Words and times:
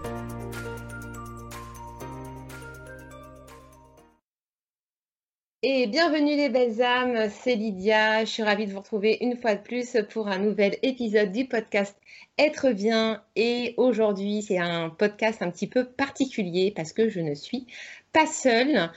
Et 5.65 5.89
bienvenue 5.89 6.37
les 6.37 6.51
belles 6.51 6.81
âmes, 6.83 7.29
c'est 7.31 7.57
Lydia. 7.57 8.25
Je 8.25 8.31
suis 8.31 8.45
ravie 8.45 8.67
de 8.67 8.73
vous 8.73 8.79
retrouver 8.79 9.19
une 9.21 9.37
fois 9.37 9.57
de 9.57 9.61
plus 9.61 9.97
pour 10.11 10.29
un 10.29 10.39
nouvel 10.39 10.79
épisode 10.83 11.33
du 11.33 11.47
podcast 11.47 11.97
Être 12.39 12.71
bien. 12.71 13.25
Et 13.35 13.75
aujourd'hui, 13.77 14.43
c'est 14.43 14.59
un 14.59 14.89
podcast 14.89 15.43
un 15.43 15.51
petit 15.51 15.67
peu 15.67 15.85
particulier 15.85 16.73
parce 16.75 16.93
que 16.93 17.09
je 17.09 17.19
ne 17.19 17.35
suis 17.35 17.67
pas 18.13 18.27
seule. 18.27 18.91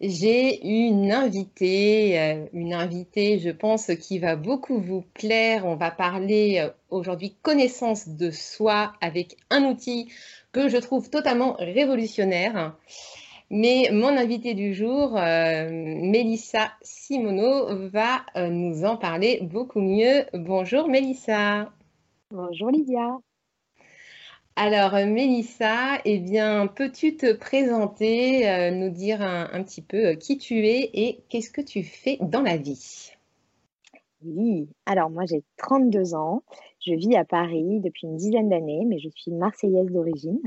J'ai 0.00 0.64
une 0.66 1.12
invitée, 1.12 2.18
euh, 2.20 2.46
une 2.52 2.74
invitée, 2.74 3.38
je 3.38 3.50
pense, 3.50 3.86
qui 4.00 4.18
va 4.18 4.36
beaucoup 4.36 4.78
vous 4.78 5.04
plaire. 5.14 5.64
On 5.66 5.76
va 5.76 5.90
parler 5.90 6.58
euh, 6.60 6.70
aujourd'hui 6.90 7.34
connaissance 7.42 8.08
de 8.08 8.30
soi 8.30 8.92
avec 9.00 9.36
un 9.50 9.64
outil 9.64 10.10
que 10.52 10.68
je 10.68 10.76
trouve 10.76 11.10
totalement 11.10 11.56
révolutionnaire. 11.58 12.76
Mais 13.50 13.90
mon 13.92 14.16
invité 14.16 14.54
du 14.54 14.74
jour, 14.74 15.16
euh, 15.16 15.68
Mélissa 15.70 16.72
Simoneau, 16.82 17.88
va 17.90 18.26
euh, 18.36 18.48
nous 18.48 18.84
en 18.84 18.96
parler 18.96 19.38
beaucoup 19.42 19.80
mieux. 19.80 20.24
Bonjour 20.34 20.88
Mélissa. 20.88 21.70
Bonjour 22.32 22.70
Lydia. 22.70 23.18
Alors 24.58 24.94
Mélissa, 24.94 26.00
eh 26.06 26.18
bien, 26.18 26.66
peux-tu 26.66 27.14
te 27.14 27.34
présenter, 27.34 28.48
euh, 28.48 28.70
nous 28.70 28.88
dire 28.88 29.20
un, 29.20 29.62
petit 29.62 29.82
peu 29.82 30.14
qui 30.14 30.38
tu 30.38 30.66
es 30.66 30.88
et 30.94 31.20
qu'est-ce 31.28 31.50
que 31.50 31.60
tu 31.60 31.82
fais 31.82 32.16
dans 32.22 32.40
la 32.40 32.56
vie? 32.56 33.12
Oui, 34.24 34.70
alors 34.86 35.10
moi 35.10 35.26
j'ai 35.26 35.44
32 35.58 36.14
ans, 36.14 36.42
je 36.80 36.94
vis 36.94 37.16
à 37.16 37.26
Paris 37.26 37.80
depuis 37.80 38.06
une 38.06 38.16
dizaine 38.16 38.48
d'années, 38.48 38.86
mais 38.86 38.98
je 38.98 39.10
suis 39.10 39.30
marseillaise 39.30 39.92
d'origine. 39.92 40.40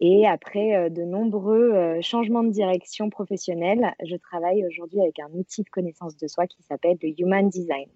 Et 0.00 0.26
après 0.26 0.74
euh, 0.74 0.88
de 0.88 1.04
nombreux 1.04 1.74
euh, 1.74 2.00
changements 2.02 2.42
de 2.42 2.50
direction 2.50 3.08
professionnelle, 3.08 3.94
je 4.04 4.16
travaille 4.16 4.66
aujourd'hui 4.66 5.00
avec 5.00 5.20
un 5.20 5.30
outil 5.34 5.62
de 5.62 5.70
connaissance 5.70 6.16
de 6.16 6.26
soi 6.26 6.48
qui 6.48 6.64
s'appelle 6.64 6.98
le 7.00 7.10
Human 7.20 7.48
Design. 7.48 7.86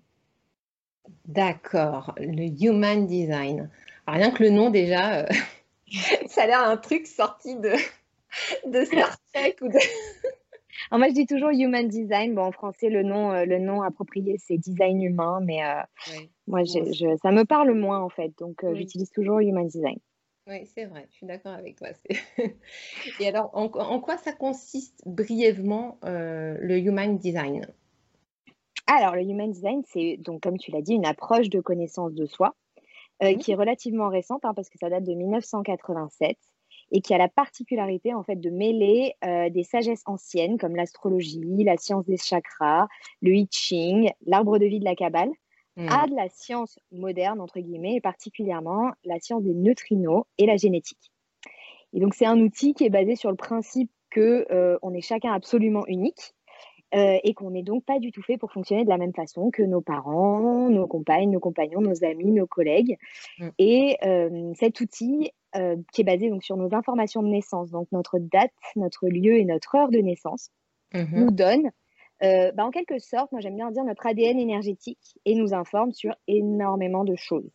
D'accord, 1.26 2.14
le 2.20 2.46
Human 2.64 3.08
Design. 3.08 3.68
Rien 4.06 4.30
que 4.30 4.42
le 4.42 4.50
nom 4.50 4.70
déjà, 4.70 5.20
euh, 5.20 5.26
ça 6.26 6.42
a 6.42 6.46
l'air 6.46 6.62
un 6.62 6.76
truc 6.76 7.06
sorti 7.06 7.56
de, 7.56 7.72
de 8.66 8.84
Star 8.84 9.16
Trek 9.32 9.56
ou 9.62 9.68
de... 9.68 9.78
Alors 10.90 10.98
moi, 10.98 11.08
je 11.08 11.14
dis 11.14 11.26
toujours 11.26 11.50
Human 11.52 11.86
Design. 11.86 12.34
Bon, 12.34 12.42
en 12.42 12.52
français, 12.52 12.88
le 12.88 13.02
nom, 13.02 13.32
le 13.44 13.58
nom 13.58 13.82
approprié, 13.82 14.36
c'est 14.38 14.56
design 14.56 15.02
humain, 15.02 15.40
mais 15.42 15.60
moi, 16.46 16.64
je, 16.64 17.16
ça 17.22 17.30
me 17.30 17.44
parle 17.44 17.72
moins 17.74 18.00
en 18.00 18.08
fait. 18.08 18.32
Donc, 18.38 18.64
j'utilise 18.74 19.10
toujours 19.10 19.40
Human 19.40 19.66
Design. 19.66 19.98
Oui, 20.48 20.66
c'est 20.74 20.86
vrai, 20.86 21.06
je 21.10 21.16
suis 21.16 21.26
d'accord 21.26 21.52
avec 21.52 21.76
toi. 21.76 21.88
Et 23.20 23.28
alors, 23.28 23.50
en, 23.52 24.00
quoi 24.00 24.16
ça 24.16 24.32
consiste 24.32 25.00
brièvement 25.06 25.98
euh, 26.04 26.56
le 26.60 26.78
Human 26.78 27.16
Design? 27.16 27.66
Alors, 28.88 29.14
le 29.14 29.22
Human 29.22 29.52
Design, 29.52 29.82
c'est 29.86 30.16
donc, 30.18 30.42
comme 30.42 30.58
tu 30.58 30.72
l'as 30.72 30.82
dit, 30.82 30.94
une 30.94 31.06
approche 31.06 31.48
de 31.48 31.60
connaissance 31.60 32.12
de 32.14 32.26
soi 32.26 32.56
euh, 33.22 33.32
mmh 33.32 33.38
qui 33.38 33.52
est 33.52 33.56
relativement 33.56 34.08
récente 34.08 34.44
hein, 34.44 34.52
parce 34.54 34.68
que 34.68 34.78
ça 34.78 34.90
date 34.90 35.04
de 35.04 35.14
1987 35.14 36.36
et 36.90 37.00
qui 37.00 37.14
a 37.14 37.18
la 37.18 37.28
particularité 37.28 38.14
en 38.14 38.22
fait 38.22 38.36
de 38.36 38.50
mêler 38.50 39.14
euh, 39.24 39.48
des 39.50 39.62
sagesses 39.62 40.02
anciennes 40.06 40.58
comme 40.58 40.76
l'astrologie, 40.76 41.64
la 41.64 41.76
science 41.76 42.04
des 42.04 42.16
chakras, 42.16 42.86
le 43.22 43.34
I 43.34 43.48
Ching, 43.50 44.10
l'arbre 44.26 44.58
de 44.58 44.66
vie 44.66 44.80
de 44.80 44.84
la 44.84 44.94
Kabbale 44.94 45.30
Mmh. 45.76 45.88
à 45.88 46.06
de 46.06 46.14
la 46.14 46.28
science 46.28 46.78
moderne, 46.90 47.40
entre 47.40 47.58
guillemets, 47.58 47.94
et 47.94 48.00
particulièrement 48.02 48.92
la 49.04 49.18
science 49.20 49.42
des 49.42 49.54
neutrinos 49.54 50.24
et 50.36 50.44
la 50.44 50.56
génétique. 50.56 51.10
Et 51.94 52.00
donc, 52.00 52.14
c'est 52.14 52.26
un 52.26 52.38
outil 52.40 52.74
qui 52.74 52.84
est 52.84 52.90
basé 52.90 53.16
sur 53.16 53.30
le 53.30 53.36
principe 53.36 53.90
que 54.10 54.46
euh, 54.50 54.78
on 54.82 54.92
est 54.92 55.00
chacun 55.00 55.32
absolument 55.32 55.86
unique 55.86 56.34
euh, 56.94 57.18
et 57.22 57.34
qu'on 57.34 57.50
n'est 57.50 57.62
donc 57.62 57.84
pas 57.84 57.98
du 57.98 58.12
tout 58.12 58.22
fait 58.22 58.36
pour 58.36 58.52
fonctionner 58.52 58.84
de 58.84 58.88
la 58.88 58.98
même 58.98 59.14
façon 59.14 59.50
que 59.50 59.62
nos 59.62 59.80
parents, 59.80 60.68
nos 60.68 60.86
compagnes, 60.86 61.30
nos 61.30 61.40
compagnons, 61.40 61.80
nos 61.80 62.04
amis, 62.04 62.32
nos 62.32 62.46
collègues. 62.46 62.98
Mmh. 63.38 63.48
Et 63.58 63.96
euh, 64.04 64.52
cet 64.58 64.80
outil, 64.80 65.30
qui 65.92 66.00
est 66.00 66.04
basé 66.04 66.30
donc 66.30 66.42
sur 66.42 66.56
nos 66.56 66.74
informations 66.74 67.22
de 67.22 67.28
naissance, 67.28 67.70
donc 67.70 67.86
notre 67.92 68.18
date, 68.18 68.52
notre 68.74 69.06
lieu 69.08 69.36
et 69.36 69.44
notre 69.44 69.74
heure 69.74 69.90
de 69.90 69.98
naissance, 69.98 70.50
mmh 70.94 71.04
nous 71.12 71.30
donne 71.30 71.70
euh, 72.22 72.52
bah, 72.52 72.64
en 72.64 72.70
quelque 72.70 72.98
sorte, 72.98 73.32
moi 73.32 73.40
j'aime 73.40 73.56
bien 73.56 73.70
dire 73.70 73.84
notre 73.84 74.06
ADN 74.06 74.38
énergétique 74.38 75.18
et 75.24 75.34
nous 75.34 75.54
informe 75.54 75.92
sur 75.92 76.14
énormément 76.28 77.04
de 77.04 77.16
choses. 77.16 77.50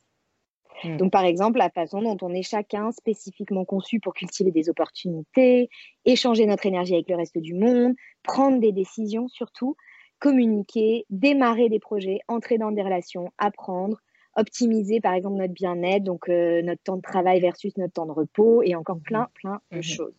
Hmm. 0.84 0.98
Donc 0.98 1.12
par 1.12 1.24
exemple, 1.24 1.58
la 1.58 1.70
façon 1.70 2.02
dont 2.02 2.18
on 2.22 2.34
est 2.34 2.44
chacun 2.44 2.92
spécifiquement 2.92 3.66
conçu 3.66 4.00
pour 4.00 4.14
cultiver 4.14 4.52
des 4.52 4.70
opportunités, 4.70 5.70
échanger 6.06 6.46
notre 6.46 6.66
énergie 6.66 6.94
avec 6.94 7.10
le 7.10 7.16
reste 7.16 7.38
du 7.38 7.54
monde, 7.54 7.94
prendre 8.24 8.60
des 8.60 8.72
décisions 8.72 9.28
surtout, 9.28 9.76
communiquer, 10.20 11.06
démarrer 11.10 11.70
des 11.70 11.80
projets, 11.80 12.20
entrer 12.28 12.58
dans 12.58 12.72
des 12.72 12.82
relations, 12.82 13.32
apprendre, 13.38 13.98
optimiser 14.36 15.02
par 15.02 15.14
exemple 15.14 15.38
notre 15.38 15.54
bien-être, 15.54 16.04
donc 16.04 16.30
euh, 16.30 16.62
notre 16.62 16.84
temps 16.84 16.98
de 16.98 17.02
travail 17.02 17.40
versus 17.40 17.76
notre 17.78 17.94
temps 17.94 18.06
de 18.06 18.12
repos 18.12 18.62
et 18.62 18.76
encore 18.76 19.00
plein, 19.00 19.24
hmm. 19.24 19.34
plein 19.34 19.62
de 19.72 19.78
hmm. 19.80 19.84
choses. 19.84 20.16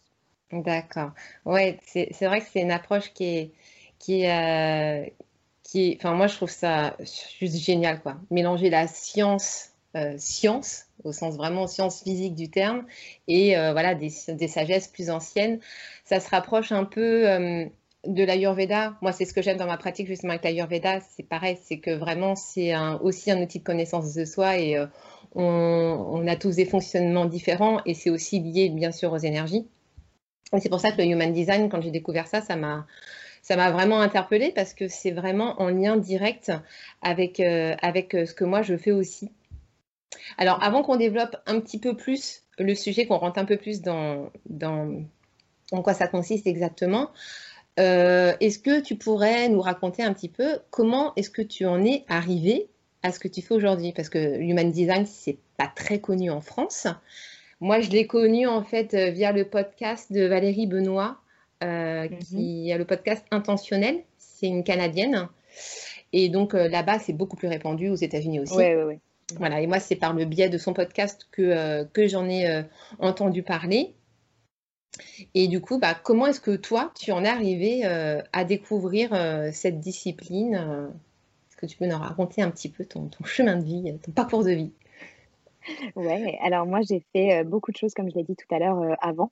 D'accord. 0.50 1.10
Ouais, 1.44 1.78
c'est 1.84 2.10
vrai 2.22 2.40
que 2.40 2.46
c'est 2.50 2.62
une 2.62 2.70
approche 2.70 3.12
qui 3.12 3.24
est, 3.24 3.52
qui 3.98 4.26
euh, 4.26 5.04
qui 5.62 5.96
enfin 5.98 6.14
moi 6.14 6.26
je 6.26 6.36
trouve 6.36 6.50
ça 6.50 6.96
juste 7.38 7.56
génial 7.56 8.00
quoi. 8.00 8.16
Mélanger 8.30 8.70
la 8.70 8.86
science, 8.86 9.72
science 10.18 10.86
au 11.04 11.12
sens 11.12 11.36
vraiment 11.36 11.66
science 11.66 12.02
physique 12.02 12.34
du 12.34 12.50
terme 12.50 12.84
et 13.28 13.56
euh, 13.56 13.72
voilà 13.72 13.94
des, 13.94 14.10
des, 14.28 14.48
sagesses 14.48 14.88
plus 14.88 15.10
anciennes, 15.10 15.60
ça 16.04 16.20
se 16.20 16.28
rapproche 16.28 16.72
un 16.72 16.84
peu 16.84 17.24
de 18.06 18.24
l'Ayurveda. 18.24 18.96
Moi 19.00 19.12
c'est 19.12 19.24
ce 19.24 19.32
que 19.32 19.42
j'aime 19.42 19.58
dans 19.58 19.66
ma 19.66 19.76
pratique 19.76 20.06
justement 20.06 20.32
avec 20.32 20.44
l'Ayurveda, 20.44 21.00
c'est 21.00 21.22
pareil, 21.22 21.58
c'est 21.62 21.78
que 21.78 21.90
vraiment 21.90 22.34
c'est 22.34 22.74
aussi 23.00 23.30
un 23.30 23.40
outil 23.40 23.60
de 23.60 23.64
connaissance 23.64 24.14
de 24.14 24.24
soi 24.24 24.58
et 24.58 24.76
on, 25.34 26.26
a 26.26 26.36
tous 26.36 26.56
des 26.56 26.64
fonctionnements 26.64 27.26
différents 27.26 27.80
et 27.84 27.94
c'est 27.94 28.10
aussi 28.10 28.40
lié 28.40 28.68
bien 28.70 28.92
sûr 28.92 29.12
aux 29.12 29.18
énergies. 29.18 29.66
C'est 30.58 30.70
pour 30.70 30.80
ça 30.80 30.92
que 30.92 30.98
le 30.98 31.06
Human 31.06 31.32
Design, 31.32 31.68
quand 31.68 31.80
j'ai 31.82 31.90
découvert 31.90 32.26
ça, 32.26 32.40
ça 32.40 32.56
m'a 32.56 32.86
ça 33.42 33.56
m'a 33.56 33.70
vraiment 33.70 34.00
interpellée 34.00 34.52
parce 34.54 34.74
que 34.74 34.88
c'est 34.88 35.10
vraiment 35.10 35.60
en 35.62 35.68
lien 35.68 35.96
direct 35.96 36.52
avec, 37.00 37.40
euh, 37.40 37.74
avec 37.80 38.14
euh, 38.14 38.26
ce 38.26 38.34
que 38.34 38.44
moi 38.44 38.62
je 38.62 38.76
fais 38.76 38.90
aussi. 38.90 39.30
Alors, 40.36 40.62
avant 40.62 40.82
qu'on 40.82 40.96
développe 40.96 41.36
un 41.46 41.60
petit 41.60 41.78
peu 41.78 41.96
plus 41.96 42.42
le 42.58 42.74
sujet, 42.74 43.06
qu'on 43.06 43.18
rentre 43.18 43.38
un 43.38 43.44
peu 43.44 43.56
plus 43.56 43.82
dans, 43.82 44.30
dans 44.46 45.02
en 45.72 45.82
quoi 45.82 45.94
ça 45.94 46.08
consiste 46.08 46.46
exactement, 46.46 47.10
euh, 47.78 48.34
est-ce 48.40 48.58
que 48.58 48.80
tu 48.80 48.96
pourrais 48.96 49.48
nous 49.48 49.60
raconter 49.60 50.02
un 50.02 50.12
petit 50.12 50.28
peu 50.28 50.58
comment 50.70 51.12
est-ce 51.16 51.30
que 51.30 51.42
tu 51.42 51.64
en 51.66 51.84
es 51.84 52.04
arrivé 52.08 52.68
à 53.02 53.12
ce 53.12 53.20
que 53.20 53.28
tu 53.28 53.42
fais 53.42 53.54
aujourd'hui? 53.54 53.92
Parce 53.92 54.08
que 54.08 54.40
Human 54.40 54.70
Design, 54.70 55.06
c'est 55.06 55.38
pas 55.56 55.70
très 55.74 56.00
connu 56.00 56.30
en 56.30 56.40
France. 56.40 56.88
Moi, 57.60 57.80
je 57.80 57.90
l'ai 57.90 58.06
connu 58.06 58.46
en 58.46 58.62
fait 58.62 58.94
via 58.94 59.32
le 59.32 59.44
podcast 59.44 60.12
de 60.12 60.24
Valérie 60.24 60.66
Benoît, 60.66 61.18
euh, 61.62 62.08
mhm. 62.08 62.18
qui 62.18 62.72
a 62.72 62.78
le 62.78 62.84
podcast 62.84 63.24
Intentionnel. 63.30 64.02
C'est 64.16 64.46
une 64.46 64.64
Canadienne. 64.64 65.28
Et 66.12 66.28
donc 66.28 66.54
euh, 66.54 66.68
là-bas, 66.68 66.98
c'est 66.98 67.12
beaucoup 67.12 67.36
plus 67.36 67.48
répandu 67.48 67.88
aux 67.90 67.96
États-Unis 67.96 68.40
aussi. 68.40 68.56
Oui, 68.56 68.74
oui, 68.74 68.82
oui. 68.82 68.98
Voilà, 69.36 69.60
et 69.60 69.66
moi, 69.66 69.78
c'est 69.78 69.96
par 69.96 70.14
le 70.14 70.24
biais 70.24 70.48
de 70.48 70.56
son 70.56 70.72
podcast 70.72 71.28
que, 71.30 71.42
euh, 71.42 72.08
j'en 72.08 72.28
ai 72.28 72.64
entendu 72.98 73.42
parler. 73.42 73.94
Et 75.34 75.48
du 75.48 75.60
coup, 75.60 75.78
bah, 75.78 75.94
comment 75.94 76.26
est-ce 76.26 76.40
que 76.40 76.56
toi, 76.56 76.92
tu 76.98 77.12
en 77.12 77.24
es 77.24 77.28
arrivé 77.28 77.84
à 77.84 78.44
découvrir 78.44 79.10
cette 79.52 79.80
discipline 79.80 80.54
Est-ce 80.54 81.56
que 81.56 81.66
tu 81.66 81.76
peux 81.76 81.86
nous 81.86 81.98
raconter 81.98 82.42
un 82.42 82.50
petit 82.50 82.70
peu 82.70 82.84
ton, 82.86 83.10
chemin 83.24 83.56
de 83.56 83.64
vie, 83.64 83.98
ton 84.02 84.12
parcours 84.12 84.44
de 84.44 84.52
vie? 84.52 84.72
Ouais, 85.94 86.38
alors 86.42 86.64
moi, 86.64 86.80
j'ai 86.80 87.04
fait 87.12 87.44
beaucoup 87.44 87.70
de 87.70 87.76
choses, 87.76 87.92
comme 87.92 88.10
je 88.10 88.14
l'ai 88.14 88.24
dit 88.24 88.34
tout 88.34 88.52
à 88.52 88.58
l'heure, 88.58 88.96
avant. 89.00 89.30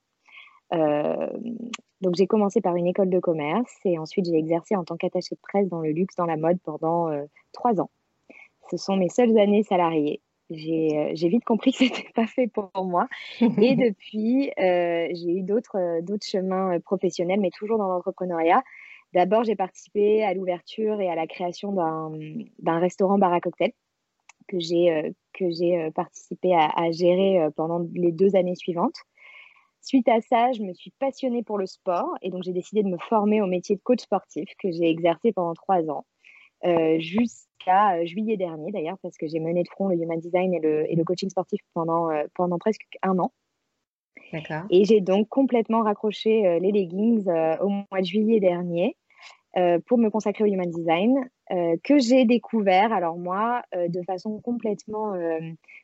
Donc 2.02 2.14
j'ai 2.14 2.26
commencé 2.26 2.60
par 2.60 2.76
une 2.76 2.86
école 2.86 3.08
de 3.08 3.18
commerce 3.18 3.72
et 3.86 3.98
ensuite 3.98 4.26
j'ai 4.26 4.36
exercé 4.36 4.76
en 4.76 4.84
tant 4.84 4.96
qu'attaché 4.96 5.34
de 5.34 5.40
presse 5.40 5.68
dans 5.68 5.80
le 5.80 5.90
luxe, 5.90 6.14
dans 6.16 6.26
la 6.26 6.36
mode 6.36 6.60
pendant 6.62 7.10
trois 7.52 7.80
ans. 7.80 7.90
Ce 8.70 8.76
sont 8.76 8.96
mes 8.96 9.08
seules 9.08 9.38
années 9.38 9.62
salariées. 9.62 10.20
J'ai 10.50 11.28
vite 11.28 11.44
compris 11.44 11.72
que 11.72 11.78
ce 11.78 11.84
n'était 11.84 12.12
pas 12.14 12.26
fait 12.26 12.48
pour 12.48 12.70
moi. 12.84 13.08
Et 13.40 13.46
depuis, 13.76 14.50
j'ai 14.56 15.32
eu 15.32 15.42
d'autres 15.42 15.78
chemins 16.22 16.78
professionnels, 16.80 17.40
mais 17.40 17.50
toujours 17.50 17.78
dans 17.78 17.88
l'entrepreneuriat. 17.88 18.62
D'abord, 19.12 19.44
j'ai 19.44 19.56
participé 19.56 20.24
à 20.24 20.34
l'ouverture 20.34 21.00
et 21.00 21.08
à 21.08 21.14
la 21.14 21.26
création 21.26 21.72
d'un 21.72 22.78
restaurant 22.78 23.18
bar 23.18 23.32
à 23.32 23.40
cocktail 23.40 23.72
que 24.48 24.60
j'ai 24.60 24.90
euh, 25.76 25.90
participé 25.90 26.54
à, 26.54 26.90
gérer 26.90 27.48
pendant 27.56 27.86
les 27.94 28.12
deux 28.12 28.36
années 28.36 28.54
suivantes. 28.54 28.96
Suite 29.80 30.08
à 30.08 30.20
ça, 30.20 30.52
je 30.52 30.62
me 30.62 30.72
suis 30.72 30.92
passionnée 30.98 31.42
pour 31.42 31.58
le 31.58 31.66
sport 31.66 32.14
et 32.20 32.30
donc 32.30 32.42
j'ai 32.42 32.52
décidé 32.52 32.82
de 32.82 32.88
me 32.88 32.98
former 32.98 33.40
au 33.40 33.46
métier 33.46 33.76
de 33.76 33.80
coach 33.80 34.00
sportif 34.00 34.48
que 34.58 34.70
j'ai 34.72 34.90
exercé 34.90 35.32
pendant 35.32 35.54
trois 35.54 35.88
ans, 35.90 36.04
jusqu'à 36.98 38.04
juillet 38.04 38.36
dernier 38.36 38.72
d'ailleurs, 38.72 38.98
parce 39.02 39.16
que 39.16 39.26
j'ai 39.26 39.40
mené 39.40 39.62
de 39.62 39.68
front 39.68 39.88
le 39.88 39.96
human 39.96 40.18
design 40.18 40.54
et 40.54 40.60
le, 40.60 40.90
et 40.90 40.94
le 40.94 41.04
coaching 41.04 41.30
sportif 41.30 41.60
pendant, 41.74 42.08
pendant 42.34 42.58
presque 42.58 42.86
un 43.02 43.18
an. 43.18 43.32
Et 44.70 44.84
j'ai 44.84 45.00
donc 45.00 45.28
complètement 45.28 45.82
raccroché 45.82 46.58
les 46.60 46.72
leggings 46.72 47.28
au 47.60 47.68
mois 47.68 48.00
de 48.00 48.04
juillet 48.04 48.40
dernier. 48.40 48.96
Euh, 49.56 49.78
pour 49.86 49.96
me 49.96 50.10
consacrer 50.10 50.44
au 50.44 50.46
human 50.48 50.70
design, 50.70 51.16
euh, 51.50 51.76
que 51.82 51.98
j'ai 51.98 52.26
découvert, 52.26 52.92
alors 52.92 53.16
moi, 53.16 53.62
euh, 53.74 53.88
de 53.88 54.02
façon 54.02 54.38
complètement 54.40 55.14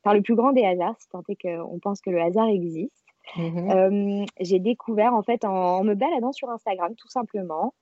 par 0.02 0.12
le 0.12 0.20
plus 0.20 0.34
grand 0.34 0.52
des 0.52 0.64
hasards, 0.64 0.96
si 0.98 1.08
tant 1.08 1.22
est 1.28 1.40
qu'on 1.40 1.78
pense 1.78 2.02
que 2.02 2.10
le 2.10 2.20
hasard 2.20 2.48
existe. 2.48 3.04
Mmh 3.36 4.24
j'ai 4.40 4.58
découvert 4.58 5.14
en 5.14 5.22
fait 5.22 5.44
en, 5.44 5.84
me 5.84 5.94
baladant 5.94 6.32
sur 6.32 6.50
Instagram 6.50 6.92
tout 6.96 7.08
simplement 7.08 7.72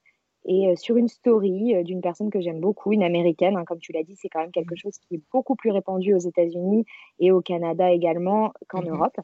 et 0.44 0.74
sur 0.76 0.96
une 0.96 1.08
story 1.08 1.84
d'une 1.84 2.00
personne 2.00 2.30
que 2.30 2.40
j'aime 2.40 2.60
beaucoup, 2.60 2.92
une 2.92 3.02
américaine, 3.02 3.56
hein, 3.56 3.64
comme 3.64 3.78
tu 3.78 3.92
l'as 3.92 4.02
dit, 4.02 4.16
c'est 4.16 4.28
quand 4.28 4.40
même 4.40 4.52
quelque 4.52 4.74
chose 4.74 4.96
qui 4.98 5.16
est 5.16 5.20
beaucoup 5.32 5.54
plus 5.54 5.70
répandu 5.70 6.14
aux 6.14 6.18
États-Unis 6.18 6.86
et 7.18 7.30
au 7.30 7.40
Canada 7.40 7.90
également 7.90 8.52
qu'en 8.68 8.82
mmh 8.82 8.88
Europe. 8.88 9.16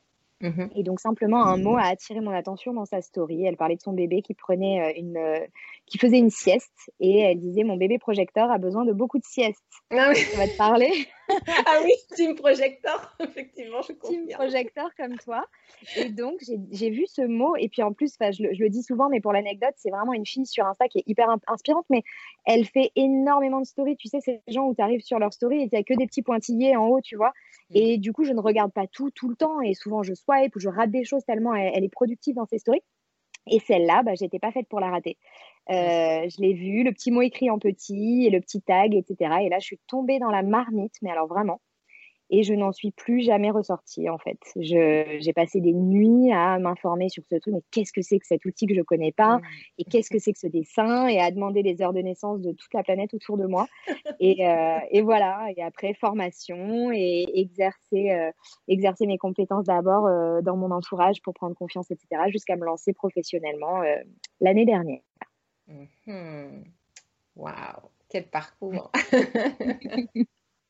Mmh 0.42 0.66
et 0.74 0.82
donc 0.82 1.00
simplement 1.00 1.46
un 1.46 1.56
mot 1.56 1.78
a 1.78 1.84
attiré 1.84 2.20
mon 2.20 2.30
attention 2.30 2.74
dans 2.74 2.84
sa 2.84 3.00
story. 3.00 3.46
Elle 3.46 3.56
parlait 3.56 3.76
de 3.76 3.80
son 3.80 3.94
bébé 3.94 4.20
qui 4.20 4.34
prenait 4.34 4.82
euh, 4.82 4.92
une, 4.94 5.16
euh, 5.16 5.40
qui 5.86 5.96
faisait 5.96 6.18
une 6.18 6.28
sieste 6.28 6.90
et 7.00 7.20
elle 7.20 7.40
disait 7.40 7.64
mon 7.64 7.76
bébé 7.76 7.98
projecteur 7.98 8.50
a 8.50 8.58
besoin 8.58 8.84
de 8.84 8.92
beaucoup 8.92 9.18
de 9.18 9.24
siestes. 9.24 9.64
Ah 9.90 10.10
oui. 10.10 10.16
Ça 10.16 10.36
va 10.36 10.46
te 10.46 10.56
parler 10.58 10.90
Ah 11.66 11.80
oui, 11.84 11.92
team 12.14 12.34
projecteur, 12.34 13.16
effectivement, 13.20 13.82
je 13.82 13.92
confirme. 13.92 14.26
Team 14.26 14.36
projecteur 14.36 14.94
comme 14.96 15.16
toi. 15.18 15.44
Et 15.96 16.10
donc 16.10 16.40
j'ai 16.70 16.90
vu 16.90 17.06
ce 17.06 17.22
mot 17.22 17.56
et 17.56 17.68
puis 17.68 17.82
en 17.82 17.92
plus, 17.92 18.14
je 18.20 18.42
le, 18.42 18.54
je 18.54 18.62
le 18.62 18.70
dis 18.70 18.82
souvent, 18.82 19.08
mais 19.08 19.20
pour 19.20 19.32
l'anecdote, 19.32 19.74
c'est 19.76 19.90
vraiment 19.90 20.12
une 20.12 20.26
fille 20.26 20.46
sur 20.46 20.66
Insta 20.66 20.88
qui 20.88 20.98
est 20.98 21.04
hyper 21.06 21.28
inspirante, 21.46 21.86
mais 21.90 22.02
elle 22.44 22.64
fait 22.64 22.92
énormément 22.96 23.60
de 23.60 23.66
stories. 23.66 23.96
Tu 23.96 24.08
sais, 24.08 24.20
ces 24.20 24.40
gens 24.48 24.66
où 24.68 24.74
tu 24.74 24.82
arrives 24.82 25.02
sur 25.02 25.18
leur 25.18 25.32
story 25.32 25.62
et 25.62 25.62
il 25.64 25.68
n'y 25.72 25.78
a 25.78 25.82
que 25.82 25.94
des 25.94 26.06
petits 26.06 26.22
pointillés 26.22 26.76
en 26.76 26.86
haut, 26.86 27.00
tu 27.00 27.16
vois. 27.16 27.32
Mmh. 27.70 27.76
Et 27.76 27.98
du 27.98 28.12
coup, 28.12 28.24
je 28.24 28.32
ne 28.32 28.40
regarde 28.40 28.72
pas 28.72 28.86
tout 28.86 29.10
tout 29.10 29.28
le 29.28 29.36
temps 29.36 29.60
et 29.60 29.74
souvent 29.74 30.02
je 30.02 30.14
swipe 30.14 30.54
ou 30.54 30.60
je 30.60 30.68
rate 30.68 30.90
des 30.90 31.04
choses 31.04 31.24
tellement 31.24 31.54
elle, 31.54 31.84
est 31.84 31.88
productive 31.88 32.34
dans 32.34 32.46
ses 32.46 32.58
stories. 32.58 32.82
Et 33.48 33.60
celle-là, 33.60 34.02
bah, 34.02 34.14
j'étais 34.14 34.38
pas 34.38 34.52
faite 34.52 34.68
pour 34.68 34.80
la 34.80 34.90
rater. 34.90 35.18
Euh, 35.70 36.28
je 36.28 36.40
l'ai 36.40 36.54
vue, 36.54 36.84
le 36.84 36.92
petit 36.92 37.10
mot 37.10 37.22
écrit 37.22 37.50
en 37.50 37.58
petit 37.58 38.26
et 38.26 38.30
le 38.30 38.40
petit 38.40 38.62
tag, 38.62 38.94
etc. 38.94 39.42
Et 39.42 39.48
là, 39.48 39.58
je 39.58 39.64
suis 39.64 39.80
tombée 39.88 40.18
dans 40.18 40.30
la 40.30 40.42
marmite, 40.42 40.94
mais 41.02 41.10
alors 41.10 41.26
vraiment 41.26 41.60
et 42.30 42.42
je 42.42 42.54
n'en 42.54 42.72
suis 42.72 42.90
plus 42.90 43.20
jamais 43.22 43.50
ressortie 43.50 44.08
en 44.08 44.18
fait. 44.18 44.38
J'ai 44.56 45.32
passé 45.34 45.60
des 45.60 45.72
nuits 45.72 46.32
à 46.32 46.58
m'informer 46.58 47.08
sur 47.08 47.24
ce 47.24 47.36
truc, 47.36 47.54
mais 47.54 47.62
qu'est-ce 47.70 47.92
que 47.92 48.02
c'est 48.02 48.18
que 48.18 48.26
cet 48.26 48.44
outil 48.44 48.66
que 48.66 48.74
je 48.74 48.80
ne 48.80 48.84
connais 48.84 49.12
pas 49.12 49.38
mmh. 49.38 49.42
et 49.78 49.84
qu'est-ce 49.84 50.10
que 50.10 50.18
c'est 50.18 50.32
que 50.32 50.38
ce 50.38 50.46
dessin 50.46 51.06
et 51.06 51.20
à 51.20 51.30
demander 51.30 51.62
les 51.62 51.80
heures 51.82 51.92
de 51.92 52.00
naissance 52.00 52.40
de 52.40 52.52
toute 52.52 52.72
la 52.74 52.82
planète 52.82 53.14
autour 53.14 53.36
de 53.36 53.46
moi. 53.46 53.66
et, 54.20 54.46
euh, 54.46 54.78
et, 54.90 55.02
voilà, 55.02 55.46
et 55.56 55.62
après 55.62 55.94
formation 55.94 56.90
et 56.92 57.26
exercer, 57.34 58.10
euh, 58.10 58.30
exercer 58.68 59.06
mes 59.06 59.18
compétences 59.18 59.64
d'abord 59.64 60.06
euh, 60.06 60.40
dans 60.42 60.56
mon 60.56 60.70
entourage 60.70 61.22
pour 61.22 61.34
prendre 61.34 61.54
confiance, 61.54 61.90
etc., 61.90 62.22
jusqu'à 62.28 62.56
me 62.56 62.64
lancer 62.64 62.92
professionnellement 62.92 63.82
l'année 64.40 64.64
dernière. 64.64 65.00
Mmh 65.68 66.62
Waouh, 67.36 67.90
quel 68.08 68.24
parcours 68.24 68.90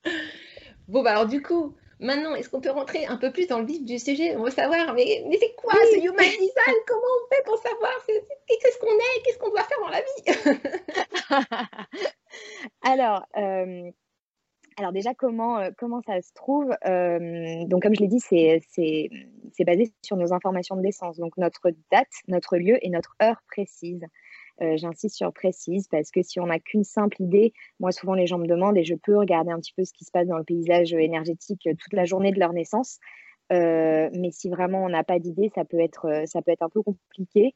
Bon, 0.88 1.02
bah 1.02 1.10
alors 1.12 1.26
du 1.26 1.42
coup, 1.42 1.74
maintenant, 2.00 2.34
est-ce 2.34 2.48
qu'on 2.48 2.60
peut 2.60 2.70
rentrer 2.70 3.06
un 3.06 3.16
peu 3.16 3.32
plus 3.32 3.46
dans 3.46 3.58
le 3.58 3.66
vif 3.66 3.84
du 3.84 3.98
sujet? 3.98 4.36
On 4.36 4.44
veut 4.44 4.50
savoir, 4.50 4.94
mais, 4.94 5.24
mais 5.28 5.38
c'est 5.40 5.54
quoi 5.56 5.74
ce 5.92 5.98
human 5.98 6.16
design? 6.18 6.76
Comment 6.86 7.00
on 7.00 7.34
fait 7.34 7.42
pour 7.44 7.58
savoir 7.58 7.92
qu'est-ce 8.06 8.78
qu'on 8.78 8.86
est? 8.86 9.22
Qu'est-ce 9.24 9.38
qu'on 9.38 9.50
doit 9.50 9.64
faire 9.64 9.78
dans 9.80 9.88
la 9.88 10.00
vie? 10.00 10.24
Alors, 12.82 13.26
euh, 13.36 13.90
alors 14.78 14.92
déjà, 14.92 15.14
comment, 15.14 15.58
euh, 15.58 15.70
comment 15.78 16.02
ça 16.02 16.20
se 16.20 16.32
trouve? 16.34 16.70
Euh, 16.86 17.64
Donc, 17.66 17.82
comme 17.82 17.94
je 17.94 18.00
l'ai 18.00 18.08
dit, 18.08 18.20
c'est 18.20 19.64
basé 19.64 19.92
sur 20.02 20.16
nos 20.16 20.32
informations 20.34 20.76
de 20.76 20.82
naissance, 20.82 21.16
donc 21.16 21.36
notre 21.38 21.70
date, 21.90 22.12
notre 22.28 22.58
lieu 22.58 22.78
et 22.84 22.90
notre 22.90 23.16
heure 23.22 23.40
précise. 23.48 24.04
Euh, 24.62 24.78
j'insiste 24.78 25.16
sur 25.16 25.32
précise 25.34 25.86
parce 25.88 26.10
que 26.10 26.22
si 26.22 26.40
on 26.40 26.46
n'a 26.46 26.58
qu'une 26.58 26.84
simple 26.84 27.20
idée, 27.20 27.52
moi 27.78 27.92
souvent 27.92 28.14
les 28.14 28.26
gens 28.26 28.38
me 28.38 28.46
demandent 28.46 28.78
et 28.78 28.84
je 28.84 28.94
peux 28.94 29.16
regarder 29.18 29.50
un 29.50 29.60
petit 29.60 29.74
peu 29.74 29.84
ce 29.84 29.92
qui 29.92 30.06
se 30.06 30.10
passe 30.10 30.26
dans 30.26 30.38
le 30.38 30.44
paysage 30.44 30.94
énergétique 30.94 31.68
toute 31.78 31.92
la 31.92 32.06
journée 32.06 32.32
de 32.32 32.38
leur 32.38 32.54
naissance. 32.54 32.98
Euh, 33.52 34.08
mais 34.14 34.30
si 34.30 34.48
vraiment 34.48 34.84
on 34.84 34.88
n'a 34.88 35.04
pas 35.04 35.18
d'idée, 35.18 35.50
ça 35.54 35.64
peut 35.66 35.78
être 35.78 36.06
euh, 36.06 36.26
ça 36.26 36.40
peut 36.40 36.52
être 36.52 36.62
un 36.62 36.70
peu 36.70 36.82
compliqué. 36.82 37.54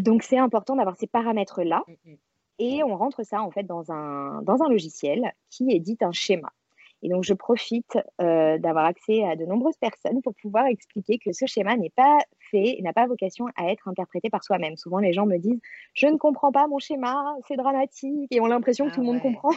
donc 0.00 0.22
c'est 0.22 0.38
important 0.38 0.76
d'avoir 0.76 0.96
ces 0.96 1.08
paramètres 1.08 1.62
là 1.62 1.82
mmh, 1.86 2.10
mmh. 2.10 2.16
et 2.60 2.84
on 2.84 2.96
rentre 2.96 3.24
ça 3.24 3.42
en 3.42 3.50
fait 3.50 3.64
dans 3.64 3.90
un 3.90 4.42
dans 4.42 4.62
un 4.62 4.68
logiciel 4.68 5.32
qui 5.50 5.72
édite 5.72 6.04
un 6.04 6.12
schéma. 6.12 6.52
Et 7.02 7.08
donc, 7.08 7.24
je 7.24 7.34
profite 7.34 7.98
euh, 8.20 8.58
d'avoir 8.58 8.84
accès 8.84 9.24
à 9.24 9.36
de 9.36 9.44
nombreuses 9.46 9.76
personnes 9.80 10.20
pour 10.22 10.34
pouvoir 10.34 10.66
expliquer 10.66 11.18
que 11.18 11.32
ce 11.32 11.46
schéma 11.46 11.76
n'est 11.76 11.90
pas 11.90 12.18
fait, 12.50 12.78
n'a 12.82 12.92
pas 12.92 13.06
vocation 13.06 13.46
à 13.56 13.70
être 13.70 13.88
interprété 13.88 14.28
par 14.28 14.44
soi-même. 14.44 14.76
Souvent, 14.76 14.98
les 14.98 15.12
gens 15.12 15.26
me 15.26 15.38
disent 15.38 15.60
Je 15.94 16.06
ne 16.06 16.16
comprends 16.16 16.52
pas 16.52 16.66
mon 16.66 16.78
schéma, 16.78 17.34
c'est 17.48 17.56
dramatique, 17.56 18.28
et 18.30 18.40
ont 18.40 18.46
l'impression 18.46 18.88
que 18.88 18.94
tout 18.94 19.00
le 19.00 19.06
monde 19.06 19.20
comprend. 19.20 19.52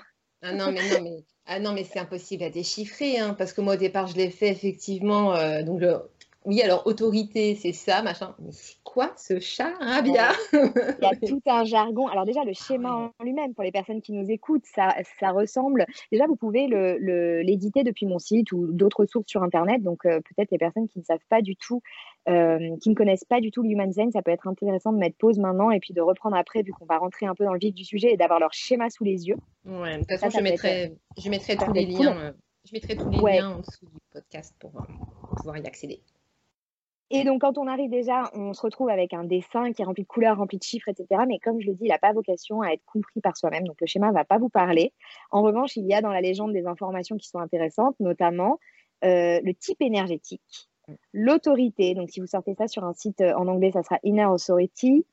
Ah 0.46 0.54
non, 0.54 0.74
mais 0.74 0.82
non, 0.90 1.02
mais, 1.02 1.24
ah 1.46 1.60
non, 1.60 1.72
mais 1.72 1.86
c'est 1.86 2.00
impossible 2.00 2.44
à 2.44 2.50
déchiffrer, 2.50 3.18
hein, 3.18 3.34
parce 3.34 3.54
que 3.54 3.62
moi, 3.62 3.76
au 3.76 3.78
départ, 3.78 4.08
je 4.08 4.16
l'ai 4.16 4.30
fait 4.30 4.50
effectivement. 4.50 5.34
Euh, 5.36 5.64
donc, 5.64 5.82
oui, 6.46 6.62
alors 6.62 6.86
autorité, 6.86 7.56
c'est 7.56 7.72
ça, 7.72 8.02
machin. 8.02 8.36
Mais 8.40 8.52
c'est 8.52 8.76
quoi 8.84 9.14
ce 9.16 9.40
chat, 9.40 9.74
Rabia 9.80 10.32
Il 10.54 10.98
y 11.02 11.06
a 11.06 11.16
tout 11.16 11.42
un 11.46 11.64
jargon. 11.64 12.08
Alors 12.08 12.26
déjà, 12.26 12.44
le 12.44 12.54
schéma 12.54 13.12
en 13.18 13.24
lui-même, 13.24 13.54
pour 13.54 13.64
les 13.64 13.72
personnes 13.72 14.02
qui 14.02 14.12
nous 14.12 14.30
écoutent, 14.30 14.66
ça, 14.66 14.94
ça 15.20 15.32
ressemble. 15.32 15.86
Déjà, 16.12 16.28
vous 16.28 16.36
pouvez 16.36 16.68
l'éditer 17.44 17.82
le, 17.82 17.86
depuis 17.86 18.06
mon 18.06 18.20
site 18.20 18.52
ou 18.52 18.72
d'autres 18.72 19.06
sources 19.06 19.28
sur 19.28 19.44
Internet. 19.44 19.82
Donc 19.84 20.06
euh, 20.06 20.20
peut-être 20.20 20.52
les 20.52 20.58
personnes 20.58 20.88
qui 20.88 21.00
ne 21.00 21.04
savent 21.04 21.26
pas 21.30 21.42
du 21.42 21.56
tout, 21.56 21.82
euh, 22.30 22.76
qui 22.82 22.90
ne 22.90 22.96
connaissent 22.96 23.26
pas 23.26 23.40
du 23.40 23.52
tout 23.52 23.64
l'human 23.64 23.88
design, 23.88 24.12
ça 24.12 24.22
peut 24.22 24.32
être 24.32 24.48
intéressant 24.48 24.92
de 24.92 24.98
mettre 24.98 25.18
pause 25.18 25.40
maintenant 25.40 25.72
et 25.72 25.80
puis 25.80 25.94
de 25.94 26.02
reprendre 26.02 26.36
après, 26.36 26.62
vu 26.62 26.72
qu'on 26.74 26.86
va 26.86 26.98
rentrer 26.98 27.26
un 27.26 27.36
peu 27.36 27.46
dans 27.46 27.54
le 27.54 27.60
vif 27.60 27.74
du 27.74 27.86
sujet 27.86 28.14
et 28.14 28.18
d'avoir 28.18 28.40
leur 28.40 28.54
schéma 28.54 28.90
sous 28.90 29.04
les 29.04 29.28
yeux. 29.28 29.38
Ouais, 29.66 29.94
de 29.94 30.00
toute 30.00 30.20
façon, 30.20 30.38
je, 30.38 30.44
mettrai, 30.44 30.94
je 31.18 31.30
mettrai 31.30 31.56
tous 31.56 31.72
les 31.72 31.86
liens. 31.86 32.18
Euh, 32.18 32.32
je 32.66 32.74
mettrai 32.74 32.96
tous 32.96 33.10
les 33.10 33.18
liens 33.18 33.56
en 33.56 33.60
dessous 33.60 33.86
du 33.86 34.00
podcast 34.12 34.54
pour 34.60 34.72
pouvoir 35.38 35.58
y 35.58 35.66
accéder. 35.66 36.02
Et 37.16 37.24
donc, 37.24 37.42
quand 37.42 37.60
on 37.60 37.68
arrive 37.68 37.92
déjà, 37.92 38.32
on 38.34 38.54
se 38.54 38.62
retrouve 38.64 38.90
avec 38.90 39.14
un 39.14 39.24
dessin 39.24 39.72
qui 39.72 39.84
est 39.84 39.86
rempli 39.86 40.02
de 40.02 40.08
couleurs, 40.08 40.38
rempli 40.38 40.58
de 40.58 40.64
chiffres, 40.64 40.90
etc. 40.90 41.22
Mais 41.28 41.38
comme 41.38 41.62
je 41.62 41.68
le 41.68 41.76
dis, 41.76 41.86
il 41.86 41.90
n'a 41.90 42.00
pas 42.00 42.12
vocation 42.12 42.62
à 42.64 42.70
être 42.70 42.82
compris 42.92 43.22
par 43.22 43.38
soi-même. 43.38 43.68
Donc, 43.68 43.80
le 43.80 43.86
schéma 43.86 44.08
ne 44.08 44.14
va 44.14 44.26
pas 44.26 44.40
vous 44.40 44.50
parler. 44.50 44.94
En 45.30 45.44
revanche, 45.44 45.78
il 45.78 45.86
y 45.86 45.94
a 45.94 46.02
dans 46.02 46.10
la 46.10 46.22
légende 46.22 46.54
des 46.54 46.66
informations 46.66 47.16
qui 47.16 47.28
sont 47.28 47.38
intéressantes, 47.38 47.96
notamment 48.00 48.58
euh, 49.06 49.40
le 49.44 49.54
type 49.54 49.80
énergétique, 49.82 50.70
l'autorité. 51.14 51.94
Donc, 51.94 52.10
si 52.10 52.20
vous 52.20 52.26
sortez 52.26 52.56
ça 52.56 52.68
sur 52.68 52.84
un 52.84 52.94
site 52.94 53.22
euh, 53.22 53.36
en 53.36 53.48
anglais, 53.48 53.70
ça 53.72 53.84
sera 53.84 54.00
Inner 54.02 54.26
Authority. 54.26 55.06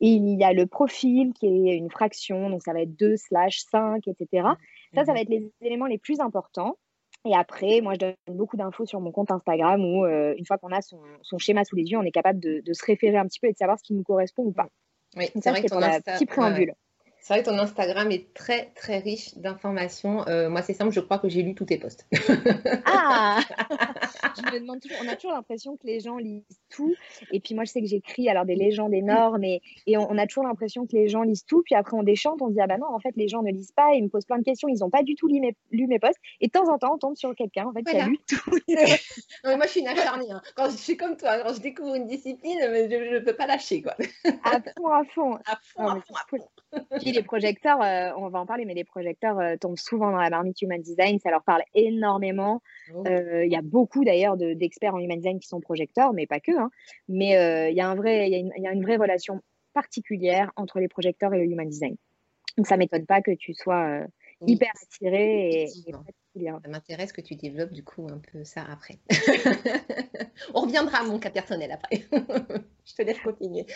Et 0.00 0.08
il 0.08 0.36
y 0.40 0.42
a 0.42 0.52
le 0.52 0.66
profil 0.66 1.32
qui 1.34 1.46
est 1.46 1.76
une 1.76 1.90
fraction, 1.90 2.50
donc 2.50 2.62
ça 2.64 2.72
va 2.72 2.82
être 2.82 2.96
2 2.96 3.16
slash 3.16 3.60
5, 3.70 4.08
etc. 4.08 4.48
Ça, 4.92 5.04
ça 5.04 5.12
va 5.12 5.20
être 5.20 5.28
les 5.28 5.52
éléments 5.60 5.86
les 5.86 5.98
plus 5.98 6.18
importants. 6.18 6.78
Et 7.24 7.34
après, 7.34 7.80
moi, 7.80 7.94
je 7.94 7.98
donne 7.98 8.14
beaucoup 8.28 8.56
d'infos 8.56 8.86
sur 8.86 9.00
mon 9.00 9.10
compte 9.10 9.30
Instagram 9.30 9.84
où, 9.84 10.04
euh, 10.04 10.34
une 10.38 10.46
fois 10.46 10.58
qu'on 10.58 10.72
a 10.72 10.80
son, 10.80 10.98
schéma 11.38 11.64
sous 11.64 11.76
les 11.76 11.84
yeux, 11.84 11.98
on 11.98 12.02
est 12.02 12.12
capable 12.12 12.40
de, 12.40 12.62
se 12.72 12.84
référer 12.84 13.16
un 13.16 13.26
petit 13.26 13.40
peu 13.40 13.48
et 13.48 13.52
de 13.52 13.58
savoir 13.58 13.78
ce 13.78 13.84
qui 13.84 13.94
nous 13.94 14.04
correspond 14.04 14.44
ou 14.44 14.52
pas. 14.52 14.68
Oui, 15.16 15.26
c'est 15.34 15.50
vrai 15.50 15.62
que 15.62 15.68
ton 15.68 15.82
Insta, 15.82 16.14
petit 16.14 16.26
préambule. 16.26 16.74
C'est 17.20 17.34
vrai 17.34 17.42
que 17.42 17.50
ton 17.50 17.58
Instagram 17.58 18.10
est 18.10 18.32
très 18.32 18.70
très 18.74 18.98
riche 18.98 19.36
d'informations. 19.36 20.26
Euh, 20.28 20.48
moi, 20.48 20.62
c'est 20.62 20.72
simple, 20.72 20.92
je 20.92 21.00
crois 21.00 21.18
que 21.18 21.28
j'ai 21.28 21.42
lu 21.42 21.54
tous 21.54 21.66
tes 21.66 21.78
posts. 21.78 22.06
ah 22.86 23.40
je 24.36 24.54
me 24.54 24.60
demande 24.60 24.80
toujours, 24.80 24.98
On 25.04 25.08
a 25.08 25.16
toujours 25.16 25.32
l'impression 25.32 25.76
que 25.76 25.86
les 25.86 26.00
gens 26.00 26.16
lisent 26.16 26.44
tout. 26.70 26.94
Et 27.32 27.40
puis 27.40 27.54
moi, 27.54 27.64
je 27.64 27.72
sais 27.72 27.80
que 27.80 27.86
j'écris 27.86 28.28
alors 28.28 28.44
des 28.44 28.54
légendes 28.54 28.94
énormes 28.94 29.44
et, 29.44 29.60
et 29.86 29.98
on, 29.98 30.16
a 30.16 30.26
toujours 30.26 30.44
l'impression 30.44 30.86
que 30.86 30.96
les 30.96 31.08
gens 31.08 31.22
lisent 31.22 31.44
tout. 31.44 31.62
Puis 31.64 31.74
après, 31.74 31.96
on 31.96 32.02
déchante, 32.02 32.40
on 32.40 32.48
se 32.48 32.54
dit 32.54 32.60
ah 32.60 32.66
bah 32.66 32.78
non, 32.78 32.86
en 32.86 33.00
fait, 33.00 33.14
les 33.16 33.28
gens 33.28 33.42
ne 33.42 33.50
lisent 33.50 33.72
pas. 33.72 33.94
Ils 33.94 34.04
me 34.04 34.08
posent 34.08 34.26
plein 34.26 34.38
de 34.38 34.44
questions. 34.44 34.68
Ils 34.68 34.78
n'ont 34.78 34.90
pas 34.90 35.02
du 35.02 35.14
tout 35.14 35.28
lu 35.28 35.40
mes, 35.40 35.56
lu 35.70 35.86
mes 35.86 35.98
posts. 35.98 36.18
Et 36.40 36.46
de 36.46 36.52
temps 36.52 36.68
en 36.72 36.78
temps, 36.78 36.94
on 36.94 36.98
tombe 36.98 37.16
sur 37.16 37.34
quelqu'un 37.34 37.66
en 37.66 37.72
fait 37.72 37.82
qui 37.82 37.96
a 37.96 38.06
lu 38.06 38.18
tout. 38.26 38.50
non, 38.68 38.76
mais 39.44 39.56
moi, 39.56 39.66
je 39.66 39.70
suis 39.70 39.80
une 39.80 39.88
acharnée. 39.88 40.30
Hein. 40.30 40.40
Quand 40.54 40.70
je 40.70 40.76
suis 40.76 40.96
comme 40.96 41.16
toi, 41.16 41.40
quand 41.40 41.54
je 41.54 41.60
découvre 41.60 41.94
une 41.94 42.06
discipline, 42.06 42.58
je 42.60 43.14
ne 43.14 43.18
peux 43.18 43.34
pas 43.34 43.46
lâcher 43.46 43.82
quoi. 43.82 43.96
à 44.44 44.60
fond, 44.60 44.88
à 44.88 45.04
fond. 45.04 45.34
À 45.44 45.58
fond, 45.74 45.88
à 45.88 46.00
fond, 46.00 46.14
à 46.14 46.26
fond 46.30 46.48
les 47.04 47.22
projecteurs, 47.22 47.80
euh, 47.82 48.10
on 48.16 48.28
va 48.28 48.40
en 48.40 48.46
parler, 48.46 48.64
mais 48.64 48.74
les 48.74 48.84
projecteurs 48.84 49.38
euh, 49.38 49.56
tombent 49.56 49.78
souvent 49.78 50.10
dans 50.10 50.18
la 50.18 50.30
marmite 50.30 50.60
Human 50.62 50.80
Design. 50.80 51.18
Ça 51.18 51.30
leur 51.30 51.42
parle 51.42 51.62
énormément. 51.74 52.62
Oh. 52.94 53.04
Euh, 53.06 53.44
il 53.44 53.52
y 53.52 53.56
a 53.56 53.62
beaucoup 53.62 54.04
d'ailleurs 54.04 54.36
d'experts 54.36 54.94
en 54.94 54.98
Human 54.98 55.18
Design 55.18 55.38
qui 55.38 55.48
sont 55.48 55.60
projecteurs, 55.60 56.12
mais 56.12 56.26
pas 56.26 56.40
que. 56.40 56.56
Hein. 56.56 56.70
Mais 57.08 57.70
il 57.70 57.76
y, 57.76 57.80
a 57.80 57.88
un 57.88 57.94
vrai, 57.94 58.28
y, 58.30 58.66
a 58.66 58.72
une 58.72 58.82
vraie 58.82 58.96
relation 58.96 59.40
particulière 59.74 60.52
entre 60.56 60.80
les 60.80 60.88
projecteurs 60.88 61.34
et 61.34 61.38
le 61.38 61.44
Human 61.44 61.68
Design. 61.68 61.96
Donc 62.56 62.66
ça 62.66 62.76
m'étonne 62.76 63.06
pas 63.06 63.22
que 63.22 63.30
tu 63.30 63.54
sois 63.54 64.00
hyper 64.46 64.72
attiré. 64.82 65.62
Et, 65.62 65.66
ça 65.68 66.68
m'intéresse 66.68 67.12
que 67.12 67.20
tu 67.20 67.34
développes 67.34 67.72
du 67.72 67.82
coup 67.82 68.06
un 68.08 68.18
peu 68.18 68.44
ça 68.44 68.64
après. 68.70 68.98
on 70.54 70.62
reviendra 70.62 70.98
à 70.98 71.04
mon 71.04 71.18
cas 71.18 71.30
personnel 71.30 71.72
après. 71.72 72.04
Je 72.84 72.94
te 72.94 73.02
laisse 73.02 73.18
continuer 73.18 73.66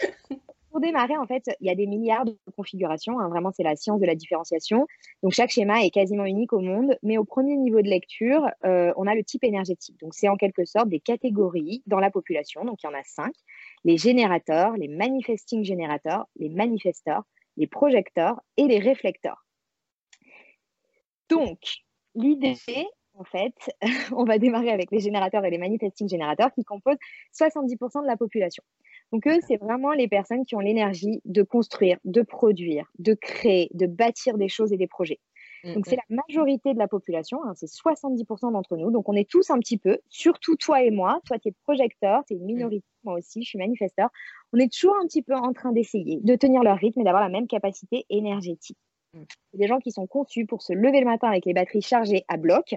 pour 0.72 0.80
démarrer, 0.80 1.16
en 1.18 1.26
fait, 1.26 1.44
il 1.60 1.66
y 1.66 1.70
a 1.70 1.74
des 1.74 1.86
milliards 1.86 2.24
de 2.24 2.34
configurations. 2.56 3.20
Hein. 3.20 3.28
vraiment, 3.28 3.52
c'est 3.52 3.62
la 3.62 3.76
science 3.76 4.00
de 4.00 4.06
la 4.06 4.14
différenciation. 4.14 4.86
Donc, 5.22 5.32
chaque 5.32 5.50
schéma 5.50 5.84
est 5.84 5.90
quasiment 5.90 6.24
unique 6.24 6.54
au 6.54 6.60
monde. 6.60 6.96
Mais 7.02 7.18
au 7.18 7.24
premier 7.24 7.56
niveau 7.56 7.82
de 7.82 7.88
lecture, 7.88 8.48
euh, 8.64 8.92
on 8.96 9.06
a 9.06 9.14
le 9.14 9.22
type 9.22 9.44
énergétique. 9.44 10.00
Donc, 10.00 10.14
c'est 10.14 10.28
en 10.28 10.36
quelque 10.36 10.64
sorte 10.64 10.88
des 10.88 10.98
catégories 10.98 11.82
dans 11.86 12.00
la 12.00 12.10
population. 12.10 12.64
Donc, 12.64 12.82
il 12.82 12.86
y 12.86 12.88
en 12.88 12.98
a 12.98 13.02
cinq 13.04 13.34
les 13.84 13.98
générateurs, 13.98 14.72
les 14.78 14.88
manifesting 14.88 15.62
générateurs, 15.62 16.26
les 16.36 16.48
manifesteurs, 16.48 17.24
les 17.58 17.66
projecteurs 17.66 18.40
et 18.56 18.66
les 18.66 18.78
réflecteurs. 18.78 19.44
Donc, 21.28 21.58
l'idée, 22.14 22.56
en 23.14 23.24
fait, 23.24 23.54
on 24.16 24.24
va 24.24 24.38
démarrer 24.38 24.70
avec 24.70 24.90
les 24.90 25.00
générateurs 25.00 25.44
et 25.44 25.50
les 25.50 25.58
manifesting 25.58 26.08
générateurs 26.08 26.52
qui 26.52 26.64
composent 26.64 26.98
70% 27.34 28.02
de 28.02 28.06
la 28.06 28.16
population. 28.16 28.62
Donc 29.12 29.26
eux, 29.26 29.38
c'est 29.46 29.58
vraiment 29.58 29.92
les 29.92 30.08
personnes 30.08 30.44
qui 30.44 30.56
ont 30.56 30.60
l'énergie 30.60 31.20
de 31.24 31.42
construire, 31.42 31.98
de 32.04 32.22
produire, 32.22 32.90
de 32.98 33.14
créer, 33.14 33.68
de 33.74 33.86
bâtir 33.86 34.38
des 34.38 34.48
choses 34.48 34.72
et 34.72 34.76
des 34.76 34.86
projets. 34.86 35.20
Mm, 35.64 35.74
Donc 35.74 35.86
c'est 35.86 35.96
mm. 35.96 36.00
la 36.08 36.22
majorité 36.26 36.72
de 36.72 36.78
la 36.78 36.88
population, 36.88 37.44
hein, 37.44 37.52
c'est 37.54 37.66
70% 37.66 38.52
d'entre 38.52 38.76
nous. 38.76 38.90
Donc 38.90 39.08
on 39.08 39.14
est 39.14 39.28
tous 39.28 39.50
un 39.50 39.58
petit 39.58 39.76
peu, 39.76 39.98
surtout 40.08 40.56
toi 40.56 40.82
et 40.82 40.90
moi. 40.90 41.20
Toi, 41.26 41.38
tu 41.38 41.48
es 41.48 41.54
projecteur, 41.64 42.24
tu 42.26 42.34
es 42.34 42.36
une 42.36 42.44
mm. 42.44 42.46
minorité, 42.46 42.86
moi 43.04 43.14
aussi, 43.18 43.42
je 43.42 43.48
suis 43.48 43.58
manifesteur. 43.58 44.08
On 44.52 44.58
est 44.58 44.72
toujours 44.72 44.96
un 44.96 45.06
petit 45.06 45.22
peu 45.22 45.34
en 45.34 45.52
train 45.52 45.72
d'essayer 45.72 46.20
de 46.22 46.34
tenir 46.36 46.62
leur 46.62 46.78
rythme 46.78 47.00
et 47.00 47.04
d'avoir 47.04 47.22
la 47.22 47.28
même 47.30 47.46
capacité 47.46 48.06
énergétique. 48.08 48.78
C'est 49.14 49.58
des 49.58 49.66
gens 49.66 49.78
qui 49.78 49.90
sont 49.90 50.06
conçus 50.06 50.46
pour 50.46 50.62
se 50.62 50.72
lever 50.72 51.00
le 51.00 51.04
matin 51.04 51.28
avec 51.28 51.44
les 51.44 51.52
batteries 51.52 51.82
chargées 51.82 52.24
à 52.28 52.38
bloc, 52.38 52.74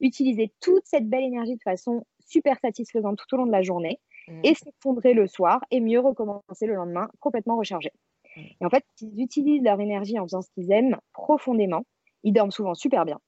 utiliser 0.00 0.52
toute 0.60 0.84
cette 0.86 1.08
belle 1.08 1.24
énergie 1.24 1.56
de 1.56 1.62
façon 1.62 2.04
super 2.20 2.58
satisfaisante 2.60 3.18
tout 3.18 3.34
au 3.34 3.38
long 3.38 3.46
de 3.46 3.52
la 3.52 3.62
journée 3.62 4.00
Mm. 4.28 4.40
et 4.44 4.54
s'effondrer 4.54 5.14
le 5.14 5.26
soir 5.26 5.64
et 5.70 5.80
mieux 5.80 6.00
recommencer 6.00 6.66
le 6.66 6.74
lendemain 6.74 7.08
complètement 7.20 7.56
rechargé. 7.56 7.92
Mm. 8.36 8.40
Et 8.60 8.64
en 8.64 8.70
fait, 8.70 8.84
ils 9.00 9.22
utilisent 9.22 9.62
leur 9.62 9.80
énergie 9.80 10.18
en 10.18 10.24
faisant 10.24 10.42
ce 10.42 10.50
qu'ils 10.50 10.70
aiment 10.70 10.96
profondément. 11.12 11.84
Ils 12.24 12.32
dorment 12.32 12.50
souvent 12.50 12.74
super 12.74 13.04
bien. 13.04 13.18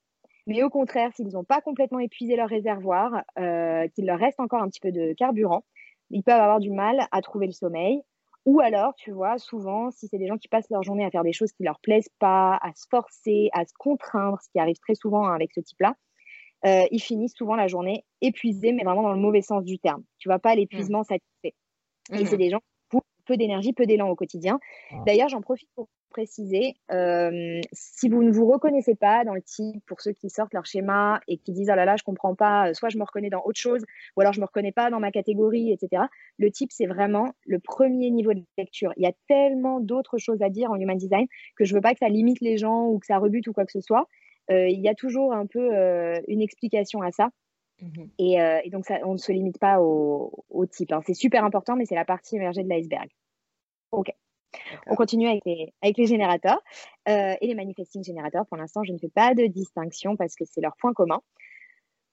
Mais 0.47 0.63
au 0.63 0.71
contraire, 0.71 1.13
s'ils 1.15 1.29
n'ont 1.29 1.45
pas 1.45 1.61
complètement 1.61 2.01
épuisé 2.01 2.35
leur 2.37 2.49
réservoir, 2.49 3.23
euh, 3.39 3.87
qu'il 3.89 4.07
leur 4.07 4.19
reste 4.19 4.41
encore 4.41 4.63
un 4.63 4.69
petit 4.69 4.81
peu 4.81 4.91
de 4.91 5.13
carburant, 5.13 5.65
ils 6.11 6.23
peuvent 6.23 6.41
avoir 6.41 6.61
du 6.61 6.71
mal 6.71 7.07
à 7.13 7.23
trouver 7.23 7.47
le 7.47 7.53
sommeil. 7.53 8.03
Ou 8.47 8.61
alors, 8.61 8.95
tu 8.95 9.13
vois, 9.13 9.39
souvent, 9.39 9.91
si 9.91 10.09
c'est 10.09 10.19
des 10.19 10.27
gens 10.27 10.39
qui 10.39 10.49
passent 10.49 10.71
leur 10.71 10.83
journée 10.83 11.05
à 11.05 11.11
faire 11.11 11.23
des 11.23 11.33
choses 11.33 11.53
qui 11.53 11.63
ne 11.63 11.67
leur 11.69 11.79
plaisent 11.79 12.11
pas, 12.19 12.59
à 12.63 12.73
se 12.75 12.87
forcer, 12.91 13.51
à 13.53 13.65
se 13.67 13.73
contraindre, 13.79 14.39
ce 14.43 14.49
qui 14.51 14.59
arrive 14.59 14.79
très 14.79 14.95
souvent 14.95 15.27
hein, 15.27 15.35
avec 15.35 15.53
ce 15.53 15.61
type-là, 15.61 15.95
euh, 16.67 16.85
ils 16.91 17.01
finissent 17.01 17.35
souvent 17.35 17.57
la 17.57 17.69
journée 17.69 18.05
épuisés, 18.21 18.73
mais 18.73 18.85
vraiment 18.85 19.03
dans 19.03 19.13
le 19.13 19.21
mauvais 19.21 19.43
sens 19.43 19.65
du 19.65 19.79
terme. 19.79 20.03
Tu 20.19 20.29
vois 20.29 20.39
pas 20.39 20.55
l'épuisement 20.55 21.03
satisfait. 21.03 21.55
Et 22.13 22.27
c'est 22.27 22.37
mmh 22.37 22.39
des 22.39 22.51
gens 22.51 22.61
qui 22.91 22.97
ont 22.97 23.03
peu 23.27 23.37
d'énergie, 23.37 23.73
peu 23.73 23.87
d'élan 23.87 24.09
au 24.09 24.17
quotidien. 24.17 24.59
D'ailleurs, 25.07 25.29
j'en 25.29 25.41
profite 25.41 25.69
pour 25.75 25.89
préciser, 26.11 26.75
euh, 26.91 27.61
si 27.73 28.09
vous 28.09 28.23
ne 28.23 28.31
vous 28.31 28.47
reconnaissez 28.47 28.95
pas 28.97 29.25
dans 29.25 29.35
le 29.35 29.43
type, 29.43 29.83
pour 29.87 30.01
ceux 30.01 30.13
qui 30.13 30.29
sortent 30.29 30.53
leur 30.53 30.67
schéma 30.67 31.21
et 31.29 31.39
qui 31.39 31.53
disent, 31.53 31.71
oh 31.73 31.77
là 31.77 31.85
là, 31.85 31.97
je 31.97 32.03
comprends 32.03 32.35
pas, 32.35 32.69
euh, 32.69 32.75
soit 32.75 32.89
je 32.89 32.99
me 32.99 33.05
reconnais 33.05 33.31
dans 33.31 33.43
autre 33.45 33.61
chose, 33.61 33.85
ou 34.17 34.21
alors 34.21 34.33
je 34.33 34.41
me 34.41 34.47
reconnais 34.47 34.73
pas 34.73 34.91
dans 34.91 35.01
ma 35.01 35.11
catégorie, 35.13 35.73
etc. 35.73 36.03
Le 36.39 36.51
type, 36.51 36.73
c'est 36.73 36.87
vraiment 36.87 37.33
le 37.47 37.59
premier 37.61 38.11
niveau 38.11 38.35
de 38.35 38.43
lecture. 38.59 38.93
Il 38.97 39.05
y 39.05 39.07
a 39.07 39.13
tellement 39.29 39.81
d'autres 39.81 40.19
choses 40.19 40.43
à 40.43 40.51
dire 40.51 40.71
en 40.71 40.77
human 40.77 40.99
design 40.99 41.27
que 41.57 41.65
je 41.65 41.75
veux 41.75 41.81
pas 41.81 41.93
que 41.93 41.99
ça 42.01 42.09
limite 42.09 42.41
les 42.41 42.59
gens 42.59 42.87
ou 42.87 42.99
que 42.99 43.07
ça 43.07 43.19
rebute 43.19 43.47
ou 43.47 43.53
quoi 43.53 43.65
que 43.65 43.73
ce 43.73 43.81
soit. 43.81 44.07
Euh, 44.51 44.69
il 44.69 44.81
y 44.81 44.89
a 44.89 44.95
toujours 44.95 45.33
un 45.33 45.47
peu 45.47 45.75
euh, 45.75 46.21
une 46.29 46.43
explication 46.43 47.03
à 47.03 47.13
ça. 47.13 47.31
Mmh 47.81 47.87
euh, 48.21 48.61
et, 48.65 48.71
donc, 48.71 48.85
ça, 48.85 48.99
on 49.05 49.13
ne 49.13 49.19
se 49.19 49.33
limite 49.33 49.59
pas 49.59 49.81
au, 49.81 50.67
type. 50.71 50.93
Hein. 50.93 51.01
C'est 51.07 51.15
super 51.15 51.45
important, 51.45 51.77
mais 51.77 51.87
c'est 51.87 51.95
la 51.95 52.05
partie 52.05 52.37
émergée 52.37 52.63
de 52.63 52.69
l'iceberg. 52.69 53.09
OK. 53.93 54.13
On 54.89 54.97
continue 54.97 55.29
avec 55.29 55.45
les, 55.47 55.73
avec 55.81 55.97
les 55.97 56.07
générateurs 56.07 56.61
et 57.07 57.39
les 57.41 57.55
manifesting 57.55 58.03
générateurs. 58.03 58.47
Pour 58.47 58.57
l'instant, 58.57 58.83
je 58.83 58.93
ne 58.93 58.99
fais 58.99 59.09
pas 59.09 59.33
de 59.33 59.47
distinction 59.47 60.17
parce 60.17 60.35
que 60.35 60.45
c'est 60.45 60.61
leur 60.61 60.77
point 60.77 60.93
commun. 60.93 61.23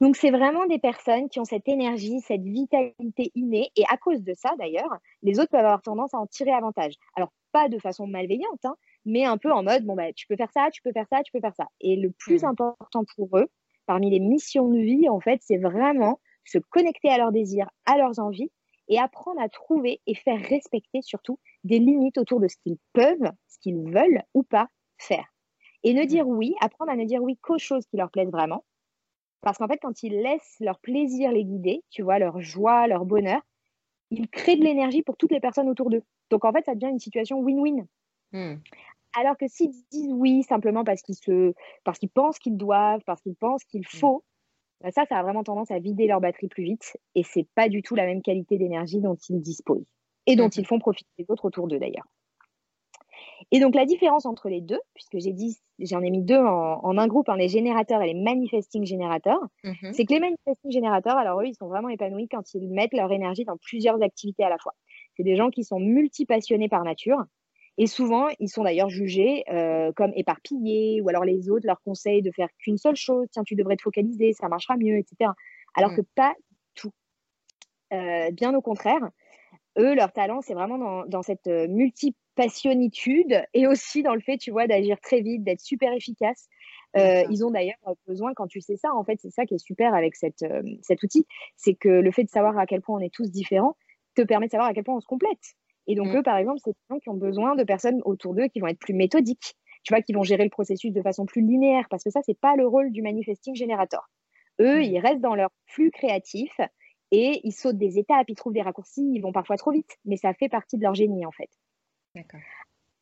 Donc, 0.02 0.16
c'est 0.16 0.30
vraiment 0.30 0.68
des 0.68 0.78
personnes 0.78 1.30
qui 1.30 1.40
ont 1.40 1.46
cette 1.46 1.68
énergie, 1.68 2.20
cette 2.22 2.44
vitalité 2.44 3.32
innée. 3.34 3.72
Et 3.76 3.84
à 3.90 3.98
cause 3.98 4.22
de 4.22 4.34
ça, 4.36 4.54
d'ailleurs, 4.60 4.96
les 5.24 5.40
autres 5.40 5.50
peuvent 5.50 5.62
avoir 5.62 5.82
tendance 5.82 6.14
à 6.14 6.20
en 6.20 6.28
tirer 6.28 6.52
avantage. 6.52 6.94
Alors, 7.16 7.34
pas 7.52 7.70
de 7.70 7.80
façon 7.80 8.06
malveillante, 8.06 8.64
hein, 8.66 8.76
mais 9.08 9.24
un 9.24 9.38
peu 9.38 9.52
en 9.52 9.64
mode, 9.64 9.86
bon, 9.86 9.96
bah, 9.96 10.12
tu 10.14 10.28
peux 10.28 10.36
faire 10.36 10.52
ça, 10.52 10.70
tu 10.70 10.82
peux 10.82 10.92
faire 10.92 11.08
ça, 11.10 11.24
tu 11.24 11.32
peux 11.32 11.40
faire 11.40 11.56
ça. 11.56 11.68
Et 11.80 11.96
le 11.96 12.12
plus 12.12 12.44
mmh. 12.44 12.48
important 12.48 13.06
pour 13.16 13.38
eux, 13.38 13.48
parmi 13.86 14.10
les 14.10 14.20
missions 14.20 14.68
de 14.68 14.78
vie, 14.78 15.08
en 15.10 15.22
fait, 15.22 15.40
c'est 15.42 15.58
vraiment 15.58 16.20
se 16.44 16.58
connecter 16.58 17.10
à 17.10 17.18
leurs 17.18 17.32
désirs, 17.32 17.70
à 17.86 17.98
leurs 17.98 18.20
envies 18.20 18.52
et 18.90 19.00
apprendre 19.00 19.42
à 19.42 19.48
trouver 19.48 20.02
et 20.08 20.14
faire 20.14 20.40
respecter 20.40 21.02
surtout 21.02 21.40
des 21.64 21.80
limites 21.80 22.18
autour 22.18 22.40
de 22.42 22.48
ce 22.48 22.58
qu'ils 22.58 22.78
peuvent, 22.94 23.32
ce 23.48 23.58
qu'ils 23.60 23.82
veulent 23.92 24.24
ou 24.34 24.44
pas 24.44 24.68
faire. 24.98 25.26
Et 25.84 25.94
ne 25.94 26.04
mmh. 26.04 26.08
dire 26.08 26.28
oui, 26.28 26.54
apprendre 26.60 26.92
à 26.92 26.96
ne 26.98 27.06
dire 27.06 27.24
oui 27.24 27.38
qu'aux 27.42 27.58
choses 27.58 27.86
qui 27.88 27.96
leur 27.96 28.12
plaisent 28.12 28.32
vraiment. 28.32 28.66
Parce 29.42 29.58
qu'en 29.58 29.68
fait, 29.68 29.80
quand 29.82 30.04
ils 30.04 30.22
laissent 30.22 30.58
leur 30.60 30.80
plaisir 30.80 31.32
les 31.32 31.46
guider, 31.46 31.82
tu 31.92 32.02
vois, 32.02 32.20
leur 32.20 32.42
joie, 32.42 32.88
leur 32.88 33.06
bonheur, 33.06 33.42
ils 34.10 34.28
créent 34.28 34.58
de 34.58 34.64
l'énergie 34.66 35.04
pour 35.04 35.16
toutes 35.16 35.32
les 35.32 35.40
personnes 35.40 35.70
autour 35.70 35.90
d'eux. 35.90 36.04
Donc 36.30 36.44
en 36.44 36.52
fait, 36.52 36.66
ça 36.66 36.76
devient 36.76 36.92
une 36.92 37.00
situation 37.00 37.42
win-win. 37.42 37.86
Mmh. 38.34 38.56
Alors 39.16 39.38
que 39.38 39.48
s'ils 39.48 39.72
disent 39.92 40.14
oui 40.14 40.44
simplement 40.44 40.84
parce 40.84 41.02
qu'ils 41.02 41.16
se, 41.16 41.54
parce 41.84 42.00
qu'ils 42.00 42.10
pensent 42.10 42.40
qu'ils 42.40 42.58
doivent, 42.58 43.02
parce 43.06 43.22
qu'ils 43.22 43.36
pensent 43.36 43.64
qu'il 43.64 43.82
mmh. 43.82 43.98
faut, 43.98 44.24
bah, 44.82 44.92
ça, 44.92 45.06
ça 45.06 45.18
a 45.18 45.24
vraiment 45.24 45.44
tendance 45.44 45.72
à 45.72 45.80
vider 45.80 46.08
leur 46.08 46.22
batterie 46.22 46.48
plus 46.48 46.64
vite 46.64 46.98
et 47.16 47.24
c'est 47.24 47.48
pas 47.56 47.70
du 47.70 47.82
tout 47.82 47.96
la 47.96 48.06
même 48.06 48.22
qualité 48.22 48.58
d'énergie 48.58 49.02
dont 49.02 49.16
ils 49.30 49.42
disposent 49.42 49.92
et 50.28 50.36
dont 50.36 50.48
mmh. 50.48 50.58
ils 50.58 50.66
font 50.66 50.80
profiter 50.80 51.10
les 51.18 51.26
autres 51.30 51.46
autour 51.46 51.68
d'eux 51.68 51.80
d'ailleurs. 51.80 52.08
Et 53.52 53.60
donc 53.60 53.76
la 53.76 53.86
différence 53.86 54.26
entre 54.26 54.50
les 54.50 54.62
deux, 54.62 54.80
puisque 54.94 55.20
j'ai 55.20 55.32
dit, 55.32 55.58
j'en 55.80 56.02
ai 56.02 56.10
mis 56.10 56.24
deux 56.24 56.40
en, 56.40 56.98
un 56.98 57.08
groupe, 57.08 57.30
hein, 57.30 57.38
les 57.38 57.48
générateurs 57.48 58.02
et 58.02 58.08
les 58.08 58.20
manifesting 58.20 58.86
générateurs, 58.86 59.40
mmh 59.64 59.94
c'est 59.94 60.06
que 60.06 60.14
les 60.14 60.20
manifesting 60.20 60.72
générateurs, 60.72 61.18
alors 61.18 61.40
eux, 61.42 61.48
ils 61.48 61.56
sont 61.56 61.68
vraiment 61.68 61.90
épanouis 61.90 62.28
quand 62.28 62.54
ils 62.54 62.68
mettent 62.68 62.94
leur 62.94 63.12
énergie 63.12 63.46
dans 63.46 63.58
plusieurs 63.58 64.02
activités 64.02 64.44
à 64.44 64.50
la 64.50 64.58
fois. 64.58 64.74
C'est 65.16 65.24
des 65.24 65.36
gens 65.36 65.50
qui 65.50 65.64
sont 65.64 65.80
multipassionnés 65.80 66.70
par 66.70 66.84
nature, 66.84 67.24
et 67.78 67.86
souvent, 67.86 68.28
ils 68.40 68.50
sont 68.50 68.64
d'ailleurs 68.64 68.90
jugés 68.90 69.44
euh, 69.50 69.92
comme 69.96 70.12
éparpillés, 70.16 71.00
ou 71.02 71.10
alors 71.10 71.24
les 71.24 71.50
autres 71.50 71.68
leur 71.68 71.80
conseillent 71.82 72.24
de 72.24 72.32
faire 72.32 72.50
qu'une 72.58 72.78
seule 72.78 72.96
chose. 72.96 73.28
Tiens, 73.32 73.44
tu 73.44 73.56
devrais 73.56 73.76
te 73.76 73.84
focaliser, 73.84 74.34
ça 74.34 74.48
marchera 74.48 74.78
mieux, 74.78 74.98
etc. 74.98 75.32
Alors 75.76 75.94
que 75.96 76.02
mmh. 76.02 76.08
pas 76.16 76.34
tout. 76.74 76.92
Euh, 77.94 78.32
bien 78.32 78.56
au 78.56 78.62
contraire, 78.62 79.02
eux, 79.78 79.94
leur 79.94 80.12
talent, 80.12 80.42
c'est 80.42 80.56
vraiment 80.56 81.06
dans, 81.06 81.22
cette 81.22 81.46
euh, 81.46 81.68
multipassionnitude 81.68 83.44
et 83.54 83.68
aussi 83.68 84.02
dans 84.02 84.16
le 84.16 84.22
fait, 84.22 84.38
tu 84.38 84.50
vois, 84.50 84.66
d'agir 84.66 85.00
très 85.00 85.22
vite, 85.22 85.44
d'être 85.44 85.62
super 85.62 85.94
efficace. 85.94 86.48
ils 86.96 87.46
ont 87.46 87.52
d'ailleurs 87.52 87.76
besoin, 88.08 88.34
quand 88.34 88.48
tu 88.48 88.60
sais 88.60 88.76
ça, 88.76 88.92
en 88.96 89.04
fait, 89.04 89.20
c'est 89.22 89.30
ça 89.30 89.46
qui 89.46 89.54
est 89.54 89.60
super 89.60 89.94
avec 89.94 90.16
cette, 90.16 90.44
cet 90.82 91.04
outil, 91.04 91.28
c'est 91.56 91.76
que 91.76 91.90
le 91.90 92.12
fait 92.12 92.24
de 92.24 92.30
savoir 92.30 92.58
à 92.58 92.66
quel 92.66 92.82
point 92.82 92.98
on 92.98 93.02
est 93.02 93.14
tous 93.14 93.30
différents 93.30 93.78
te 94.16 94.24
permet 94.24 94.48
de 94.48 94.52
savoir 94.52 94.70
à 94.70 94.74
quel 94.74 94.84
point 94.84 94.96
on 94.96 95.00
se 95.00 95.06
complète. 95.06 95.56
Et 95.88 95.96
donc, 95.96 96.08
mmh. 96.08 96.18
eux, 96.18 96.24
par 96.24 96.38
exemple, 96.38 96.60
c'est 96.64 96.72
des 96.72 96.86
gens 96.90 97.00
qui 97.00 97.10
ont 97.10 97.16
besoin 97.16 97.56
de 97.56 97.64
personnes 97.64 98.02
autour 98.06 98.36
d'eux 98.36 98.48
qui 98.48 98.60
vont 98.60 98.68
être 98.68 98.80
plus 98.80 98.94
méthodiques, 98.94 99.56
tu 99.84 99.94
vois, 99.94 100.02
qui 100.02 100.14
vont 100.14 100.24
gérer 100.24 100.44
le 100.44 100.50
processus 100.50 100.92
de 100.92 101.02
façon 101.02 101.26
plus 101.26 101.42
linéaire, 101.42 101.88
parce 101.90 102.04
que 102.04 102.10
ça, 102.10 102.20
c'est 102.26 102.38
pas 102.40 102.56
le 102.56 102.68
rôle 102.68 102.92
du 102.92 103.02
manifesting 103.02 103.56
générateur. 103.56 104.10
Eux, 104.60 104.80
mmh. 104.80 104.84
ils 104.84 105.00
restent 105.00 105.22
dans 105.22 105.36
leur 105.36 105.50
flux 105.66 105.92
créatif 105.92 106.60
et 107.12 107.40
ils 107.44 107.54
sautent 107.54 107.78
des 107.78 107.98
étapes, 107.98 108.26
ils 108.28 108.36
trouvent 108.36 108.54
des 108.54 108.62
raccourcis, 108.62 109.10
ils 109.14 109.22
vont 109.22 109.32
parfois 109.32 109.56
trop 109.56 109.72
vite, 109.72 109.98
mais 110.04 110.18
ça 110.18 110.34
fait 110.34 110.50
partie 110.50 110.78
de 110.78 110.84
leur 110.84 110.94
génie, 110.94 111.26
en 111.26 111.32
fait. 111.32 111.50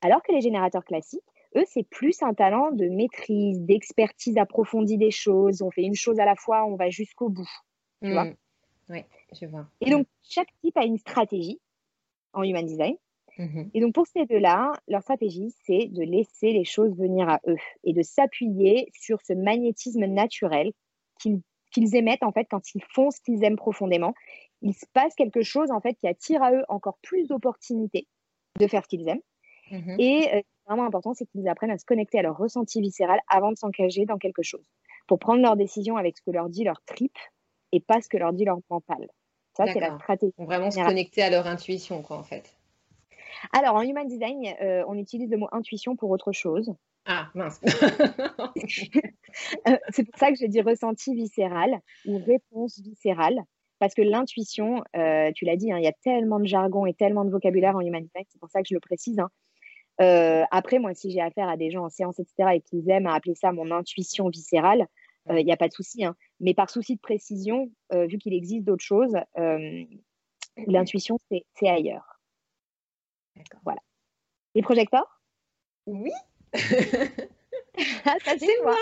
Alors 0.01 0.21
que 0.21 0.31
les 0.31 0.41
générateurs 0.41 0.83
classiques, 0.83 1.23
eux, 1.55 1.63
c'est 1.65 1.87
plus 1.87 2.21
un 2.21 2.33
talent 2.33 2.71
de 2.71 2.87
maîtrise, 2.89 3.61
d'expertise 3.61 4.37
approfondie 4.37 4.97
des 4.97 5.09
choses. 5.09 5.61
On 5.61 5.71
fait 5.71 5.83
une 5.83 5.95
chose 5.95 6.19
à 6.19 6.25
la 6.25 6.35
fois, 6.35 6.65
on 6.65 6.75
va 6.75 6.89
jusqu'au 6.89 7.29
bout. 7.29 7.49
Tu 8.03 8.11
vois 8.11 8.25
mmh. 8.25 8.35
Oui, 8.89 9.03
je 9.31 9.45
vois. 9.47 9.65
Et 9.81 9.89
donc, 9.89 10.05
chaque 10.21 10.49
type 10.61 10.77
a 10.77 10.85
une 10.85 10.97
stratégie 10.97 11.59
en 12.35 12.43
human 12.43 12.65
design. 12.65 12.95
Mmh 13.37 13.63
et 13.73 13.81
donc, 13.81 13.93
pour 13.93 14.07
ces 14.07 14.25
deux-là, 14.25 14.71
leur 14.87 15.01
stratégie, 15.01 15.53
c'est 15.65 15.87
de 15.87 16.03
laisser 16.03 16.51
les 16.51 16.63
choses 16.63 16.95
venir 16.95 17.27
à 17.27 17.41
eux 17.47 17.57
et 17.83 17.93
de 17.93 18.01
s'appuyer 18.01 18.89
sur 18.93 19.19
ce 19.21 19.33
magnétisme 19.33 20.05
naturel 20.05 20.71
qu'ils 21.19 21.95
émettent, 21.95 22.23
en 22.23 22.31
fait, 22.31 22.45
quand 22.49 22.73
ils 22.75 22.83
font 22.93 23.11
ce 23.11 23.19
qu'ils 23.21 23.43
aiment 23.43 23.57
profondément. 23.57 24.13
Il 24.61 24.73
se 24.73 24.85
passe 24.93 25.13
quelque 25.15 25.41
chose, 25.41 25.71
en 25.71 25.81
fait, 25.81 25.95
qui 25.95 26.07
attire 26.07 26.41
à 26.41 26.53
eux 26.53 26.63
encore 26.69 26.97
plus 27.01 27.27
d'opportunités 27.27 28.07
de 28.59 28.67
faire 28.67 28.83
ce 28.83 28.87
qu'ils 28.87 29.07
aiment. 29.09 29.21
Mmh 29.71 29.95
et 29.99 30.29
euh, 30.35 30.41
vraiment 30.67 30.85
important, 30.85 31.13
c'est 31.13 31.25
qu'ils 31.25 31.47
apprennent 31.49 31.71
à 31.71 31.77
se 31.77 31.85
connecter 31.85 32.19
à 32.19 32.21
leur 32.21 32.37
ressenti 32.37 32.81
viscéral 32.81 33.19
avant 33.27 33.51
de 33.51 33.57
s'engager 33.57 34.05
dans 34.05 34.17
quelque 34.17 34.43
chose, 34.43 34.65
pour 35.07 35.19
prendre 35.19 35.41
leurs 35.41 35.57
décisions 35.57 35.97
avec 35.97 36.17
ce 36.17 36.21
que 36.21 36.31
leur 36.31 36.49
dit 36.49 36.63
leur 36.63 36.81
trip 36.85 37.13
et 37.71 37.79
pas 37.81 38.01
ce 38.01 38.07
que 38.09 38.17
leur 38.17 38.33
dit 38.33 38.45
leur 38.45 38.59
mental. 38.69 39.07
Ça, 39.55 39.65
c'est 39.71 39.79
la 39.79 39.95
stratégie. 39.95 40.33
Vraiment 40.37 40.69
se 40.69 40.79
connecter 40.79 41.21
à 41.21 41.29
leur 41.29 41.47
intuition, 41.47 42.01
quoi, 42.01 42.17
en 42.17 42.23
fait. 42.23 42.55
Alors, 43.53 43.75
en 43.75 43.81
Human 43.81 44.07
Design, 44.07 44.55
euh, 44.61 44.83
on 44.87 44.97
utilise 44.97 45.29
le 45.29 45.37
mot 45.37 45.47
intuition 45.51 45.95
pour 45.95 46.09
autre 46.09 46.31
chose. 46.31 46.73
Ah, 47.05 47.29
mince. 47.33 47.59
Euh, 49.67 49.75
c'est 49.89 50.05
pour 50.05 50.17
ça 50.17 50.29
que 50.29 50.37
j'ai 50.37 50.47
dit 50.47 50.61
ressenti 50.61 51.13
viscéral 51.13 51.81
ou 52.05 52.19
réponse 52.19 52.79
viscérale. 52.79 53.43
Parce 53.79 53.93
que 53.93 54.01
l'intuition, 54.01 54.81
euh, 54.95 55.29
tu 55.35 55.43
l'as 55.43 55.57
dit, 55.57 55.73
hein, 55.73 55.77
il 55.77 55.83
y 55.83 55.89
a 55.89 55.93
tellement 56.05 56.39
de 56.39 56.45
jargon 56.45 56.85
et 56.85 56.93
tellement 56.93 57.25
de 57.25 57.31
vocabulaire 57.31 57.75
en 57.75 57.81
Human 57.81 58.01
Design, 58.01 58.23
c'est 58.29 58.39
pour 58.39 58.49
ça 58.49 58.61
que 58.61 58.69
je 58.69 58.73
le 58.73 58.79
précise. 58.79 59.19
Hein. 59.19 60.45
après, 60.51 60.79
moi, 60.79 60.93
si 60.93 61.11
j'ai 61.11 61.19
affaire 61.19 61.49
à 61.49 61.57
des 61.57 61.69
gens 61.69 61.83
en 61.83 61.89
séance, 61.89 62.17
etc., 62.17 62.51
et 62.53 62.61
qu'ils 62.61 62.89
aiment 62.89 63.07
à 63.07 63.13
appeler 63.13 63.35
ça 63.35 63.51
mon 63.51 63.71
intuition 63.71 64.29
viscérale, 64.29 64.87
il 65.29 65.45
n'y 65.45 65.51
a 65.51 65.57
pas 65.57 65.67
de 65.67 65.73
souci. 65.73 66.05
Hein. 66.05 66.15
Mais 66.39 66.53
par 66.53 66.69
souci 66.69 66.95
de 66.95 67.01
précision, 67.01 67.71
vu 67.91 68.17
qu'il 68.17 68.33
existe 68.33 68.65
d'autres 68.65 68.83
choses, 68.83 69.15
l'intuition, 70.67 71.17
c'est 71.29 71.67
ailleurs. 71.67 72.19
Voilà. 73.63 73.81
Les 74.53 74.61
projecteurs? 74.61 75.21
Oui. 75.85 76.11
Ah, 78.05 78.15
c'est 78.23 78.63
moi. 78.63 78.77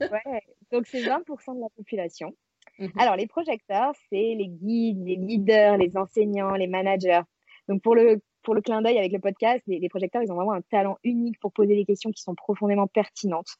ouais. 0.00 0.42
Donc, 0.70 0.86
c'est 0.86 1.02
20% 1.02 1.56
de 1.56 1.60
la 1.60 1.68
population. 1.76 2.32
Mhm. 2.78 2.92
Alors, 2.98 3.16
les 3.16 3.26
projecteurs, 3.26 3.92
c'est 4.08 4.34
les 4.36 4.48
guides, 4.48 5.04
les 5.04 5.16
leaders, 5.16 5.76
les 5.76 5.96
enseignants, 5.96 6.54
les 6.54 6.68
managers. 6.68 7.22
Donc, 7.68 7.82
pour 7.82 7.94
le, 7.94 8.22
pour 8.42 8.54
le 8.54 8.62
clin 8.62 8.80
d'œil 8.80 8.98
avec 8.98 9.12
le 9.12 9.18
podcast, 9.18 9.62
les, 9.66 9.80
les, 9.80 9.88
projecteurs, 9.88 10.22
ils 10.22 10.30
ont 10.30 10.36
vraiment 10.36 10.52
un 10.52 10.62
talent 10.62 10.98
unique 11.02 11.38
pour 11.40 11.52
poser 11.52 11.74
des 11.74 11.84
questions 11.84 12.10
qui 12.10 12.22
sont 12.22 12.34
profondément 12.34 12.86
pertinentes. 12.86 13.56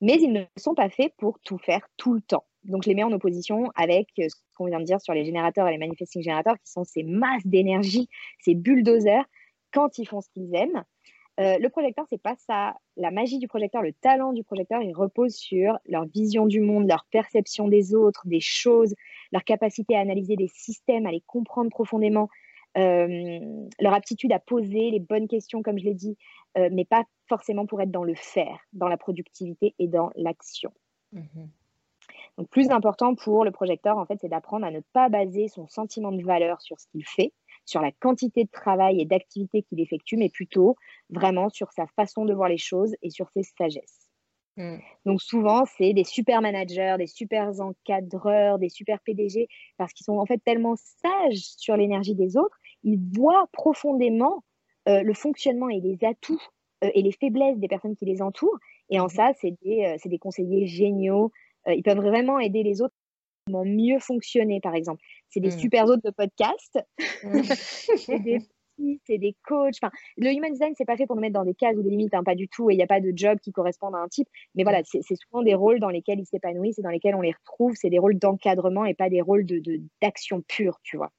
Mais 0.00 0.18
ils 0.20 0.32
ne 0.32 0.42
sont 0.56 0.74
pas 0.74 0.88
faits 0.88 1.12
pour 1.16 1.38
tout 1.40 1.58
faire 1.58 1.86
tout 1.96 2.14
le 2.14 2.20
temps. 2.20 2.44
Donc, 2.64 2.82
je 2.82 2.88
les 2.88 2.94
mets 2.94 3.04
en 3.04 3.12
opposition 3.12 3.70
avec 3.76 4.08
ce 4.16 4.34
qu'on 4.56 4.66
vient 4.66 4.80
de 4.80 4.84
dire 4.84 5.00
sur 5.00 5.14
les 5.14 5.24
générateurs 5.24 5.68
et 5.68 5.72
les 5.72 5.78
manifesting 5.78 6.22
générateurs, 6.22 6.56
qui 6.58 6.70
sont 6.70 6.84
ces 6.84 7.02
masses 7.04 7.46
d'énergie, 7.46 8.08
ces 8.40 8.54
bulldozers, 8.54 9.24
quand 9.72 9.98
ils 9.98 10.06
font 10.06 10.20
ce 10.20 10.28
qu'ils 10.30 10.54
aiment. 10.54 10.84
Euh, 11.38 11.58
le 11.58 11.68
projecteur, 11.68 12.06
c'est 12.08 12.20
pas 12.20 12.34
ça. 12.34 12.74
La 12.96 13.10
magie 13.10 13.38
du 13.38 13.46
projecteur, 13.46 13.82
le 13.82 13.92
talent 13.92 14.32
du 14.32 14.42
projecteur, 14.42 14.80
il 14.82 14.94
repose 14.94 15.34
sur 15.34 15.78
leur 15.86 16.06
vision 16.06 16.46
du 16.46 16.60
monde, 16.60 16.88
leur 16.88 17.04
perception 17.10 17.68
des 17.68 17.94
autres, 17.94 18.22
des 18.26 18.40
choses, 18.40 18.94
leur 19.32 19.44
capacité 19.44 19.96
à 19.96 20.00
analyser 20.00 20.36
des 20.36 20.48
systèmes, 20.48 21.06
à 21.06 21.12
les 21.12 21.22
comprendre 21.26 21.70
profondément, 21.70 22.22
euh, 22.24 22.45
leur 22.76 23.94
aptitude 23.94 24.32
à 24.32 24.38
poser 24.38 24.90
les 24.90 25.00
bonnes 25.00 25.28
questions, 25.28 25.62
comme 25.62 25.78
je 25.78 25.84
l'ai 25.84 25.94
dit, 25.94 26.16
euh, 26.58 26.68
mais 26.72 26.84
pas 26.84 27.04
forcément 27.28 27.66
pour 27.66 27.80
être 27.80 27.90
dans 27.90 28.04
le 28.04 28.14
faire, 28.14 28.58
dans 28.72 28.88
la 28.88 28.96
productivité 28.96 29.74
et 29.78 29.88
dans 29.88 30.10
l'action. 30.16 30.72
Mmh 31.12 31.46
donc, 32.38 32.48
plus 32.50 32.70
important 32.70 33.14
pour 33.14 33.44
le 33.44 33.50
projecteur, 33.50 33.96
en 33.96 34.04
fait, 34.04 34.18
c'est 34.20 34.28
d'apprendre 34.28 34.66
à 34.66 34.70
ne 34.70 34.80
pas 34.92 35.08
baser 35.08 35.48
son 35.48 35.66
sentiment 35.68 36.12
de 36.12 36.22
valeur 36.22 36.60
sur 36.60 36.78
ce 36.78 36.86
qu'il 36.88 37.04
fait, 37.04 37.32
sur 37.64 37.80
la 37.80 37.92
quantité 37.92 38.44
de 38.44 38.50
travail 38.50 39.00
et 39.00 39.06
d'activité 39.06 39.62
qu'il 39.62 39.80
effectue, 39.80 40.16
mais 40.16 40.28
plutôt 40.28 40.76
vraiment 41.08 41.48
sur 41.48 41.72
sa 41.72 41.86
façon 41.86 42.24
de 42.24 42.34
voir 42.34 42.48
les 42.48 42.58
choses 42.58 42.94
et 43.02 43.10
sur 43.10 43.30
ses 43.30 43.42
sagesses. 43.42 44.06
Hmm. 44.56 44.78
Donc 45.04 45.20
souvent, 45.20 45.64
c'est 45.66 45.92
des 45.92 46.04
super 46.04 46.40
managers, 46.40 46.96
des 46.98 47.06
super 47.06 47.60
encadreurs, 47.60 48.58
des 48.58 48.70
super 48.70 49.00
PDG, 49.00 49.48
parce 49.76 49.92
qu'ils 49.92 50.04
sont 50.04 50.18
en 50.18 50.26
fait 50.26 50.42
tellement 50.44 50.76
sages 50.76 51.42
sur 51.56 51.76
l'énergie 51.76 52.14
des 52.14 52.36
autres, 52.36 52.58
ils 52.86 52.98
voient 53.12 53.48
profondément 53.52 54.42
euh, 54.88 55.02
le 55.02 55.12
fonctionnement 55.12 55.68
et 55.68 55.80
les 55.80 55.98
atouts 56.06 56.40
euh, 56.84 56.90
et 56.94 57.02
les 57.02 57.12
faiblesses 57.12 57.58
des 57.58 57.68
personnes 57.68 57.96
qui 57.96 58.04
les 58.04 58.22
entourent. 58.22 58.58
Et 58.90 59.00
en 59.00 59.06
hmm. 59.06 59.10
ça, 59.10 59.32
c'est 59.40 59.54
des, 59.62 59.84
euh, 59.84 60.08
des, 60.08 60.18
conseillers 60.18 60.66
géniaux, 60.66 61.32
euh, 61.68 61.74
ils 61.74 61.82
peuvent 61.82 61.98
vraiment 61.98 62.38
aider 62.38 62.62
les 62.62 62.80
autres 62.80 62.94
à 63.48 63.64
mieux 63.64 63.98
fonctionner, 63.98 64.60
par 64.60 64.74
exemple. 64.74 65.02
C'est 65.28 65.40
des 65.40 65.48
mmh. 65.48 65.58
super 65.58 65.84
autres 65.84 66.02
de 66.02 66.10
podcast. 66.10 66.80
Mmh. 67.22 67.42
c'est 67.96 68.18
des 68.18 68.38
c'est 69.06 69.18
des 69.18 69.34
coachs. 69.44 69.76
Enfin, 69.82 69.90
le 70.18 70.30
human 70.32 70.52
design, 70.52 70.74
c'est 70.76 70.84
pas 70.84 70.96
fait 70.96 71.06
pour 71.06 71.16
nous 71.16 71.22
mettre 71.22 71.34
dans 71.34 71.44
des 71.44 71.54
cases 71.54 71.76
ou 71.76 71.82
des 71.82 71.88
limites, 71.88 72.12
hein, 72.12 72.22
pas 72.22 72.34
du 72.34 72.46
tout. 72.48 72.68
Et 72.68 72.74
il 72.74 72.76
n'y 72.76 72.82
a 72.82 72.86
pas 72.86 73.00
de 73.00 73.10
job 73.14 73.38
qui 73.40 73.50
correspondent 73.50 73.94
à 73.94 73.98
un 73.98 74.08
type. 74.08 74.28
Mais 74.54 74.64
voilà, 74.64 74.82
c'est 74.84 75.00
souvent 75.02 75.42
des 75.42 75.54
rôles 75.54 75.80
dans 75.80 75.88
lesquels 75.88 76.20
ils 76.20 76.26
s'épanouissent 76.26 76.78
et 76.78 76.82
dans 76.82 76.90
lesquels 76.90 77.14
on 77.14 77.22
les 77.22 77.32
retrouve. 77.32 77.74
C'est 77.74 77.88
des 77.88 77.98
rôles 77.98 78.18
d'encadrement 78.18 78.84
et 78.84 78.92
pas 78.94 79.08
des 79.08 79.22
rôles 79.22 79.46
d'action 80.02 80.38
de, 80.38 80.44
pure, 80.46 80.78
tu 80.82 80.96
vois. 80.98 81.10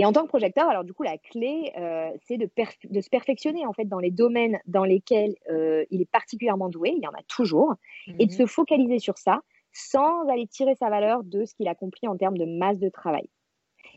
Et 0.00 0.06
en 0.06 0.12
tant 0.12 0.22
que 0.22 0.28
projecteur, 0.28 0.66
alors 0.66 0.82
du 0.82 0.94
coup, 0.94 1.02
la 1.02 1.18
clé, 1.18 1.72
euh, 1.76 2.10
c'est 2.26 2.38
de, 2.38 2.48
de, 2.88 3.00
se 3.02 3.10
perfectionner 3.10 3.66
en 3.66 3.74
fait 3.74 3.84
dans 3.84 3.98
les 3.98 4.10
domaines 4.10 4.58
dans 4.66 4.84
lesquels 4.84 5.34
euh, 5.50 5.84
il 5.90 6.00
est 6.00 6.10
particulièrement 6.10 6.70
doué, 6.70 6.94
il 6.96 7.02
y 7.02 7.06
en 7.06 7.12
a 7.12 7.22
toujours, 7.28 7.74
et 8.18 8.24
de 8.24 8.32
mhm. 8.32 8.38
se 8.38 8.46
focaliser 8.46 8.98
sur 8.98 9.18
ça 9.18 9.42
sans 9.72 10.26
aller 10.28 10.46
tirer 10.46 10.74
sa 10.74 10.88
valeur 10.88 11.22
de 11.22 11.44
ce 11.44 11.54
qu'il 11.54 11.68
a 11.68 11.74
compris 11.74 12.08
en 12.08 12.16
termes 12.16 12.38
de 12.38 12.46
masse 12.46 12.78
de 12.78 12.88
travail. 12.88 13.28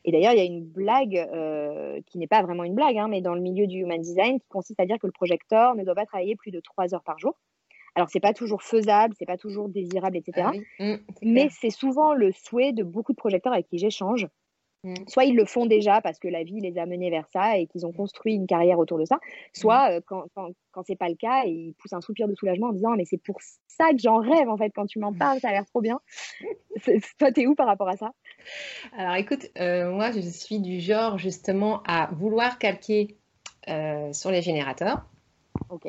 Et 0.03 0.11
d'ailleurs, 0.11 0.33
il 0.33 0.37
y 0.37 0.41
a 0.41 0.45
une 0.45 0.65
blague 0.65 1.15
euh, 1.15 2.01
qui 2.07 2.17
n'est 2.17 2.27
pas 2.27 2.41
vraiment 2.41 2.65
une 2.65 2.75
blague, 2.75 2.97
hein, 2.97 3.07
mais 3.07 3.21
dans 3.21 3.33
le 3.33 3.41
milieu 3.41 3.65
du 3.65 3.77
human 3.77 4.01
design, 4.01 4.41
qui 4.41 4.47
consiste 4.49 4.81
à 4.81 4.85
dire 4.85 4.99
que 4.99 5.07
le 5.07 5.13
projecteur 5.13 5.73
ne 5.75 5.85
doit 5.85 5.95
pas 5.95 6.05
travailler 6.05 6.35
plus 6.35 6.51
de 6.51 6.59
trois 6.59 6.93
heures 6.93 7.03
par 7.03 7.17
jour. 7.17 7.39
Alors, 7.95 8.09
c'est 8.09 8.19
pas 8.19 8.33
toujours 8.33 8.61
faisable, 8.61 9.13
c'est 9.17 9.25
pas 9.25 9.37
toujours 9.37 9.69
désirable, 9.69 10.17
etc. 10.17 10.47
Ah 10.51 10.83
mmh, 10.83 10.95
mais 11.21 11.47
c'est 11.49 11.69
souvent 11.69 12.13
le 12.13 12.33
souhait 12.33 12.73
de 12.73 12.83
beaucoup 12.83 13.13
de 13.13 13.17
projecteurs 13.17 13.53
avec 13.53 13.67
qui 13.67 13.77
j'échange. 13.77 14.27
Soit 15.08 15.26
ils 15.26 15.36
le 15.36 15.46
font 15.46 15.65
déjà 15.65 16.02
parce 16.02 16.19
que 16.19 16.28
la 16.28 16.43
vie 16.43 16.60
les 16.60 16.78
a 16.78 16.86
menés 16.86 17.10
vers 17.10 17.28
ça 17.32 17.58
et 17.58 17.67
qu'ils 17.67 17.86
ont 17.86 17.93
construit 17.93 18.36
une 18.36 18.48
carrière 18.48 18.80
autour 18.80 19.00
de 19.00 19.06
ça, 19.06 19.19
soit 19.54 19.89
mmh. 19.89 19.93
euh, 19.93 20.02
quand, 20.06 20.24
quand, 20.36 20.50
quand 20.72 20.84
c'est 20.86 20.98
pas 20.98 21.08
le 21.08 21.15
cas, 21.15 21.43
ils 21.46 21.74
poussent 21.80 21.93
un 21.93 22.02
soupir 22.02 22.28
de 22.28 22.36
soulagement 22.36 22.67
en 22.67 22.74
disant 22.74 22.91
mais 22.98 23.06
c'est 23.06 23.22
pour 23.22 23.39
ça 23.67 23.91
que 23.91 24.00
j'en 24.00 24.17
rêve 24.17 24.50
en 24.50 24.58
fait 24.58 24.72
quand 24.76 24.86
tu 24.86 25.00
m'en 25.00 25.13
parles, 25.13 25.39
ça 25.39 25.50
a 25.50 25.52
l'air 25.52 25.65
trop 25.65 25.82
bien. 25.82 26.02
Toi, 27.17 27.32
t'es 27.32 27.48
où 27.48 27.56
par 27.56 27.67
rapport 27.67 27.88
à 27.88 27.96
ça? 27.96 28.12
Alors 28.98 29.15
écoute, 29.15 29.50
euh, 29.58 29.89
moi 29.91 30.12
je 30.12 30.19
suis 30.19 30.60
du 30.60 30.82
genre 30.82 31.17
justement 31.17 31.82
à 31.88 32.10
vouloir 32.13 32.60
calquer 32.60 33.17
euh, 33.69 34.12
sur 34.12 34.32
les 34.32 34.41
générateurs. 34.41 35.06
Ok 35.69 35.88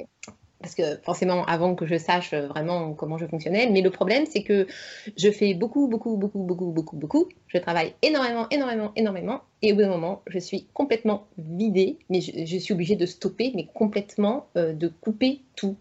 parce 0.65 0.75
que 0.75 0.97
forcément, 1.03 1.45
avant 1.45 1.75
que 1.75 1.85
je 1.85 1.99
sache 1.99 2.33
vraiment 2.33 2.95
comment 2.95 3.19
je 3.19 3.27
fonctionnais, 3.27 3.69
mais 3.71 3.83
le 3.83 3.91
problème, 3.91 4.25
c'est 4.25 4.43
que 4.43 4.67
je 5.15 5.31
fais 5.31 5.53
beaucoup, 5.53 5.89
beaucoup, 5.89 6.17
beaucoup, 6.17 6.39
beaucoup, 6.39 6.71
beaucoup, 6.71 6.97
beaucoup. 6.97 7.29
Je 7.49 7.59
travaille 7.59 7.93
énormément, 8.01 8.47
énormément, 8.51 8.91
énormément, 8.97 9.43
et 9.61 9.73
au 9.73 9.75
bout 9.75 9.83
d'un 9.83 9.91
moment, 9.91 10.23
je 10.27 10.39
suis 10.39 10.67
complètement 10.73 11.27
vidée, 11.37 11.99
mais 12.09 12.23
je, 12.23 12.57
suis 12.57 12.73
obligée 12.73 12.97
de 12.97 13.05
stopper, 13.05 13.53
mais 13.55 13.67
complètement 13.75 14.47
euh, 14.57 14.73
de 14.73 14.89
couper 14.89 15.43
tout. 15.55 15.77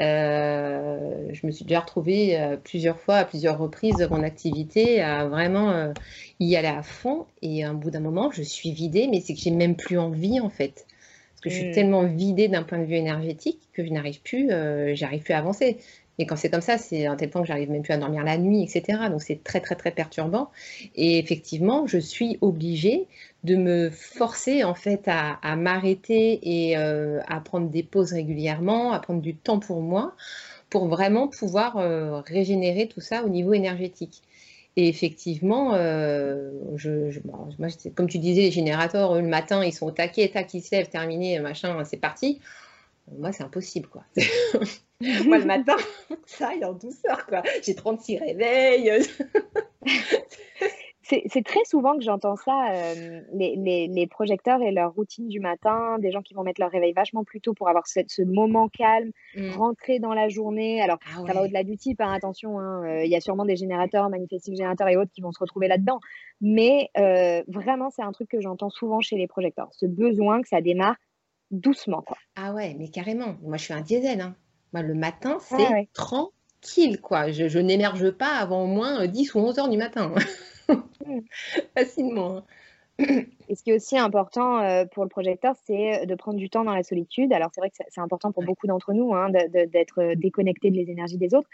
Euh, 0.00 1.28
je 1.32 1.46
me 1.46 1.52
suis 1.52 1.64
déjà 1.64 1.78
retrouvée 1.78 2.40
euh, 2.40 2.56
plusieurs 2.56 2.98
fois, 2.98 3.18
à 3.18 3.24
plusieurs 3.24 3.56
reprises 3.56 3.98
de 3.98 4.06
mon 4.06 4.24
activité, 4.24 5.00
à 5.00 5.28
vraiment 5.28 5.92
y 6.40 6.56
aller 6.56 6.66
à 6.66 6.82
fond, 6.82 7.26
et 7.40 7.64
au 7.68 7.74
bout 7.74 7.92
d'un 7.92 8.00
moment, 8.00 8.32
je 8.32 8.42
suis 8.42 8.72
vidée, 8.72 9.06
mais 9.08 9.20
c'est 9.20 9.34
que 9.34 9.40
j'ai 9.40 9.52
même 9.52 9.76
plus 9.76 9.96
envie, 9.96 10.40
en 10.40 10.50
fait 10.50 10.86
que 11.42 11.50
je 11.50 11.56
suis 11.56 11.68
mm. 11.68 11.72
tellement 11.72 12.04
vidée 12.04 12.48
d'un 12.48 12.62
point 12.62 12.78
de 12.78 12.84
vue 12.84 12.94
énergétique 12.94 13.60
que 13.72 13.84
je 13.84 13.90
n'arrive 13.90 14.22
plus, 14.22 14.50
euh, 14.50 14.94
j'arrive 14.94 15.22
plus 15.22 15.34
à 15.34 15.38
avancer. 15.38 15.78
Et 16.18 16.26
quand 16.26 16.36
c'est 16.36 16.50
comme 16.50 16.60
ça, 16.60 16.78
c'est 16.78 17.06
à 17.06 17.16
tel 17.16 17.30
point 17.30 17.40
que 17.40 17.48
j'arrive 17.48 17.70
même 17.70 17.82
plus 17.82 17.92
à 17.92 17.96
dormir 17.96 18.22
la 18.22 18.36
nuit, 18.36 18.62
etc. 18.62 18.98
Donc 19.10 19.22
c'est 19.22 19.42
très 19.42 19.60
très 19.60 19.74
très 19.74 19.90
perturbant. 19.90 20.50
Et 20.94 21.18
effectivement, 21.18 21.86
je 21.86 21.98
suis 21.98 22.38
obligée 22.42 23.06
de 23.44 23.56
me 23.56 23.90
forcer 23.90 24.62
en 24.62 24.74
fait 24.74 25.02
à, 25.06 25.56
m'arrêter 25.56 26.38
et 26.42 26.76
euh, 26.76 27.20
à 27.28 27.40
prendre 27.40 27.68
des 27.70 27.82
pauses 27.82 28.12
régulièrement, 28.12 28.92
à 28.92 29.00
prendre 29.00 29.22
du 29.22 29.34
temps 29.34 29.58
pour 29.58 29.80
moi, 29.80 30.14
pour 30.68 30.86
vraiment 30.86 31.28
pouvoir 31.28 31.78
euh, 31.78 32.20
régénérer 32.20 32.88
tout 32.88 33.00
ça 33.00 33.24
au 33.24 33.28
niveau 33.28 33.54
énergétique. 33.54 34.22
Et 34.76 34.88
effectivement, 34.88 35.74
euh, 35.74 36.50
je, 36.76 37.20
moi, 37.26 37.68
comme 37.94 38.08
tu 38.08 38.18
disais, 38.18 38.42
les 38.42 38.50
générateurs, 38.50 39.14
le 39.14 39.22
matin, 39.22 39.62
ils 39.64 39.72
sont 39.72 39.86
au 39.86 39.90
taquet, 39.90 40.28
tac, 40.28 40.52
ils 40.54 40.62
se 40.62 40.74
lèvent, 40.74 40.88
terminé, 40.88 41.38
machin, 41.40 41.84
c'est 41.84 41.98
parti. 41.98 42.40
Moi, 43.18 43.32
c'est 43.32 43.42
impossible, 43.42 43.88
quoi. 43.88 44.04
moi, 45.24 45.38
le 45.38 45.44
matin, 45.44 45.76
ça, 46.26 46.54
il 46.54 46.62
est 46.62 46.64
en 46.64 46.72
douceur, 46.72 47.26
quoi. 47.26 47.42
J'ai 47.62 47.74
36 47.74 48.18
réveils. 48.18 49.02
c'est 51.28 51.44
très 51.44 51.64
souvent 51.64 51.96
que 51.96 52.02
j'entends 52.02 52.36
ça, 52.36 52.72
euh, 52.72 53.20
les, 53.32 54.06
projecteurs 54.10 54.62
et 54.62 54.70
leur 54.70 54.92
routine 54.94 55.28
du 55.28 55.40
matin, 55.40 55.98
des 55.98 56.10
gens 56.10 56.22
qui 56.22 56.34
vont 56.34 56.42
mettre 56.42 56.60
leur 56.60 56.70
réveil 56.70 56.92
vachement 56.92 57.24
plus 57.24 57.40
tôt 57.40 57.54
pour 57.54 57.68
avoir 57.68 57.86
ce, 57.86 58.22
moment 58.22 58.68
calme, 58.68 59.10
mmh. 59.36 59.50
rentrer 59.50 59.98
dans 59.98 60.14
la 60.14 60.28
journée. 60.28 60.80
Alors, 60.80 60.98
ah 61.06 61.22
ça 61.26 61.32
va 61.32 61.42
au-delà 61.42 61.64
du 61.64 61.76
type, 61.76 62.00
hein, 62.00 62.12
attention, 62.12 62.58
hein, 62.58 62.84
euh, 62.84 63.04
il 63.04 63.10
y 63.10 63.16
a 63.16 63.20
sûrement 63.20 63.44
des 63.44 63.56
générateurs, 63.56 64.08
manifesting 64.10 64.56
générateurs 64.56 64.88
et 64.88 64.96
autres 64.96 65.10
qui 65.12 65.20
vont 65.20 65.32
se 65.32 65.38
retrouver 65.38 65.68
là-dedans. 65.68 66.00
Mais 66.40 66.90
euh, 66.98 67.42
vraiment, 67.48 67.90
c'est 67.90 68.02
un 68.02 68.12
truc 68.12 68.28
que 68.28 68.40
j'entends 68.40 68.70
souvent 68.70 69.00
chez 69.00 69.16
les 69.16 69.26
projecteurs, 69.26 69.68
ce 69.72 69.86
besoin 69.86 70.42
que 70.42 70.48
ça 70.48 70.60
démarre 70.60 70.96
doucement. 71.50 72.02
Quoi. 72.02 72.16
Ah 72.36 72.52
ouais, 72.52 72.74
mais 72.78 72.88
carrément. 72.88 73.36
Moi, 73.42 73.56
je 73.58 73.64
suis 73.64 73.74
un 73.74 73.82
diesel. 73.82 74.20
Hein. 74.20 74.34
Moi, 74.72 74.82
le 74.82 74.94
matin, 74.94 75.38
c'est 75.40 75.88
tranquille, 75.92 77.00
quoi. 77.00 77.30
Je, 77.30 77.48
je 77.48 77.58
n'émerge 77.58 78.10
pas 78.10 78.36
avant 78.36 78.64
au 78.64 78.66
moins 78.66 79.06
10 79.06 79.34
ou 79.34 79.40
11 79.40 79.58
heures 79.58 79.68
du 79.68 79.76
matin. 79.76 80.12
Facilement. 81.76 82.38
Hein. 82.38 82.44
Et 83.48 83.54
ce 83.54 83.62
qui 83.62 83.70
est 83.70 83.74
aussi 83.74 83.98
important 83.98 84.60
euh, 84.60 84.84
pour 84.84 85.02
le 85.02 85.08
projecteur, 85.08 85.54
c'est 85.64 86.06
de 86.06 86.14
prendre 86.14 86.38
du 86.38 86.50
temps 86.50 86.64
dans 86.64 86.74
la 86.74 86.82
solitude. 86.82 87.32
Alors, 87.32 87.50
c'est 87.54 87.60
vrai 87.60 87.70
que 87.70 87.76
c'est 87.88 88.00
important 88.00 88.32
pour 88.32 88.44
beaucoup 88.44 88.66
d'entre 88.66 88.92
nous 88.92 89.14
hein, 89.14 89.30
d'être 89.30 90.00
euh, 90.00 90.14
déconnecté 90.14 90.70
de 90.70 90.76
les 90.76 90.90
énergies 90.90 91.18
des 91.18 91.34
autres. 91.34 91.48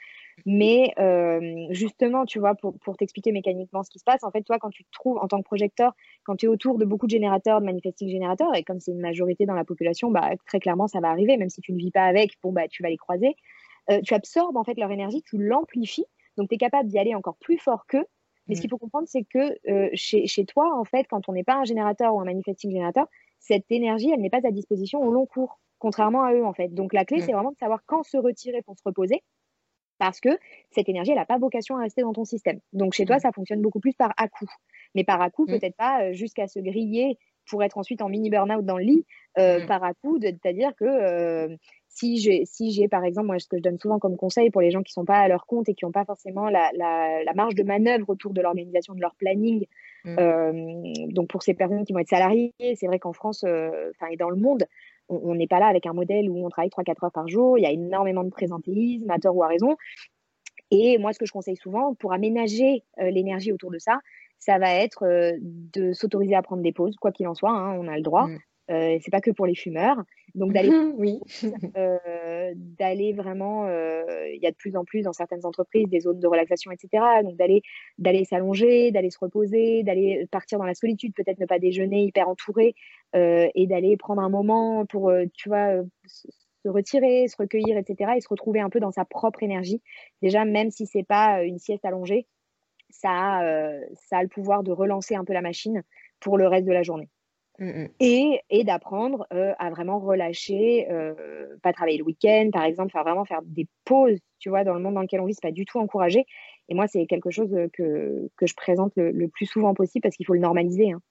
Mais 0.46 0.92
euh, 0.98 1.66
justement, 1.70 2.24
tu 2.26 2.38
vois, 2.38 2.54
pour, 2.54 2.78
pour 2.80 2.96
t'expliquer 2.96 3.32
mécaniquement 3.32 3.82
ce 3.82 3.90
qui 3.90 3.98
se 3.98 4.04
passe, 4.04 4.24
en 4.24 4.30
fait, 4.30 4.42
toi, 4.42 4.58
quand 4.58 4.70
tu 4.70 4.84
te 4.84 4.90
trouves 4.92 5.18
en 5.18 5.28
tant 5.28 5.38
que 5.38 5.44
projecteur, 5.44 5.92
quand 6.24 6.36
tu 6.36 6.46
es 6.46 6.48
autour 6.48 6.78
de 6.78 6.84
beaucoup 6.84 7.06
de 7.06 7.12
générateurs, 7.12 7.60
de 7.60 7.66
manifesting 7.66 8.08
générateurs, 8.08 8.54
et 8.54 8.64
comme 8.64 8.80
c'est 8.80 8.92
une 8.92 9.00
majorité 9.00 9.46
dans 9.46 9.54
la 9.54 9.64
population, 9.64 10.10
bah, 10.10 10.30
très 10.46 10.60
clairement, 10.60 10.88
ça 10.88 11.00
va 11.00 11.08
arriver, 11.08 11.36
même 11.36 11.50
si 11.50 11.60
tu 11.60 11.72
ne 11.72 11.78
vis 11.78 11.90
pas 11.90 12.04
avec, 12.04 12.32
bon, 12.42 12.52
bah, 12.52 12.68
tu 12.68 12.82
vas 12.82 12.90
les 12.90 12.96
croiser. 12.96 13.36
tu 14.04 14.14
absorbes 14.14 14.56
en 14.56 14.64
fait 14.64 14.76
leur 14.76 14.90
énergie, 14.90 15.22
tu 15.22 15.38
l'amplifies. 15.38 16.06
Donc, 16.36 16.48
tu 16.48 16.54
es 16.56 16.58
capable 16.58 16.88
d'y 16.88 16.98
aller 16.98 17.14
encore 17.14 17.36
plus 17.38 17.58
fort 17.58 17.86
qu'eux 17.86 18.04
mais 18.48 18.54
ce 18.54 18.60
mmh. 18.60 18.62
qu'il 18.62 18.70
faut 18.70 18.78
comprendre, 18.78 19.08
c'est 19.08 19.24
que 19.24 19.58
euh, 19.70 19.90
chez, 19.94 20.26
chez, 20.26 20.44
toi, 20.44 20.74
en 20.78 20.84
fait, 20.84 21.04
quand 21.08 21.28
on 21.28 21.32
n'est 21.32 21.44
pas 21.44 21.56
un 21.56 21.64
générateur 21.64 22.14
ou 22.14 22.20
un 22.20 22.24
manifesting 22.24 22.70
générateur, 22.70 23.06
cette 23.38 23.70
énergie, 23.70 24.10
elle 24.10 24.20
n'est 24.20 24.30
pas 24.30 24.46
à 24.46 24.50
disposition 24.50 25.00
au 25.02 25.12
long 25.12 25.26
cours, 25.26 25.60
contrairement 25.78 26.24
à 26.24 26.32
eux, 26.32 26.44
en 26.44 26.52
fait. 26.52 26.68
Donc 26.68 26.92
la 26.92 27.04
clé, 27.04 27.18
mmh. 27.18 27.22
c'est 27.26 27.32
vraiment 27.32 27.52
de 27.52 27.58
savoir 27.58 27.80
quand 27.86 28.02
se 28.02 28.16
retirer 28.16 28.62
pour 28.62 28.76
se 28.76 28.82
reposer, 28.84 29.22
parce 29.98 30.20
que 30.20 30.30
cette 30.70 30.88
énergie, 30.88 31.10
elle 31.10 31.18
n'a 31.18 31.26
pas 31.26 31.38
vocation 31.38 31.76
à 31.76 31.80
rester 31.80 32.02
dans 32.02 32.12
ton 32.12 32.24
système. 32.24 32.60
Donc 32.72 32.94
chez 32.94 33.04
toi, 33.04 33.16
mmh. 33.16 33.20
ça 33.20 33.32
fonctionne 33.32 33.60
beaucoup 33.60 33.80
plus 33.80 33.94
par 33.94 34.12
à-coup. 34.16 34.48
Mais 34.94 35.04
par 35.04 35.20
à-coup, 35.20 35.44
peut-être 35.46 35.76
pas 35.76 36.04
euh, 36.04 36.12
jusqu'à 36.12 36.48
se 36.48 36.58
griller 36.58 37.18
pour 37.50 37.62
être 37.62 37.78
ensuite 37.78 38.02
en 38.02 38.08
mini 38.08 38.30
burn-out 38.30 38.64
dans 38.64 38.76
le 38.76 38.84
lit, 38.84 39.06
euh, 39.38 39.66
par 39.66 39.82
à-coup, 39.82 40.18
c'est-à-dire 40.20 40.74
que 40.76 41.56
si 41.98 42.18
j'ai, 42.18 42.44
si 42.44 42.70
j'ai, 42.70 42.86
par 42.86 43.04
exemple, 43.04 43.26
moi, 43.26 43.38
ce 43.38 43.48
que 43.48 43.56
je 43.56 43.62
donne 43.62 43.78
souvent 43.78 43.98
comme 43.98 44.16
conseil 44.16 44.50
pour 44.50 44.60
les 44.60 44.70
gens 44.70 44.82
qui 44.82 44.90
ne 44.90 45.00
sont 45.00 45.04
pas 45.04 45.18
à 45.18 45.26
leur 45.26 45.46
compte 45.46 45.68
et 45.68 45.74
qui 45.74 45.84
n'ont 45.84 45.92
pas 45.92 46.04
forcément 46.04 46.48
la, 46.48 46.70
la, 46.74 47.34
marge 47.34 47.56
de 47.56 47.64
manœuvre 47.64 48.08
autour 48.08 48.32
de 48.32 48.40
l'organisation 48.40 48.94
de 48.94 49.00
leur 49.00 49.14
planning, 49.16 49.66
mmh. 50.04 50.16
euh, 50.18 50.52
donc 51.08 51.28
pour 51.28 51.42
ces 51.42 51.54
personnes 51.54 51.84
qui 51.84 51.92
vont 51.92 51.98
être 51.98 52.08
salariées, 52.08 52.54
c'est 52.76 52.86
vrai 52.86 53.00
qu'en 53.00 53.12
France 53.12 53.44
euh, 53.44 53.90
et 54.10 54.16
dans 54.16 54.30
le 54.30 54.36
monde, 54.36 54.64
on 55.08 55.34
n'est 55.34 55.46
pas 55.46 55.58
là 55.58 55.66
avec 55.66 55.86
un 55.86 55.92
modèle 55.92 56.30
où 56.30 56.44
on 56.44 56.48
travaille 56.48 56.70
3-4 56.70 57.06
heures 57.06 57.12
par 57.12 57.28
jour, 57.28 57.58
il 57.58 57.62
y 57.62 57.66
a 57.66 57.72
énormément 57.72 58.24
de 58.24 58.30
présentéisme, 58.30 59.10
à 59.10 59.18
tort 59.18 59.34
ou 59.34 59.42
à 59.42 59.48
raison. 59.48 59.76
Et 60.70 60.98
moi, 60.98 61.12
ce 61.12 61.18
que 61.18 61.26
je 61.26 61.32
conseille 61.32 61.56
souvent, 61.56 61.94
pour 61.94 62.12
aménager 62.12 62.84
euh, 63.00 63.10
l'énergie 63.10 63.52
autour 63.52 63.70
de 63.70 63.78
ça, 63.78 63.98
ça 64.38 64.58
va 64.58 64.72
être 64.72 65.04
de 65.42 65.92
s'autoriser 65.92 66.36
à 66.36 66.42
prendre 66.42 66.62
des 66.62 66.70
pauses, 66.70 66.94
quoi 66.96 67.10
qu'il 67.10 67.26
en 67.26 67.34
soit, 67.34 67.50
hein, 67.50 67.76
on 67.80 67.88
a 67.88 67.96
le 67.96 68.02
droit. 68.02 68.28
Mmh. 68.28 68.38
Euh, 68.70 68.98
c'est 69.02 69.10
pas 69.10 69.20
que 69.20 69.30
pour 69.30 69.46
les 69.46 69.54
fumeurs. 69.54 70.02
Donc 70.34 70.52
d'aller 70.52 70.70
oui. 70.96 71.20
euh, 71.76 72.52
d'aller 72.54 73.12
vraiment, 73.12 73.66
euh, 73.66 74.02
il 74.32 74.40
y 74.42 74.46
a 74.46 74.50
de 74.50 74.56
plus 74.56 74.76
en 74.76 74.84
plus 74.84 75.02
dans 75.02 75.12
certaines 75.12 75.44
entreprises 75.44 75.88
des 75.88 76.00
zones 76.00 76.20
de 76.20 76.26
relaxation, 76.26 76.70
etc. 76.70 77.04
Donc 77.22 77.36
d'aller 77.36 77.62
d'aller 77.98 78.24
s'allonger, 78.24 78.90
d'aller 78.90 79.10
se 79.10 79.18
reposer, 79.20 79.82
d'aller 79.82 80.26
partir 80.30 80.58
dans 80.58 80.64
la 80.64 80.74
solitude, 80.74 81.14
peut-être 81.14 81.40
ne 81.40 81.46
pas 81.46 81.58
déjeuner 81.58 82.04
hyper 82.04 82.28
entouré 82.28 82.74
euh, 83.16 83.48
et 83.54 83.66
d'aller 83.66 83.96
prendre 83.96 84.22
un 84.22 84.28
moment 84.28 84.86
pour, 84.86 85.12
tu 85.34 85.48
vois, 85.48 85.82
se 86.06 86.68
retirer, 86.68 87.28
se 87.28 87.36
recueillir, 87.36 87.76
etc. 87.76 88.12
Et 88.16 88.20
se 88.20 88.28
retrouver 88.28 88.60
un 88.60 88.70
peu 88.70 88.80
dans 88.80 88.92
sa 88.92 89.04
propre 89.04 89.42
énergie. 89.42 89.82
Déjà, 90.22 90.44
même 90.44 90.70
si 90.70 90.86
c'est 90.86 91.04
pas 91.04 91.42
une 91.42 91.58
sieste 91.58 91.84
allongée, 91.84 92.26
ça 92.90 93.10
a, 93.10 93.80
ça 94.08 94.18
a 94.18 94.22
le 94.22 94.28
pouvoir 94.28 94.62
de 94.62 94.72
relancer 94.72 95.14
un 95.14 95.24
peu 95.24 95.32
la 95.32 95.42
machine 95.42 95.82
pour 96.20 96.38
le 96.38 96.46
reste 96.46 96.66
de 96.66 96.72
la 96.72 96.82
journée. 96.82 97.08
Mmh 97.58 97.86
et, 97.98 98.40
et 98.50 98.62
d'apprendre 98.62 99.26
euh, 99.32 99.52
à 99.58 99.70
vraiment 99.70 99.98
relâcher, 99.98 100.86
euh, 100.90 101.56
pas 101.62 101.72
travailler 101.72 101.98
le 101.98 102.04
week-end, 102.04 102.50
par 102.52 102.62
exemple, 102.62 102.92
faire 102.92 103.02
vraiment 103.02 103.24
faire 103.24 103.40
des 103.42 103.66
pauses, 103.84 104.18
tu 104.38 104.48
vois, 104.48 104.62
dans 104.62 104.74
le 104.74 104.80
monde 104.80 104.94
dans 104.94 105.02
lequel 105.02 105.20
on 105.20 105.26
vit, 105.26 105.34
c'est 105.34 105.42
pas 105.42 105.50
du 105.50 105.64
tout 105.64 105.78
encouragé. 105.78 106.24
Et 106.68 106.74
moi, 106.74 106.86
c'est 106.86 107.04
quelque 107.06 107.30
chose 107.30 107.52
euh, 107.54 107.66
que, 107.72 108.30
que 108.36 108.46
je 108.46 108.54
présente 108.54 108.92
le, 108.96 109.26
plus 109.26 109.46
souvent 109.46 109.74
possible 109.74 110.02
parce 110.02 110.14
qu'il 110.16 110.26
faut 110.26 110.34
le 110.34 110.40
normaliser. 110.40 110.92
Hein. 110.92 111.02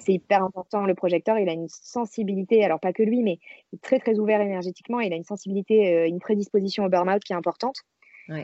C'est 0.00 0.12
hyper 0.12 0.42
important. 0.44 0.84
Le 0.84 0.94
projecteur, 0.94 1.38
il 1.38 1.48
a 1.48 1.52
une 1.52 1.68
sensibilité, 1.68 2.62
alors 2.64 2.80
pas 2.80 2.92
que 2.92 3.02
lui, 3.02 3.22
mais 3.22 3.38
il 3.72 3.76
est 3.76 3.82
très 3.82 3.98
très 3.98 4.18
ouvert 4.18 4.40
énergétiquement. 4.40 5.00
Il 5.00 5.12
a 5.14 5.16
une 5.16 5.24
sensibilité, 5.24 6.06
une 6.06 6.20
prédisposition 6.20 6.84
au 6.84 6.90
burn-out 6.90 7.22
qui 7.24 7.32
est 7.32 7.36
importante. 7.36 7.76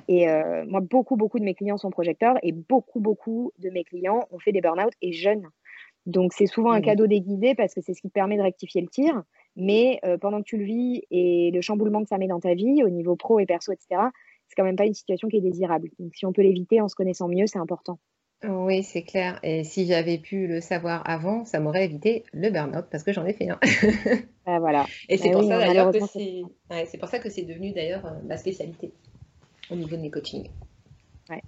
Et 0.08 0.26
moi, 0.66 0.80
beaucoup, 0.80 1.16
beaucoup 1.16 1.38
de 1.38 1.44
mes 1.44 1.52
clients 1.52 1.76
sont 1.76 1.90
projecteurs 1.90 2.38
et 2.42 2.52
beaucoup, 2.52 3.00
beaucoup 3.00 3.52
de 3.58 3.68
mes 3.68 3.84
clients 3.84 4.26
ont 4.30 4.38
fait 4.38 4.52
des 4.52 4.62
burn-out 4.62 4.94
et 5.02 5.12
jeunes. 5.12 5.46
Donc 6.06 6.32
c'est 6.32 6.46
souvent 6.46 6.72
un 6.72 6.80
mmh. 6.80 6.82
cadeau 6.82 7.06
déguisé 7.06 7.54
parce 7.54 7.74
que 7.74 7.80
c'est 7.80 7.94
ce 7.94 8.00
qui 8.00 8.08
te 8.08 8.12
permet 8.12 8.36
de 8.36 8.42
rectifier 8.42 8.80
le 8.80 8.88
tir. 8.88 9.22
Mais 9.56 9.98
euh, 10.04 10.16
pendant 10.18 10.38
que 10.38 10.44
tu 10.44 10.56
le 10.56 10.64
vis 10.64 11.02
et 11.10 11.50
le 11.52 11.60
chamboulement 11.60 12.02
que 12.02 12.08
ça 12.08 12.16
met 12.16 12.28
dans 12.28 12.40
ta 12.40 12.54
vie, 12.54 12.82
au 12.84 12.88
niveau 12.88 13.16
pro 13.16 13.40
et 13.40 13.46
perso, 13.46 13.72
etc., 13.72 14.02
c'est 14.46 14.54
quand 14.56 14.64
même 14.64 14.76
pas 14.76 14.86
une 14.86 14.94
situation 14.94 15.28
qui 15.28 15.36
est 15.36 15.40
désirable. 15.40 15.90
Donc 15.98 16.14
si 16.14 16.24
on 16.26 16.32
peut 16.32 16.42
l'éviter 16.42 16.80
en 16.80 16.88
se 16.88 16.94
connaissant 16.94 17.28
mieux, 17.28 17.46
c'est 17.46 17.58
important. 17.58 17.98
Oui, 18.44 18.84
c'est 18.84 19.02
clair. 19.02 19.40
Et 19.42 19.64
si 19.64 19.86
j'avais 19.86 20.18
pu 20.18 20.46
le 20.46 20.60
savoir 20.60 21.02
avant, 21.10 21.44
ça 21.44 21.58
m'aurait 21.58 21.86
évité 21.86 22.22
le 22.32 22.50
burn-out 22.50 22.86
parce 22.88 23.02
que 23.02 23.12
j'en 23.12 23.26
ai 23.26 23.32
fait 23.32 23.50
un. 23.50 23.58
Ah, 24.50 24.60
voilà. 24.60 24.86
Et 25.10 25.18
c'est 25.18 25.28
bah 25.28 25.40
pour, 25.40 25.42
ça 25.46 25.58
d'ailleurs 25.58 25.92
que 25.92 25.98
c'est 26.86 26.98
pour 26.98 27.08
ça 27.10 27.18
que 27.18 27.28
c'est 27.28 27.42
devenu 27.42 27.72
d'ailleurs 27.72 28.16
ma 28.24 28.38
spécialité 28.38 28.94
au 29.70 29.76
niveau 29.76 29.94
de 29.94 30.00
mes 30.00 30.10
coachings. 30.10 30.48
Ouais. 31.28 31.42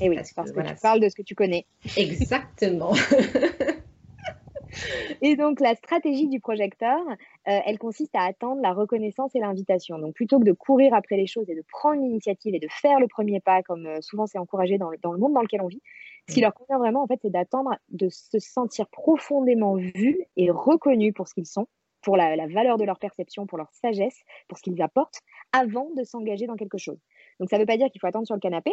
Et 0.00 0.08
oui, 0.08 0.16
parce, 0.16 0.52
que, 0.52 0.60
tu 0.60 0.74
parles 0.82 1.00
de 1.00 1.08
ce 1.08 1.14
que 1.14 1.22
tu 1.22 1.34
connais. 1.34 1.66
Exactement. 1.96 2.92
Et 5.22 5.36
donc, 5.36 5.60
la 5.60 5.74
stratégie 5.74 6.28
du 6.28 6.40
projecteur, 6.40 6.98
euh, 7.08 7.58
elle 7.64 7.78
consiste 7.78 8.14
à 8.14 8.22
attendre 8.22 8.60
la 8.60 8.72
reconnaissance 8.72 9.34
et 9.34 9.40
l'invitation. 9.40 9.98
Donc, 9.98 10.14
plutôt 10.14 10.38
que 10.38 10.44
de 10.44 10.52
courir 10.52 10.94
après 10.94 11.16
les 11.16 11.26
choses 11.26 11.48
et 11.48 11.54
de 11.54 11.64
prendre 11.68 12.02
l'initiative 12.02 12.54
et 12.54 12.58
de 12.58 12.68
faire 12.70 13.00
le 13.00 13.08
premier 13.08 13.40
pas, 13.40 13.62
comme 13.62 13.86
euh, 13.86 14.00
souvent 14.00 14.26
c'est 14.26 14.38
encouragé 14.38 14.78
dans 14.78 14.90
le, 14.90 14.98
dans 14.98 15.12
le, 15.12 15.18
monde 15.18 15.32
dans 15.32 15.40
lequel 15.40 15.62
on 15.62 15.68
vit, 15.68 15.82
ce 16.28 16.34
qui 16.34 16.40
leur 16.40 16.54
convient 16.54 16.78
vraiment, 16.78 17.02
en 17.02 17.06
fait, 17.06 17.20
c'est 17.22 17.30
d'attendre 17.30 17.76
de 17.90 18.08
se 18.08 18.38
sentir 18.38 18.88
profondément 18.88 19.76
vus 19.76 20.18
et 20.36 20.50
reconnus 20.50 21.14
pour 21.14 21.28
ce 21.28 21.34
qu'ils 21.34 21.46
sont, 21.46 21.68
pour 22.02 22.16
la, 22.16 22.34
la, 22.34 22.48
valeur 22.48 22.78
de 22.78 22.84
leur 22.84 22.98
perception, 22.98 23.46
pour 23.46 23.58
leur 23.58 23.72
sagesse, 23.72 24.18
pour 24.48 24.58
ce 24.58 24.62
qu'ils 24.62 24.82
apportent, 24.82 25.20
avant 25.52 25.88
de 25.96 26.02
s'engager 26.02 26.46
dans 26.46 26.56
quelque 26.56 26.78
chose. 26.78 26.98
Donc, 27.38 27.48
ça 27.48 27.56
ne 27.56 27.62
veut 27.62 27.66
pas 27.66 27.76
dire 27.76 27.88
qu'il 27.90 28.00
faut 28.00 28.08
attendre 28.08 28.26
sur 28.26 28.34
le 28.34 28.40
canapé, 28.40 28.72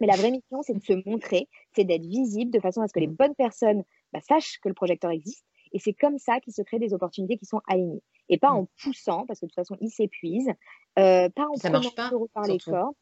mais 0.00 0.06
la 0.06 0.16
vraie 0.16 0.30
mission, 0.30 0.62
c'est 0.62 0.74
de 0.74 0.82
se 0.82 1.08
montrer, 1.08 1.48
c'est 1.74 1.84
d'être 1.84 2.04
visible 2.04 2.50
de 2.50 2.60
façon 2.60 2.80
à 2.80 2.88
ce 2.88 2.92
que 2.92 3.00
les 3.00 3.06
bonnes 3.06 3.34
personnes 3.34 3.84
bah, 4.12 4.20
sachent 4.20 4.58
que 4.60 4.68
le 4.68 4.74
projecteur 4.74 5.10
existe. 5.10 5.44
Et 5.72 5.78
c'est 5.78 5.92
comme 5.92 6.18
ça 6.18 6.40
qu'il 6.40 6.52
se 6.52 6.62
crée 6.62 6.78
des 6.78 6.94
opportunités 6.94 7.36
qui 7.36 7.46
sont 7.46 7.60
alignées. 7.66 8.02
Et 8.28 8.38
pas 8.38 8.50
mm. 8.50 8.56
en 8.56 8.68
poussant, 8.82 9.26
parce 9.26 9.40
que 9.40 9.46
de 9.46 9.50
toute 9.50 9.56
façon, 9.56 9.76
ils 9.80 9.90
s'épuisent. 9.90 10.52
Euh, 10.98 11.28
pas 11.30 11.46
en 11.48 11.56
ça 11.56 11.70
marche 11.70 11.94
pas, 11.94 12.10
par 12.32 12.44
les 12.44 12.58
corps. 12.58 12.92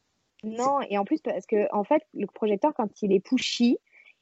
Non, 0.43 0.81
et 0.89 0.97
en 0.97 1.05
plus, 1.05 1.21
parce 1.21 1.45
que 1.45 1.73
en 1.73 1.83
fait, 1.83 2.03
le 2.13 2.27
projecteur, 2.27 2.73
quand 2.75 3.01
il 3.01 3.13
est 3.13 3.21
pushy, 3.21 3.77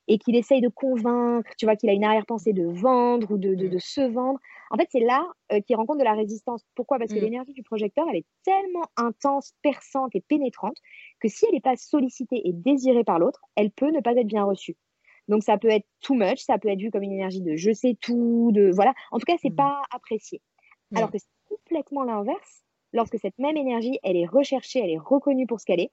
et 0.07 0.17
qu'il 0.17 0.35
essaye 0.35 0.61
de 0.61 0.67
convaincre, 0.67 1.49
tu 1.57 1.65
vois, 1.65 1.75
qu'il 1.75 1.89
a 1.89 1.93
une 1.93 2.03
arrière-pensée 2.03 2.53
de 2.53 2.65
vendre 2.65 3.31
ou 3.31 3.37
de, 3.37 3.55
de, 3.55 3.75
mm. 3.75 3.79
se 3.79 4.01
vendre. 4.01 4.39
En 4.71 4.77
fait, 4.77 4.87
c'est 4.91 4.99
là 4.99 5.25
euh, 5.51 5.61
qu'il 5.61 5.75
rencontre 5.75 5.99
de 5.99 6.03
la 6.03 6.13
résistance. 6.13 6.65
Pourquoi? 6.75 6.97
Parce 6.97 7.13
que 7.13 7.19
mm. 7.19 7.23
l'énergie 7.23 7.53
du 7.53 7.63
projecteur, 7.63 8.05
elle 8.09 8.17
est 8.17 8.25
tellement 8.43 8.85
intense, 8.97 9.53
perçante 9.61 10.15
et 10.15 10.21
pénétrante 10.21 10.77
que 11.19 11.27
si 11.27 11.45
elle 11.45 11.53
n'est 11.53 11.61
pas 11.61 11.77
sollicitée 11.77 12.41
et 12.47 12.53
désirée 12.53 13.03
par 13.03 13.19
l'autre, 13.19 13.41
elle 13.55 13.71
peut 13.71 13.91
ne 13.91 14.01
pas 14.01 14.13
être 14.13 14.27
bien 14.27 14.43
reçue. 14.43 14.75
Donc 15.27 15.43
ça 15.43 15.57
peut 15.57 15.69
être 15.69 15.85
too 16.01 16.15
much, 16.15 16.39
ça 16.39 16.57
peut 16.57 16.69
être 16.69 16.79
vu 16.79 16.91
comme 16.91 17.03
une 17.03 17.13
énergie 17.13 17.41
de 17.41 17.55
je 17.55 17.71
sais 17.71 17.95
tout, 18.01 18.51
de 18.53 18.71
voilà. 18.73 18.93
En 19.11 19.19
tout 19.19 19.25
cas, 19.25 19.35
c'est 19.41 19.49
n'est 19.49 19.53
mm. 19.53 19.57
pas 19.57 19.81
apprécié. 19.91 20.41
Alors 20.95 21.11
que 21.11 21.19
c'est 21.19 21.29
complètement 21.47 22.03
l'inverse. 22.03 22.63
Lorsque 22.93 23.17
cette 23.19 23.37
même 23.39 23.55
énergie, 23.55 23.97
elle 24.03 24.17
est 24.17 24.25
recherchée, 24.25 24.79
elle 24.79 24.89
est 24.89 24.97
reconnue 24.97 25.47
pour 25.47 25.61
ce 25.61 25.65
qu'elle 25.65 25.79
est, 25.79 25.91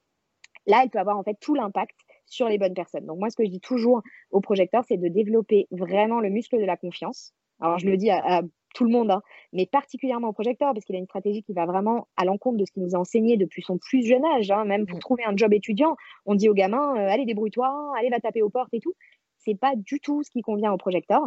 là, 0.67 0.81
elle 0.83 0.89
peut 0.89 0.99
avoir 0.99 1.17
en 1.17 1.23
fait 1.23 1.37
tout 1.39 1.55
l'impact 1.55 1.95
sur 2.29 2.47
les 2.47 2.57
bonnes 2.57 2.73
personnes. 2.73 3.05
Donc 3.05 3.19
moi, 3.19 3.29
ce 3.29 3.35
que 3.35 3.43
je 3.43 3.49
dis 3.49 3.59
toujours 3.59 4.01
aux 4.31 4.41
projecteurs, 4.41 4.83
c'est 4.87 4.97
de 4.97 5.07
développer 5.07 5.67
vraiment 5.71 6.19
le 6.19 6.29
muscle 6.29 6.57
de 6.57 6.65
la 6.65 6.77
confiance. 6.77 7.33
Alors 7.59 7.77
je 7.77 7.87
le 7.87 7.97
dis 7.97 8.09
à, 8.09 8.41
tout 8.75 8.83
le 8.83 8.91
monde, 8.91 9.11
hein, 9.11 9.21
mais 9.51 9.65
particulièrement 9.65 10.29
au 10.29 10.33
projecteur, 10.33 10.73
parce 10.73 10.85
qu'il 10.85 10.95
a 10.95 10.99
une 10.99 11.05
stratégie 11.05 11.43
qui 11.43 11.53
va 11.53 11.65
vraiment 11.65 12.07
à 12.17 12.25
l'encontre 12.25 12.57
de 12.57 12.65
ce 12.65 12.71
qu'il 12.71 12.83
nous 12.83 12.95
a 12.95 12.99
enseigné 12.99 13.37
depuis 13.37 13.61
son 13.61 13.77
plus 13.77 14.05
jeune 14.05 14.23
âge. 14.25 14.51
Hein. 14.51 14.65
même 14.65 14.85
pour 14.85 14.97
mm. 14.97 15.01
trouver 15.01 15.23
un 15.25 15.35
job 15.35 15.53
étudiant, 15.53 15.95
on 16.25 16.35
dit 16.35 16.49
aux 16.49 16.53
gamins, 16.53 16.95
euh, 16.95 17.09
allez 17.09 17.25
débrouille-toi, 17.25 17.93
allez 17.97 18.09
va 18.09 18.19
taper 18.19 18.41
aux 18.41 18.49
portes 18.49 18.73
et 18.73 18.79
tout. 18.79 18.93
C'est 19.37 19.55
pas 19.55 19.73
du 19.75 19.99
tout 19.99 20.23
ce 20.23 20.29
qui 20.29 20.41
convient 20.41 20.71
au 20.71 20.77
projecteur. 20.77 21.21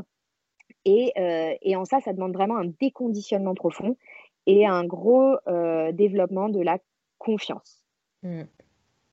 Et, 0.85 1.13
euh, 1.19 1.55
et, 1.63 1.77
en 1.77 1.85
ça, 1.85 2.01
ça 2.01 2.13
demande 2.13 2.33
vraiment 2.33 2.57
un 2.57 2.67
déconditionnement 2.81 3.55
profond 3.55 3.97
et 4.47 4.67
un 4.67 4.85
gros 4.85 5.37
euh, 5.49 5.93
développement 5.93 6.49
de 6.49 6.61
la 6.61 6.79
confiance. 7.19 7.85
Mm. 8.23 8.43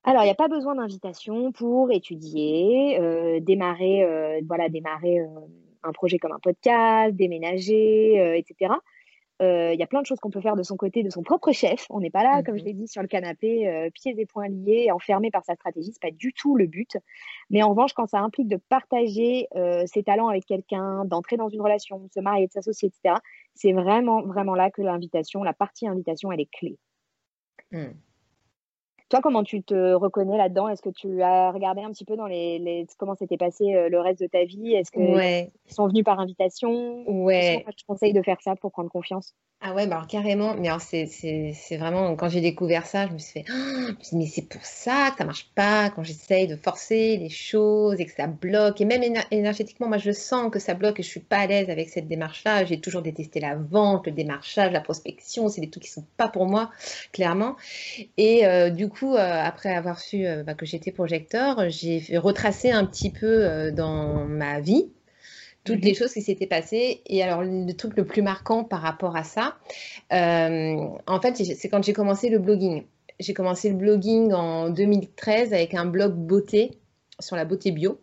Alors, 0.03 0.23
il 0.23 0.25
n'y 0.25 0.31
a 0.31 0.35
pas 0.35 0.47
besoin 0.47 0.75
d'invitation 0.75 1.51
pour 1.51 1.91
étudier, 1.91 2.97
euh, 2.99 3.39
démarrer, 3.41 4.03
euh, 4.03 4.39
voilà, 4.47 4.69
démarrer 4.69 5.19
euh, 5.19 5.27
un 5.83 5.91
projet 5.91 6.17
comme 6.19 6.31
un 6.31 6.39
podcast, 6.39 7.15
déménager, 7.15 8.37
etc. 8.37 8.73
Il 9.41 9.79
y 9.79 9.83
a 9.83 9.87
plein 9.87 10.01
de 10.01 10.05
choses 10.05 10.19
qu'on 10.19 10.29
peut 10.29 10.41
faire 10.41 10.57
de 10.57 10.63
son 10.63 10.75
côté, 10.75 11.01
de 11.01 11.09
son 11.09 11.23
propre 11.23 11.53
chef. 11.53 11.85
On 11.89 12.01
n'est 12.01 12.09
pas 12.09 12.23
là, 12.23 12.43
comme 12.43 12.57
je 12.57 12.63
mmh 12.63 12.65
l'ai 12.65 12.73
dit, 12.73 12.87
sur 12.89 13.01
le 13.01 13.07
canapé, 13.07 13.89
pieds 13.93 14.13
et 14.17 14.25
poings 14.25 14.49
liés, 14.49 14.91
enfermé 14.91 15.31
par 15.31 15.45
sa 15.45 15.55
stratégie. 15.55 15.93
Ce 15.93 15.97
n'est 16.03 16.11
pas 16.11 16.15
du 16.15 16.33
tout 16.33 16.57
le 16.57 16.65
but. 16.65 16.97
Mais 17.49 17.63
en 17.63 17.69
revanche, 17.69 17.93
quand 17.93 18.07
ça 18.07 18.19
implique 18.19 18.49
de 18.49 18.57
partager 18.57 19.47
ses 19.85 20.03
talents 20.03 20.27
avec 20.27 20.45
quelqu'un, 20.45 21.05
d'entrer 21.05 21.37
dans 21.37 21.47
une 21.47 21.61
relation, 21.61 21.99
de 21.99 22.11
se 22.11 22.19
marier, 22.19 22.47
de 22.47 22.51
s'associer, 22.51 22.89
etc., 22.89 23.15
c'est 23.55 23.71
vraiment, 23.71 24.23
vraiment 24.23 24.55
là 24.55 24.71
que 24.71 24.81
l'invitation, 24.81 25.41
la 25.41 25.53
partie 25.53 25.87
invitation, 25.87 26.33
elle 26.33 26.41
est 26.41 26.51
clé. 26.51 26.77
Mmh. 27.71 27.91
Toi, 29.09 29.21
comment 29.21 29.43
tu 29.43 29.63
te 29.63 29.93
reconnais 29.93 30.37
là-dedans? 30.37 30.69
Est-ce 30.69 30.83
que 30.83 30.89
tu 30.89 31.23
as 31.23 31.51
regardé 31.51 31.81
un 31.81 31.89
petit 31.89 32.05
peu 32.05 32.15
dans 32.15 32.27
les, 32.27 32.85
comment 32.97 33.15
s'était 33.15 33.37
passé 33.37 33.73
euh, 33.73 33.89
le 33.89 33.99
reste 33.99 34.21
de 34.21 34.27
ta 34.27 34.43
vie? 34.43 34.75
Est-ce 34.75 34.91
qu'ils 34.91 35.51
sont 35.73 35.87
venus 35.87 36.03
par 36.03 36.19
invitation? 36.19 37.03
Ouais. 37.07 37.65
Je 37.75 37.83
conseille 37.87 38.13
de 38.13 38.21
faire 38.21 38.39
ça 38.41 38.55
pour 38.55 38.71
prendre 38.71 38.91
confiance? 38.91 39.33
Ah 39.61 39.73
ouais, 39.73 39.87
bah 39.87 39.95
alors 39.95 40.07
carrément. 40.07 40.55
Mais 40.55 40.69
alors 40.69 40.79
c'est 40.79 41.77
vraiment 41.77 42.15
quand 42.15 42.29
j'ai 42.29 42.39
découvert 42.39 42.85
ça, 42.85 43.07
je 43.07 43.13
me 43.13 43.17
suis 43.17 43.43
fait, 43.43 43.45
mais 44.13 44.25
c'est 44.25 44.47
pour 44.47 44.63
ça 44.63 45.09
que 45.11 45.17
ça 45.17 45.25
marche 45.25 45.49
pas 45.53 45.89
quand 45.89 46.01
j'essaye 46.03 46.47
de 46.47 46.55
forcer 46.55 47.17
les 47.17 47.27
choses 47.29 47.99
et 47.99 48.05
que 48.05 48.13
ça 48.13 48.27
bloque. 48.27 48.79
Et 48.79 48.85
même 48.85 49.03
énergétiquement, 49.31 49.89
moi 49.89 49.97
je 49.97 50.11
sens 50.11 50.49
que 50.49 50.59
ça 50.59 50.75
bloque 50.75 51.01
et 51.01 51.03
je 51.03 51.09
suis 51.09 51.19
pas 51.19 51.39
à 51.39 51.47
l'aise 51.47 51.69
avec 51.69 51.89
cette 51.89 52.07
démarche-là. 52.07 52.63
J'ai 52.63 52.79
toujours 52.79 53.01
détesté 53.01 53.41
la 53.41 53.55
vente, 53.55 54.05
le 54.07 54.13
démarchage, 54.13 54.71
la 54.71 54.79
prospection. 54.81 55.49
C'est 55.49 55.59
des 55.59 55.69
trucs 55.69 55.83
qui 55.83 55.91
sont 55.91 56.05
pas 56.15 56.29
pour 56.29 56.45
moi, 56.45 56.69
clairement. 57.11 57.57
Et 58.15 58.45
euh, 58.45 58.69
du 58.69 58.87
coup 58.87 58.98
euh, 59.07 59.17
après 59.17 59.73
avoir 59.73 59.99
su 59.99 60.25
euh, 60.25 60.43
bah, 60.43 60.53
que 60.53 60.65
j'étais 60.65 60.91
projecteur, 60.91 61.69
j'ai 61.69 62.17
retracé 62.17 62.71
un 62.71 62.85
petit 62.85 63.11
peu 63.11 63.25
euh, 63.25 63.71
dans 63.71 64.25
ma 64.25 64.59
vie 64.59 64.91
toutes 65.65 65.83
les 65.83 65.91
mhm. 65.91 65.97
choses 65.97 66.13
qui 66.13 66.21
s'étaient 66.21 66.47
passées. 66.47 67.01
Et 67.05 67.21
alors, 67.21 67.43
le 67.43 67.71
truc 67.73 67.95
le 67.97 68.05
plus 68.05 68.21
marquant 68.21 68.63
par 68.63 68.81
rapport 68.81 69.15
à 69.15 69.23
ça, 69.23 69.57
en 70.09 71.21
fait, 71.21 71.35
c'est 71.35 71.69
quand 71.69 71.83
j'ai 71.83 71.93
commencé 71.93 72.29
le 72.29 72.39
blogging. 72.39 72.85
J'ai 73.19 73.33
commencé 73.33 73.69
le 73.69 73.75
blogging 73.75 74.31
en 74.33 74.69
2013 74.69 75.53
avec 75.53 75.73
un 75.73 75.85
blog 75.85 76.13
beauté 76.13 76.79
sur 77.19 77.35
la 77.35 77.43
beauté 77.43 77.71
bio 77.71 77.99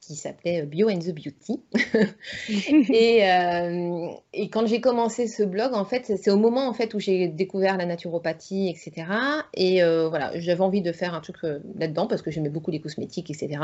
qui 0.00 0.14
s'appelait 0.14 0.62
Bio 0.62 0.90
and 0.90 0.98
the 0.98 1.12
Beauty. 1.12 1.60
et, 2.92 3.30
euh, 3.30 4.08
et, 4.32 4.50
quand 4.50 4.66
j'ai 4.66 4.80
commencé 4.80 5.26
ce 5.26 5.42
blog, 5.42 5.74
en 5.74 5.84
fait, 5.84 6.04
c'est 6.04 6.30
au 6.30 6.36
moment 6.36 6.68
en 6.68 6.74
fait 6.74 6.94
où 6.94 7.00
j'ai 7.00 7.28
découvert 7.28 7.76
la 7.76 7.86
naturopathie, 7.86 8.68
etc. 8.68 9.06
Et 9.54 9.82
euh, 9.82 10.08
voilà, 10.08 10.38
j'avais 10.38 10.60
envie 10.60 10.82
de 10.82 10.92
faire 10.92 11.14
un 11.14 11.20
truc 11.20 11.36
euh, 11.44 11.60
là-dedans 11.76 12.06
parce 12.06 12.22
que 12.22 12.30
j'aimais 12.30 12.50
beaucoup 12.50 12.70
les 12.70 12.80
cosmétiques, 12.80 13.30
etc. 13.30 13.62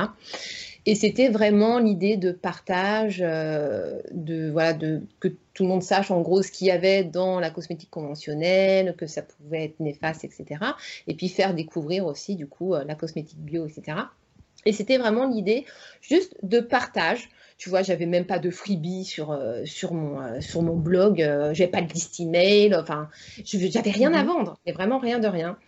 Et 0.86 0.94
c'était 0.94 1.28
vraiment 1.28 1.78
l'idée 1.78 2.16
de 2.16 2.32
partage, 2.32 3.18
de 3.18 4.50
voilà, 4.50 4.72
de 4.72 5.02
que 5.20 5.28
tout 5.52 5.64
le 5.64 5.68
monde 5.68 5.82
sache 5.82 6.10
en 6.10 6.22
gros 6.22 6.42
ce 6.42 6.50
qu'il 6.50 6.68
y 6.68 6.70
avait 6.70 7.04
dans 7.04 7.40
la 7.40 7.50
cosmétique 7.50 7.90
conventionnelle, 7.90 8.94
que 8.96 9.06
ça 9.06 9.22
pouvait 9.22 9.64
être 9.64 9.80
néfaste, 9.80 10.24
etc. 10.24 10.64
Et 11.06 11.14
puis 11.14 11.28
faire 11.28 11.52
découvrir 11.52 12.06
aussi 12.06 12.36
du 12.36 12.46
coup 12.46 12.74
la 12.74 12.94
cosmétique 12.94 13.38
bio, 13.38 13.66
etc. 13.66 13.98
Et 14.66 14.72
c'était 14.72 14.98
vraiment 14.98 15.26
l'idée 15.26 15.64
juste 16.00 16.34
de 16.42 16.60
partage. 16.60 17.28
Tu 17.58 17.70
vois, 17.70 17.82
j'avais 17.82 18.06
même 18.06 18.24
pas 18.24 18.38
de 18.38 18.50
freebie 18.50 19.04
sur, 19.04 19.32
euh, 19.32 19.64
sur, 19.64 19.92
mon, 19.92 20.20
euh, 20.20 20.40
sur 20.40 20.62
mon 20.62 20.76
blog, 20.76 21.20
euh, 21.20 21.52
j'avais 21.54 21.70
pas 21.70 21.82
de 21.82 21.92
liste 21.92 22.20
email, 22.20 22.72
enfin, 22.76 23.08
j'avais 23.44 23.90
rien 23.90 24.14
à 24.14 24.22
mhm. 24.22 24.28
vendre, 24.28 24.58
mais 24.64 24.72
vraiment 24.72 24.98
rien 24.98 25.18
de 25.18 25.26
rien. 25.26 25.58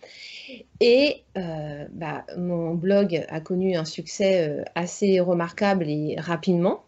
Et 0.79 1.23
bah, 1.35 2.25
mon 2.37 2.73
blog 2.73 3.25
a 3.29 3.39
connu 3.39 3.75
un 3.75 3.85
succès 3.85 4.63
assez 4.75 5.19
remarquable 5.19 5.85
et 5.87 6.15
rapidement 6.17 6.83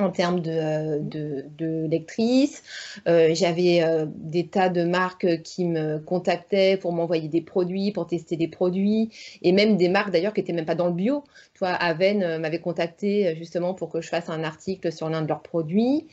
en 0.00 0.10
termes 0.10 0.40
de, 0.40 0.50
euh, 0.50 0.98
de, 1.00 1.86
lectrices. 1.86 2.62
Euh, 3.08 3.30
j'avais 3.34 3.82
euh, 3.82 4.06
des 4.08 4.46
tas 4.46 4.68
de 4.68 4.84
marques 4.84 5.42
qui 5.42 5.64
me 5.64 5.98
contactaient 5.98 6.76
pour 6.76 6.92
m'envoyer 6.92 7.28
des 7.28 7.40
produits, 7.40 7.92
pour 7.92 8.06
tester 8.06 8.36
des 8.36 8.48
produits, 8.48 9.10
et 9.42 9.52
même 9.52 9.76
des 9.76 9.88
marques 9.88 10.10
d'ailleurs 10.10 10.32
qui 10.32 10.40
n'étaient 10.40 10.52
même 10.52 10.66
pas 10.66 10.74
dans 10.74 10.86
le 10.86 10.94
bio. 10.94 11.24
Tu 11.54 11.60
vois, 11.60 11.70
Aven 11.70 12.38
m'avait 12.38 12.60
contacté 12.60 13.36
justement 13.36 13.74
pour 13.74 13.90
que 13.90 14.00
je 14.00 14.08
fasse 14.08 14.28
un 14.28 14.44
article 14.44 14.92
sur 14.92 15.08
l'un 15.08 15.22
de 15.22 15.28
leurs 15.28 15.42
produits. 15.42 16.06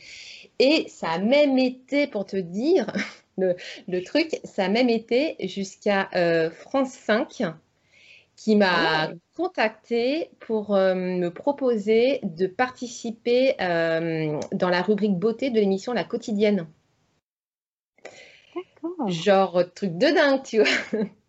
Et 0.58 0.86
ça 0.88 1.10
a 1.10 1.18
même 1.18 1.58
été, 1.58 2.06
pour 2.06 2.26
te 2.26 2.36
dire, 2.36 2.92
le, 3.38 3.56
le 3.86 4.02
truc, 4.02 4.40
ça 4.44 4.64
a 4.64 4.68
même 4.68 4.88
été 4.88 5.36
jusqu'à 5.46 6.08
France 6.50 6.90
5 6.90 7.42
qui 8.38 8.54
m'a 8.54 9.08
ah 9.08 9.10
contacté 9.36 10.30
pour 10.38 10.72
euh, 10.76 10.94
me 10.94 11.28
proposer 11.30 12.20
de 12.22 12.46
participer 12.46 13.60
euh, 13.60 14.38
dans 14.52 14.68
la 14.68 14.80
rubrique 14.80 15.18
beauté 15.18 15.50
de 15.50 15.58
l'émission 15.58 15.92
La 15.92 16.04
Quotidienne. 16.04 16.68
Genre 19.08 19.64
truc 19.74 19.98
de 19.98 20.06
dingue, 20.06 20.42
tu 20.44 20.58
vois. 20.58 20.68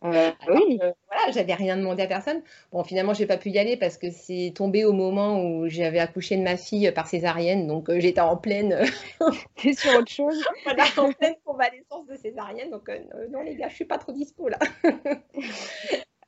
Euh, 0.04 0.32
oui. 0.50 0.78
voilà, 0.78 1.32
j'avais 1.32 1.56
rien 1.56 1.78
demandé 1.78 2.04
à 2.04 2.08
personne. 2.08 2.44
Bon, 2.72 2.84
finalement, 2.84 3.16
j'ai 3.16 3.26
pas 3.26 3.38
pu 3.38 3.50
y 3.50 3.58
aller 3.58 3.76
parce 3.76 3.98
que 3.98 4.12
c'est 4.12 4.54
tombé 4.56 4.86
au 4.86 4.94
moment 4.94 5.44
où 5.44 5.68
j'avais 5.68 6.00
accouché 6.00 6.38
de 6.38 6.44
ma 6.44 6.58
fille 6.58 6.92
par 6.92 7.08
césarienne, 7.08 7.66
donc 7.66 7.92
j'étais 7.98 8.22
en 8.22 8.38
pleine. 8.38 8.86
T'es 9.56 9.74
sur 9.74 9.98
autre 9.98 10.12
chose. 10.12 10.42
voilà, 10.64 10.84
en 10.98 11.12
pleine 11.12 11.36
convalescence 11.44 12.06
de 12.06 12.16
césarienne, 12.16 12.70
donc 12.70 12.90
non 13.32 13.42
les 13.42 13.56
gars, 13.56 13.68
je 13.68 13.76
suis 13.76 13.86
pas 13.86 13.98
trop 13.98 14.12
dispo 14.12 14.48
là. 14.48 14.60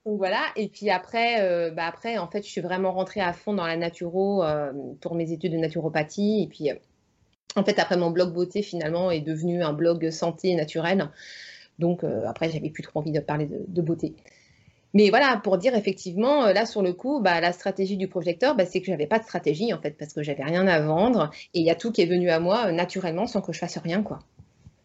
Donc 0.05 0.17
voilà, 0.17 0.41
et 0.55 0.67
puis 0.67 0.89
après, 0.89 1.41
euh, 1.41 1.69
bah 1.69 1.85
après, 1.85 2.17
en 2.17 2.27
fait, 2.27 2.43
je 2.43 2.49
suis 2.49 2.61
vraiment 2.61 2.91
rentrée 2.91 3.21
à 3.21 3.33
fond 3.33 3.53
dans 3.53 3.67
la 3.67 3.77
naturo 3.77 4.43
euh, 4.43 4.71
pour 4.99 5.13
mes 5.13 5.31
études 5.31 5.51
de 5.51 5.57
naturopathie. 5.57 6.43
Et 6.43 6.47
puis, 6.47 6.71
euh, 6.71 6.75
en 7.55 7.63
fait, 7.63 7.77
après, 7.77 7.97
mon 7.97 8.09
blog 8.09 8.33
beauté, 8.33 8.63
finalement, 8.63 9.11
est 9.11 9.21
devenu 9.21 9.61
un 9.61 9.73
blog 9.73 10.09
santé 10.09 10.55
naturelle. 10.55 11.09
Donc, 11.77 12.03
après, 12.03 12.49
j'avais 12.51 12.69
plus 12.69 12.83
trop 12.83 12.99
envie 12.99 13.11
de 13.11 13.19
parler 13.19 13.47
de, 13.67 13.81
beauté. 13.81 14.15
Mais 14.93 15.09
voilà, 15.09 15.39
pour 15.43 15.57
dire 15.57 15.75
effectivement, 15.75 16.45
là, 16.47 16.65
sur 16.65 16.81
le 16.81 16.93
coup, 16.93 17.21
bah, 17.21 17.41
la 17.41 17.53
stratégie 17.53 17.97
du 17.97 18.07
projecteur, 18.07 18.55
bah, 18.55 18.65
c'est 18.65 18.81
que 18.81 18.87
j'avais 18.87 19.07
pas 19.07 19.19
de 19.19 19.23
stratégie, 19.23 19.73
en 19.73 19.81
fait, 19.81 19.97
parce 19.97 20.13
que 20.13 20.23
j'avais 20.23 20.43
rien 20.43 20.67
à 20.67 20.79
vendre. 20.79 21.31
Et 21.53 21.59
il 21.59 21.65
y 21.65 21.71
a 21.71 21.75
tout 21.75 21.91
qui 21.91 22.01
est 22.01 22.05
venu 22.05 22.29
à 22.29 22.39
moi 22.39 22.71
naturellement 22.71 23.27
sans 23.27 23.41
que 23.41 23.51
je 23.53 23.59
fasse 23.59 23.77
rien, 23.77 24.03
quoi 24.03 24.19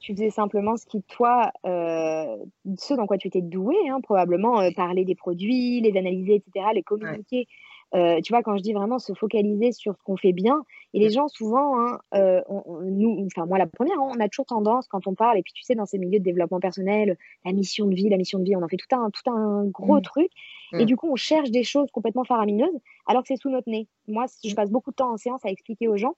tu 0.07 0.15
faisais 0.15 0.31
simplement 0.31 0.77
ce 0.77 0.87
qui, 0.87 1.03
toi, 1.03 1.51
euh, 1.65 2.37
ce 2.79 2.95
dans 2.95 3.09
quoi 3.09 3.19
tu 3.19 3.27
étais 3.27 3.41
doué, 3.41 3.75
hein, 3.91 4.01
probablement 4.01 4.61
euh, 4.61 4.71
parler 4.71 5.05
des 5.05 5.17
produits, 5.17 5.81
les 5.81 5.99
analyser, 5.99 6.37
etc., 6.37 6.67
les 6.75 6.85
communiquer. 6.85 7.49
Euh, 7.95 8.21
tu 8.21 8.33
vois, 8.33 8.45
quand 8.45 8.57
je 8.57 8.63
dis 8.63 8.73
vraiment 8.73 9.01
se 9.01 9.15
focaliser 9.15 9.73
sur 9.73 9.97
ce 9.97 10.03
qu'on 10.05 10.17
fait 10.17 10.33
bien, 10.33 10.63
et 10.95 11.01
les 11.01 11.11
gens 11.11 11.27
souvent, 11.27 11.77
hein, 11.81 11.99
nous, 12.85 13.27
enfin 13.27 13.47
moi 13.47 13.59
la 13.59 13.67
première, 13.67 13.99
hein, 13.99 14.13
on 14.17 14.21
a 14.21 14.29
toujours 14.29 14.47
tendance 14.47 14.87
quand 14.87 15.09
on 15.09 15.15
parle, 15.15 15.39
et 15.39 15.43
puis 15.43 15.53
tu 15.53 15.65
sais, 15.65 15.75
dans 15.75 15.87
ces 15.87 15.99
milieux 15.99 16.21
de 16.21 16.25
développement 16.25 16.61
personnel, 16.61 17.17
la 17.45 17.53
mission 17.53 17.87
de 17.87 17.95
vie, 17.95 18.09
la 18.09 18.17
mission 18.17 18.39
de 18.39 18.45
vie, 18.45 18.55
on 18.55 18.63
en 18.63 18.69
fait 18.69 18.77
tout 18.77 18.95
un, 18.95 19.11
tout 19.11 19.29
un 19.29 19.65
gros 19.65 19.97
mmh. 19.97 20.03
truc, 20.03 20.31
et 20.73 20.83
mmh. 20.83 20.85
du 20.85 20.97
coup 20.97 21.11
on 21.11 21.17
cherche 21.17 21.51
des 21.51 21.65
choses 21.65 21.91
complètement 21.91 22.25
faramineuses, 22.25 22.79
alors 23.07 23.23
que 23.23 23.29
c'est 23.29 23.41
sous 23.41 23.51
notre 23.51 23.69
nez. 23.69 23.89
Moi, 24.07 24.27
je 24.45 24.55
passe 24.55 24.71
beaucoup 24.71 24.91
de 24.91 24.97
temps 24.97 25.13
en 25.13 25.17
séance 25.17 25.45
à 25.45 25.49
expliquer 25.49 25.89
aux 25.89 25.97
gens, 25.97 26.15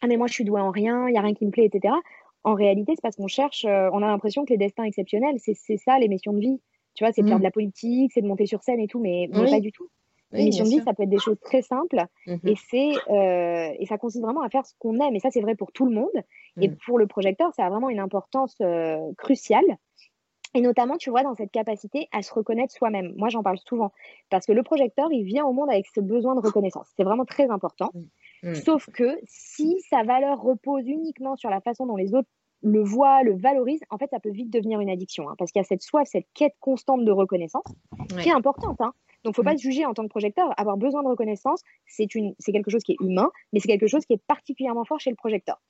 ah 0.00 0.06
mais 0.06 0.16
moi 0.16 0.28
je 0.28 0.34
suis 0.34 0.44
douée 0.44 0.60
en 0.60 0.70
rien, 0.70 1.08
il 1.08 1.12
n'y 1.12 1.18
a 1.18 1.22
rien 1.22 1.34
qui 1.34 1.44
me 1.44 1.50
plaît, 1.50 1.66
etc 1.66 1.94
en 2.44 2.54
réalité, 2.54 2.92
c'est 2.94 3.02
parce 3.02 3.16
qu'on 3.16 3.28
cherche, 3.28 3.64
euh, 3.64 3.90
on 3.92 4.02
a 4.02 4.06
l'impression 4.06 4.44
que 4.44 4.50
les 4.50 4.58
destins 4.58 4.84
exceptionnels, 4.84 5.36
c'est 5.38 5.76
ça 5.76 5.98
les 5.98 6.08
missions 6.08 6.32
de 6.32 6.40
vie. 6.40 6.60
Tu 6.94 7.04
vois, 7.04 7.12
c'est 7.12 7.22
de 7.22 7.28
faire 7.28 7.36
mm. 7.36 7.40
de 7.40 7.44
la 7.44 7.50
politique, 7.50 8.12
c'est 8.12 8.22
de 8.22 8.26
monter 8.26 8.46
sur 8.46 8.62
scène 8.62 8.80
et 8.80 8.88
tout, 8.88 8.98
mais, 8.98 9.28
pas 9.28 9.60
du 9.60 9.70
tout. 9.70 9.88
les 10.32 10.44
missions 10.44 10.64
de 10.64 10.70
vie, 10.70 10.82
ça 10.82 10.94
peut 10.94 11.04
être 11.04 11.08
des 11.08 11.18
choses 11.18 11.38
très 11.40 11.62
simples 11.62 12.04
mm-hmm. 12.26 12.48
et, 12.48 12.54
c'est, 12.56 13.12
euh, 13.12 13.76
et 13.78 13.86
ça 13.86 13.98
consiste 13.98 14.24
vraiment 14.24 14.42
à 14.42 14.48
faire 14.48 14.66
ce 14.66 14.74
qu'on 14.78 14.98
aime. 15.00 15.14
Et 15.14 15.20
ça, 15.20 15.30
c'est 15.30 15.40
vrai 15.40 15.54
pour 15.54 15.72
tout 15.72 15.86
le 15.86 15.94
monde. 15.94 16.10
Et 16.60 16.68
mm. 16.68 16.76
pour 16.84 16.98
le 16.98 17.06
projecteur, 17.06 17.52
ça 17.54 17.66
a 17.66 17.70
vraiment 17.70 17.90
une 17.90 18.00
importance 18.00 18.56
euh, 18.60 18.98
cruciale. 19.16 19.78
Et 20.54 20.60
notamment, 20.60 20.96
tu 20.96 21.10
vois, 21.10 21.22
dans 21.22 21.34
cette 21.34 21.52
capacité 21.52 22.08
à 22.10 22.22
se 22.22 22.32
reconnaître 22.32 22.72
soi-même. 22.72 23.12
Moi, 23.16 23.28
j'en 23.28 23.42
parle 23.42 23.58
souvent 23.58 23.92
parce 24.30 24.46
que 24.46 24.52
le 24.52 24.62
projecteur, 24.62 25.12
il 25.12 25.24
vient 25.24 25.44
au 25.44 25.52
monde 25.52 25.70
avec 25.70 25.86
ce 25.94 26.00
besoin 26.00 26.34
de 26.34 26.40
reconnaissance. 26.40 26.88
C'est 26.96 27.04
vraiment 27.04 27.26
très 27.26 27.50
important. 27.50 27.90
Mm. 28.42 28.50
Mm. 28.50 28.54
Sauf 28.54 28.86
que 28.92 29.18
si 29.26 29.80
sa 29.88 30.02
valeur 30.02 30.40
repose 30.40 30.86
uniquement 30.86 31.36
sur 31.36 31.50
la 31.50 31.60
façon 31.60 31.86
dont 31.86 31.96
les 31.96 32.14
autres 32.14 32.28
le 32.62 32.82
voient, 32.82 33.22
le 33.22 33.36
valorisent, 33.36 33.84
en 33.90 33.98
fait, 33.98 34.10
ça 34.10 34.18
peut 34.18 34.30
vite 34.30 34.50
devenir 34.50 34.80
une 34.80 34.90
addiction. 34.90 35.28
Hein, 35.28 35.34
parce 35.38 35.52
qu'il 35.52 35.60
y 35.60 35.64
a 35.64 35.68
cette 35.68 35.82
soif, 35.82 36.08
cette 36.10 36.26
quête 36.34 36.54
constante 36.60 37.04
de 37.04 37.12
reconnaissance 37.12 37.64
qui 38.20 38.28
est 38.28 38.32
importante. 38.32 38.80
Hein. 38.80 38.92
Donc, 39.24 39.36
il 39.36 39.40
ne 39.40 39.44
faut 39.44 39.50
pas 39.50 39.56
se 39.56 39.62
juger 39.62 39.84
en 39.84 39.94
tant 39.94 40.02
que 40.04 40.08
projecteur. 40.08 40.52
Avoir 40.56 40.76
besoin 40.76 41.02
de 41.02 41.08
reconnaissance, 41.08 41.62
c'est 41.86 42.06
quelque 42.06 42.70
chose 42.70 42.82
qui 42.82 42.92
est 42.92 43.00
humain, 43.00 43.30
mais 43.52 43.60
c'est 43.60 43.68
quelque 43.68 43.86
chose 43.86 44.04
qui 44.06 44.14
est 44.14 44.22
particulièrement 44.26 44.84
fort 44.84 45.00
chez 45.00 45.10
le 45.10 45.16
projecteur. 45.16 45.60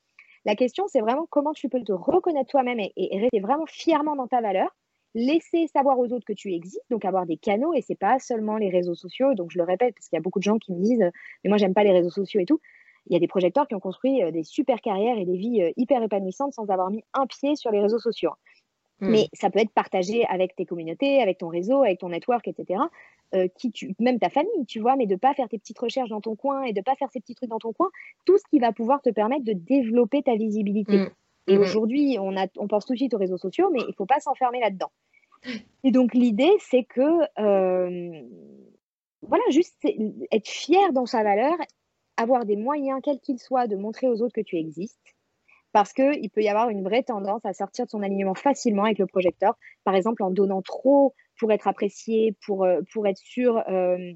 La 0.44 0.54
question, 0.54 0.86
c'est 0.86 1.00
vraiment 1.00 1.26
comment 1.28 1.52
tu 1.52 1.68
peux 1.68 1.82
te 1.82 1.92
reconnaître 1.92 2.50
toi-même 2.50 2.78
et, 2.78 2.92
et, 2.96 3.18
rester 3.18 3.40
vraiment 3.40 3.66
fièrement 3.66 4.16
dans 4.16 4.28
ta 4.28 4.40
valeur, 4.40 4.74
laisser 5.18 5.66
savoir 5.68 5.98
aux 5.98 6.12
autres 6.12 6.24
que 6.26 6.32
tu 6.32 6.52
existes, 6.52 6.84
donc 6.90 7.04
avoir 7.04 7.26
des 7.26 7.36
canaux, 7.36 7.74
et 7.74 7.82
c'est 7.82 7.98
pas 7.98 8.18
seulement 8.18 8.56
les 8.56 8.70
réseaux 8.70 8.94
sociaux. 8.94 9.34
Donc, 9.34 9.50
je 9.50 9.58
le 9.58 9.64
répète, 9.64 9.94
parce 9.94 10.08
qu'il 10.08 10.16
y 10.16 10.20
a 10.20 10.22
beaucoup 10.22 10.38
de 10.38 10.44
gens 10.44 10.58
qui 10.58 10.72
me 10.72 10.82
disent, 10.82 11.10
mais 11.44 11.48
moi, 11.48 11.58
j'aime 11.58 11.74
pas 11.74 11.84
les 11.84 11.92
réseaux 11.92 12.10
sociaux 12.10 12.40
et 12.40 12.46
tout 12.46 12.60
il 13.08 13.14
y 13.14 13.16
a 13.16 13.20
des 13.20 13.28
projecteurs 13.28 13.66
qui 13.66 13.74
ont 13.74 13.80
construit 13.80 14.22
euh, 14.22 14.30
des 14.30 14.44
super 14.44 14.80
carrières 14.80 15.18
et 15.18 15.24
des 15.24 15.36
vies 15.36 15.62
euh, 15.62 15.70
hyper 15.76 16.02
épanouissantes 16.02 16.52
sans 16.52 16.68
avoir 16.70 16.90
mis 16.90 17.02
un 17.14 17.26
pied 17.26 17.56
sur 17.56 17.70
les 17.70 17.80
réseaux 17.80 17.98
sociaux. 17.98 18.32
Mm. 19.00 19.10
Mais 19.10 19.28
ça 19.32 19.50
peut 19.50 19.60
être 19.60 19.72
partagé 19.72 20.26
avec 20.26 20.54
tes 20.56 20.66
communautés, 20.66 21.22
avec 21.22 21.38
ton 21.38 21.48
réseau, 21.48 21.82
avec 21.82 22.00
ton 22.00 22.10
network, 22.10 22.46
etc. 22.48 22.80
Euh, 23.34 23.48
qui 23.58 23.70
tu, 23.70 23.94
même 23.98 24.18
ta 24.18 24.28
famille, 24.28 24.66
tu 24.66 24.80
vois, 24.80 24.96
mais 24.96 25.06
de 25.06 25.16
pas 25.16 25.34
faire 25.34 25.48
tes 25.48 25.58
petites 25.58 25.78
recherches 25.78 26.08
dans 26.08 26.20
ton 26.20 26.36
coin 26.36 26.62
et 26.62 26.72
de 26.72 26.80
pas 26.80 26.96
faire 26.96 27.08
ces 27.12 27.20
petits 27.20 27.34
trucs 27.34 27.50
dans 27.50 27.58
ton 27.58 27.72
coin, 27.72 27.88
tout 28.24 28.38
ce 28.38 28.44
qui 28.50 28.58
va 28.58 28.72
pouvoir 28.72 29.02
te 29.02 29.10
permettre 29.10 29.44
de 29.44 29.52
développer 29.52 30.22
ta 30.22 30.34
visibilité. 30.34 30.98
Mm. 30.98 31.10
Et 31.48 31.56
mm. 31.56 31.60
aujourd'hui, 31.60 32.18
on, 32.20 32.36
a, 32.36 32.46
on 32.58 32.68
pense 32.68 32.86
tout 32.86 32.92
de 32.92 32.98
suite 32.98 33.14
aux 33.14 33.18
réseaux 33.18 33.38
sociaux, 33.38 33.70
mais 33.72 33.80
il 33.88 33.94
faut 33.94 34.06
pas 34.06 34.20
s'enfermer 34.20 34.60
là-dedans. 34.60 34.90
Et 35.84 35.90
donc 35.90 36.14
l'idée, 36.14 36.52
c'est 36.60 36.84
que, 36.84 37.22
euh, 37.40 38.22
voilà, 39.22 39.44
juste 39.50 39.76
être 40.32 40.48
fier 40.48 40.92
dans 40.92 41.06
sa 41.06 41.22
valeur, 41.22 41.56
avoir 42.16 42.44
des 42.44 42.56
moyens, 42.56 43.00
quels 43.02 43.20
qu'ils 43.20 43.38
soient, 43.38 43.66
de 43.66 43.76
montrer 43.76 44.08
aux 44.08 44.22
autres 44.22 44.34
que 44.34 44.40
tu 44.40 44.56
existes 44.56 45.14
parce 45.72 45.92
qu'il 45.92 46.30
peut 46.30 46.42
y 46.42 46.48
avoir 46.48 46.70
une 46.70 46.82
vraie 46.82 47.02
tendance 47.02 47.44
à 47.44 47.52
sortir 47.52 47.84
de 47.84 47.90
son 47.90 48.02
alignement 48.02 48.34
facilement 48.34 48.84
avec 48.84 48.98
le 48.98 49.06
projecteur, 49.06 49.54
par 49.84 49.94
exemple 49.94 50.22
en 50.22 50.30
donnant 50.30 50.62
trop 50.62 51.14
pour 51.38 51.52
être 51.52 51.68
apprécié, 51.68 52.36
pour, 52.46 52.64
euh, 52.64 52.80
être 53.04 53.18
sûr 53.18 53.58
euh, 53.68 54.12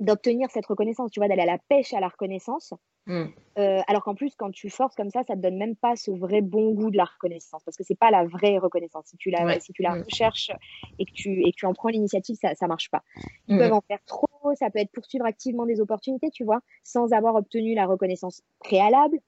d'obtenir 0.00 0.50
cette 0.50 0.66
reconnaissance, 0.66 1.10
tu 1.10 1.20
vois, 1.20 1.28
d'aller 1.28 1.42
à 1.42 1.46
la 1.46 1.58
pêche 1.68 1.94
à 1.94 2.00
la 2.00 2.08
reconnaissance. 2.08 2.74
Hmm. 3.08 3.24
Euh, 3.58 3.80
alors 3.88 4.04
qu'en 4.04 4.14
plus, 4.14 4.34
quand 4.36 4.50
tu 4.50 4.70
forces 4.70 4.94
comme 4.94 5.10
ça, 5.10 5.24
ça 5.26 5.34
ne 5.34 5.40
te 5.40 5.42
donne 5.42 5.56
même 5.56 5.74
pas 5.74 5.96
ce 5.96 6.10
vrai 6.10 6.42
bon 6.42 6.74
goût 6.74 6.90
de 6.90 6.96
la 6.96 7.04
reconnaissance, 7.04 7.62
parce 7.64 7.76
que 7.76 7.82
ce 7.82 7.92
n'est 7.92 7.96
pas 7.96 8.10
la 8.10 8.24
vraie 8.24 8.58
reconnaissance. 8.58 9.06
Si 9.06 9.16
tu 9.16 9.30
la, 9.30 9.58
si 9.58 9.72
tu 9.72 9.82
la 9.82 9.96
hmm. 9.96 10.02
recherches 10.02 10.50
et 10.98 11.06
que, 11.06 11.12
tu, 11.12 11.40
et 11.44 11.50
que 11.50 11.56
tu 11.56 11.66
en 11.66 11.72
prends 11.72 11.88
l'initiative, 11.88 12.36
ça 12.40 12.50
ne 12.50 12.68
marche 12.68 12.90
pas. 12.90 13.02
Ils 13.48 13.56
hmm. 13.56 13.58
peuvent 13.58 13.72
en 13.72 13.80
faire 13.80 14.04
trop, 14.06 14.54
ça 14.54 14.70
peut 14.70 14.78
être 14.78 14.92
poursuivre 14.92 15.24
activement 15.24 15.66
des 15.66 15.80
opportunités, 15.80 16.30
tu 16.30 16.44
vois, 16.44 16.60
sans 16.84 17.12
avoir 17.12 17.34
obtenu 17.34 17.74
la 17.74 17.86
reconnaissance 17.86 18.42
préalable. 18.60 19.18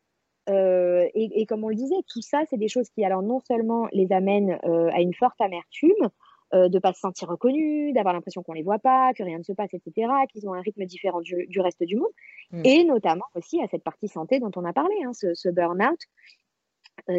Euh, 0.48 1.08
et, 1.14 1.46
comme 1.46 1.64
on 1.64 1.68
le 1.68 1.74
disait, 1.74 1.94
tout 2.08 2.22
ça, 2.22 2.42
c'est 2.48 2.56
des 2.56 2.68
choses 2.68 2.88
qui, 2.90 3.04
alors, 3.04 3.22
non 3.22 3.40
seulement 3.40 3.88
les 3.92 4.12
amènent 4.12 4.58
euh, 4.64 4.90
à 4.92 5.00
une 5.00 5.14
forte 5.14 5.40
amertume, 5.40 6.10
euh, 6.54 6.68
de 6.68 6.74
ne 6.76 6.80
pas 6.80 6.92
se 6.92 7.00
sentir 7.00 7.28
reconnus, 7.28 7.94
d'avoir 7.94 8.14
l'impression 8.14 8.42
qu'on 8.42 8.52
ne 8.52 8.58
les 8.58 8.62
voit 8.62 8.78
pas, 8.78 9.12
que 9.14 9.22
rien 9.22 9.38
ne 9.38 9.42
se 9.42 9.52
passe, 9.52 9.72
etc., 9.72 10.10
qu'ils 10.30 10.48
ont 10.48 10.54
un 10.54 10.60
rythme 10.60 10.84
différent 10.84 11.20
du, 11.20 11.60
reste 11.60 11.82
du 11.82 11.96
monde, 11.96 12.10
mm. 12.52 12.62
et 12.64 12.84
notamment 12.84 13.26
aussi 13.34 13.60
à 13.62 13.68
cette 13.68 13.84
partie 13.84 14.08
santé 14.08 14.40
dont 14.40 14.50
on 14.56 14.64
a 14.64 14.72
parlé, 14.72 14.94
hein, 15.04 15.12
ce, 15.12 15.48
burn-out, 15.48 16.00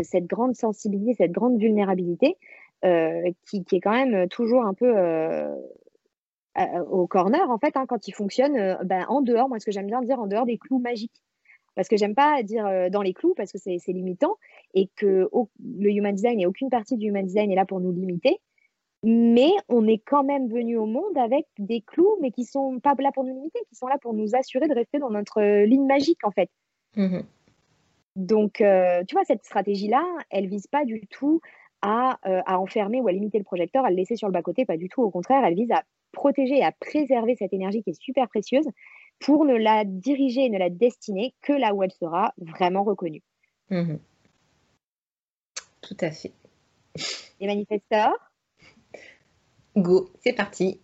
cette 0.04 0.26
grande 0.26 0.56
sensibilité, 0.56 1.14
cette 1.16 1.32
grande 1.32 1.60
vulnérabilité, 1.60 2.38
qui, 2.84 3.64
est 3.72 3.80
quand 3.80 3.92
même 3.92 4.28
toujours 4.28 4.64
un 4.64 4.74
peu 4.74 4.94
au 6.90 7.08
corner, 7.08 7.50
en 7.50 7.58
fait, 7.58 7.78
hein, 7.78 7.86
quand 7.88 8.08
il 8.08 8.14
fonctionne 8.14 8.78
ben, 8.84 9.06
en 9.08 9.22
dehors, 9.22 9.50
moi, 9.50 9.60
ce 9.60 9.66
que 9.66 9.72
j'aime 9.72 9.88
bien 9.88 10.02
dire, 10.02 10.20
en 10.20 10.28
dehors 10.28 10.46
des 10.46 10.58
clous 10.58 10.80
magiques. 10.80 11.22
Parce 11.76 11.88
que 11.88 11.98
j'aime 11.98 12.16
pas 12.16 12.44
dire 12.44 12.66
euh, 12.66 12.90
dans 12.90 13.02
les 13.02 13.14
clous 13.14 13.34
parce 13.34 13.52
que 13.52 13.58
c'est 13.58 13.80
limitant 13.88 14.38
et 14.74 14.90
que 14.96 15.30
le 15.60 15.90
human 15.90 16.14
design 16.14 16.40
et 16.40 16.46
aucune 16.46 16.70
partie 16.70 16.98
du 16.98 17.08
human 17.08 17.26
design 17.26 17.52
est 17.52 17.56
là 17.56 17.66
pour 17.66 17.80
nous 17.80 17.92
limiter. 17.92 18.40
Mais 19.04 19.52
on 19.68 19.88
est 19.88 19.98
quand 19.98 20.24
même 20.24 20.48
venu 20.48 20.78
au 20.78 20.86
monde 20.86 21.18
avec 21.18 21.48
des 21.58 21.82
clous, 21.82 22.18
mais 22.22 22.32
qui 22.32 22.46
sont 22.46 22.80
pas 22.80 22.94
là 23.00 23.12
pour 23.12 23.24
nous 23.24 23.34
limiter, 23.34 23.60
qui 23.68 23.76
sont 23.76 23.88
là 23.88 23.98
pour 24.00 24.14
nous 24.14 24.36
assurer 24.36 24.68
de 24.68 24.76
rester 24.76 25.00
dans 25.00 25.10
notre 25.10 25.42
euh, 25.42 25.66
ligne 25.66 25.88
magique 25.88 26.24
en 26.24 26.32
fait. 26.32 26.50
Mmh 26.96 27.22
Donc, 28.16 28.62
euh, 28.62 29.04
tu 29.08 29.16
vois, 29.16 29.24
cette 29.24 29.44
stratégie-là, 29.44 30.04
elle 30.30 30.48
vise 30.48 30.68
pas 30.68 30.86
du 30.86 31.08
tout 31.08 31.42
à, 31.82 32.20
à, 32.24 32.60
enfermer 32.60 33.02
ou 33.02 33.08
à 33.08 33.12
limiter 33.12 33.40
le 33.40 33.44
projecteur, 33.44 33.86
à 33.86 33.90
le 33.90 33.96
laisser 33.96 34.16
sur 34.16 34.28
le 34.28 34.34
bas-côté, 34.34 34.66
pas 34.66 34.78
du 34.78 34.88
tout. 34.88 35.02
Au 35.02 35.10
contraire, 35.10 35.44
elle 35.44 35.56
vise 35.56 35.72
à 35.72 35.84
protéger 36.12 36.58
et 36.58 36.64
à 36.64 36.72
préserver 36.72 37.36
cette 37.36 37.54
énergie 37.54 37.82
qui 37.82 37.92
est 37.92 38.02
super 38.02 38.28
précieuse 38.28 38.68
pour 39.20 39.46
ne 39.46 39.56
la 39.56 39.84
diriger 39.86 40.46
et 40.46 40.50
ne 40.50 40.60
la 40.60 40.70
destiner 40.70 41.34
que 41.42 41.54
là 41.54 41.74
où 41.74 41.82
elle 41.82 41.92
sera 41.92 42.34
vraiment 42.38 42.84
reconnue. 42.84 43.24
Mhm. 43.70 44.00
Tout 45.82 45.98
à 46.02 46.12
fait. 46.12 46.34
Les 47.40 47.48
manifesteurs 47.48 48.31
Go, 49.78 50.10
c'est 50.24 50.34
parti. 50.34 50.82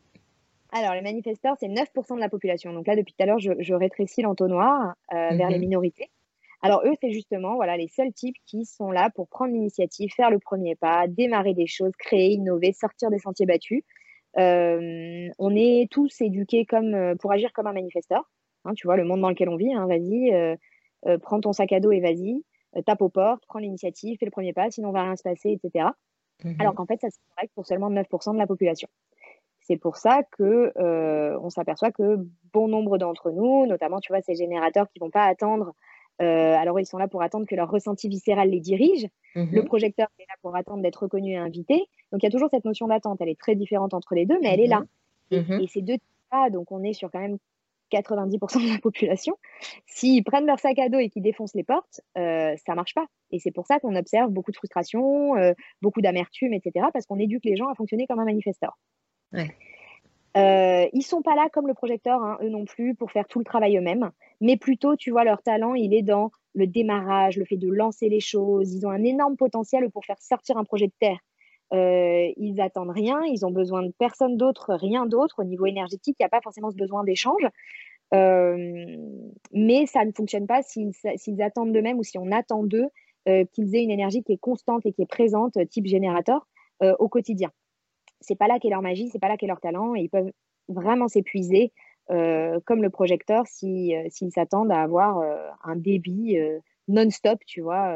Alors, 0.72 0.94
les 0.94 1.02
manifesteurs, 1.02 1.56
c'est 1.60 1.68
9% 1.68 2.16
de 2.16 2.20
la 2.20 2.30
population. 2.30 2.74
Donc 2.74 2.88
là, 2.88 2.96
depuis 2.96 3.14
tout 3.14 3.24
à 3.24 3.26
l'heure, 3.26 3.40
je, 3.40 3.74
rétrécis 3.74 4.22
l'entonnoir 4.22 4.96
euh, 5.14 5.30
vers 5.36 5.50
les 5.50 5.56
mhm. 5.56 5.62
minorités. 5.62 6.10
Alors, 6.62 6.82
eux, 6.86 6.94
c'est 7.02 7.12
justement 7.12 7.56
voilà, 7.56 7.78
les 7.78 7.88
seuls 7.88 8.12
types 8.12 8.36
qui 8.46 8.66
sont 8.66 8.92
là 8.92 9.10
pour 9.16 9.28
prendre 9.28 9.54
l'initiative, 9.54 10.12
faire 10.16 10.32
le 10.32 10.40
premier 10.40 10.76
pas, 10.76 11.08
démarrer 11.08 11.54
des 11.54 11.68
choses, 11.68 11.92
créer, 11.98 12.32
innover, 12.32 12.74
sortir 12.74 13.10
des 13.10 13.20
sentiers 13.20 13.46
battus. 13.46 13.84
Euh, 14.38 15.30
on 15.40 15.56
est 15.56 15.90
tous 15.92 16.22
éduqués 16.22 16.66
comme, 16.66 16.94
euh, 16.94 17.16
pour 17.16 17.32
agir 17.32 17.52
comme 17.54 17.68
un 17.68 17.74
manifesteur. 17.74 18.30
Hein, 18.66 18.74
tu 18.76 18.88
vois, 18.88 18.98
le 18.98 19.04
monde 19.04 19.22
dans 19.22 19.30
lequel 19.30 19.50
on 19.50 19.56
vit, 19.56 19.74
hein, 19.74 19.88
vas-y, 19.88 20.34
euh, 20.34 21.18
prends 21.22 21.40
ton 21.40 21.54
sac 21.54 21.72
à 21.72 21.80
dos 21.80 21.92
et 21.92 22.02
vas-y, 22.02 22.44
tape 22.86 23.02
aux 23.02 23.10
portes, 23.10 23.44
prends 23.48 23.60
l'initiative, 23.60 24.18
fais 24.20 24.26
le 24.26 24.32
premier 24.32 24.52
pas, 24.52 24.70
sinon 24.70 24.90
on 24.90 24.92
va 24.92 25.04
rien 25.04 25.16
se 25.16 25.24
passer, 25.24 25.52
etc. 25.52 25.90
Mhm. 26.44 26.56
Alors 26.60 26.76
qu'en 26.76 26.86
fait, 26.86 27.00
ça 27.02 27.08
c'est 27.10 27.20
correct 27.36 27.52
pour 27.56 27.66
seulement 27.66 27.90
9% 27.90 28.34
de 28.34 28.40
la 28.40 28.48
population. 28.48 28.88
C'est 29.62 29.78
pour 29.78 29.98
ça 29.98 30.22
que 30.38 30.72
on 31.42 31.50
s'aperçoit 31.50 31.92
que 31.92 32.26
bon 32.54 32.68
nombre 32.68 32.98
d'entre 32.98 33.32
nous, 33.32 33.66
notamment 33.66 34.00
tu 34.00 34.14
vois 34.14 34.22
ces 34.22 34.36
générateurs 34.36 34.88
qui 34.90 35.00
vont 35.00 35.10
pas 35.10 35.26
attendre 35.26 35.74
euh, 36.22 36.56
alors, 36.56 36.80
ils 36.80 36.86
sont 36.86 36.98
là 36.98 37.08
pour 37.08 37.22
attendre 37.22 37.46
que 37.46 37.56
leur 37.56 37.70
ressenti 37.70 38.10
viscéral 38.10 38.50
les 38.50 38.60
dirige. 38.60 39.08
Mhm. 39.36 39.50
Le 39.52 39.64
projecteur 39.64 40.08
est 40.20 40.24
là 40.24 40.36
pour 40.42 40.56
attendre 40.56 40.82
d'être 40.82 41.04
reconnu 41.04 41.34
et 41.34 41.38
invité. 41.38 41.86
Donc, 42.12 42.24
il 42.24 42.26
y 42.26 42.28
a 42.28 42.32
toujours 42.32 42.50
cette 42.50 42.66
notion 42.66 42.88
d'attente. 42.88 43.20
Elle 43.22 43.30
est 43.30 43.40
très 43.40 43.56
différente 43.56 43.94
entre 43.94 44.16
les 44.16 44.26
deux, 44.26 44.38
mais 44.42 44.54
elle 44.54 44.62
est 44.62 44.68
là. 44.68 44.84
Mhm. 45.32 45.46
Mhm. 45.48 45.62
Et, 45.62 45.68
ces 45.68 45.82
deux 45.82 45.98
donc 46.52 46.74
on 46.74 46.84
est 46.84 46.92
sur 46.92 47.10
quand 47.10 47.22
même 47.22 47.38
90% 47.92 48.68
de 48.68 48.74
la 48.74 48.80
population. 48.80 49.38
S'ils 49.86 50.24
prennent 50.24 50.46
leur 50.46 50.60
sac 50.60 50.78
à 50.80 50.90
dos 50.90 51.00
et 51.00 51.10
qu'ils 51.10 51.24
défoncent 51.24 51.56
les 51.56 51.64
portes, 51.64 52.02
euh, 52.18 52.56
ça 52.66 52.76
marche 52.76 52.94
pas. 52.94 53.06
Et 53.32 53.40
c'est 53.40 53.52
pour 53.52 53.66
ça 53.66 53.80
qu'on 53.80 53.96
observe 53.96 54.32
beaucoup 54.32 54.52
de 54.52 54.58
frustration, 54.58 55.36
euh, 55.36 55.54
beaucoup 55.82 56.02
d'amertume, 56.02 56.54
etc. 56.54 56.88
Parce 56.94 57.06
qu'on 57.06 57.20
éduque 57.20 57.46
les 57.46 57.56
gens 57.56 57.70
à 57.70 57.76
fonctionner 57.76 58.08
comme 58.08 58.20
un 58.20 58.26
manifesteur. 58.26 58.78
Ouais. 59.34 59.54
Euh, 60.38 60.88
ils 60.94 61.02
sont 61.02 61.22
pas 61.22 61.36
là 61.36 61.50
comme 61.52 61.68
le 61.68 61.74
projecteur, 61.74 62.22
hein, 62.22 62.38
eux 62.42 62.50
non 62.50 62.66
plus, 62.66 62.94
pour 62.94 63.12
faire 63.12 63.28
tout 63.28 63.40
le 63.40 63.46
travail 63.46 63.78
eux-mêmes, 63.78 64.12
mais 64.40 64.56
plutôt, 64.56 64.96
tu 64.96 65.10
vois, 65.10 65.24
leur 65.24 65.42
talent, 65.42 65.74
il 65.74 65.96
est 65.96 66.04
dans 66.04 66.32
le 66.54 66.68
démarrage, 66.68 67.38
le 67.38 67.46
fait 67.46 67.58
de 67.58 67.70
lancer 67.70 68.10
les 68.10 68.20
choses. 68.20 68.74
Ils 68.74 68.86
ont 68.86 68.92
un 68.92 69.04
énorme 69.04 69.36
potentiel 69.36 69.90
pour 69.90 70.06
faire 70.06 70.20
sortir 70.20 70.58
un 70.58 70.64
projet 70.64 70.88
de 70.88 70.94
terre. 71.00 71.18
Euh, 71.74 72.32
ils 72.38 72.62
attendent 72.62 72.92
rien, 72.92 73.22
ils 73.26 73.46
ont 73.46 73.52
besoin 73.52 73.84
de 73.84 73.92
personne 73.98 74.38
d'autre, 74.38 74.74
rien 74.74 75.06
d'autre. 75.06 75.40
Au 75.40 75.44
niveau 75.44 75.66
énergétique, 75.66 76.16
il 76.20 76.24
n'y 76.24 76.26
a 76.26 76.30
pas 76.30 76.42
forcément 76.42 76.72
ce 76.72 76.78
besoin 76.78 77.04
d'échange. 77.04 77.46
Euh, 78.14 78.96
mais 79.52 79.86
ça 79.86 80.06
ne 80.06 80.12
fonctionne 80.14 80.48
pas 80.48 80.62
s'ils 80.64 81.42
attendent 81.42 81.74
d'eux-mêmes 81.74 82.00
ou 82.00 82.04
si 82.04 82.18
on 82.18 82.32
attend 82.32 82.64
d'eux 82.64 82.88
euh, 83.28 83.44
qu'ils 83.52 83.76
aient 83.76 83.84
une 83.84 83.92
énergie 83.92 84.24
qui 84.24 84.32
est 84.32 84.38
constante 84.38 84.86
et 84.86 84.94
qui 84.94 85.02
est 85.02 85.08
présente, 85.08 85.58
type 85.70 85.88
générateur, 85.88 86.48
au 87.00 87.10
quotidien 87.10 87.52
c'est 88.22 88.36
pas 88.36 88.48
là 88.48 88.60
qu'est 88.60 88.70
leur 88.70 88.82
magie, 88.82 89.10
c'est 89.10 89.20
pas 89.20 89.28
là 89.28 89.38
qu'est 89.38 89.48
leur 89.48 89.60
talent, 89.60 89.96
et 89.96 90.02
ils 90.02 90.10
peuvent 90.10 90.32
vraiment 90.68 91.08
s'épuiser 91.08 91.72
comme 92.08 92.82
le 92.82 92.90
projecteur 92.90 93.46
s'ils 93.48 94.32
s'attendent 94.32 94.72
à 94.72 94.82
avoir 94.82 95.20
un 95.64 95.76
débit 95.76 96.38
non-stop, 96.88 97.40
tu 97.46 97.62
vois, 97.62 97.94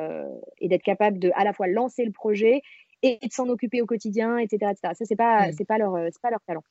et 0.59 0.67
d'être 0.67 0.83
capable 0.83 1.19
de 1.19 1.31
à 1.35 1.43
la 1.43 1.53
fois 1.53 1.67
lancer 1.67 2.05
le 2.05 2.11
projet 2.11 2.61
et 3.03 3.17
de 3.21 3.31
s'en 3.31 3.49
occuper 3.49 3.81
au 3.81 3.85
quotidien, 3.85 4.37
etc. 4.37 4.71
etc. 4.71 4.93
Ça, 4.93 5.05
c'est 5.05 5.15
pas, 5.15 5.47
mm. 5.47 5.51
c'est 5.53 5.65
pas, 5.65 5.77
leur, 5.77 5.93
pas 6.21 6.29
leur 6.29 6.41
talent. 6.47 6.63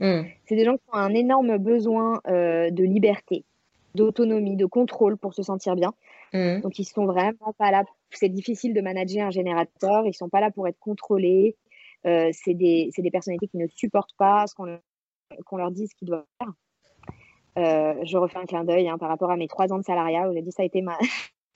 Mm. 0.00 0.22
C'est 0.46 0.56
des 0.56 0.64
gens 0.64 0.76
qui 0.76 0.84
ont 0.92 0.96
un 0.96 1.14
énorme 1.14 1.58
besoin 1.58 2.20
de 2.26 2.84
liberté, 2.84 3.44
d'autonomie, 3.94 4.56
de 4.56 4.66
contrôle 4.66 5.16
pour 5.16 5.34
se 5.34 5.42
sentir 5.42 5.74
bien. 5.74 5.92
Mm. 6.32 6.60
Donc, 6.60 6.78
ils 6.78 6.84
sont 6.84 7.06
vraiment 7.06 7.54
pas 7.58 7.70
là. 7.70 7.84
C'est 8.10 8.28
difficile 8.28 8.74
de 8.74 8.80
manager 8.80 9.26
un 9.26 9.30
générateur. 9.30 10.06
Ils 10.06 10.14
sont 10.14 10.28
pas 10.28 10.40
là 10.40 10.50
pour 10.50 10.68
être 10.68 10.78
contrôlés. 10.78 11.56
Euh, 12.06 12.30
c'est 12.32 12.54
des, 12.54 12.90
des, 12.96 13.10
personnalités 13.10 13.48
qui 13.48 13.56
ne 13.56 13.66
supportent 13.66 14.14
pas 14.16 14.46
ce 14.46 14.54
qu'on 14.54 15.56
leur 15.56 15.70
dit 15.70 15.88
ce 15.88 15.94
qu'ils 15.94 16.08
doivent 16.08 16.24
faire. 16.40 16.52
Euh, 17.58 18.04
je 18.04 18.16
refais 18.16 18.38
un 18.38 18.46
clin 18.46 18.64
d'œil 18.64 18.88
hein, 18.88 18.98
par 18.98 19.08
rapport 19.08 19.30
à 19.30 19.36
mes 19.36 19.48
trois 19.48 19.72
ans 19.72 19.78
de 19.78 19.82
salariat 19.82 20.28
où 20.28 20.32
j'ai 20.32 20.42
dit 20.42 20.52
ça 20.52 20.62
a 20.62 20.66
été 20.66 20.80
ma, 20.80 20.96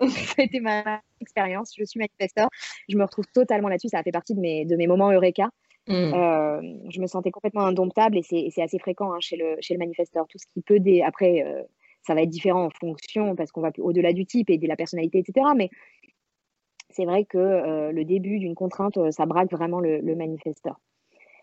ça 0.00 0.34
a 0.38 0.42
été 0.42 0.60
ma 0.60 1.00
expérience. 1.20 1.72
Je 1.76 1.84
suis 1.84 1.98
manifesteur. 1.98 2.48
Je 2.88 2.96
me 2.96 3.04
retrouve 3.04 3.26
totalement 3.34 3.68
là-dessus. 3.68 3.88
Ça 3.88 3.98
a 3.98 4.02
fait 4.02 4.12
partie 4.12 4.34
de 4.34 4.40
mes, 4.40 4.64
de 4.64 4.76
mes 4.76 4.86
moments 4.86 5.10
Eureka. 5.10 5.50
Mmh. 5.88 5.92
Euh, 5.92 6.60
je 6.90 7.00
me 7.00 7.06
sentais 7.06 7.32
complètement 7.32 7.62
indomptable 7.62 8.16
et 8.16 8.22
c'est 8.22 8.62
assez 8.62 8.78
fréquent 8.78 9.12
hein, 9.12 9.18
chez, 9.20 9.36
le, 9.36 9.56
chez 9.60 9.74
le 9.74 9.78
manifesteur. 9.78 10.26
Tout 10.28 10.38
ce 10.38 10.46
qui 10.52 10.62
peut. 10.62 10.80
Après, 11.04 11.44
ça 12.02 12.14
va 12.14 12.22
être 12.22 12.30
différent 12.30 12.66
en 12.66 12.70
fonction 12.70 13.36
parce 13.36 13.52
qu'on 13.52 13.60
va 13.60 13.70
au-delà 13.78 14.12
du 14.12 14.26
type 14.26 14.50
et 14.50 14.58
de 14.58 14.66
la 14.66 14.76
personnalité, 14.76 15.18
etc. 15.18 15.46
Mais 15.56 15.70
c'est 16.90 17.04
vrai 17.04 17.24
que 17.24 17.38
euh, 17.38 17.92
le 17.92 18.04
début 18.04 18.38
d'une 18.38 18.54
contrainte, 18.54 18.96
euh, 18.98 19.10
ça 19.10 19.26
braque 19.26 19.50
vraiment 19.50 19.80
le, 19.80 20.00
manifesteur. 20.14 20.78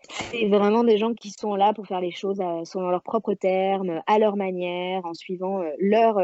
C'est 0.08 0.48
vraiment 0.48 0.84
des 0.84 0.96
gens 0.96 1.12
qui 1.12 1.30
sont 1.30 1.54
là 1.56 1.74
pour 1.74 1.86
faire 1.86 2.00
les 2.00 2.10
choses 2.10 2.40
selon 2.64 2.88
leurs 2.88 3.02
propres 3.02 3.34
termes, 3.34 4.00
à 4.06 4.18
leur 4.18 4.36
manière, 4.36 5.04
en 5.04 5.12
suivant 5.12 5.60
euh, 5.60 5.70
leur, 5.78 6.16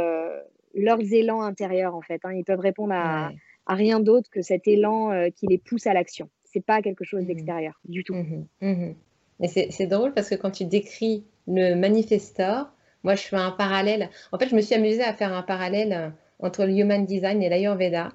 leurs 0.77 1.01
élans 1.12 1.43
intérieurs 1.43 1.95
en 1.95 2.03
fait. 2.03 2.21
Hein. 2.25 2.33
Ils 2.35 2.45
peuvent 2.45 2.61
répondre 2.61 2.93
à, 2.95 3.31
rien 3.67 3.99
d'autre 3.99 4.31
que 4.31 4.43
cet 4.43 4.69
élan 4.69 5.29
qui 5.35 5.47
les 5.47 5.59
pousse 5.59 5.87
à 5.87 5.95
l'action. 5.95 6.29
C'est 6.45 6.65
pas 6.65 6.83
quelque 6.83 7.05
chose 7.05 7.23
mmh 7.23 7.27
d'extérieur 7.27 7.81
du 7.85 8.05
tout. 8.05 8.15
Mmh 8.15 8.95
Mais 9.41 9.49
c'est 9.49 9.87
drôle 9.87 10.15
parce 10.15 10.31
que 10.31 10.37
quand 10.37 10.53
tu 10.53 10.65
décris 10.65 11.25
le 11.49 11.75
manifesteur, 11.75 12.72
moi 13.03 13.16
je 13.16 13.22
fais 13.22 13.37
un 13.37 13.51
parallèle. 13.51 14.11
En 14.31 14.39
fait, 14.39 14.49
je 14.49 14.55
me 14.55 14.61
suis 14.61 14.74
amusée 14.74 15.03
à 15.03 15.12
faire 15.12 15.33
un 15.33 15.43
parallèle 15.43 16.12
entre 16.39 16.64
le 16.64 16.72
human 16.72 17.05
design 17.05 17.43
et 17.43 17.49
l'ayurveda. 17.49 18.12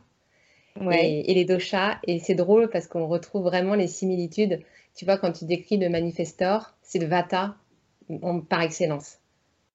et, 0.91 1.33
les 1.33 1.45
doshas. 1.45 1.97
Et 2.07 2.19
c'est 2.19 2.35
drôle 2.35 2.69
parce 2.69 2.87
qu'on 2.87 3.07
retrouve 3.07 3.43
vraiment 3.43 3.75
les 3.75 3.87
similitudes. 3.87 4.61
Tu 4.95 5.05
vois, 5.05 5.17
quand 5.17 5.31
tu 5.31 5.45
décris 5.45 5.77
le 5.77 5.89
manifestor, 5.89 6.73
c'est 6.81 6.99
le 6.99 7.07
vata 7.07 7.55
par 8.49 8.61
excellence. 8.61 9.20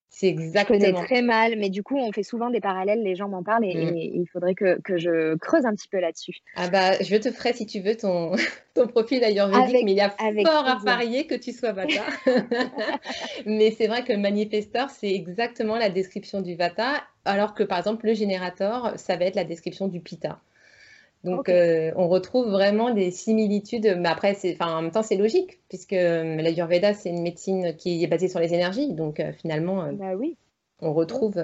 C'est 0.09 0.27
exactement. 0.27 0.79
Je 0.79 0.85
connais 0.85 1.05
très 1.05 1.21
mal, 1.21 1.55
mais 1.57 1.69
du 1.69 1.83
coup, 1.83 1.97
on 1.97 2.11
fait 2.11 2.23
souvent 2.23 2.49
des 2.49 2.61
parallèles. 2.61 3.03
Les 3.03 3.15
gens 3.15 3.27
m'en 3.27 3.43
parlent 3.43 3.65
et, 3.65 3.75
mm. 3.75 3.97
il 3.97 4.25
faudrait 4.31 4.55
que, 4.55 4.79
que, 4.81 4.97
je 4.97 5.35
creuse 5.35 5.65
un 5.65 5.75
petit 5.75 5.87
peu 5.87 5.99
là-dessus. 5.99 6.37
Ah 6.55 6.69
bah, 6.69 6.93
je 7.01 7.15
te 7.17 7.29
ferai 7.29 7.53
si 7.53 7.65
tu 7.65 7.81
veux 7.81 7.95
ton, 7.95 8.31
ton 8.73 8.87
profil 8.87 9.23
ayurvédique, 9.23 9.83
mais 9.83 9.91
il 9.91 9.97
y 9.97 10.01
a 10.01 10.09
fort 10.09 10.67
à 10.67 10.79
parier 10.83 11.27
que 11.27 11.35
tu 11.35 11.51
sois 11.51 11.73
Vata. 11.73 12.01
mais 13.45 13.71
c'est 13.71 13.87
vrai 13.87 14.03
que 14.03 14.13
le 14.13 14.19
manifesteur, 14.19 14.89
c'est 14.89 15.13
exactement 15.13 15.77
la 15.77 15.89
description 15.89 16.41
du 16.41 16.55
Vata, 16.55 17.03
alors 17.25 17.53
que 17.53 17.63
par 17.63 17.77
exemple, 17.77 18.07
le 18.07 18.13
générateur, 18.13 18.93
ça 18.95 19.17
va 19.17 19.25
être 19.25 19.35
la 19.35 19.43
description 19.43 19.87
du 19.87 19.99
Pitta. 19.99 20.39
Donc, 21.23 21.49
euh, 21.49 21.91
on 21.95 22.07
retrouve 22.07 22.47
vraiment 22.47 22.93
des 22.93 23.11
similitudes. 23.11 23.95
Mais 23.99 24.09
après, 24.09 24.37
en 24.59 24.81
même 24.81 24.91
temps, 24.91 25.03
c'est 25.03 25.17
logique, 25.17 25.59
puisque 25.67 25.93
euh, 25.93 26.35
l'Ayurveda, 26.35 26.93
c'est 26.93 27.09
une 27.09 27.21
médecine 27.21 27.75
qui 27.75 28.03
est 28.03 28.07
basée 28.07 28.29
sur 28.29 28.39
les 28.39 28.53
énergies. 28.53 28.93
Donc, 28.93 29.19
euh, 29.19 29.33
finalement, 29.33 29.91
bah 29.93 30.15
oui. 30.15 30.37
on, 30.81 30.93
retrouve, 30.93 31.35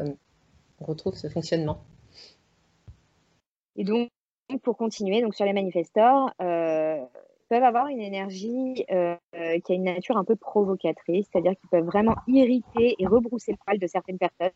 on 0.80 0.86
retrouve 0.86 1.16
ce 1.16 1.28
fonctionnement. 1.28 1.84
Et 3.76 3.84
donc, 3.84 4.10
pour 4.62 4.78
continuer, 4.78 5.22
donc 5.22 5.36
sur 5.36 5.46
les 5.46 5.54
manifestors, 5.54 6.32
peuvent 7.54 7.64
avoir 7.64 7.88
une 7.88 8.01
énergie 8.01 8.84
qui 8.88 9.72
a 9.72 9.76
une 9.76 9.84
nature 9.84 10.18
un 10.18 10.24
peu 10.24 10.36
provocatrice, 10.36 11.28
c'est-à-dire 11.32 11.54
qu'ils 11.56 11.70
peuvent 11.70 11.86
vraiment 11.86 12.16
irriter 12.28 12.95
et 12.97 13.06
rebrousser 13.06 13.51
le 13.51 13.58
poil 13.64 13.78
de 13.78 13.86
certaines 13.86 14.18
personnes, 14.18 14.49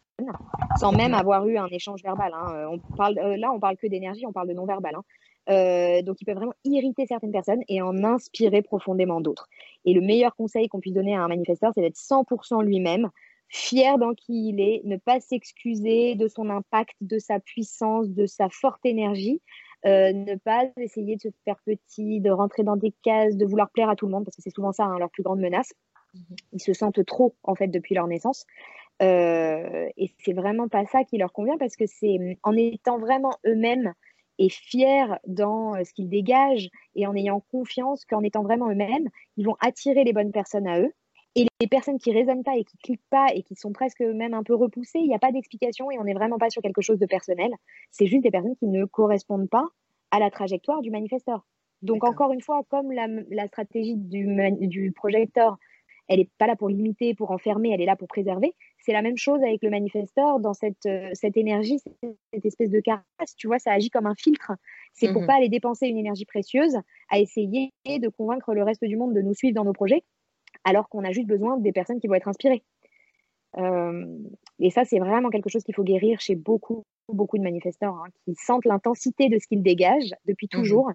sans 0.80 0.92
même 0.92 1.14
avoir 1.14 1.48
eu 1.48 1.58
un 1.58 1.68
échange 1.68 2.02
verbal. 2.02 2.32
Hein. 2.34 2.68
On 2.72 2.80
parle, 2.96 3.14
là, 3.14 3.52
on 3.54 3.60
parle 3.60 3.78
que 3.78 3.86
d'énergie, 3.86 4.26
on 4.26 4.34
parle 4.34 4.48
de 4.48 4.54
non-verbal. 4.54 4.96
Hein. 4.96 6.02
donc, 6.02 6.20
ils 6.22 6.26
peuvent 6.26 6.38
vraiment 6.38 6.56
irriter 6.66 7.06
certaines 7.06 7.32
personnes 7.32 7.62
et 7.68 7.84
en 7.84 8.04
inspirer 8.04 8.64
profondément 8.64 9.22
d'autres. 9.22 9.48
Et 9.86 9.94
le 9.94 10.02
meilleur 10.02 10.36
conseil 10.36 10.68
qu'on 10.68 10.80
puisse 10.80 10.96
donner 10.96 11.16
à 11.16 11.22
un 11.22 11.28
manifesteur, 11.28 11.74
c'est 11.76 11.82
d'être 11.82 11.98
100% 11.98 12.64
lui-même, 12.64 13.12
fier 13.48 14.00
dans 14.00 14.16
qui 14.16 14.50
il 14.50 14.60
est, 14.60 14.82
ne 14.86 14.98
pas 14.98 15.20
s'excuser 15.20 16.16
de 16.16 16.28
son 16.28 16.50
impact, 16.50 16.96
de 17.02 17.20
sa 17.20 17.40
puissance, 17.40 18.10
de 18.10 18.26
sa 18.26 18.50
forte 18.50 18.84
énergie, 18.86 19.40
euh, 19.88 20.12
ne 20.12 20.36
pas 20.36 20.66
essayer 20.78 21.16
de 21.16 21.22
se 21.22 21.30
faire 21.46 21.58
petit, 21.66 22.20
de 22.20 22.30
rentrer 22.30 22.64
dans 22.64 22.76
des 22.76 22.94
cases, 23.04 23.38
de 23.38 23.46
vouloir 23.46 23.70
plaire 23.70 23.90
à 23.90 23.96
tout 23.96 24.06
le 24.06 24.12
monde, 24.12 24.26
parce 24.26 24.36
que 24.36 24.42
c'est 24.42 24.54
souvent 24.54 24.74
ça 24.74 24.84
hein, 24.84 25.00
leur 25.00 25.10
plus 25.10 25.24
grande 25.24 25.40
menace. 25.40 25.74
Mhm. 26.14 26.36
Ils 26.54 26.62
se 26.62 26.74
sentent 26.74 27.06
trop, 27.06 27.36
en 27.44 27.56
fait, 27.56 27.68
depuis 27.68 27.96
leur 27.96 28.08
naissance. 28.08 28.46
Euh, 29.02 29.88
et 29.96 30.12
c'est 30.20 30.34
vraiment 30.34 30.68
pas 30.68 30.86
ça 30.86 31.04
qui 31.04 31.18
leur 31.18 31.32
convient, 31.32 31.58
parce 31.58 31.76
que 31.76 31.86
c'est 31.86 32.18
en 32.44 32.56
étant 32.58 32.98
vraiment 32.98 33.32
eux-mêmes 33.46 33.94
et 34.40 34.50
fiers 34.50 35.18
dans 35.26 35.76
euh, 35.76 35.84
ce 35.84 35.94
qu'ils 35.94 36.10
dégagent 36.10 36.70
et 36.96 37.08
en 37.08 37.16
ayant 37.16 37.40
confiance 37.52 38.06
qu'en 38.06 38.22
étant 38.22 38.44
vraiment 38.44 38.70
eux-mêmes, 38.70 39.10
ils 39.38 39.46
vont 39.46 39.56
attirer 39.60 40.04
les 40.04 40.14
bonnes 40.14 40.32
personnes 40.32 40.68
à 40.68 40.80
eux. 40.80 40.92
Et 41.38 41.46
les 41.62 41.68
personnes 41.68 42.00
qui 42.00 42.12
résonnent 42.12 42.44
pas 42.44 42.58
et 42.58 42.64
qui 42.64 42.78
cliquent 42.80 43.08
pas 43.12 43.28
et 43.32 43.44
qui 43.44 43.56
sont 43.56 43.72
presque 43.72 44.02
même 44.02 44.34
un 44.34 44.42
peu 44.42 44.56
repoussées, 44.56 44.98
il 44.98 45.08
n'y 45.08 45.14
a 45.14 45.20
pas 45.20 45.32
d'explication 45.32 45.92
et 45.92 46.00
on 46.00 46.04
n'est 46.04 46.16
vraiment 46.16 46.40
pas 46.40 46.50
sur 46.50 46.64
quelque 46.64 46.82
chose 46.82 46.98
de 46.98 47.06
personnel. 47.06 47.52
C'est 47.92 48.08
juste 48.08 48.24
des 48.24 48.32
personnes 48.32 48.56
qui 48.56 48.66
ne 48.66 48.86
correspondent 48.86 49.48
pas 49.48 49.68
à 50.10 50.18
la 50.18 50.32
trajectoire 50.32 50.82
du 50.82 50.90
manifesteur. 50.90 51.46
Donc 51.84 52.04
encore 52.04 52.34
une 52.34 52.42
fois, 52.42 52.64
comme 52.70 52.92
la, 52.92 53.48
stratégie 53.50 53.98
du, 53.98 54.28
du 54.62 54.92
projecteur, 54.92 55.58
elle 56.08 56.20
n'est 56.20 56.30
pas 56.40 56.48
là 56.48 56.56
pour 56.56 56.70
limiter, 56.70 57.14
pour 57.14 57.30
enfermer, 57.30 57.72
elle 57.72 57.82
est 57.82 57.86
là 57.86 57.96
pour 57.96 58.08
préserver. 58.08 58.56
C'est 58.80 58.94
la 58.94 59.04
même 59.04 59.18
chose 59.18 59.44
avec 59.44 59.62
le 59.62 59.70
manifesteur 59.70 60.40
dans 60.40 60.54
cette, 60.54 60.88
euh, 60.88 61.10
cette 61.14 61.38
énergie, 61.38 61.80
cette 62.34 62.46
espèce 62.46 62.72
de 62.72 62.80
carapace. 62.80 63.36
Tu 63.36 63.46
vois, 63.46 63.60
ça 63.60 63.74
agit 63.74 63.92
comme 63.92 64.08
un 64.08 64.16
filtre. 64.16 64.54
C'est 64.94 65.12
pour 65.12 65.22
mmh 65.22 65.28
pas 65.28 65.36
aller 65.36 65.50
dépenser 65.50 65.88
une 65.88 65.98
énergie 65.98 66.26
précieuse 66.26 66.78
à 67.10 67.20
essayer 67.20 67.72
de 67.86 68.08
convaincre 68.08 68.56
le 68.56 68.64
reste 68.64 68.84
du 68.86 68.96
monde 68.96 69.14
de 69.14 69.22
nous 69.22 69.36
suivre 69.36 69.54
dans 69.54 69.66
nos 69.66 69.74
projets 69.74 70.04
alors 70.68 70.90
qu'on 70.90 71.04
a 71.06 71.12
juste 71.12 71.28
besoin 71.28 71.58
des 71.58 71.72
personnes 71.72 72.00
qui 72.00 72.08
vont 72.08 72.16
être 72.16 72.28
inspirées. 72.28 72.62
Euh, 73.58 74.06
et 74.60 74.70
ça, 74.70 74.84
c'est 74.84 75.00
vraiment 75.00 75.30
quelque 75.30 75.50
chose 75.50 75.64
qu'il 75.64 75.74
faut 75.74 75.84
guérir 75.84 76.20
chez 76.20 76.36
beaucoup, 76.36 76.84
beaucoup 77.08 77.38
de 77.38 77.44
manifestants 77.44 77.96
hein, 78.04 78.10
qui 78.26 78.36
sentent 78.36 78.66
l'intensité 78.66 79.30
de 79.30 79.40
ce 79.40 79.48
qu'ils 79.48 79.64
dégagent 79.64 80.14
depuis 80.26 80.48
mmh 80.48 80.58
toujours 80.58 80.92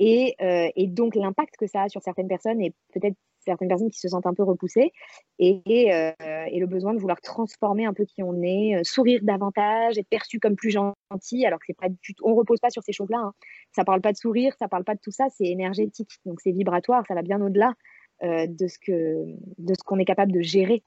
euh, 0.00 0.68
et, 0.74 0.86
donc 0.88 1.14
l'impact 1.14 1.56
que 1.58 1.66
ça 1.66 1.82
a 1.82 1.88
sur 1.88 2.02
certaines 2.02 2.26
personnes 2.26 2.60
et 2.60 2.72
peut-être 2.92 3.14
certaines 3.38 3.68
personnes 3.68 3.90
qui 3.90 4.00
se 4.00 4.08
sentent 4.08 4.26
un 4.26 4.34
peu 4.34 4.42
repoussées 4.42 4.92
et, 5.38 5.60
euh, 5.92 6.12
et, 6.50 6.58
le 6.58 6.66
besoin 6.66 6.92
de 6.92 6.98
vouloir 6.98 7.20
transformer 7.20 7.84
un 7.84 7.92
peu 7.92 8.04
qui 8.04 8.22
on 8.22 8.42
est, 8.42 8.82
sourire 8.82 9.20
davantage, 9.22 9.98
être 9.98 10.08
perçu 10.08 10.40
comme 10.40 10.56
plus 10.56 10.70
gentil, 10.70 11.44
alors 11.46 11.60
que 11.60 11.66
c'est 11.68 11.78
pas 11.78 11.88
du 11.88 12.14
tout, 12.14 12.24
on 12.24 12.34
repose 12.34 12.58
pas 12.58 12.70
sur 12.70 12.82
ces 12.82 12.92
choses-là. 12.92 13.18
Hein. 13.18 13.32
Ça 13.72 13.84
parle 13.84 14.00
pas 14.00 14.12
de 14.12 14.16
sourire, 14.16 14.54
ça 14.58 14.66
parle 14.66 14.84
pas 14.84 14.94
de 14.94 15.00
tout 15.00 15.12
ça, 15.12 15.26
c'est 15.28 15.46
énergétique, 15.46 16.18
donc 16.24 16.40
c'est 16.40 16.52
vibratoire, 16.52 17.04
ça 17.06 17.14
va 17.14 17.22
bien 17.22 17.40
au-delà. 17.40 17.74
Euh, 18.22 18.46
de 18.46 18.68
ce 18.68 18.78
que 18.78 19.24
de 19.58 19.74
ce 19.74 19.82
qu'on 19.84 19.98
est 19.98 20.04
capable 20.04 20.30
de 20.30 20.42
gérer. 20.42 20.84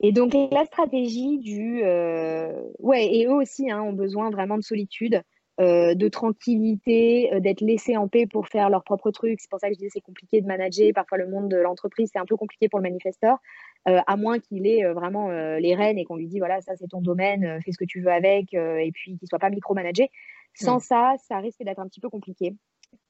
Et 0.00 0.12
donc 0.12 0.32
la 0.50 0.64
stratégie 0.64 1.38
du 1.38 1.82
euh, 1.84 2.58
ouais 2.78 3.14
et 3.14 3.26
eux 3.26 3.34
aussi 3.34 3.70
hein, 3.70 3.82
ont 3.82 3.92
besoin 3.92 4.30
vraiment 4.30 4.56
de 4.56 4.62
solitude, 4.62 5.22
euh, 5.60 5.94
de 5.94 6.08
tranquillité, 6.08 7.30
d'être 7.40 7.60
laissés 7.60 7.98
en 7.98 8.08
paix 8.08 8.26
pour 8.26 8.48
faire 8.48 8.70
leurs 8.70 8.82
propres 8.82 9.10
trucs. 9.10 9.40
C'est 9.42 9.50
pour 9.50 9.60
ça 9.60 9.68
que 9.68 9.74
je 9.74 9.78
disais 9.78 9.90
c'est 9.92 10.00
compliqué 10.00 10.40
de 10.40 10.46
manager. 10.46 10.90
Parfois 10.94 11.18
le 11.18 11.28
monde 11.28 11.50
de 11.50 11.58
l'entreprise 11.58 12.08
c'est 12.10 12.18
un 12.18 12.24
peu 12.24 12.36
compliqué 12.36 12.70
pour 12.70 12.78
le 12.78 12.84
manifesteur, 12.84 13.36
à 13.84 14.16
moins 14.16 14.38
qu'il 14.38 14.66
ait 14.66 14.90
vraiment 14.94 15.28
les 15.58 15.74
rênes 15.74 15.98
et 15.98 16.06
qu'on 16.06 16.16
lui 16.16 16.28
dit 16.28 16.38
voilà 16.38 16.62
ça 16.62 16.76
c'est 16.76 16.88
ton 16.88 17.02
domaine, 17.02 17.60
fais 17.62 17.72
ce 17.72 17.78
que 17.78 17.84
tu 17.84 18.00
veux 18.00 18.10
avec 18.10 18.54
et 18.54 18.90
puis 18.94 19.18
qu'il 19.18 19.28
soit 19.28 19.38
pas 19.38 19.50
micromanagé. 19.50 20.10
Sans 20.54 20.78
mmh. 20.78 20.80
ça, 20.80 21.14
ça 21.28 21.38
risque 21.40 21.62
d'être 21.62 21.78
un 21.78 21.88
petit 21.88 22.00
peu 22.00 22.08
compliqué. 22.08 22.54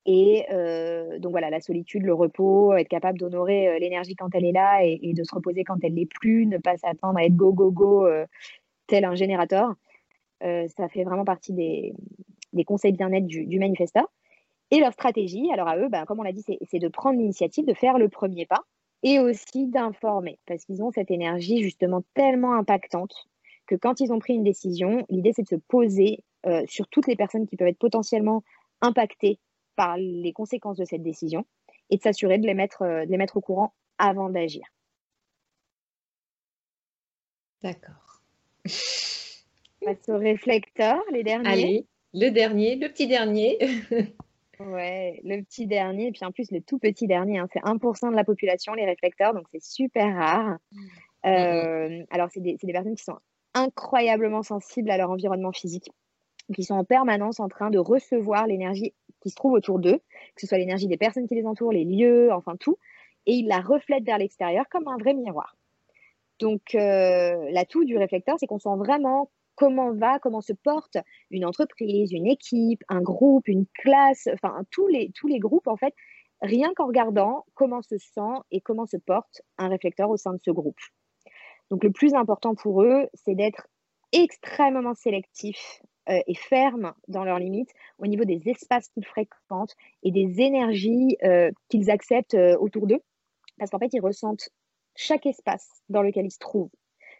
Et 0.06 0.46
euh, 0.50 1.18
donc 1.18 1.32
voilà, 1.32 1.50
la 1.50 1.60
solitude, 1.60 2.02
le 2.02 2.14
repos, 2.14 2.74
être 2.74 2.88
capable 2.88 3.18
d'honorer 3.18 3.68
euh, 3.68 3.78
l'énergie 3.78 4.14
quand 4.14 4.34
elle 4.34 4.44
est 4.44 4.52
là 4.52 4.82
et, 4.82 5.12
de 5.12 5.24
se 5.24 5.34
reposer 5.34 5.62
quand 5.62 5.76
elle 5.82 5.94
n'est 5.94 6.06
plus, 6.06 6.46
ne 6.46 6.58
pas 6.58 6.76
s'attendre 6.78 7.18
à 7.18 7.24
être 7.24 7.36
go, 7.36 7.52
go, 7.52 7.70
go, 7.70 8.06
euh, 8.06 8.26
tel 8.86 9.04
un 9.04 9.14
générateur. 9.14 9.74
ça 10.40 10.88
fait 10.88 11.04
vraiment 11.04 11.24
partie 11.24 11.52
des, 11.52 11.94
conseils 12.64 12.92
bien-être 12.92 13.26
du, 13.26 13.58
manifesteur. 13.58 14.10
Et 14.70 14.78
leur 14.78 14.92
stratégie, 14.92 15.50
alors 15.52 15.68
à 15.68 15.76
eux, 15.76 15.88
ben, 15.88 16.04
comme 16.06 16.20
on 16.20 16.22
l'a 16.22 16.32
dit, 16.32 16.44
c'est 16.44 16.78
de 16.78 16.88
prendre 16.88 17.18
l'initiative, 17.18 17.66
de 17.66 17.74
faire 17.74 17.98
le 17.98 18.08
premier 18.08 18.46
pas 18.46 18.64
et 19.02 19.18
aussi 19.18 19.66
d'informer, 19.66 20.38
parce 20.46 20.64
qu'ils 20.64 20.82
ont 20.82 20.90
cette 20.90 21.10
énergie 21.10 21.62
justement 21.62 22.02
tellement 22.14 22.54
impactante 22.54 23.26
que 23.66 23.74
quand 23.74 24.00
ils 24.00 24.12
ont 24.12 24.18
pris 24.18 24.34
une 24.34 24.44
décision, 24.44 25.06
l'idée 25.08 25.32
c'est 25.34 25.42
de 25.42 25.48
se 25.48 25.56
poser 25.56 26.24
sur 26.66 26.86
toutes 26.88 27.06
les 27.06 27.16
personnes 27.16 27.46
qui 27.46 27.56
peuvent 27.56 27.68
être 27.68 27.78
potentiellement 27.78 28.42
impactées 28.80 29.38
par 29.80 29.96
les 29.96 30.34
conséquences 30.34 30.76
de 30.76 30.84
cette 30.84 31.02
décision 31.02 31.46
et 31.88 31.96
de 31.96 32.02
s'assurer 32.02 32.36
de, 32.36 32.46
les 32.46 32.52
mettre, 32.52 32.82
euh, 32.82 33.06
de 33.06 33.10
les 33.10 33.16
mettre 33.16 33.38
au 33.38 33.40
courant 33.40 33.72
avant 33.96 34.28
d'agir. 34.28 34.66
D'accord. 37.62 38.20
Passe 38.66 40.08
au 40.08 40.18
réflecteur, 40.18 41.02
les 41.10 41.22
derniers? 41.22 41.48
Allez, 41.48 41.86
le 42.12 42.28
dernier, 42.28 42.76
le 42.76 42.88
petit 42.88 43.06
dernier. 43.06 43.56
ouais, 44.60 45.18
le 45.24 45.42
petit 45.44 45.66
dernier, 45.66 46.08
et 46.08 46.12
puis 46.12 46.26
en 46.26 46.30
plus 46.30 46.50
le 46.50 46.60
tout 46.60 46.78
petit 46.78 47.06
dernier, 47.06 47.38
hein, 47.38 47.48
c'est 47.50 47.62
1% 47.62 48.10
de 48.10 48.16
la 48.16 48.24
population, 48.24 48.74
les 48.74 48.84
réflecteurs, 48.84 49.32
donc 49.32 49.46
c'est 49.50 49.62
super 49.62 50.14
rare. 50.14 50.58
Mmh. 50.72 50.80
Euh, 51.24 52.04
alors, 52.10 52.28
c'est 52.30 52.40
des, 52.40 52.58
des 52.62 52.72
personnes 52.74 52.96
qui 52.96 53.04
sont 53.04 53.18
incroyablement 53.54 54.42
sensibles 54.42 54.90
à 54.90 54.98
leur 54.98 55.10
environnement 55.10 55.52
physique, 55.52 55.90
qui 56.52 56.64
sont 56.64 56.74
en 56.74 56.84
permanence 56.84 57.40
en 57.40 57.48
train 57.48 57.70
de 57.70 57.78
recevoir 57.78 58.46
l'énergie 58.46 58.94
qui 59.20 59.30
se 59.30 59.36
trouve 59.36 59.52
autour 59.52 59.78
d'eux, 59.78 59.98
que 60.34 60.40
ce 60.40 60.46
soit 60.46 60.58
l'énergie 60.58 60.88
des 60.88 60.96
personnes 60.96 61.26
qui 61.26 61.34
les 61.34 61.46
entourent, 61.46 61.72
les 61.72 61.84
lieux, 61.84 62.32
enfin 62.32 62.56
tout, 62.56 62.78
et 63.26 63.34
ils 63.34 63.46
la 63.46 63.60
reflètent 63.60 64.04
vers 64.04 64.18
l'extérieur 64.18 64.64
comme 64.70 64.88
un 64.88 64.96
vrai 64.96 65.14
miroir. 65.14 65.56
Donc, 66.38 66.74
euh, 66.74 67.50
l'atout 67.50 67.84
du 67.84 67.98
réflecteur, 67.98 68.36
c'est 68.38 68.46
qu'on 68.46 68.58
sent 68.58 68.76
vraiment 68.76 69.30
comment 69.56 69.92
va, 69.92 70.18
comment 70.18 70.40
se 70.40 70.54
porte 70.54 70.96
une 71.30 71.44
entreprise, 71.44 72.12
une 72.12 72.26
équipe, 72.26 72.82
un 72.88 73.02
groupe, 73.02 73.46
une 73.46 73.66
classe, 73.74 74.26
enfin 74.32 74.64
tous 74.70 74.88
les, 74.88 75.12
tous 75.14 75.26
les 75.26 75.38
groupes, 75.38 75.66
en 75.66 75.76
fait, 75.76 75.94
rien 76.40 76.72
qu'en 76.74 76.86
regardant 76.86 77.44
comment 77.54 77.82
se 77.82 77.98
sent 77.98 78.40
et 78.50 78.62
comment 78.62 78.86
se 78.86 78.96
porte 78.96 79.42
un 79.58 79.68
réflecteur 79.68 80.08
au 80.08 80.16
sein 80.16 80.32
de 80.32 80.40
ce 80.42 80.50
groupe. 80.50 80.80
Donc, 81.70 81.84
le 81.84 81.92
plus 81.92 82.14
important 82.14 82.54
pour 82.54 82.82
eux, 82.82 83.06
c'est 83.12 83.34
d'être 83.34 83.68
extrêmement 84.12 84.94
sélectif 84.94 85.82
euh, 86.08 86.20
et 86.26 86.34
fermes 86.34 86.94
dans 87.08 87.24
leurs 87.24 87.38
limites 87.38 87.70
au 87.98 88.06
niveau 88.06 88.24
des 88.24 88.40
espaces 88.46 88.88
qu'ils 88.88 89.04
fréquentent 89.04 89.74
et 90.02 90.10
des 90.10 90.40
énergies 90.40 91.16
euh, 91.22 91.50
qu'ils 91.68 91.90
acceptent 91.90 92.34
euh, 92.34 92.56
autour 92.58 92.86
d'eux. 92.86 93.00
Parce 93.58 93.70
qu'en 93.70 93.78
fait, 93.78 93.92
ils 93.92 94.00
ressentent 94.00 94.48
chaque 94.96 95.26
espace 95.26 95.68
dans 95.88 96.02
lequel 96.02 96.24
ils 96.24 96.30
se 96.30 96.38
trouvent. 96.38 96.70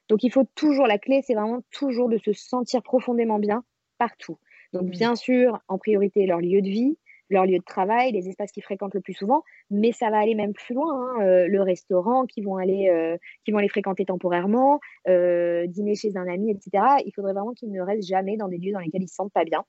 Donc, 0.08 0.24
il 0.24 0.32
faut 0.32 0.46
toujours, 0.54 0.86
la 0.86 0.98
clé, 0.98 1.22
c'est 1.22 1.34
vraiment 1.34 1.60
toujours 1.70 2.08
de 2.08 2.18
se 2.18 2.32
sentir 2.32 2.82
profondément 2.82 3.38
bien 3.38 3.64
partout. 3.98 4.38
Donc, 4.72 4.84
mmh. 4.84 4.90
bien 4.90 5.14
sûr, 5.14 5.60
en 5.68 5.78
priorité, 5.78 6.26
leur 6.26 6.40
lieu 6.40 6.62
de 6.62 6.68
vie, 6.68 6.96
leur 7.30 7.46
lieu 7.46 7.58
de 7.58 7.64
travail, 7.64 8.12
les 8.12 8.28
espaces 8.28 8.52
qu'ils 8.52 8.62
fréquentent 8.62 8.94
le 8.94 9.00
plus 9.00 9.14
souvent, 9.14 9.42
mais 9.70 9.92
ça 9.92 10.10
va 10.10 10.18
aller 10.18 10.34
même 10.34 10.52
plus 10.52 10.74
loin. 10.74 10.90
Hein, 10.90 11.22
euh, 11.22 11.46
le 11.46 11.62
restaurant 11.62 12.26
qu'ils 12.26 12.44
vont 12.44 12.56
aller, 12.56 12.88
euh, 12.90 13.16
vont 13.50 13.58
aller 13.58 13.68
fréquenter 13.68 14.04
temporairement, 14.04 14.80
euh, 15.08 15.66
dîner 15.66 15.94
chez 15.94 16.16
un 16.16 16.26
ami, 16.28 16.50
etc. 16.50 16.84
Il 17.06 17.12
faudrait 17.14 17.32
vraiment 17.32 17.52
qu'ils 17.52 17.72
ne 17.72 17.80
restent 17.80 18.08
jamais 18.08 18.36
dans 18.36 18.48
des 18.48 18.58
lieux 18.58 18.72
dans 18.72 18.80
lesquels 18.80 19.02
ils 19.02 19.08
se 19.08 19.14
sentent 19.14 19.32
pas 19.32 19.44
bien. 19.44 19.64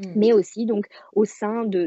Mmh. 0.00 0.12
mais 0.16 0.32
aussi 0.32 0.64
donc 0.64 0.86
au 1.12 1.26
sein 1.26 1.64
de, 1.64 1.86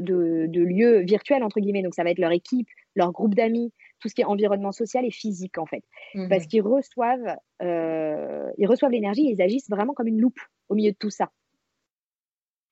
lieux 0.53 0.99
virtuels, 0.99 1.43
entre 1.43 1.59
guillemets. 1.59 1.81
Donc, 1.81 1.95
ça 1.95 2.03
va 2.03 2.11
être 2.11 2.19
leur 2.19 2.31
équipe, 2.31 2.67
leur 2.95 3.11
groupe 3.11 3.33
d'amis, 3.33 3.73
tout 3.99 4.09
ce 4.09 4.13
qui 4.13 4.21
est 4.21 4.25
environnement 4.25 4.71
social 4.71 5.05
et 5.05 5.11
physique, 5.11 5.57
en 5.57 5.65
fait. 5.65 5.83
Mmh 6.13 6.29
Parce 6.29 6.45
qu'ils 6.45 6.61
reçoivent, 6.61 7.35
euh, 7.63 8.51
ils 8.57 8.67
reçoivent 8.67 8.91
l'énergie 8.91 9.27
ils 9.27 9.41
agissent 9.41 9.69
vraiment 9.69 9.93
comme 9.93 10.07
une 10.07 10.21
loupe 10.21 10.39
au 10.69 10.75
milieu 10.75 10.91
de 10.91 10.97
tout 10.97 11.09
ça. 11.09 11.31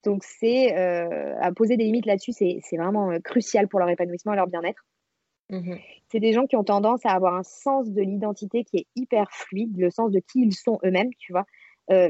Donc, 0.04 0.24
c'est 0.24 0.78
euh, 0.78 1.36
à 1.40 1.52
poser 1.52 1.78
des 1.78 1.86
limites 1.86 2.06
là-dessus, 2.06 2.34
c'est 2.34 2.78
vraiment 2.78 3.12
euh, 3.12 3.20
crucial 3.20 3.68
pour 3.68 3.80
leur 3.80 3.90
épanouissement 3.90 4.34
et 4.34 4.38
leur 4.38 4.48
bien-être. 4.48 4.86
Mmh 5.50 5.76
c'est 6.10 6.20
des 6.20 6.32
gens 6.32 6.46
qui 6.46 6.56
ont 6.56 6.64
tendance 6.64 7.04
à 7.08 7.10
avoir 7.10 7.34
un 7.34 7.42
sens 7.42 7.90
de 7.90 8.02
l'identité 8.02 8.64
qui 8.64 8.78
est 8.78 8.88
hyper 8.96 9.32
fluide, 9.32 9.76
le 9.78 9.90
sens 9.90 10.12
de 10.12 10.20
qui 10.20 10.44
ils 10.44 10.54
sont 10.54 10.78
eux-mêmes, 10.86 11.10
tu 11.18 11.34
vois, 11.34 11.46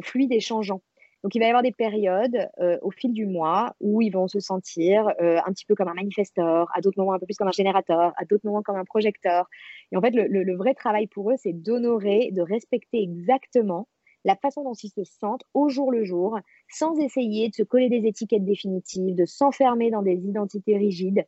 fluide 0.01 0.33
et 0.33 0.41
changeant. 0.41 0.81
Donc, 1.23 1.35
il 1.35 1.39
va 1.39 1.45
y 1.45 1.47
avoir 1.47 1.63
des 1.63 1.71
périodes 1.71 2.49
euh, 2.59 2.77
au 2.81 2.91
fil 2.91 3.13
du 3.13 3.25
mois 3.25 3.75
où 3.79 4.01
ils 4.01 4.11
vont 4.11 4.27
se 4.27 4.41
sentir 4.41 5.07
euh, 5.21 5.39
un 5.45 5.53
petit 5.53 5.65
peu 5.65 5.73
comme 5.73 5.87
un 5.87 5.93
manifesteur, 5.93 6.67
à 6.75 6.81
d'autres 6.81 6.99
moments 6.99 7.13
un 7.13 7.19
peu 7.19 7.25
plus 7.25 7.37
comme 7.37 7.47
un 7.47 7.51
générateur, 7.51 8.11
à 8.17 8.25
d'autres 8.25 8.45
moments 8.45 8.61
comme 8.61 8.75
un 8.75 8.83
projecteur. 8.83 9.47
Et 9.93 9.97
en 9.97 10.01
fait, 10.01 10.11
le, 10.11 10.55
vrai 10.57 10.73
travail 10.73 11.07
pour 11.07 11.31
eux, 11.31 11.35
c'est 11.37 11.53
d'honorer, 11.53 12.31
de 12.33 12.41
respecter 12.41 13.01
exactement 13.01 13.87
la 14.25 14.35
façon 14.35 14.63
dont 14.63 14.73
ils 14.73 14.89
se 14.89 15.03
sentent 15.03 15.43
au 15.53 15.69
jour 15.69 15.91
le 15.91 16.03
jour, 16.03 16.39
sans 16.69 16.97
essayer 16.99 17.49
de 17.49 17.55
se 17.55 17.63
coller 17.63 17.89
des 17.89 18.07
étiquettes 18.07 18.45
définitives, 18.45 19.15
de 19.15 19.25
s'enfermer 19.25 19.91
dans 19.91 20.01
des 20.01 20.15
identités 20.15 20.77
rigides, 20.77 21.25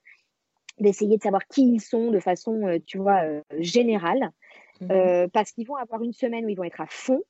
d'essayer 0.79 1.17
de 1.17 1.23
savoir 1.23 1.45
qui 1.47 1.73
ils 1.73 1.81
sont 1.81 2.11
de 2.11 2.19
façon, 2.19 2.67
euh, 2.67 2.79
tu 2.85 2.97
vois, 2.97 3.21
générale. 3.59 4.31
Mmh 4.81 5.29
parce 5.31 5.53
qu'ils 5.53 5.65
vont 5.65 5.77
avoir 5.77 6.03
une 6.03 6.11
semaine 6.11 6.45
où 6.45 6.49
ils 6.49 6.57
vont 6.57 6.65
être 6.65 6.81
à 6.81 6.85
fond, 6.89 7.23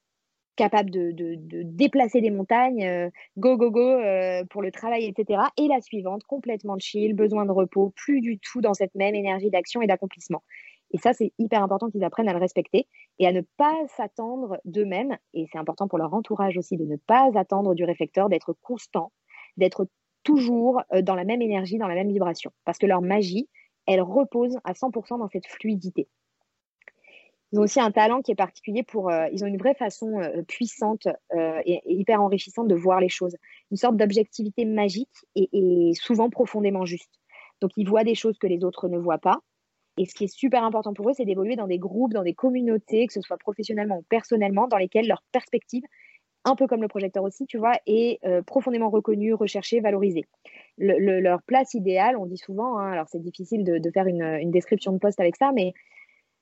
capable 0.55 0.89
de, 0.89 1.13
déplacer 1.63 2.21
des 2.21 2.31
montagnes, 2.31 2.85
euh, 2.85 3.09
go, 3.37 3.57
go, 3.57 3.71
go 3.71 3.81
euh, 3.81 4.43
pour 4.49 4.61
le 4.61 4.71
travail, 4.71 5.05
etc. 5.05 5.41
Et 5.57 5.67
la 5.67 5.81
suivante, 5.81 6.23
complètement 6.23 6.77
chill, 6.79 7.13
besoin 7.13 7.45
de 7.45 7.51
repos, 7.51 7.93
plus 7.95 8.21
du 8.21 8.39
tout 8.39 8.61
dans 8.61 8.73
cette 8.73 8.95
même 8.95 9.15
énergie 9.15 9.49
d'action 9.49 9.81
et 9.81 9.87
d'accomplissement. 9.87 10.43
Et 10.91 10.97
ça, 10.97 11.13
c'est 11.13 11.33
hyper 11.39 11.63
important 11.63 11.89
qu'ils 11.89 12.03
apprennent 12.03 12.29
à 12.29 12.33
le 12.33 12.39
respecter 12.39 12.87
et 13.19 13.27
à 13.27 13.31
ne 13.31 13.41
pas 13.57 13.75
s'attendre 13.97 14.57
d'eux-mêmes. 14.65 15.17
Et 15.33 15.47
c'est 15.51 15.57
important 15.57 15.87
pour 15.87 15.97
leur 15.97 16.13
entourage 16.13 16.57
aussi 16.57 16.77
de 16.77 16.85
ne 16.85 16.95
pas 16.95 17.29
attendre 17.35 17.73
du 17.73 17.83
réflecteur, 17.83 18.29
d'être 18.29 18.53
constant, 18.61 19.11
d'être 19.57 19.87
toujours 20.23 20.81
euh, 20.93 21.01
dans 21.01 21.15
la 21.15 21.23
même 21.23 21.41
énergie, 21.41 21.77
dans 21.77 21.87
la 21.87 21.95
même 21.95 22.11
vibration. 22.11 22.51
Parce 22.65 22.77
que 22.77 22.85
leur 22.85 23.01
magie, 23.01 23.47
elle 23.87 24.01
repose 24.01 24.57
à 24.65 24.73
100% 24.73 25.19
dans 25.19 25.29
cette 25.29 25.47
fluidité. 25.47 26.09
Ils 27.51 27.59
ont 27.59 27.63
aussi 27.63 27.79
un 27.79 27.91
talent 27.91 28.21
qui 28.21 28.31
est 28.31 28.35
particulier 28.35 28.83
pour. 28.83 29.09
Euh, 29.09 29.27
ils 29.31 29.43
ont 29.43 29.47
une 29.47 29.57
vraie 29.57 29.75
façon 29.75 30.19
euh, 30.19 30.41
puissante 30.43 31.07
et, 31.33 31.81
hyper 31.85 32.21
enrichissante 32.21 32.67
de 32.67 32.75
voir 32.75 32.99
les 32.99 33.07
choses. 33.07 33.37
Une 33.71 33.77
sorte 33.77 33.95
d'objectivité 33.95 34.65
magique 34.65 35.25
et, 35.35 35.91
souvent 35.93 36.29
profondément 36.29 36.85
juste. 36.85 37.11
Donc, 37.61 37.71
ils 37.77 37.87
voient 37.87 38.03
des 38.03 38.15
choses 38.15 38.37
que 38.37 38.47
les 38.47 38.65
autres 38.65 38.89
ne 38.89 38.97
voient 38.97 39.19
pas. 39.19 39.39
Et 39.97 40.05
ce 40.05 40.13
qui 40.13 40.25
est 40.25 40.33
super 40.33 40.63
important 40.63 40.93
pour 40.93 41.09
eux, 41.09 41.13
c'est 41.15 41.25
d'évoluer 41.25 41.55
dans 41.55 41.67
des 41.67 41.79
groupes, 41.79 42.13
dans 42.13 42.23
des 42.23 42.33
communautés, 42.33 43.07
que 43.07 43.13
ce 43.13 43.21
soit 43.21 43.37
professionnellement 43.37 43.99
ou 43.99 44.05
personnellement, 44.09 44.67
dans 44.67 44.77
lesquelles 44.77 45.07
leur 45.07 45.23
perspective, 45.31 45.83
un 46.43 46.55
peu 46.55 46.67
comme 46.67 46.81
le 46.81 46.87
projecteur 46.87 47.23
aussi, 47.23 47.45
tu 47.45 47.57
vois, 47.57 47.73
est 47.87 48.19
profondément 48.45 48.89
reconnue, 48.89 49.33
recherchée, 49.33 49.79
valorisée. 49.79 50.25
leur 50.77 51.41
place 51.43 51.73
idéale, 51.73 52.17
on 52.17 52.25
dit 52.25 52.37
souvent, 52.37 52.77
hein, 52.77 52.91
alors 52.91 53.07
c'est 53.07 53.21
difficile 53.21 53.63
de, 53.63 53.91
faire 53.91 54.05
une, 54.05 54.21
une, 54.21 54.51
description 54.51 54.91
de 54.91 54.99
poste 54.99 55.19
avec 55.19 55.37
ça, 55.37 55.51
mais 55.53 55.73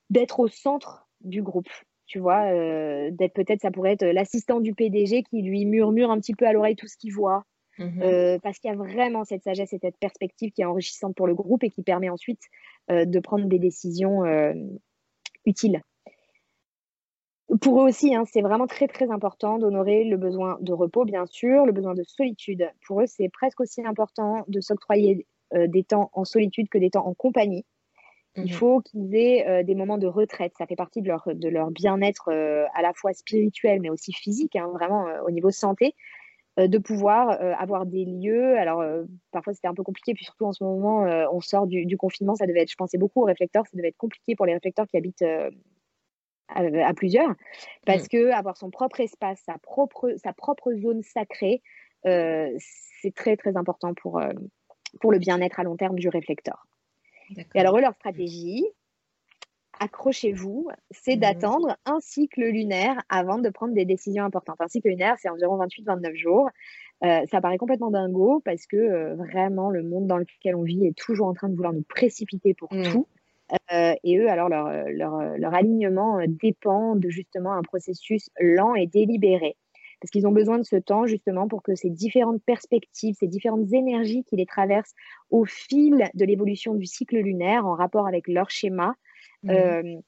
d'être 0.10 0.39
au 0.39 0.47
centre 0.47 1.08
du 1.22 1.41
groupe. 1.41 1.70
Tu 2.06 2.20
vois, 2.20 2.51
euh, 2.51 3.10
d'être 3.12 3.34
peut-être, 3.34 3.62
ça 3.62 3.72
pourrait 3.72 3.93
être 3.93 4.06
l'assistant 4.06 4.60
du 4.60 4.74
PDG 4.74 5.24
qui 5.24 5.41
lui 5.41 5.66
murmure 5.66 6.12
un 6.12 6.20
petit 6.20 6.36
peu 6.36 6.45
à 6.45 6.54
l'oreille 6.54 6.76
tout 6.76 6.88
ce 6.88 6.97
qu'il 6.97 7.14
voit. 7.14 7.45
Mhm. 7.78 8.02
Euh, 8.02 8.40
parce 8.44 8.60
qu'il 8.60 8.70
y 8.70 8.74
a 8.74 8.78
vraiment 8.78 9.24
cette 9.24 9.44
sagesse 9.44 9.74
et 9.74 9.80
cette 9.80 9.98
perspective 9.98 10.52
qui 10.52 10.62
est 10.62 10.66
enrichissante 10.66 11.16
pour 11.16 11.28
le 11.28 11.34
groupe 11.34 11.64
et 11.64 11.70
qui 11.70 11.82
permet 11.82 12.10
ensuite 12.10 12.42
euh, 12.92 13.06
de 13.06 13.20
prendre 13.20 13.46
des 13.46 13.60
décisions 13.60 14.24
utiles. 15.46 15.82
Pour 17.62 17.82
eux 17.82 17.86
aussi, 17.86 18.16
hein, 18.16 18.24
c'est 18.26 18.42
vraiment 18.42 18.68
très 18.68 18.88
très 18.88 19.12
important 19.12 19.60
d'honorer 19.60 20.06
le 20.06 20.18
besoin 20.18 20.58
de 20.62 20.74
repos, 20.74 21.06
bien 21.06 21.26
sûr, 21.26 21.66
le 21.66 21.72
besoin 21.72 21.94
de 21.94 22.04
solitude. 22.04 22.70
Pour 22.88 23.02
eux, 23.02 23.06
c'est 23.08 23.30
presque 23.30 23.60
aussi 23.60 23.86
important 23.86 24.44
de 24.48 24.62
s'octroyer 24.62 25.28
des 25.54 25.84
temps 25.84 26.10
en 26.14 26.26
solitude 26.26 26.70
que 26.70 26.80
des 26.80 26.90
temps 26.90 27.06
en 27.06 27.14
compagnie. 27.14 27.66
Il 28.36 28.46
mmh 28.46 28.50
faut 28.50 28.82
qu'ils 28.82 29.16
aient 29.16 29.48
euh, 29.48 29.64
des 29.64 29.76
moments 29.76 30.00
de 30.00 30.08
retraite. 30.08 30.54
Ça 30.58 30.66
fait 30.66 30.76
partie 30.76 31.02
de 31.02 31.08
leur, 31.08 31.28
de 31.28 31.50
leur 31.50 31.70
bien-être 31.70 32.30
euh, 32.30 32.66
à 32.74 32.82
la 32.82 32.94
fois 32.94 33.14
spirituel, 33.14 33.80
mais 33.80 33.90
aussi 33.90 34.12
physique, 34.12 34.56
hein, 34.56 34.70
vraiment 34.74 35.08
euh, 35.08 35.22
au 35.28 35.32
niveau 35.32 35.52
santé, 35.52 35.94
de 36.58 36.78
pouvoir 36.78 37.30
avoir 37.60 37.86
des 37.86 38.06
lieux. 38.06 38.58
Alors, 38.58 38.84
parfois, 39.32 39.54
c'était 39.54 39.68
un 39.68 39.74
peu 39.74 39.84
compliqué, 39.84 40.14
puis 40.14 40.26
surtout 40.26 40.45
en 40.45 40.54
ce 40.54 40.64
moment, 40.64 41.01
on 41.32 41.41
sort 41.41 41.68
du, 41.68 41.97
confinement. 41.97 42.36
Ça 42.36 42.45
devait 42.45 42.62
être, 42.62 42.72
je 42.72 42.76
pensais 42.76 42.97
beaucoup 42.97 43.22
aux 43.22 43.26
réflecteurs, 43.26 43.66
ça 43.66 43.76
devait 43.76 43.89
être 43.89 43.97
compliqué 43.97 44.36
pour 44.36 44.45
les 44.45 44.54
réflecteurs 44.54 44.88
qui 44.88 44.97
habitent 44.97 45.26
à, 46.49 46.93
plusieurs, 46.93 47.34
parce 47.86 48.04
mmh. 48.06 48.10
que 48.10 48.32
avoir 48.32 48.58
son 48.58 48.70
propre 48.70 48.99
espace, 48.99 49.41
sa 49.45 49.58
propre, 49.58 50.14
sa 50.24 50.34
propre 50.34 50.74
zone 50.74 51.01
sacrée, 51.01 51.62
c'est 52.04 53.16
très, 53.16 53.36
très 53.36 53.58
important 53.58 53.93
pour, 53.95 54.22
pour 55.01 55.12
le 55.12 55.20
bien-être 55.20 55.60
à 55.60 55.64
long 55.64 55.76
terme 55.76 55.97
du 55.97 56.10
réflecteur. 56.10 56.68
Et 57.56 57.60
alors, 57.60 57.80
leur 57.80 57.93
stratégie, 57.95 58.66
accrochez-vous, 59.80 60.70
c'est 60.92 61.16
mmh 61.16 61.20
d'attendre 61.20 61.78
un 61.86 62.00
cycle 62.00 62.42
lunaire 62.42 63.02
avant 63.10 63.38
de 63.38 63.50
prendre 63.50 63.74
des 63.74 63.86
décisions 63.86 64.24
importantes. 64.24 64.58
Un 64.60 64.68
cycle 64.68 64.90
lunaire, 64.90 65.16
c'est 65.20 65.30
environ 65.30 65.58
28-29 65.58 66.16
jours. 66.16 66.50
Euh, 67.04 67.22
ça 67.30 67.42
paraît 67.42 67.58
complètement 67.58 67.92
dingo 67.92 68.42
parce 68.46 68.66
que 68.66 68.78
euh, 68.78 69.16
vraiment, 69.16 69.70
le 69.70 69.84
monde 69.84 70.08
dans 70.08 70.18
lequel 70.18 70.56
on 70.56 70.64
vit 70.64 70.86
est 70.86 70.98
toujours 70.98 71.28
en 71.28 71.34
train 71.34 71.50
de 71.50 71.56
vouloir 71.56 71.74
nous 71.74 71.84
précipiter 71.84 72.54
pour 72.54 72.74
mmh. 72.74 72.84
tout. 72.84 73.08
Euh, 73.72 73.94
et 74.04 74.18
eux, 74.18 74.30
alors, 74.30 74.50
leur, 74.50 74.70
leur, 74.90 75.38
leur 75.38 75.54
alignement 75.54 76.20
dépend 76.28 76.96
de 76.96 77.10
justement 77.10 77.54
un 77.54 77.62
processus 77.62 78.30
lent 78.40 78.74
et 78.76 78.88
délibéré 78.88 79.58
parce 80.04 80.12
qu'ils 80.12 80.28
ont 80.28 80.34
besoin 80.34 80.58
de 80.58 80.66
ce 80.66 80.76
temps 80.76 81.06
justement 81.06 81.48
pour 81.48 81.64
que 81.64 81.76
ces 81.76 81.90
différentes 81.90 82.44
perspectives, 82.44 83.16
ces 83.18 83.28
différentes 83.28 83.72
énergies 83.72 84.26
qui 84.26 84.36
les 84.36 84.46
traversent 84.46 84.96
au 85.30 85.46
fil 85.46 86.10
de 86.14 86.26
l'évolution 86.26 86.74
du 86.74 86.86
cycle 86.86 87.16
lunaire 87.20 87.66
en 87.66 87.74
rapport 87.74 88.06
avec 88.06 88.28
leur 88.28 88.50
schéma, 88.50 88.96
mmh. 89.44 89.50
euh, 89.50 90.02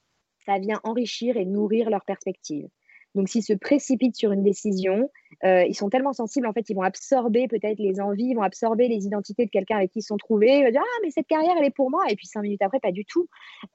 ça 0.45 0.59
vient 0.59 0.79
enrichir 0.83 1.37
et 1.37 1.45
nourrir 1.45 1.89
leurs 1.89 2.05
perspectives. 2.05 2.67
Donc, 3.15 3.29
s'ils 3.29 3.43
se 3.43 3.53
précipitent 3.53 4.17
sur 4.17 4.33
une 4.33 4.43
décision, 4.43 5.09
euh, 5.45 5.63
ils 5.63 5.73
sont 5.73 5.89
tellement 5.89 6.11
sensibles, 6.11 6.45
en 6.47 6.53
fait, 6.53 6.69
ils 6.69 6.75
vont 6.75 6.81
absorber 6.81 7.47
peut-être 7.47 7.79
les 7.79 8.01
envies, 8.01 8.27
ils 8.31 8.35
vont 8.35 8.41
absorber 8.41 8.89
les 8.89 9.05
identités 9.05 9.45
de 9.45 9.49
quelqu'un 9.49 9.77
avec 9.77 9.91
qui 9.91 9.99
ils 9.99 10.03
sont 10.03 10.17
trouvés. 10.17 10.59
Ils 10.59 10.65
vont 10.65 10.69
dire 10.69 10.83
Ah, 10.83 10.99
mais 11.01 11.11
cette 11.11 11.27
carrière, 11.27 11.53
elle 11.57 11.65
est 11.65 11.75
pour 11.75 11.89
moi. 11.89 12.03
Et 12.09 12.15
puis, 12.17 12.27
cinq 12.27 12.41
minutes 12.41 12.61
après, 12.61 12.81
pas 12.81 12.91
du 12.91 13.05
tout. 13.05 13.27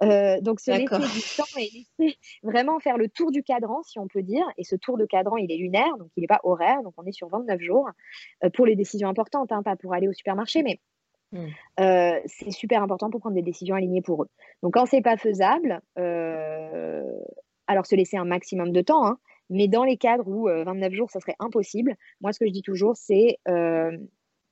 Euh, 0.02 0.40
donc, 0.42 0.60
se 0.60 0.70
laisser 0.70 0.84
du 0.84 1.36
temps 1.36 1.58
et 1.58 1.70
laisser 1.72 2.18
vraiment 2.42 2.78
faire 2.80 2.98
le 2.98 3.08
tour 3.08 3.32
du 3.32 3.42
cadran, 3.42 3.82
si 3.82 3.98
on 3.98 4.08
peut 4.08 4.22
dire. 4.22 4.44
Et 4.58 4.64
ce 4.64 4.76
tour 4.76 4.98
de 4.98 5.06
cadran, 5.06 5.38
il 5.38 5.50
est 5.50 5.56
lunaire, 5.56 5.96
donc 5.98 6.08
il 6.16 6.20
n'est 6.20 6.26
pas 6.26 6.40
horaire. 6.44 6.82
Donc, 6.82 6.92
on 6.98 7.04
est 7.06 7.12
sur 7.12 7.28
29 7.28 7.60
jours 7.60 7.88
euh, 8.44 8.50
pour 8.50 8.66
les 8.66 8.76
décisions 8.76 9.08
importantes, 9.08 9.52
hein, 9.52 9.62
pas 9.62 9.74
pour 9.74 9.94
aller 9.94 10.06
au 10.06 10.12
supermarché, 10.12 10.62
mais 10.62 10.80
mmh. 11.32 11.46
c'est 12.26 12.50
super 12.50 12.82
important 12.82 13.10
pour 13.10 13.20
prendre 13.20 13.36
des 13.36 13.42
décisions 13.42 13.74
alignées 13.74 14.02
pour 14.02 14.22
eux. 14.24 14.28
Donc, 14.62 14.74
quand 14.74 14.86
c'est 14.86 15.02
pas 15.02 15.16
faisable, 15.16 15.80
alors 15.96 17.86
se 17.86 17.94
laisser 17.94 18.16
un 18.16 18.24
maximum 18.24 18.72
de 18.72 18.80
temps, 18.80 19.06
hein, 19.06 19.18
mais 19.50 19.66
dans 19.66 19.84
les 19.84 19.96
cadres 19.96 20.28
où 20.28 20.46
29 20.46 20.92
euh, 20.92 20.94
jours, 20.94 21.10
ça 21.10 21.20
serait 21.20 21.36
impossible, 21.40 21.96
moi, 22.20 22.32
ce 22.32 22.38
que 22.38 22.46
je 22.46 22.52
dis 22.52 22.62
toujours, 22.62 22.96
c'est 22.96 23.38
euh, 23.48 23.96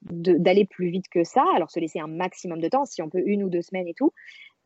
d'aller 0.02 0.66
plus 0.66 0.90
vite 0.90 1.06
que 1.08 1.24
ça. 1.24 1.44
Alors, 1.54 1.70
se 1.70 1.80
laisser 1.80 2.00
un 2.00 2.08
maximum 2.08 2.60
de 2.60 2.68
temps, 2.68 2.84
si 2.84 3.00
on 3.00 3.08
peut 3.08 3.22
une 3.24 3.44
ou 3.44 3.48
deux 3.48 3.62
semaines 3.62 3.86
et 3.86 3.94
tout. 3.94 4.12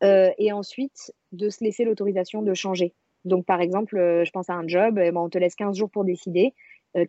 Euh, 0.03 0.31
et 0.39 0.51
ensuite, 0.51 1.13
de 1.31 1.49
se 1.49 1.63
laisser 1.63 1.85
l'autorisation 1.85 2.41
de 2.41 2.53
changer. 2.53 2.93
Donc, 3.25 3.45
par 3.45 3.61
exemple, 3.61 3.95
je 3.95 4.31
pense 4.31 4.49
à 4.49 4.53
un 4.53 4.67
job, 4.67 4.95
ben, 4.95 5.15
on 5.15 5.29
te 5.29 5.37
laisse 5.37 5.55
15 5.55 5.77
jours 5.77 5.89
pour 5.89 6.03
décider. 6.03 6.53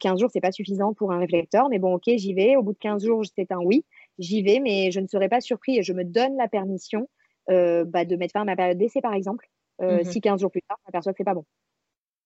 15 0.00 0.20
jours, 0.20 0.30
c'est 0.32 0.40
pas 0.40 0.52
suffisant 0.52 0.94
pour 0.94 1.12
un 1.12 1.18
réflecteur, 1.18 1.68
mais 1.68 1.78
bon, 1.78 1.94
ok, 1.94 2.04
j'y 2.06 2.32
vais. 2.34 2.56
Au 2.56 2.62
bout 2.62 2.72
de 2.72 2.78
15 2.78 3.04
jours, 3.04 3.22
c'est 3.36 3.50
un 3.50 3.58
oui. 3.58 3.84
J'y 4.18 4.42
vais, 4.42 4.60
mais 4.60 4.90
je 4.90 5.00
ne 5.00 5.06
serai 5.06 5.28
pas 5.28 5.40
surpris 5.40 5.78
et 5.78 5.82
je 5.82 5.92
me 5.92 6.04
donne 6.04 6.36
la 6.36 6.48
permission 6.48 7.08
bah, 7.48 8.04
de 8.04 8.16
mettre 8.16 8.32
fin 8.32 8.42
à 8.42 8.44
ma 8.44 8.56
période 8.56 8.78
d'essai, 8.78 9.00
par 9.00 9.14
exemple, 9.14 9.48
mmh 9.80 10.04
si 10.04 10.20
15 10.20 10.40
jours 10.40 10.50
plus 10.50 10.62
tard, 10.62 10.76
je 10.80 10.88
m'aperçois 10.88 11.12
que 11.12 11.18
c'est 11.18 11.24
pas 11.24 11.34
bon 11.34 11.44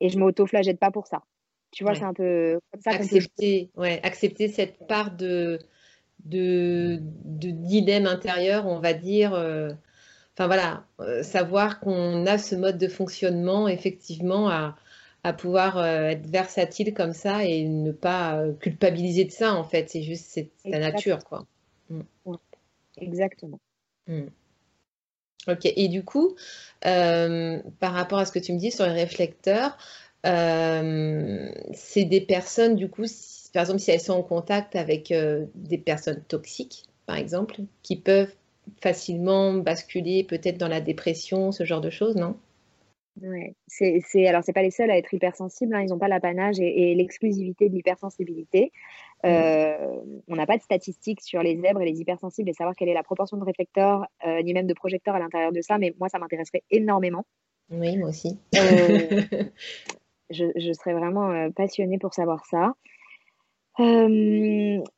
et 0.01 0.09
je 0.09 0.19
m'auto-flagelle 0.19 0.79
pas 0.79 0.91
pour 0.91 1.07
ça. 1.07 1.23
Tu 1.71 1.85
vois, 1.85 1.95
c'est 1.95 2.05
un 2.05 2.15
peu 2.15 2.59
comme 2.73 2.81
ça. 2.81 2.91
Accepter, 2.93 3.71
ouais, 3.77 4.01
accepter 4.03 4.49
cette 4.49 4.87
part 4.87 5.15
de 5.15 5.59
de 6.25 6.99
d'idem 7.03 8.07
intérieur, 8.07 8.67
on 8.67 8.81
va 8.81 8.95
dire. 8.95 9.35
Euh, 9.35 9.71
enfin 10.35 10.47
voilà, 10.47 10.87
euh, 11.01 11.23
savoir 11.23 11.79
qu'on 11.81 12.27
a 12.27 12.39
ce 12.39 12.55
mode 12.55 12.79
de 12.79 12.89
fonctionnement 12.89 13.69
effectivement 13.69 14.49
à, 14.49 14.77
à 15.25 15.33
pouvoir 15.35 15.77
euh, 15.77 16.09
être 16.09 16.27
versatile 16.27 16.95
comme 16.95 17.13
ça 17.13 17.45
et 17.45 17.65
ne 17.65 17.93
pas 17.93 18.43
culpabiliser 18.61 19.27
de 19.27 19.31
ça 19.31 19.55
en 19.55 19.65
fait. 19.65 19.91
C'est 19.91 20.03
juste 20.03 20.27
c'est 20.31 20.51
la 20.65 20.79
nature 20.79 21.23
quoi. 21.25 21.45
Mm. 21.91 22.03
Exactement. 22.99 23.61
Mm. 24.07 24.27
Ok, 25.47 25.65
et 25.65 25.89
du 25.89 26.05
coup, 26.05 26.35
euh, 26.85 27.61
par 27.81 27.93
rapport 27.93 28.19
à 28.19 28.27
ce 28.27 28.33
que 28.33 28.39
tu 28.39 28.53
me 28.53 28.59
dis 28.59 28.71
sur 28.71 28.85
les 28.85 28.93
réflecteurs, 28.93 29.79
euh, 30.27 31.51
c'est 31.73 32.05
des 32.05 32.21
personnes, 32.21 32.75
du 32.75 32.91
coup, 32.91 33.05
par 33.55 33.63
exemple, 33.63 33.79
si 33.79 33.91
elles 33.91 34.01
sont 34.01 34.15
en 34.15 34.23
contact 34.23 34.77
avec 34.77 35.13
des 35.55 35.79
personnes 35.79 36.23
toxiques, 36.25 36.85
par 37.07 37.17
exemple, 37.17 37.61
qui 37.83 37.97
peuvent 37.97 38.35
facilement 38.83 39.55
basculer 39.55 40.25
peut-être 40.25 40.59
dans 40.59 40.69
la 40.69 40.81
dépression, 40.81 41.53
ce 41.53 41.65
genre 41.65 41.81
de 41.81 41.91
choses, 41.91 42.17
non? 42.17 42.37
Ouais, 43.23 43.55
c'est, 43.67 44.01
c'est, 44.07 44.27
alors 44.29 44.45
c'est 44.45 44.53
pas 44.53 44.63
les 44.63 44.71
seuls 44.71 44.91
à 44.91 44.97
être 44.97 45.13
hypersensibles, 45.13 45.75
hein, 45.75 45.81
ils 45.81 45.89
n'ont 45.89 45.99
pas 45.99 46.09
l'apanage 46.09 46.61
et, 46.61 46.95
l'exclusivité 46.95 47.69
de 47.69 47.75
l'hypersensibilité. 47.75 48.71
Euh, 49.25 50.01
on 50.29 50.37
n'a 50.37 50.47
pas 50.47 50.57
de 50.57 50.63
statistiques 50.63 51.21
sur 51.21 51.43
les 51.43 51.57
zèbres 51.61 51.81
et 51.81 51.87
les 51.87 52.01
hypersensibles 52.01 52.49
et 52.49 52.53
savoir 52.53 52.77
quelle 52.77 52.89
est 52.89 52.95
la 52.95 53.03
proportion 53.03 53.37
de 53.37 53.45
réflecteurs, 53.45 54.07
euh, 54.27 54.43
ni 54.43 54.55
même 54.55 54.67
de 54.67 54.75
projecteurs 54.75 55.15
à 55.15 55.19
l'intérieur 55.19 55.53
de 55.53 55.61
ça, 55.61 55.79
mais 55.79 55.95
moi 55.99 56.09
ça 56.09 56.19
m'intéresserait 56.19 56.63
énormément. 56.71 57.25
Oui, 57.71 57.97
moi 57.97 58.11
aussi. 58.11 58.39
Euh, 58.57 59.23
je, 60.31 60.45
je, 60.57 60.73
serais 60.73 60.95
vraiment 60.95 61.51
passionnée 61.51 61.99
pour 61.99 62.15
savoir 62.15 62.47
ça. 62.47 62.75
oui, 63.79 64.91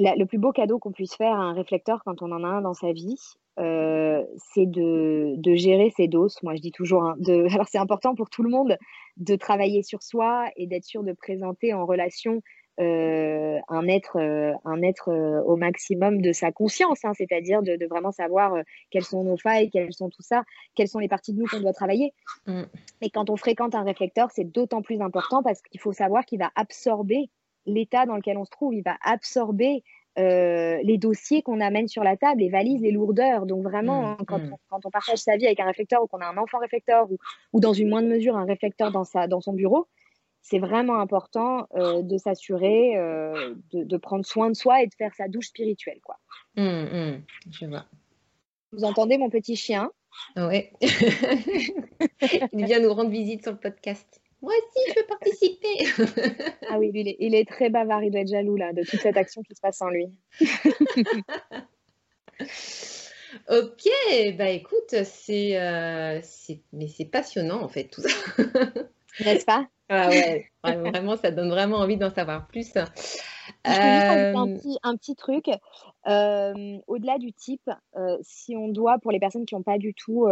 le 0.00 0.24
plus 0.24 0.38
beau 0.38 0.52
cadeau 0.52 0.78
qu'on 0.78 0.92
puisse 0.92 1.14
faire 1.14 1.34
à 1.34 1.42
un 1.42 1.52
réflecteur 1.52 2.02
quand 2.04 2.22
on 2.22 2.32
en 2.32 2.42
a 2.44 2.48
un 2.48 2.60
dans 2.62 2.74
sa 2.74 2.92
vie, 2.92 3.16
euh, 3.60 4.24
c'est 4.52 4.66
de, 4.66 5.34
de, 5.36 5.54
gérer 5.54 5.92
ses 5.96 6.08
doses. 6.08 6.36
Moi, 6.42 6.56
je 6.56 6.60
dis 6.60 6.72
toujours, 6.72 7.04
hein, 7.04 7.14
de, 7.18 7.46
alors 7.54 7.68
c'est 7.68 7.78
important 7.78 8.14
pour 8.14 8.28
tout 8.30 8.42
le 8.42 8.50
monde 8.50 8.76
de 9.16 9.36
travailler 9.36 9.82
sur 9.82 10.02
soi 10.02 10.46
et 10.56 10.66
d'être 10.66 10.84
sûr 10.84 11.04
de 11.04 11.12
présenter 11.12 11.72
en 11.72 11.86
relation 11.86 12.42
euh, 12.80 13.58
un 13.68 13.86
être, 13.86 14.18
euh, 14.18 14.52
un 14.64 14.82
être 14.82 15.12
au 15.46 15.56
maximum 15.56 16.20
de 16.20 16.32
sa 16.32 16.52
conscience, 16.52 17.04
hein, 17.04 17.12
c'est-à-dire 17.14 17.62
de, 17.62 17.76
de, 17.76 17.86
vraiment 17.86 18.12
savoir 18.12 18.56
quelles 18.90 19.04
sont 19.04 19.24
nos 19.24 19.36
failles, 19.36 19.70
quelles 19.70 19.92
sont 19.92 20.08
tout 20.08 20.22
ça, 20.22 20.44
quelles 20.74 20.88
sont 20.88 20.98
les 20.98 21.08
parties 21.08 21.32
de 21.32 21.38
nous 21.38 21.46
qu'on 21.46 21.60
doit 21.60 21.72
travailler. 21.72 22.12
Mm. 22.46 22.62
Et 23.00 23.10
quand 23.10 23.30
on 23.30 23.36
fréquente 23.36 23.74
un 23.74 23.84
réflecteur, 23.84 24.30
c'est 24.32 24.44
d'autant 24.44 24.82
plus 24.82 25.00
important 25.00 25.42
parce 25.42 25.62
qu'il 25.62 25.80
faut 25.80 25.92
savoir 25.92 26.24
qu'il 26.24 26.38
va 26.38 26.50
absorber 26.56 27.30
l'état 27.66 28.06
dans 28.06 28.16
lequel 28.16 28.36
on 28.38 28.44
se 28.44 28.50
trouve, 28.50 28.74
il 28.74 28.82
va 28.82 28.96
absorber 29.02 29.82
euh, 30.16 30.78
les 30.84 30.96
dossiers 30.96 31.42
qu'on 31.42 31.60
amène 31.60 31.88
sur 31.88 32.04
la 32.04 32.16
table, 32.16 32.40
les 32.40 32.48
valises, 32.48 32.80
les 32.80 32.92
lourdeurs. 32.92 33.46
Donc 33.46 33.64
vraiment, 33.64 34.02
mmh, 34.02 34.04
hein, 34.04 34.24
quand, 34.26 34.38
mmh. 34.38 34.52
On, 34.52 34.58
quand, 34.68 34.86
on, 34.86 34.90
partage 34.90 35.18
sa 35.18 35.36
vie 35.36 35.46
avec 35.46 35.58
un 35.58 35.66
réflecteur 35.66 36.02
ou 36.02 36.06
qu'on 36.06 36.18
a 36.18 36.26
un 36.26 36.36
enfant 36.36 36.58
réflecteur 36.58 37.10
ou, 37.10 37.18
ou, 37.52 37.60
dans 37.60 37.72
une 37.72 37.88
moindre 37.88 38.08
mesure 38.08 38.36
un 38.36 38.44
réflecteur 38.44 38.92
dans, 38.92 39.04
sa, 39.04 39.26
dans 39.26 39.40
son 39.40 39.52
bureau, 39.52 39.88
c'est 40.44 40.58
vraiment 40.58 41.00
important 41.00 41.66
euh, 41.74 42.02
de 42.02 42.18
s'assurer 42.18 42.98
euh, 42.98 43.54
de, 43.72 43.82
de, 43.82 43.96
prendre 43.96 44.26
soin 44.26 44.50
de 44.50 44.54
soi 44.54 44.82
et 44.82 44.86
de 44.86 44.92
faire 44.94 45.14
sa 45.14 45.26
douche 45.26 45.46
spirituelle. 45.46 46.00
Quoi. 46.04 46.18
Mmh, 46.56 47.22
je 47.50 47.64
vois. 47.64 47.86
Vous 48.72 48.84
entendez 48.84 49.16
mon 49.16 49.30
petit 49.30 49.56
chien? 49.56 49.90
Oui. 50.36 50.68
Il 52.52 52.66
vient 52.66 52.78
nous 52.78 52.92
rendre 52.92 53.08
visite 53.08 53.42
sur 53.42 53.52
le 53.52 53.58
podcast. 53.58 54.20
Moi 54.42 54.52
aussi, 54.52 54.80
je 54.88 55.00
veux 55.00 55.06
participer. 55.06 55.86
ah 56.68 56.78
oui, 56.78 56.90
il 56.92 57.34
est, 57.34 57.48
très 57.48 57.70
bavard, 57.70 58.02
il 58.02 58.10
doit 58.10 58.20
être 58.20 58.28
jaloux 58.28 58.56
là, 58.56 58.74
de 58.74 58.82
toute 58.82 59.00
cette 59.00 59.16
action 59.16 59.42
qui 59.42 59.54
se 59.54 59.62
passe 59.62 59.80
en 59.80 59.88
lui. 59.88 60.08
ok, 63.48 63.88
bah 64.36 64.50
écoute, 64.50 64.94
c'est, 65.04 65.58
euh, 65.58 66.20
mais 66.74 66.88
c'est 66.88 67.06
passionnant 67.06 67.62
en 67.62 67.68
fait 67.68 67.84
tout 67.84 68.02
ça. 68.02 68.10
N'est-ce 69.20 69.44
pas? 69.44 69.66
Ah 69.90 70.08
ouais, 70.08 70.50
vraiment, 70.62 71.16
ça 71.16 71.30
donne 71.30 71.50
vraiment 71.50 71.76
envie 71.76 71.98
d'en 71.98 72.10
savoir 72.10 72.46
plus. 72.46 72.72
Je 72.72 72.72
peux 72.72 74.38
un, 74.38 74.46
petit, 74.56 74.78
un 74.82 74.96
petit 74.96 75.14
truc. 75.14 75.50
Euh, 76.06 76.78
au-delà 76.86 77.18
du 77.18 77.34
type, 77.34 77.70
euh, 77.96 78.16
si 78.22 78.56
on 78.56 78.68
doit, 78.68 78.98
pour 78.98 79.12
les 79.12 79.18
personnes 79.18 79.44
qui 79.44 79.54
n'ont 79.54 79.62
pas 79.62 79.76
du 79.76 79.92
tout, 79.92 80.26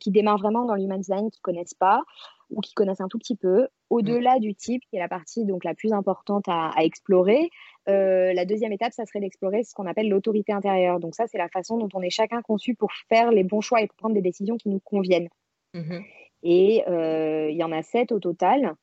qui 0.00 0.10
démarrent 0.10 0.38
vraiment 0.38 0.64
dans 0.64 0.74
l'human 0.74 0.98
design, 0.98 1.30
qui 1.30 1.38
ne 1.38 1.42
connaissent 1.42 1.74
pas, 1.74 2.02
ou 2.50 2.60
qui 2.60 2.74
connaissent 2.74 3.00
un 3.00 3.08
tout 3.08 3.18
petit 3.18 3.36
peu. 3.36 3.68
Au-delà 3.90 4.38
du 4.38 4.54
type, 4.54 4.82
qui 4.88 4.96
est 4.96 5.00
la 5.00 5.08
partie 5.08 5.44
donc 5.44 5.64
la 5.64 5.74
plus 5.74 5.92
importante 5.92 6.44
à, 6.48 6.72
explorer, 6.78 7.50
euh, 7.88 8.32
la 8.32 8.44
deuxième 8.44 8.72
étape, 8.72 8.92
ça 8.92 9.04
serait 9.06 9.20
d'explorer 9.20 9.62
ce 9.62 9.74
qu'on 9.74 9.86
appelle 9.86 10.08
l'autorité 10.08 10.52
intérieure. 10.52 11.00
Donc 11.00 11.14
ça, 11.14 11.26
c'est 11.26 11.38
la 11.38 11.48
façon 11.48 11.76
dont 11.78 11.88
on 11.94 12.02
est 12.02 12.10
chacun 12.10 12.42
conçu 12.42 12.74
pour 12.74 12.92
faire 13.08 13.30
les 13.30 13.44
bons 13.44 13.60
choix 13.60 13.82
et 13.82 13.86
pour 13.86 13.96
prendre 13.96 14.14
des 14.14 14.22
décisions 14.22 14.56
qui 14.56 14.68
nous 14.68 14.80
conviennent. 14.80 15.28
Mhm. 15.74 16.02
Et 16.44 16.84
euh, 16.88 17.50
il 17.50 17.56
y 17.56 17.64
en 17.64 17.72
a 17.72 17.82
sept 17.82 18.12
au 18.12 18.20
total. 18.20 18.74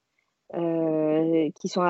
Euh, 0.53 1.49
qui 1.61 1.69
sont 1.69 1.81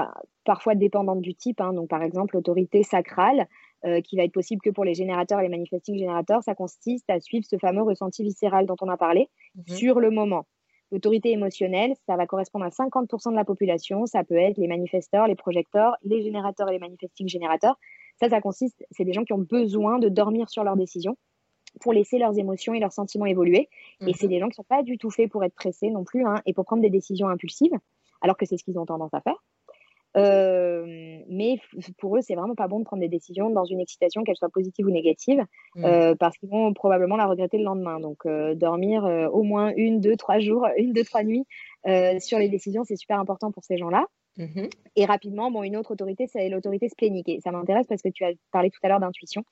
parfois 0.46 0.76
dépendantes 0.76 1.22
du 1.22 1.34
type. 1.34 1.60
Hein. 1.62 1.74
Donc, 1.74 1.90
par 1.90 2.04
exemple, 2.04 2.36
l'autorité 2.36 2.84
sacrale, 2.84 3.48
qui 4.04 4.16
va 4.16 4.24
être 4.24 4.32
possible 4.32 4.62
que 4.62 4.70
pour 4.70 4.86
les 4.86 4.94
générateurs 4.94 5.40
et 5.40 5.42
les 5.42 5.50
manifesting 5.50 5.98
générateurs, 5.98 6.44
ça 6.44 6.54
consiste 6.54 7.10
à 7.10 7.20
suivre 7.20 7.48
ce 7.50 7.58
fameux 7.58 7.82
ressenti 7.82 8.22
viscéral 8.22 8.68
dont 8.68 8.76
on 8.82 8.88
a 8.88 8.98
parlé 8.98 9.30
mhm. 9.56 9.76
sur 9.76 10.00
le 10.00 10.12
moment. 10.12 10.46
L'autorité 10.92 11.32
émotionnelle, 11.32 11.94
ça 12.06 12.18
va 12.18 12.28
correspondre 12.28 12.66
à 12.66 12.70
50% 12.70 13.32
de 13.32 13.36
la 13.36 13.46
population. 13.46 14.06
Ça 14.06 14.26
peut 14.26 14.36
être 14.36 14.58
les 14.58 14.68
manifesteurs, 14.68 15.26
les 15.26 15.36
projecteurs, 15.36 15.96
les 16.04 16.22
générateurs 16.22 16.70
et 16.70 16.74
les 16.74 16.80
manifesting 16.80 17.30
générateurs. 17.30 17.80
Ça, 18.20 18.30
ça 18.30 18.42
consiste, 18.42 18.86
c'est 18.92 19.06
des 19.06 19.14
gens 19.14 19.24
qui 19.24 19.34
ont 19.34 19.40
besoin 19.40 20.00
de 20.00 20.10
dormir 20.10 20.50
sur 20.50 20.64
leurs 20.64 20.76
décisions 20.76 21.18
pour 21.80 21.94
laisser 21.94 22.18
leurs 22.18 22.38
émotions 22.38 22.74
et 22.74 22.80
leurs 22.80 22.94
sentiments 22.94 23.26
évoluer. 23.26 23.70
Et 24.06 24.14
c'est 24.14 24.26
mhm. 24.26 24.30
des 24.30 24.40
gens 24.40 24.46
qui 24.48 24.52
ne 24.52 24.56
sont 24.56 24.64
pas 24.64 24.84
du 24.84 24.98
tout 24.98 25.10
faits 25.10 25.30
pour 25.30 25.44
être 25.44 25.56
pressés 25.56 25.90
non 25.90 26.04
plus 26.04 26.26
hein, 26.26 26.42
et 26.46 26.54
pour 26.54 26.66
prendre 26.66 26.82
des 26.82 26.90
décisions 26.90 27.28
impulsives, 27.28 27.78
alors 28.22 28.38
que 28.38 28.46
c'est 28.46 28.58
ce 28.58 28.64
qu'ils 28.64 28.78
ont 28.78 28.86
tendance 28.86 29.14
à 29.14 29.22
faire. 29.22 29.42
Euh, 30.18 31.20
mais 31.30 31.60
pour 31.98 32.18
eux, 32.18 32.22
c'est 32.22 32.36
vraiment 32.36 32.56
pas 32.56 32.68
bon 32.68 32.80
de 32.80 32.84
prendre 32.84 33.02
des 33.02 33.08
décisions 33.08 33.50
dans 33.50 33.66
une 33.66 33.80
excitation, 33.80 34.24
qu'elle 34.24 34.36
soit 34.36 34.50
positive 34.50 34.86
ou 34.86 34.92
négative, 34.92 35.46
mmh. 35.76 35.86
euh, 35.86 36.16
parce 36.16 36.38
qu'ils 36.38 36.50
vont 36.50 36.74
probablement 36.74 37.16
la 37.16 37.28
regretter 37.28 37.58
le 37.58 37.64
lendemain. 37.64 38.00
Donc, 38.00 38.26
euh, 38.26 38.54
dormir 38.56 39.06
au 39.32 39.44
moins 39.44 39.74
une, 39.76 40.02
deux, 40.02 40.18
trois 40.18 40.40
jours, 40.40 40.68
une, 40.78 40.94
deux, 40.94 41.04
trois 41.04 41.24
nuits 41.24 41.46
sur 42.20 42.40
les 42.40 42.50
décisions, 42.50 42.84
c'est 42.84 42.96
super 42.96 43.20
important 43.20 43.52
pour 43.52 43.64
ces 43.64 43.78
gens-là. 43.78 44.06
Mmh 44.38 44.68
Et 44.96 45.06
rapidement, 45.06 45.52
bon, 45.52 45.64
une 45.64 45.76
autre 45.76 45.92
autorité, 45.92 46.26
c'est 46.28 46.48
l'autorité 46.48 46.88
splénique. 46.90 47.28
Et 47.28 47.42
ça 47.42 47.52
m'intéresse 47.52 47.88
parce 47.88 48.02
que 48.02 48.10
tu 48.10 48.24
as 48.24 48.32
parlé 48.52 48.70
tout 48.70 48.80
à 48.84 48.88
l'heure 48.88 49.00
d'intuition. 49.00 49.44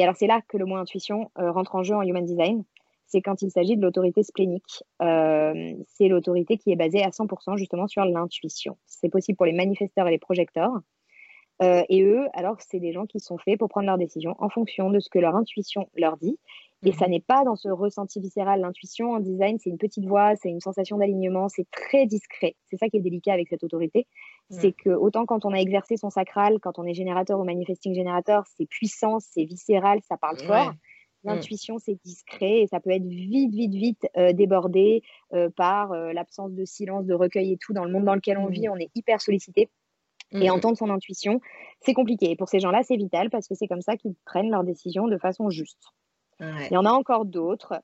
Et 0.00 0.02
alors, 0.02 0.16
c'est 0.16 0.26
là 0.26 0.40
que 0.48 0.56
le 0.56 0.64
mot 0.64 0.76
intuition 0.76 1.30
rentre 1.36 1.74
en 1.74 1.82
jeu 1.82 1.94
en 1.94 2.02
human 2.02 2.24
design 2.24 2.64
c'est 3.10 3.22
quand 3.22 3.42
il 3.42 3.50
s'agit 3.50 3.76
de 3.76 3.82
l'autorité 3.82 4.22
splénique. 4.22 4.84
Euh, 5.02 5.72
c'est 5.88 6.08
l'autorité 6.08 6.56
qui 6.56 6.70
est 6.70 6.76
basée 6.76 7.02
à 7.02 7.10
100% 7.10 7.56
justement 7.56 7.88
sur 7.88 8.04
l'intuition. 8.04 8.78
C'est 8.86 9.08
possible 9.08 9.36
pour 9.36 9.46
les 9.46 9.52
manifesteurs 9.52 10.06
et 10.06 10.12
les 10.12 10.18
projecteurs. 10.18 10.72
Euh, 11.62 11.82
et 11.88 12.02
eux, 12.02 12.26
alors, 12.34 12.56
c'est 12.60 12.78
des 12.78 12.92
gens 12.92 13.06
qui 13.06 13.20
sont 13.20 13.36
faits 13.36 13.58
pour 13.58 13.68
prendre 13.68 13.86
leurs 13.86 13.98
décisions 13.98 14.34
en 14.38 14.48
fonction 14.48 14.90
de 14.90 15.00
ce 15.00 15.10
que 15.10 15.18
leur 15.18 15.34
intuition 15.34 15.90
leur 15.96 16.16
dit. 16.16 16.38
Et 16.86 16.92
ça 16.92 17.06
mhm. 17.06 17.10
n'est 17.10 17.20
pas 17.20 17.44
dans 17.44 17.56
ce 17.56 17.68
ressenti 17.68 18.20
viscéral. 18.20 18.60
L'intuition 18.60 19.10
en 19.10 19.20
design, 19.20 19.58
c'est 19.58 19.70
une 19.70 19.76
petite 19.76 20.06
voix, 20.06 20.36
c'est 20.36 20.48
une 20.48 20.60
sensation 20.60 20.96
d'alignement, 20.96 21.48
c'est 21.48 21.68
très 21.70 22.06
discret. 22.06 22.54
C'est 22.70 22.76
ça 22.76 22.88
qui 22.88 22.96
est 22.96 23.00
délicat 23.00 23.34
avec 23.34 23.48
cette 23.48 23.64
autorité. 23.64 24.06
C'est 24.50 24.72
que 24.72 24.90
autant 24.90 25.26
quand 25.26 25.44
on 25.44 25.52
a 25.52 25.58
exercé 25.58 25.96
son 25.96 26.10
sacral, 26.10 26.58
quand 26.60 26.78
on 26.78 26.84
est 26.84 26.94
générateur 26.94 27.38
ou 27.38 27.44
manifesting 27.44 27.94
générateur, 27.94 28.44
c'est 28.56 28.66
puissant, 28.66 29.20
c'est 29.20 29.44
viscéral, 29.44 30.00
ça 30.08 30.16
parle 30.16 30.38
fort. 30.38 30.72
Mmh. 30.72 30.76
L'intuition, 31.24 31.78
c'est 31.78 31.98
discret 32.02 32.62
et 32.62 32.66
ça 32.66 32.80
peut 32.80 32.90
être 32.90 33.06
vite, 33.06 33.54
vite, 33.54 33.74
vite 33.74 34.08
euh, 34.16 34.32
débordé 34.32 35.02
euh, 35.34 35.50
par 35.54 35.92
euh, 35.92 36.12
l'absence 36.12 36.52
de 36.52 36.64
silence, 36.64 37.06
de 37.06 37.14
recueil 37.14 37.52
et 37.52 37.58
tout. 37.58 37.72
Dans 37.72 37.84
le 37.84 37.92
monde 37.92 38.04
dans 38.04 38.14
lequel 38.14 38.38
on 38.38 38.46
vit, 38.46 38.66
mmh. 38.66 38.72
on 38.72 38.76
est 38.76 38.90
hyper 38.94 39.20
sollicité. 39.20 39.68
Et 40.32 40.48
mmh. 40.48 40.52
entendre 40.52 40.78
son 40.78 40.90
intuition, 40.90 41.40
c'est 41.80 41.92
compliqué. 41.92 42.30
Et 42.30 42.36
pour 42.36 42.48
ces 42.48 42.60
gens-là, 42.60 42.82
c'est 42.82 42.96
vital 42.96 43.30
parce 43.30 43.48
que 43.48 43.54
c'est 43.54 43.66
comme 43.66 43.82
ça 43.82 43.96
qu'ils 43.96 44.14
prennent 44.24 44.50
leurs 44.50 44.64
décisions 44.64 45.08
de 45.08 45.18
façon 45.18 45.50
juste. 45.50 45.82
Il 46.40 46.72
y 46.72 46.76
en 46.76 46.86
a 46.86 46.90
encore 46.90 47.24
d'autres. 47.24 47.82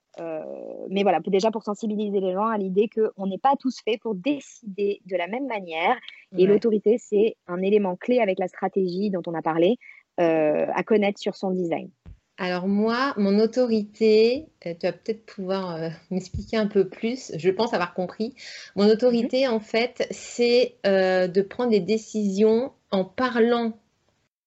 mais 0.90 1.02
voilà, 1.02 1.20
déjà 1.26 1.50
pour 1.50 1.62
sensibiliser 1.62 2.20
les 2.20 2.32
gens 2.32 2.46
à 2.46 2.58
l'idée 2.58 2.88
qu'on 2.88 3.26
n'est 3.26 3.38
pas 3.38 3.54
tous 3.58 3.80
faits 3.84 4.00
pour 4.00 4.14
décider 4.14 5.00
de 5.06 5.16
la 5.16 5.26
même 5.26 5.46
manière. 5.46 5.96
Et 6.36 6.46
l'autorité, 6.46 6.96
c'est 6.98 7.36
un 7.46 7.60
élément 7.62 7.96
clé 7.96 8.20
avec 8.20 8.38
la 8.38 8.48
stratégie 8.48 9.10
dont 9.10 9.22
on 9.26 9.34
a 9.34 9.42
parlé 9.42 9.76
à 10.18 10.82
connaître 10.84 11.20
sur 11.20 11.36
son 11.36 11.50
design. 11.50 11.90
Alors 12.38 12.68
moi, 12.68 13.14
mon 13.16 13.38
autorité, 13.38 14.46
euh, 14.66 14.74
tu 14.78 14.86
vas 14.86 14.92
peut-être 14.92 15.24
pouvoir 15.24 15.76
euh, 15.76 15.88
m'expliquer 16.10 16.58
un 16.58 16.66
peu 16.66 16.88
plus, 16.88 17.32
je 17.36 17.50
pense 17.50 17.72
avoir 17.72 17.94
compris. 17.94 18.34
Mon 18.76 18.88
autorité, 18.88 19.46
mhm. 19.46 19.54
en 19.54 19.60
fait, 19.60 20.06
c'est 20.10 20.76
euh, 20.86 21.28
de 21.28 21.40
prendre 21.42 21.70
des 21.70 21.80
décisions 21.80 22.72
en 22.90 23.04
parlant 23.04 23.78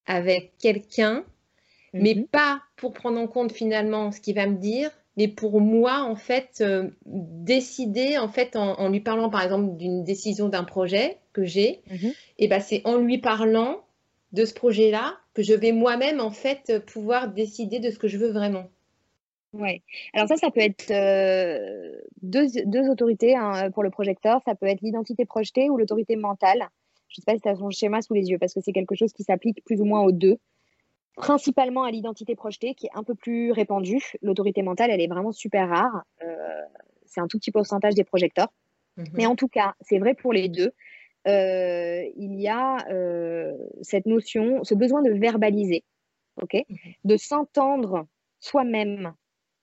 avec 0.05 0.53
quelqu'un, 0.59 1.23
mais 1.93 2.15
mhm. 2.15 2.27
pas 2.27 2.61
pour 2.75 2.93
prendre 2.93 3.19
en 3.19 3.27
compte 3.27 3.51
finalement 3.51 4.11
ce 4.11 4.19
qu'il 4.19 4.35
va 4.35 4.47
me 4.47 4.57
dire, 4.57 4.91
mais 5.17 5.27
pour 5.27 5.59
moi, 5.59 6.03
en 6.03 6.15
fait, 6.15 6.63
décider, 7.05 8.17
en 8.17 8.29
fait, 8.29 8.55
en, 8.55 8.89
lui 8.89 9.01
parlant 9.01 9.29
par 9.29 9.43
exemple 9.43 9.75
d'une 9.75 10.03
décision 10.03 10.47
d'un 10.49 10.63
projet 10.63 11.17
que 11.33 11.43
j'ai, 11.43 11.81
mhm. 11.89 12.13
et 12.37 12.47
ben 12.47 12.59
c'est 12.59 12.81
en 12.85 12.97
lui 12.97 13.17
parlant 13.17 13.81
de 14.31 14.45
ce 14.45 14.53
projet-là 14.53 15.17
que 15.33 15.41
je 15.41 15.53
vais 15.53 15.71
moi-même 15.71 16.19
en 16.21 16.31
fait 16.31 16.83
pouvoir 16.85 17.29
décider 17.33 17.79
de 17.79 17.89
ce 17.89 17.97
que 17.97 18.07
je 18.07 18.17
veux 18.17 18.31
vraiment. 18.31 18.69
Oui. 19.53 19.81
Alors 20.13 20.27
ça, 20.27 20.37
ça 20.37 20.51
peut 20.51 20.59
être 20.59 20.91
euh, 20.91 21.99
deux, 22.21 22.47
deux, 22.65 22.89
autorités 22.89 23.35
hein, 23.35 23.71
pour 23.71 23.83
le 23.83 23.89
projecteur. 23.89 24.41
Ça 24.45 24.55
peut 24.55 24.67
être 24.67 24.81
l'identité 24.81 25.25
projetée 25.25 25.69
ou 25.69 25.77
l'autorité 25.77 26.15
mentale. 26.15 26.69
Je 27.07 27.19
ne 27.19 27.23
sais 27.23 27.25
pas 27.25 27.35
si 27.35 27.41
tu 27.41 27.49
as 27.49 27.55
son 27.55 27.71
schéma 27.71 28.01
sous 28.01 28.13
les 28.13 28.29
yeux 28.29 28.37
parce 28.37 28.53
que 28.53 28.61
c'est 28.61 28.71
quelque 28.71 28.95
chose 28.95 29.11
qui 29.11 29.23
s'applique 29.23 29.63
plus 29.65 29.81
ou 29.81 29.85
moins 29.85 30.01
aux 30.01 30.11
deux. 30.11 30.37
Principalement 31.15 31.83
à 31.83 31.91
l'identité 31.91 32.35
projetée 32.35 32.75
qui 32.75 32.87
est 32.87 32.91
un 32.93 33.03
peu 33.03 33.15
plus 33.15 33.51
répandue. 33.51 34.01
L'autorité 34.21 34.61
mentale, 34.61 34.89
elle 34.91 35.01
est 35.01 35.07
vraiment 35.07 35.31
super 35.31 35.69
rare. 35.69 36.03
Euh, 36.23 36.61
c'est 37.05 37.19
un 37.19 37.27
tout 37.27 37.37
petit 37.39 37.51
pourcentage 37.51 37.95
des 37.95 38.03
projecteurs. 38.03 38.53
Mhm. 38.97 39.05
Mais 39.13 39.25
en 39.25 39.35
tout 39.35 39.47
cas, 39.47 39.75
c'est 39.81 39.99
vrai 39.99 40.13
pour 40.13 40.33
les 40.33 40.49
deux. 40.49 40.71
il 41.25 42.39
y 42.39 42.47
a 42.47 42.77
cette 43.81 44.05
notion, 44.05 44.63
ce 44.63 44.73
besoin 44.75 45.01
de 45.01 45.11
verbaliser, 45.11 45.83
mmh 46.41 46.45
de 47.03 47.17
s'entendre 47.17 48.07
soi-même, 48.39 49.13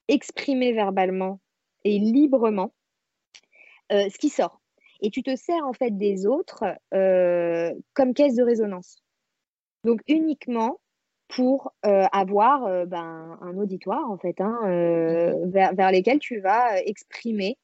exprimer 0.09 0.72
verbalement 0.72 1.40
et 1.84 1.99
librement 1.99 2.72
ce 3.90 4.18
qui 4.18 4.28
sort. 4.28 4.61
Et 5.01 5.11
tu 5.11 5.22
te 5.22 5.34
sers 5.34 5.64
en 5.64 5.72
fait 5.72 5.97
des 5.97 6.26
autres 6.26 6.64
comme 7.94 8.14
caisse 8.14 8.34
de 8.34 8.42
résonance. 8.42 9.03
Donc 9.84 10.03
uniquement 10.09 10.78
pour 11.29 11.72
avoir 11.83 12.87
ben, 12.87 13.39
un 13.41 13.57
auditoire 13.57 14.11
en 14.11 14.16
fait, 14.16 14.41
hein, 14.41 14.59
mmh 14.62 15.51
vers, 15.51 15.74
vers, 15.74 15.91
lesquels 15.91 16.18
tu 16.18 16.41
vas 16.41 16.81
exprimer 16.83 17.59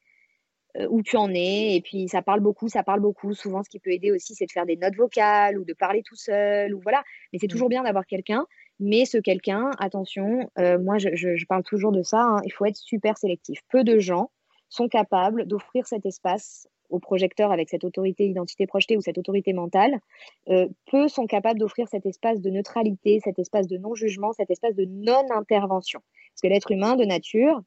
où 0.89 1.03
tu 1.03 1.17
en 1.17 1.33
es. 1.33 1.77
Et 1.77 1.81
puis 1.81 2.09
ça 2.09 2.23
parle 2.23 2.41
beaucoup, 2.41 2.69
ça 2.69 2.83
parle 2.83 3.01
beaucoup. 3.01 3.35
Souvent, 3.35 3.63
ce 3.63 3.69
qui 3.69 3.79
peut 3.79 3.91
aider 3.91 4.11
aussi, 4.11 4.35
c'est 4.35 4.47
de 4.47 4.53
faire 4.53 4.67
des 4.67 4.77
notes 4.77 4.97
vocales 4.97 5.59
ou 5.59 5.65
de 5.65 5.75
parler 5.75 6.03
tout 6.03 6.17
seul 6.17 6.75
ou 6.75 6.81
voilà. 6.81 7.03
Mais 7.33 7.39
c'est 7.39 7.49
toujours 7.49 7.69
bien 7.69 7.83
d'avoir 7.83 8.07
quelqu'un. 8.07 8.47
Mais 8.81 9.05
ce 9.05 9.19
quelqu'un, 9.19 9.71
attention, 9.79 10.51
moi 10.59 10.99
je, 10.99 11.47
parle 11.47 11.63
toujours 11.63 11.93
de 11.93 12.03
ça. 12.03 12.21
Hein, 12.21 12.41
il 12.45 12.53
faut 12.53 12.65
être 12.65 12.77
super 12.77 13.17
sélectif. 13.17 13.61
Peu 13.71 13.85
de 13.85 13.99
gens 13.99 14.31
sont 14.69 14.89
capables 14.89 15.47
d'offrir 15.47 15.87
cet 15.87 16.07
espace 16.07 16.67
au 16.93 16.99
projecteur 16.99 17.51
avec 17.51 17.69
cette 17.69 17.85
autorité 17.85 18.27
identité 18.27 18.67
projetée 18.67 18.97
ou 18.97 19.01
cette 19.01 19.19
autorité 19.19 19.53
mentale, 19.53 19.99
euh, 20.49 20.69
peu 20.91 21.09
sont 21.09 21.27
capables 21.27 21.59
d'offrir 21.59 21.89
cet 21.89 22.07
espace 22.07 22.41
de 22.41 22.51
neutralité, 22.51 23.21
cet 23.25 23.39
espace 23.39 23.67
de 23.67 23.79
non-jugement, 23.79 24.33
cet 24.33 24.51
espace 24.51 24.75
de 24.77 24.85
non-intervention. 24.85 26.01
Parce 26.01 26.43
que 26.43 26.49
l'être 26.49 26.71
humain 26.71 26.97
de 26.97 27.05
nature, 27.05 27.61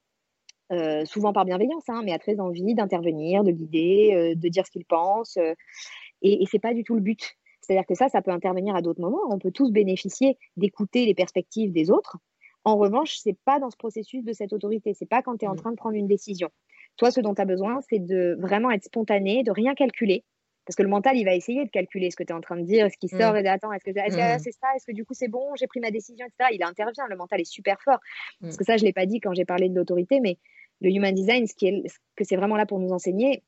euh, 0.72 1.06
souvent 1.06 1.34
par 1.34 1.46
bienveillance, 1.46 1.84
hein, 1.90 2.02
mais 2.06 2.14
a 2.14 2.20
très 2.20 2.40
envie 2.40 2.76
d'intervenir, 2.76 3.44
de 3.44 3.52
guider, 3.52 4.14
euh, 4.14 4.36
de 4.36 4.48
dire 4.48 4.66
ce 4.66 4.72
qu'il 4.72 4.86
pense. 4.86 5.38
et, 5.38 6.44
et 6.44 6.46
ce 6.46 6.56
n'est 6.56 6.62
pas 6.62 6.74
du 6.74 6.84
tout 6.84 6.96
le 6.96 7.02
but. 7.02 7.36
C'est-à-dire 7.62 7.86
que 7.88 7.96
ça, 7.96 8.10
ça 8.10 8.22
peut 8.22 8.32
intervenir 8.32 8.76
à 8.76 8.82
d'autres 8.82 9.02
moments. 9.02 9.22
On 9.30 9.40
peut 9.40 9.52
tous 9.52 9.72
bénéficier 9.72 10.38
d'écouter 10.56 11.06
les 11.06 11.16
perspectives 11.16 11.72
des 11.72 11.90
autres. 11.90 12.18
En 12.64 12.78
revanche, 12.78 13.18
ce 13.18 13.30
n'est 13.30 13.38
pas 13.46 13.60
dans 13.60 13.70
ce 13.70 13.78
processus 13.78 14.24
de 14.24 14.34
cette 14.34 14.54
autorité. 14.54 14.94
Ce 14.94 15.04
n'est 15.04 15.08
pas 15.08 15.22
quand 15.22 15.38
tu 15.38 15.46
es 15.46 15.48
en 15.48 15.54
mmh. 15.54 15.58
train 15.58 15.72
de 15.72 15.76
prendre 15.76 15.96
une 15.96 16.08
décision. 16.08 16.50
Toi, 16.98 17.12
ce 17.12 17.20
dont 17.22 17.36
tu 17.36 17.42
as 17.42 17.46
besoin, 17.46 17.80
c'est 17.90 18.00
de 18.00 18.38
vraiment 18.40 18.72
être 18.72 18.84
spontané, 18.84 19.44
de 19.44 19.52
rien 19.52 19.76
calculer. 19.76 20.24
Parce 20.66 20.76
que 20.76 20.84
le 20.84 20.90
mental, 20.90 21.16
il 21.16 21.26
va 21.26 21.36
essayer 21.36 21.64
de 21.64 21.70
calculer 21.70 22.10
ce 22.10 22.16
que 22.16 22.24
tu 22.24 22.32
es 22.32 22.36
en 22.36 22.42
train 22.42 22.58
de 22.58 22.66
dire, 22.66 22.90
ce 22.92 22.98
qui 22.98 23.08
sort, 23.08 23.34
mmh. 23.34 23.38
et 23.38 23.48
attends, 23.48 23.72
est-ce 23.72 23.84
que 23.84 23.92
mmh. 23.92 24.40
c'est 24.40 24.52
ça, 24.52 24.68
est-ce 24.76 24.86
que 24.86 24.94
du 24.94 25.06
coup 25.06 25.14
c'est 25.14 25.28
bon, 25.28 25.54
j'ai 25.60 25.68
pris 25.68 25.80
ma 25.80 25.92
décision, 25.92 26.26
etc. 26.26 26.50
Il 26.54 26.64
intervient, 26.64 27.06
le 27.08 27.16
mental 27.16 27.40
est 27.40 27.46
super 27.46 27.80
fort. 27.82 28.00
Mmh. 28.42 28.48
Parce 28.48 28.58
que 28.58 28.64
ça, 28.64 28.78
je 28.78 28.84
ne 28.84 28.88
l'ai 28.88 28.94
pas 28.94 29.06
dit 29.06 29.20
quand 29.20 29.34
j'ai 29.34 29.46
parlé 29.46 29.70
de 29.70 29.76
l'autorité, 29.76 30.20
mais 30.20 30.38
le 30.82 30.90
human 30.90 31.14
design, 31.14 31.46
ce, 31.46 31.54
qui 31.54 31.68
est, 31.68 31.84
que 32.16 32.24
c'est 32.24 32.36
vraiment 32.36 32.56
là 32.56 32.66
pour 32.66 32.80
nous 32.80 32.90
enseigner, 32.90 33.44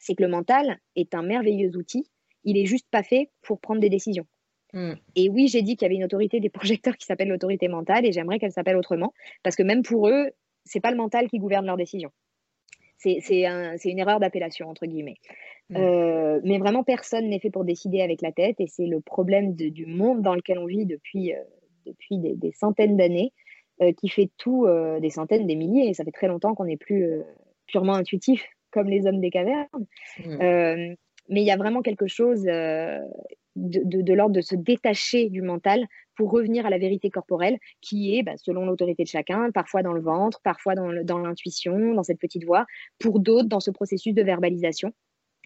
c'est 0.00 0.14
que 0.14 0.22
le 0.22 0.28
mental 0.28 0.80
est 0.96 1.14
un 1.14 1.22
merveilleux 1.22 1.76
outil. 1.76 2.10
Il 2.44 2.58
est 2.58 2.66
juste 2.66 2.86
pas 2.90 3.02
fait 3.02 3.30
pour 3.42 3.60
prendre 3.60 3.80
des 3.80 3.90
décisions. 3.90 4.26
Et 5.14 5.30
oui, 5.30 5.48
j'ai 5.48 5.62
dit 5.62 5.76
qu'il 5.76 5.86
y 5.86 5.86
avait 5.86 5.94
une 5.94 6.04
autorité 6.04 6.40
des 6.40 6.50
projecteurs 6.50 6.96
qui 6.96 7.06
s'appelle 7.06 7.28
l'autorité 7.28 7.68
mentale 7.68 8.04
et 8.04 8.12
j'aimerais 8.12 8.38
qu'elle 8.38 8.52
s'appelle 8.52 8.76
autrement 8.76 9.14
parce 9.42 9.56
que 9.56 9.62
même 9.62 9.82
pour 9.82 10.08
eux, 10.08 10.30
c'est 10.64 10.80
pas 10.80 10.90
le 10.90 10.96
mental 10.96 11.28
qui 11.28 11.38
gouverne 11.38 11.64
leurs 11.64 11.78
décisions. 11.78 12.10
C'est 12.98 13.84
une 13.84 13.98
erreur 13.98 14.20
d'appellation, 14.20 14.68
entre 14.68 14.86
guillemets. 14.86 15.18
Mm. 15.70 15.76
Euh, 15.76 16.40
mais 16.44 16.58
vraiment, 16.58 16.82
personne 16.82 17.28
n'est 17.28 17.38
fait 17.38 17.50
pour 17.50 17.64
décider 17.64 18.00
avec 18.00 18.22
la 18.22 18.32
tête 18.32 18.56
et 18.58 18.66
c'est 18.66 18.86
le 18.86 19.00
problème 19.00 19.54
du 19.54 19.86
monde 19.86 20.22
dans 20.22 20.34
lequel 20.34 20.58
on 20.58 20.66
vit 20.66 20.86
depuis, 20.86 21.32
euh, 21.32 21.42
depuis 21.86 22.18
des, 22.18 22.52
centaines 22.52 22.96
d'années 22.96 23.32
euh, 23.82 23.92
qui 23.92 24.08
fait 24.08 24.30
tout, 24.36 24.66
des 25.00 25.10
centaines, 25.10 25.46
des 25.46 25.56
milliers. 25.56 25.88
Et 25.88 25.94
ça 25.94 26.04
fait 26.04 26.12
très 26.12 26.28
longtemps 26.28 26.54
qu'on 26.54 26.64
n'est 26.64 26.76
plus 26.76 27.22
purement 27.66 27.94
intuitif 27.94 28.46
comme 28.70 28.88
les 28.88 29.06
hommes 29.06 29.20
des 29.20 29.30
cavernes. 29.30 29.66
Mm. 30.24 30.96
mais 31.30 31.42
il 31.42 31.46
y 31.46 31.50
a 31.50 31.56
vraiment 31.56 31.82
quelque 31.82 32.06
chose 32.06 32.42
de, 32.42 34.12
l'ordre 34.12 34.34
de 34.34 34.40
se 34.40 34.56
détacher 34.56 35.28
du 35.28 35.42
mental 35.42 35.86
pour 36.18 36.32
revenir 36.32 36.66
à 36.66 36.70
la 36.70 36.78
vérité 36.78 37.10
corporelle 37.10 37.58
qui 37.80 38.16
est, 38.16 38.24
bah, 38.24 38.36
selon 38.36 38.66
l'autorité 38.66 39.04
de 39.04 39.08
chacun, 39.08 39.52
parfois 39.52 39.84
dans 39.84 39.92
le 39.92 40.00
ventre, 40.00 40.40
parfois 40.42 40.74
dans 40.74 41.18
l'intuition, 41.18 41.94
dans, 41.94 42.02
cette 42.02 42.18
petite 42.18 42.44
voix, 42.44 42.66
pour 42.98 43.20
d'autres 43.20 43.48
dans 43.48 43.60
ce 43.60 43.70
processus 43.70 44.14
de 44.14 44.22
verbalisation 44.22 44.92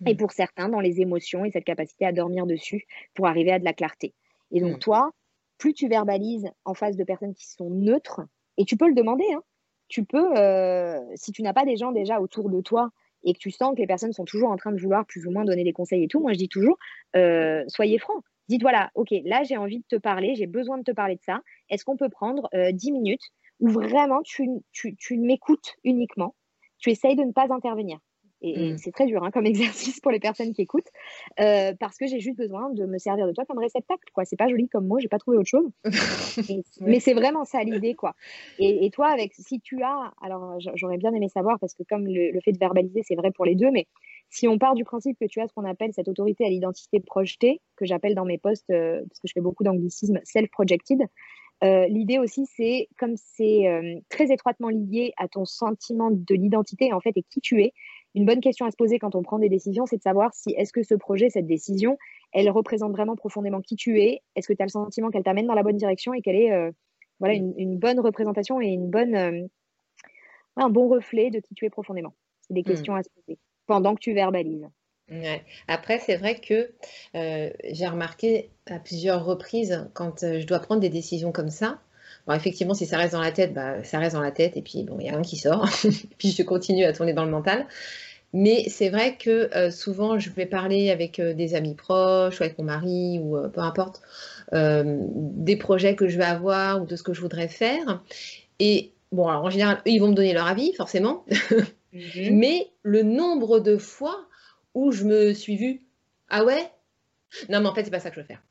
et 0.06 0.14
mmh. 0.14 0.16
pour 0.16 0.32
certains 0.32 0.70
dans 0.70 0.80
les 0.80 1.02
émotions 1.02 1.44
et 1.44 1.50
cette 1.50 1.64
capacité 1.64 2.06
à 2.06 2.12
dormir 2.12 2.46
dessus 2.46 2.86
pour 3.12 3.26
arriver 3.26 3.52
à 3.52 3.58
de 3.58 3.64
la 3.64 3.74
clarté. 3.74 4.14
Et 4.50 4.60
donc 4.60 4.76
mmh. 4.76 4.78
toi, 4.78 5.10
plus 5.58 5.74
tu 5.74 5.88
verbalises 5.88 6.48
en 6.64 6.72
face 6.72 6.96
de 6.96 7.04
personnes 7.04 7.34
qui 7.34 7.46
sont 7.46 7.68
neutres, 7.68 8.22
et 8.56 8.64
tu 8.64 8.78
peux 8.78 8.88
le 8.88 8.94
demander, 8.94 9.26
hein, 9.34 9.42
tu 9.88 10.04
peux, 10.04 10.38
euh, 10.38 10.98
si 11.16 11.32
tu 11.32 11.42
n'as 11.42 11.52
pas 11.52 11.66
des 11.66 11.76
gens 11.76 11.92
déjà 11.92 12.18
autour 12.18 12.48
de 12.48 12.62
toi 12.62 12.88
et 13.24 13.34
que 13.34 13.38
tu 13.38 13.50
sens 13.50 13.74
que 13.74 13.80
les 13.80 13.86
personnes 13.86 14.14
sont 14.14 14.24
toujours 14.24 14.50
en 14.50 14.56
train 14.56 14.72
de 14.72 14.80
vouloir 14.80 15.04
plus 15.04 15.26
ou 15.26 15.30
moins 15.30 15.44
donner 15.44 15.64
des 15.64 15.74
conseils 15.74 16.04
et 16.04 16.08
tout, 16.08 16.20
moi 16.20 16.32
je 16.32 16.38
dis 16.38 16.48
toujours, 16.48 16.78
euh, 17.14 17.62
soyez 17.68 17.98
francs. 17.98 18.22
Dites 18.53 18.61
voilà, 18.61 18.90
ok, 18.94 19.14
là 19.24 19.44
j'ai 19.44 19.57
envie 19.57 19.78
de 19.78 19.84
te 19.88 19.96
parler, 19.96 20.34
j'ai 20.34 20.46
besoin 20.46 20.76
de 20.76 20.82
te 20.82 20.90
parler 20.90 21.14
de 21.16 21.22
ça. 21.22 21.40
Est-ce 21.70 21.86
qu'on 21.86 21.96
peut 21.96 22.11
prendre 22.11 22.50
euh, 22.53 22.70
10 22.70 22.92
minutes 22.92 23.22
où 23.61 23.70
vraiment 23.70 24.20
tu, 24.24 24.46
tu, 24.72 24.94
tu 24.94 25.16
m'écoutes 25.16 25.76
uniquement, 25.84 26.34
tu 26.76 26.90
essayes 26.90 27.16
de 27.16 27.22
ne 27.24 27.32
pas 27.32 27.46
intervenir 27.50 27.98
et, 28.43 28.72
mmh. 28.72 28.78
c'est 28.78 28.90
très 28.90 29.07
dur 29.07 29.22
hein, 29.24 29.30
comme 29.30 29.47
exercice 29.86 30.01
pour 30.01 30.12
les 30.12 30.20
personnes 30.20 30.53
qui 30.53 30.62
écoutent, 30.62 30.90
euh, 31.40 31.72
parce 31.78 31.97
que 31.97 32.07
j'ai 32.07 32.20
juste 32.20 32.36
besoin 32.36 32.70
de 32.70 32.84
me 32.86 32.99
servir 32.99 33.26
de 33.26 33.32
toi 33.32 33.45
comme 33.47 33.59
réceptacle. 33.59 34.11
quoi. 34.12 34.24
C'est 34.24 34.36
pas 34.36 34.49
joli 34.49 34.68
comme 34.68 34.86
mot, 34.86 34.99
j'ai 34.99 35.09
pas 35.09 35.18
trouvé 35.18 35.38
autre 35.38 35.49
chose. 35.49 35.70
mais 36.80 37.01
c'est 37.01 37.14
vraiment 37.14 37.45
ça 37.45 37.62
l'idée. 37.62 37.95
quoi. 37.95 38.14
Et, 38.59 38.90
toi, 38.90 39.09
avec, 39.09 39.32
si 39.34 39.61
tu 39.61 39.82
as, 39.82 40.12
alors 40.20 40.59
j'aurais 40.74 40.99
bien 40.99 41.12
aimé 41.12 41.28
savoir, 41.28 41.59
parce 41.59 41.74
que 41.74 41.82
comme 41.88 42.07
le, 42.07 42.38
fait 42.45 42.53
de 42.53 42.59
verbaliser, 42.59 43.03
c'est 43.05 43.14
vrai 43.14 43.30
pour 43.30 43.45
les 43.45 43.55
deux, 43.55 43.70
mais 43.70 43.86
si 44.30 44.49
on 44.49 44.59
part 44.59 44.74
du 44.74 44.84
principe 44.84 45.18
que 45.18 45.26
tu 45.26 45.40
as 45.40 45.49
ce 45.49 45.53
qu'on 45.53 45.64
appelle 45.64 45.93
cette 45.93 46.09
autorité 46.09 46.45
à 46.45 46.49
l'identité 46.49 47.01
projetée, 47.01 47.61
que 47.76 47.84
j'appelle 47.84 48.14
dans 48.14 48.24
mes 48.24 48.38
posts, 48.38 48.70
euh, 48.70 49.03
parce 49.09 49.20
que 49.20 49.28
je 49.28 49.32
fais 49.32 49.40
beaucoup 49.40 49.64
d'anglicisme, 49.64 50.18
self-projected, 50.24 51.01
euh, 51.62 51.86
l'idée 51.86 52.18
aussi, 52.18 52.45
c'est 52.57 52.88
comme 52.99 53.14
c'est 53.16 54.03
très 54.09 54.32
étroitement 54.32 54.68
lié 54.68 55.12
à 55.16 55.28
ton 55.28 55.45
sentiment 55.45 56.11
de 56.11 56.34
l'identité 56.34 56.93
en 56.93 56.99
fait 56.99 57.12
et 57.14 57.22
qui 57.22 57.40
tu 57.40 57.62
es, 57.62 57.72
une 58.14 58.26
bonne 58.26 58.40
question 58.40 58.66
à 58.66 58.70
se 58.70 58.76
poser 58.76 58.98
quand 58.98 59.14
on 59.14 59.22
prend 59.22 59.38
des 59.38 59.48
décisions, 59.48 59.86
c'est 59.86 59.96
de 59.96 60.02
savoir 60.02 60.34
si 60.34 60.50
est-ce 60.50 60.72
que 60.72 60.82
ce 60.82 60.94
projet, 60.94 61.30
cette 61.30 61.46
décision, 61.46 61.96
elle 62.32 62.50
représente 62.50 62.92
vraiment 62.92 63.16
profondément 63.16 63.60
qui 63.60 63.76
tu 63.76 64.00
es? 64.00 64.20
Est-ce 64.36 64.48
que 64.48 64.52
tu 64.52 64.62
as 64.62 64.66
le 64.66 64.70
sentiment 64.70 65.10
qu'elle 65.10 65.22
t'amène 65.22 65.46
dans 65.46 65.54
la 65.54 65.62
bonne 65.62 65.76
direction 65.76 66.12
et 66.12 66.20
qu'elle 66.20 66.36
est 66.36 66.52
euh, 66.52 66.70
voilà, 67.20 67.34
une, 67.34 67.78
bonne 67.78 68.00
représentation 68.00 68.60
et 68.60 68.68
une 68.68 68.90
bonne, 68.90 69.14
euh, 69.14 69.46
un 70.56 70.68
bon 70.68 70.88
reflet 70.88 71.30
de 71.30 71.40
qui 71.40 71.54
tu 71.54 71.64
es 71.64 71.70
profondément? 71.70 72.14
C'est 72.42 72.54
des 72.54 72.60
hmm. 72.60 72.64
questions 72.64 72.94
à 72.94 73.02
se 73.02 73.08
poser 73.10 73.38
pendant 73.66 73.94
que 73.94 74.00
tu 74.00 74.12
verbalises. 74.12 74.68
Après, 75.68 75.98
c'est 75.98 76.16
vrai 76.16 76.40
que 76.40 76.72
euh, 77.16 77.50
j'ai 77.70 77.86
remarqué 77.86 78.50
à 78.66 78.78
plusieurs 78.78 79.26
reprises 79.26 79.90
quand 79.92 80.20
je 80.20 80.46
dois 80.46 80.58
prendre 80.58 80.80
des 80.80 80.88
décisions 80.88 81.32
comme 81.32 81.50
ça, 81.50 81.82
Bon, 82.26 82.34
effectivement, 82.34 82.74
si 82.74 82.86
ça 82.86 82.98
reste 82.98 83.12
dans 83.12 83.20
la 83.20 83.32
tête, 83.32 83.52
bah, 83.52 83.82
ça 83.84 83.98
reste 83.98 84.14
dans 84.14 84.22
la 84.22 84.30
tête, 84.30 84.56
et 84.56 84.62
puis 84.62 84.84
bon, 84.84 84.96
il 85.00 85.04
n'y 85.04 85.10
a 85.10 85.12
rien 85.12 85.22
qui 85.22 85.36
sort. 85.36 85.68
puis 86.18 86.30
je 86.30 86.42
continue 86.42 86.84
à 86.84 86.92
tourner 86.92 87.12
dans 87.12 87.24
le 87.24 87.30
mental. 87.30 87.66
Mais 88.34 88.64
c'est 88.68 88.88
vrai 88.88 89.16
que 89.16 89.54
euh, 89.54 89.70
souvent, 89.70 90.18
je 90.18 90.30
vais 90.30 90.46
parler 90.46 90.90
avec 90.90 91.18
euh, 91.18 91.34
des 91.34 91.54
amis 91.54 91.74
proches, 91.74 92.40
ou 92.40 92.42
avec 92.44 92.58
mon 92.58 92.64
mari, 92.64 93.18
ou 93.20 93.36
euh, 93.36 93.48
peu 93.48 93.60
importe, 93.60 94.02
des 94.52 95.56
projets 95.56 95.96
que 95.96 96.08
je 96.08 96.18
vais 96.18 96.24
avoir 96.24 96.82
ou 96.82 96.86
de 96.86 96.96
ce 96.96 97.02
que 97.02 97.14
je 97.14 97.22
voudrais 97.22 97.48
faire. 97.48 98.02
Et 98.58 98.92
bon, 99.10 99.26
alors 99.26 99.44
en 99.44 99.50
général, 99.50 99.78
eux, 99.78 99.90
ils 99.90 99.98
vont 99.98 100.08
me 100.08 100.14
donner 100.14 100.34
leur 100.34 100.46
avis, 100.46 100.72
forcément. 100.74 101.24
Mhm. 101.92 102.30
Mais 102.38 102.68
le 102.82 103.02
nombre 103.02 103.60
de 103.60 103.76
fois 103.78 104.26
où 104.74 104.92
je 104.92 105.04
me 105.04 105.32
suis 105.32 105.56
vue, 105.56 105.82
ah 106.28 106.44
ouais? 106.44 106.70
Non, 107.48 107.60
mais 107.60 107.68
en 107.68 107.74
fait, 107.74 107.84
c'est 107.84 107.90
pas 107.90 108.00
ça 108.00 108.10
que 108.10 108.16
je 108.16 108.20
veux 108.20 108.26
faire. 108.26 108.42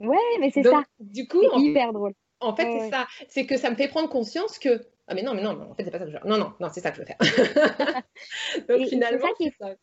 Ouais, 0.00 0.16
mais 0.40 0.50
c'est 0.52 0.62
ça. 0.62 0.84
Du 1.00 1.26
coup, 1.26 1.42
hyper 1.56 1.92
drôle. 1.92 2.12
En 2.40 2.54
fait, 2.54 2.70
c'est 2.78 2.90
ça. 2.90 3.06
C'est 3.28 3.46
que 3.46 3.56
ça 3.56 3.70
me 3.70 3.76
fait 3.76 3.88
prendre 3.88 4.08
conscience 4.08 4.58
que 4.58 4.80
ah 5.06 5.14
mais 5.14 5.22
non, 5.22 5.34
mais 5.34 5.42
non, 5.42 5.50
en 5.50 5.74
fait, 5.74 5.84
c'est 5.84 5.90
pas 5.90 5.98
ça 5.98 6.06
que 6.06 6.12
je 6.12 6.16
veux. 6.16 6.28
Non, 6.28 6.38
non, 6.38 6.52
non, 6.60 6.68
c'est 6.72 6.80
ça 6.80 6.90
que 6.90 6.96
je 6.96 7.02
veux 7.02 7.06
faire. 7.06 7.18
Donc 8.68 8.88
finalement, 8.88 9.28
c'est 9.38 9.52
ça. 9.58 9.74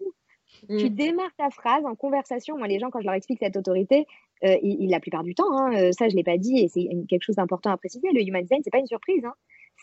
Tu 0.68 0.86
mm. 0.86 0.90
démarres 0.90 1.36
ta 1.38 1.50
phrase 1.50 1.86
en 1.86 1.96
conversation. 1.96 2.58
Moi, 2.58 2.68
les 2.68 2.80
gens, 2.80 2.90
quand 2.90 3.02
je 3.02 3.06
leur 3.06 3.14
explique 3.14 3.40
cette 3.40 3.56
autorité, 3.56 4.06
euh, 4.44 4.58
ils, 4.62 4.90
la 4.90 5.00
plupart 5.00 5.24
du 5.24 5.36
temps, 5.36 5.52
hein, 5.56 5.74
euh, 5.76 5.92
ça, 5.92 6.10
je 6.10 6.16
l'ai 6.16 6.24
pas 6.24 6.38
dit, 6.38 6.58
et 6.58 6.68
c'est 6.68 6.88
quelque 7.08 7.24
chose 7.24 7.36
d'important 7.36 7.72
à 7.72 7.78
préciser. 7.78 8.08
Le 8.14 8.22
human 8.22 8.42
design, 8.42 8.62
c'est 8.64 8.72
pas 8.72 8.80
une 8.80 8.88
surprise. 8.88 9.24
Hein. 9.24 9.34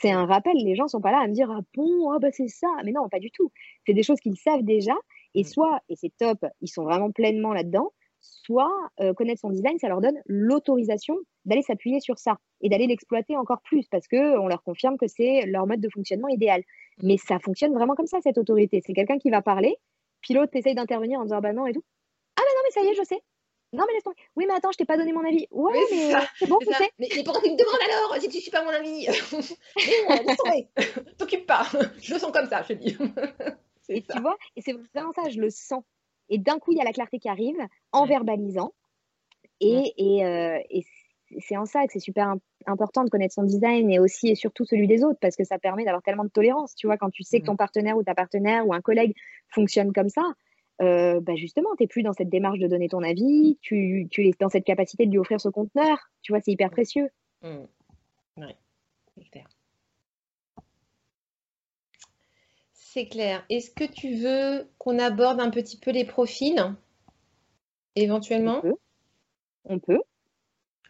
C'est 0.01 0.11
un 0.11 0.27
rappel. 0.27 0.55
Les 0.57 0.75
gens 0.75 0.89
sont 0.89 1.01
pas 1.01 1.13
là 1.13 1.21
à 1.21 1.29
me 1.29 1.33
dire 1.33 1.51
ah 1.51 1.61
bon, 1.75 2.11
ah 2.11 2.19
bah 2.19 2.29
c'est 2.33 2.49
ça. 2.49 2.69
Mais 2.85 2.93
non, 2.93 3.09
pas 3.09 3.21
du 3.21 3.31
tout. 3.31 3.53
C'est 3.87 3.95
des 3.95 4.03
choses 4.03 4.21
qu'ils 4.21 4.37
savent 4.37 4.65
déjà. 4.65 4.95
Et 5.35 5.43
mm. 5.43 5.47
soit, 5.47 5.81
et 5.89 5.95
c'est 5.97 6.13
top, 6.19 6.45
ils 6.61 6.69
sont 6.69 6.83
vraiment 6.83 7.13
pleinement 7.13 7.53
là-dedans. 7.53 7.93
Soit 8.21 8.73
euh, 9.01 9.15
connaître 9.15 9.41
son 9.41 9.51
design, 9.51 9.79
ça 9.79 9.89
leur 9.89 10.01
donne 10.01 10.21
l'autorisation 10.27 11.17
d'aller 11.45 11.63
s'appuyer 11.63 12.01
sur 12.01 12.19
ça 12.19 12.39
et 12.61 12.69
d'aller 12.69 12.87
l'exploiter 12.87 13.37
encore 13.37 13.61
plus 13.63 13.87
parce 13.89 14.09
qu'on 14.09 14.49
leur 14.49 14.63
confirme 14.63 14.97
que 14.97 15.07
c'est 15.07 15.47
leur 15.47 15.67
mode 15.67 15.81
de 15.81 15.89
fonctionnement 15.89 16.29
idéal. 16.29 16.63
Mais 17.03 17.17
ça 17.17 17.39
fonctionne 17.39 17.73
vraiment 17.73 17.95
comme 17.95 18.07
ça, 18.07 18.19
cette 18.23 18.39
autorité. 18.39 18.83
C'est 18.85 18.93
quelqu'un 18.93 19.19
qui 19.19 19.31
va 19.31 19.43
parler, 19.43 19.77
puis 20.21 20.35
l'autre 20.35 20.55
essaye 20.55 20.75
d'intervenir 20.75 21.21
en 21.21 21.25
disant 21.25 21.41
bah 21.41 21.53
non 21.53 21.67
et 21.67 21.73
tout. 21.73 21.85
Ah, 22.37 22.43
mais 22.45 22.57
non, 22.57 22.63
mais 22.65 22.71
ça 22.71 22.83
y 22.83 22.93
est, 22.93 22.95
je 22.95 23.05
sais. 23.05 23.23
Non, 23.73 23.85
mais 23.87 23.93
laisse 23.93 24.05
moi 24.05 24.15
Oui, 24.37 24.47
mais 24.49 24.55
attends, 24.55 24.73
je 24.73 24.79
t'ai 24.79 24.87
pas 24.87 24.97
donné 24.97 25.13
mon 25.13 25.27
avis. 25.27 25.47
Ouais, 25.51 25.73
mais, 25.91 26.15
c'est 26.39 26.47
bon, 26.47 26.59
je 26.63 26.73
sais. 26.73 26.91
Mais, 26.99 27.09
pourquoi 27.23 27.43
tu 27.43 27.51
me 27.51 27.57
demandes 27.57 27.81
alors 27.87 28.17
si 28.21 28.29
tu 28.29 28.41
suis 28.41 28.51
pas 28.51 28.65
mon 28.65 28.71
avis? 28.71 29.07
T'occupe 31.19 31.47
pas. 31.47 31.67
Je 32.01 32.15
le 32.15 32.19
sens 32.19 32.33
comme 32.33 32.49
ça, 32.49 32.63
je 32.63 32.69
te 32.69 32.73
dis. 32.73 32.97
et 33.91 34.03
tu 34.03 34.21
vois, 34.21 34.39
et 34.57 34.63
c'est 34.63 34.73
vraiment 34.73 35.13
ça, 35.13 35.29
je 35.29 35.39
le 35.39 35.51
sens. 35.51 35.85
Et 36.29 36.39
d'un 36.39 36.59
coup, 36.59 36.73
il 36.73 36.79
y 36.79 36.81
a 36.81 36.85
la 36.85 36.93
clarté 36.93 37.19
qui 37.19 37.29
arrive 37.29 37.59
en 37.93 38.07
verbalisant. 38.07 38.73
Et, 39.61 39.93
et, 39.97 40.25
euh, 40.25 40.59
et 40.71 40.85
c'est 41.41 41.57
en 41.57 41.67
ça 41.67 41.87
que 41.87 41.93
c'est 41.93 41.99
super 41.99 42.35
important 42.67 43.05
de 43.05 43.11
connaître 43.11 43.35
son 43.35 43.43
design 43.43 43.91
et 43.91 43.99
aussi 43.99 44.29
et 44.29 44.35
surtout 44.35 44.65
celui 44.65 44.87
des 44.87 45.05
autres 45.05 45.19
parce 45.21 45.37
que 45.37 45.45
ça 45.45 45.59
permet 45.59 45.85
d'avoir 45.85 46.03
tellement 46.03 46.25
de 46.25 46.31
tolérance. 46.31 46.75
Tu 46.75 46.87
vois, 46.87 46.97
quand 46.97 47.11
tu 47.11 47.23
sais 47.23 47.41
que 47.41 47.47
ton 47.47 47.57
partenaire 47.57 47.97
ou 47.97 48.03
ta 48.03 48.15
partenaire 48.15 48.67
ou 48.67 48.73
un 48.73 48.81
collègue 48.81 49.15
fonctionne 49.49 49.93
comme 49.93 50.09
ça, 50.09 50.35
euh, 50.81 51.21
bah 51.21 51.35
justement, 51.35 51.71
tu 51.77 51.83
n'es 51.83 51.87
plus 51.89 52.03
dans 52.03 52.13
cette 52.13 52.29
démarche 52.29 52.59
de 52.59 52.69
donner 52.69 52.89
ton 52.89 53.03
avis, 53.03 53.59
tu, 53.61 54.07
tu, 54.11 54.29
es 54.29 54.33
dans 54.39 54.49
cette 54.49 54.65
capacité 54.65 55.07
de 55.07 55.11
lui 55.11 55.19
offrir 55.19 55.41
ce 55.41 55.49
conteneur. 55.49 55.99
Tu 56.23 56.33
vois, 56.33 56.41
c'est 56.41 56.53
hyper 56.53 56.71
précieux. 56.71 57.11
Mmh. 57.43 57.67
Oui, 58.37 58.55
c'est 59.17 59.31
clair. 59.31 59.49
C'est 62.99 63.07
clair. 63.07 63.45
Est-ce 63.49 63.71
que 63.71 63.85
tu 63.85 64.17
veux 64.17 64.69
qu'on 64.77 64.99
aborde 64.99 65.39
un 65.39 65.51
petit 65.51 65.77
peu 65.77 65.93
les 65.93 66.05
profils 66.05 66.75
éventuellement? 67.95 68.59
On 68.59 68.63
peut. 68.63 68.75
On 69.67 69.79
peut. 69.79 70.01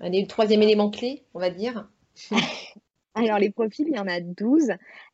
Allez, 0.01 0.23
le 0.23 0.27
troisième 0.27 0.63
élément 0.63 0.89
clé, 0.89 1.27
on 1.35 1.39
va 1.39 1.51
dire. 1.51 1.87
Alors, 3.15 3.39
les 3.39 3.51
profils, 3.51 3.87
il 3.87 3.95
y 3.95 3.99
en 3.99 4.09
a 4.09 4.21
12 4.21 4.71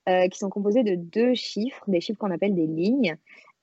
euh, 0.08 0.28
qui 0.28 0.38
sont 0.38 0.50
composés 0.50 0.84
de 0.84 0.94
deux 0.94 1.34
chiffres, 1.34 1.82
des 1.88 2.00
chiffres 2.00 2.20
qu'on 2.20 2.30
appelle 2.30 2.54
des 2.54 2.68
lignes. 2.68 3.16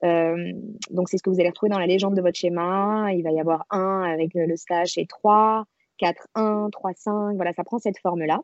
Euh, 0.03 0.51
donc, 0.89 1.07
c'est 1.07 1.17
ce 1.17 1.23
que 1.23 1.29
vous 1.29 1.39
allez 1.39 1.51
retrouver 1.51 1.69
dans 1.69 1.79
la 1.79 1.87
légende 1.87 2.17
de 2.17 2.21
votre 2.21 2.37
schéma. 2.37 3.13
Il 3.13 3.23
va 3.23 3.31
y 3.31 3.39
avoir 3.39 3.65
1 3.69 4.11
avec 4.11 4.33
le 4.33 4.57
stage 4.57 4.97
et 4.97 5.05
3, 5.05 5.63
4, 5.99 6.27
1, 6.35 6.67
3, 6.69 6.91
5. 6.95 7.35
Voilà, 7.37 7.53
ça 7.53 7.63
prend 7.63 7.79
cette 7.79 7.99
forme-là. 7.99 8.41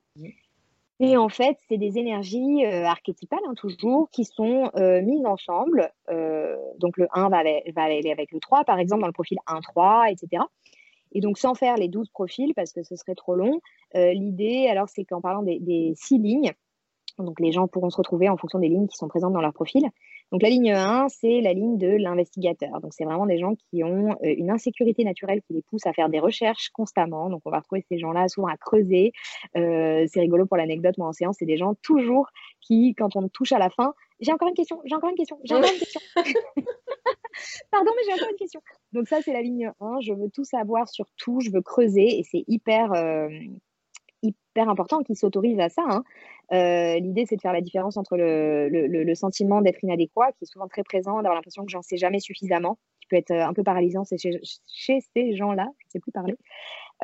Et 1.00 1.16
en 1.16 1.30
fait, 1.30 1.58
c'est 1.70 1.78
des 1.78 2.00
énergies 2.00 2.66
euh, 2.66 2.86
archétypales, 2.86 3.40
hein, 3.48 3.54
toujours, 3.56 4.10
qui 4.12 4.26
sont 4.26 4.72
mises 4.76 5.26
ensemble. 5.26 5.92
donc, 6.80 6.98
le 6.98 7.08
1 7.14 7.30
va, 7.30 7.38
aller 7.38 8.12
avec 8.12 8.32
le 8.32 8.40
3, 8.40 8.64
par 8.64 8.80
exemple, 8.80 9.02
dans 9.02 9.08
le 9.08 9.14
profil 9.14 9.38
1-3, 9.48 10.12
etc. 10.12 10.44
Et 11.12 11.22
donc, 11.22 11.38
sans 11.38 11.56
faire 11.56 11.76
les 11.76 11.88
12 11.88 12.10
profils, 12.10 12.54
parce 12.54 12.72
que 12.72 12.84
ce 12.84 12.96
serait 12.96 13.16
trop 13.16 13.36
long, 13.36 13.62
euh, 13.96 14.14
l'idée, 14.14 14.68
alors, 14.70 14.90
c'est 14.90 15.06
qu'en 15.06 15.22
parlant 15.22 15.44
des, 15.44 15.94
six 15.96 16.18
lignes, 16.18 16.52
donc 17.18 17.40
les 17.40 17.52
gens 17.52 17.68
pourront 17.68 17.90
se 17.90 17.98
retrouver 17.98 18.30
en 18.30 18.38
fonction 18.38 18.60
des 18.60 18.70
lignes 18.70 18.88
qui 18.88 18.98
sont 18.98 19.08
présentes 19.08 19.34
dans 19.34 19.42
leur 19.42 19.54
profil. 19.54 19.84
Donc, 20.32 20.42
la 20.42 20.50
ligne 20.50 20.74
1, 20.74 21.08
c'est 21.10 21.42
la 21.42 21.54
ligne 21.54 21.78
de 21.78 21.88
l'investigateur. 21.88 22.82
Donc, 22.82 22.94
c'est 22.94 23.06
vraiment 23.06 23.26
des 23.26 23.40
gens 23.40 23.54
qui 23.56 23.84
ont 23.84 24.12
euh, 24.12 24.16
une 24.38 24.50
insécurité 24.50 25.04
naturelle 25.04 25.42
qui 25.42 25.54
les 25.54 25.62
pousse 25.62 25.86
à 25.86 25.94
faire 25.94 26.10
des 26.10 26.20
recherches 26.20 26.70
constamment. 26.70 27.30
Donc, 27.30 27.42
on 27.46 27.50
va 27.50 27.60
retrouver 27.60 27.86
ces 27.90 27.98
gens-là 27.98 28.28
souvent 28.28 28.48
à 28.48 28.58
creuser. 28.58 29.14
Euh, 29.56 30.06
c'est 30.12 30.20
rigolo 30.20 30.46
pour 30.46 30.58
l'anecdote, 30.58 30.98
moi 30.98 31.08
en 31.08 31.14
séance, 31.14 31.38
c'est 31.40 31.46
des 31.46 31.58
gens 31.58 31.76
toujours 31.82 32.28
qui, 32.62 32.94
quand 32.96 33.16
on 33.16 33.30
touche 33.30 33.54
à 33.54 33.60
la 33.60 33.70
fin, 33.70 33.94
j'ai 34.20 34.34
encore 34.34 34.48
une 34.48 34.56
question, 34.56 34.82
j'ai 34.86 34.96
encore 34.96 35.10
une 35.10 35.16
question, 35.16 35.40
j'ai 35.44 35.56
encore 35.56 35.70
une 35.72 35.80
question. 35.80 36.02
Pardon, 37.72 37.92
mais 37.96 38.04
j'ai 38.06 38.14
encore 38.14 38.30
une 38.32 38.38
question. 38.38 38.62
Donc 38.94 39.08
ça, 39.08 39.22
c'est 39.22 39.34
la 39.34 39.42
ligne 39.42 39.72
1. 39.80 40.00
Je 40.02 40.14
veux 40.14 40.30
tout 40.30 40.44
savoir 40.44 40.88
sur 40.90 41.06
tout, 41.18 41.40
je 41.40 41.52
veux 41.52 41.62
creuser 41.62 42.20
et 42.20 42.24
c'est 42.24 42.44
hyper, 42.48 42.94
euh, 42.94 43.30
hyper 44.24 44.70
important 44.70 45.04
qu'ils 45.04 45.18
s'autorisent 45.18 45.60
à 45.60 45.70
ça. 45.70 45.84
Hein. 45.90 46.04
Euh, 46.54 47.00
l'idée, 47.00 47.26
c'est 47.26 47.36
de 47.36 47.42
faire 47.42 47.54
la 47.54 47.62
différence 47.62 47.98
entre 47.98 48.18
le, 48.18 49.16
sentiment 49.16 49.62
d'être 49.62 49.84
inadéquat, 49.84 50.32
qui 50.34 50.44
est 50.44 50.52
souvent 50.52 50.68
très 50.68 50.84
présent, 50.84 51.16
d'avoir 51.18 51.36
l'impression 51.36 51.66
que 51.66 51.72
j'en 51.72 51.82
sais 51.82 51.98
jamais 51.98 52.20
suffisamment, 52.20 52.78
qui 53.02 53.08
peut 53.10 53.16
être 53.16 53.32
euh, 53.32 53.46
un 53.46 53.54
peu 53.54 53.64
paralysant 53.64 54.04
chez, 54.04 54.32
chez 54.68 55.00
ces 55.16 55.36
gens-là, 55.36 55.68
je 55.80 55.86
ne 55.86 55.90
sais 55.90 56.00
plus 56.00 56.12
parler, 56.12 56.36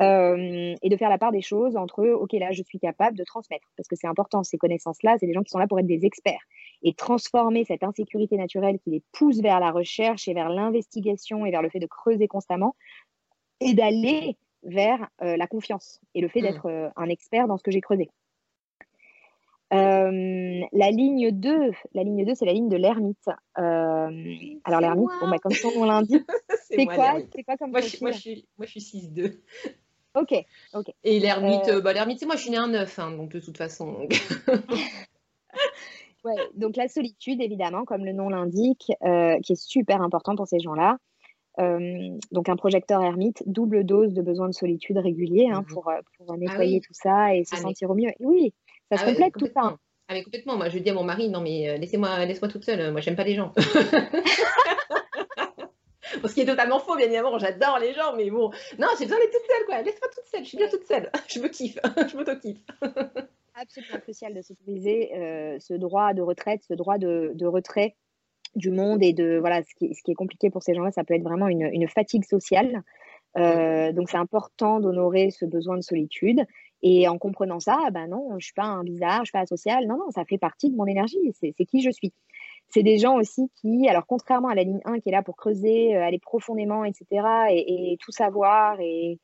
et 0.00 0.88
de 0.88 0.96
faire 0.96 1.08
la 1.08 1.18
part 1.18 1.30
des 1.30 1.40
choses 1.40 1.76
entre, 1.76 2.04
OK, 2.04 2.32
là, 2.32 2.50
je 2.52 2.62
suis 2.62 2.78
capable 2.80 3.16
de 3.16 3.24
transmettre, 3.24 3.68
parce 3.76 3.88
que 3.88 3.96
c'est 3.96 4.08
important, 4.08 4.42
ces 4.42 4.58
connaissances-là, 4.58 5.16
c'est 5.20 5.26
des 5.26 5.34
gens 5.34 5.42
qui 5.42 5.50
sont 5.50 5.58
là 5.58 5.68
pour 5.68 5.78
être 5.78 5.86
des 5.86 6.04
experts 6.04 6.42
et 6.84 6.94
transformer 6.94 7.64
cette 7.64 7.82
insécurité 7.82 8.36
naturelle 8.36 8.78
qui 8.78 8.90
les 8.90 9.02
pousse 9.12 9.40
vers 9.40 9.58
la 9.58 9.70
recherche 9.70 10.28
et 10.28 10.34
vers 10.34 10.50
l'investigation 10.50 11.46
et 11.46 11.50
vers 11.50 11.62
le 11.62 11.70
fait 11.70 11.80
de 11.80 11.86
creuser 11.86 12.28
constamment 12.28 12.76
et 13.60 13.74
d'aller 13.74 14.36
vers 14.64 15.08
euh, 15.22 15.36
la 15.36 15.46
confiance 15.46 16.00
et 16.14 16.20
le 16.20 16.28
fait 16.28 16.40
mmh. 16.40 16.42
d'être 16.42 16.66
euh, 16.66 16.88
un 16.96 17.08
expert 17.08 17.46
dans 17.46 17.56
ce 17.56 17.62
que 17.62 17.70
j'ai 17.70 17.80
creusé. 17.80 18.10
Euh, 19.72 20.60
la 20.72 20.90
ligne 20.90 21.30
2, 21.30 21.72
la 21.94 22.02
ligne 22.02 22.24
2, 22.24 22.34
c'est 22.34 22.44
la 22.44 22.52
ligne 22.52 22.68
de 22.68 22.76
l'ermite. 22.76 23.28
alors 23.54 24.80
l'ermite, 24.80 25.10
bon, 25.20 25.28
bah, 25.28 25.38
comme 25.42 25.52
son 25.52 25.72
nom 25.72 25.84
l'indique, 25.84 26.26
c'est 26.68 26.86
quoi, 26.86 27.20
quoi 27.44 27.56
comme 27.56 27.70
moi, 27.70 27.80
je, 27.80 27.96
moi, 28.00 28.12
je 28.12 28.18
suis, 28.18 28.46
moi, 28.56 28.66
je 28.66 28.78
suis 28.78 28.98
6-2. 28.98 29.36
Ok, 30.14 30.32
ok. 30.74 30.86
Et 31.02 31.18
l'ermite, 31.18 31.70
bah, 31.82 31.92
l'ermite, 31.92 32.20
c'est 32.20 32.26
moi, 32.26 32.36
je 32.36 32.42
suis 32.42 32.50
née 32.50 32.56
un 32.56 32.68
9, 32.68 32.98
hein, 33.00 33.10
donc 33.12 33.30
de 33.30 33.40
toute 33.40 33.56
façon. 33.56 34.06
donc 36.54 36.76
la 36.76 36.86
solitude, 36.86 37.40
évidemment, 37.40 37.84
comme 37.84 38.04
le 38.04 38.12
nom 38.12 38.28
l'indique, 38.28 38.92
qui 39.42 39.52
est 39.52 39.60
super 39.60 40.02
important 40.02 40.36
pour 40.36 40.46
ces 40.46 40.60
gens-là. 40.60 40.98
Euh, 41.60 42.18
donc 42.32 42.48
un 42.48 42.56
projecteur 42.56 43.02
ermite, 43.02 43.42
double 43.46 43.84
dose 43.84 44.12
de 44.12 44.22
besoin 44.22 44.48
de 44.48 44.54
solitude 44.54 44.98
régulier 44.98 45.48
hein, 45.52 45.62
mmh 45.62 45.66
pour, 45.66 45.88
euh, 45.88 46.00
ah 46.28 46.36
nettoyer 46.36 46.80
tout 46.80 46.94
ça 46.94 47.34
et 47.34 47.44
se 47.44 47.54
ah, 47.54 47.58
sentir 47.58 47.90
au 47.90 47.94
mieux. 47.94 48.10
Oui, 48.20 48.52
ça 48.90 48.98
se 48.98 49.04
ah 49.04 49.10
complète 49.10 49.34
tout 49.38 49.46
ça. 49.46 49.76
Ah 50.08 50.14
mais 50.14 50.22
complètement. 50.22 50.56
Moi, 50.56 50.68
je 50.68 50.78
dis 50.78 50.90
à 50.90 50.94
mon 50.94 51.04
mari, 51.04 51.28
non 51.28 51.40
mais 51.40 51.78
laissez-moi, 51.78 52.24
laisse-moi 52.26 52.48
toute 52.48 52.64
seule. 52.64 52.90
Moi, 52.92 53.00
j'aime 53.00 53.16
pas 53.16 53.24
les 53.24 53.34
gens. 53.34 53.52
Ce 56.24 56.32
qui 56.32 56.40
est 56.40 56.46
totalement 56.46 56.78
faux, 56.80 56.96
bien 56.96 57.06
évidemment. 57.06 57.38
J'adore 57.38 57.78
les 57.78 57.92
gens, 57.92 58.16
mais 58.16 58.30
bon, 58.30 58.50
non, 58.78 58.88
j'ai 58.98 59.04
besoin 59.04 59.18
d'être 59.20 59.32
toute 59.32 59.46
seule, 59.46 59.66
quoi. 59.66 59.82
Laisse-moi 59.82 60.08
toute 60.12 60.26
seule. 60.26 60.42
Je 60.42 60.48
suis 60.48 60.56
bien 60.56 60.68
toute 60.68 60.86
seule. 60.86 61.10
Je 61.28 61.38
me 61.38 61.48
kiffe. 61.48 61.78
je 62.10 62.16
m'auto-kiffe 62.16 62.60
absolument 63.54 64.00
crucial 64.00 64.34
de 64.34 64.42
s'autoriser 64.42 65.14
euh, 65.14 65.58
ce 65.60 65.74
droit 65.74 66.12
de 66.12 66.22
retraite, 66.22 66.62
ce 66.68 66.74
droit 66.74 66.98
de, 66.98 67.32
de, 67.34 67.46
retrait 67.46 67.96
du 68.56 68.70
monde 68.70 69.02
et 69.02 69.12
de 69.12 69.38
voilà 69.38 69.62
ce 69.62 69.74
qui, 69.74 69.94
ce 69.94 70.02
qui 70.02 70.12
est 70.12 70.14
compliqué 70.14 70.50
pour 70.50 70.62
ces 70.62 70.74
gens-là, 70.74 70.90
ça 70.90 71.04
peut 71.04 71.14
être 71.14 71.22
vraiment 71.22 71.48
une, 71.48 71.68
une 71.72 71.88
fatigue 71.88 72.24
sociale. 72.24 72.82
Euh, 73.36 73.92
donc 73.92 74.08
c'est 74.10 74.16
important 74.16 74.78
d'honorer 74.78 75.30
ce 75.30 75.44
besoin 75.44 75.76
de 75.76 75.82
solitude 75.82 76.44
et 76.82 77.08
en 77.08 77.18
comprenant 77.18 77.58
ça, 77.58 77.78
ben 77.92 78.06
non, 78.06 78.38
je 78.38 78.44
suis 78.44 78.54
pas 78.54 78.64
un 78.64 78.84
bizarre, 78.84 79.20
je 79.20 79.30
suis 79.30 79.32
pas 79.32 79.40
asocial, 79.40 79.86
non 79.86 79.96
non, 79.96 80.10
ça 80.10 80.24
fait 80.24 80.38
partie 80.38 80.70
de 80.70 80.76
mon 80.76 80.86
énergie, 80.86 81.18
c'est 81.32 81.52
qui 81.64 81.82
je 81.82 81.90
suis. 81.90 82.12
C'est 82.68 82.82
des 82.82 82.98
gens 82.98 83.16
aussi 83.16 83.50
qui, 83.60 83.88
alors 83.88 84.06
contrairement 84.06 84.48
à 84.48 84.54
la 84.54 84.62
ligne 84.62 84.80
1 84.84 85.00
qui 85.00 85.08
est 85.08 85.12
là 85.12 85.22
pour 85.22 85.36
creuser, 85.36 85.96
euh, 85.96 86.02
aller 86.02 86.18
profondément, 86.18 86.84
etc. 86.84 87.06
et, 87.50 87.92
et 87.92 87.96
tout 88.00 88.12
savoir 88.12 88.80
et, 88.80 89.18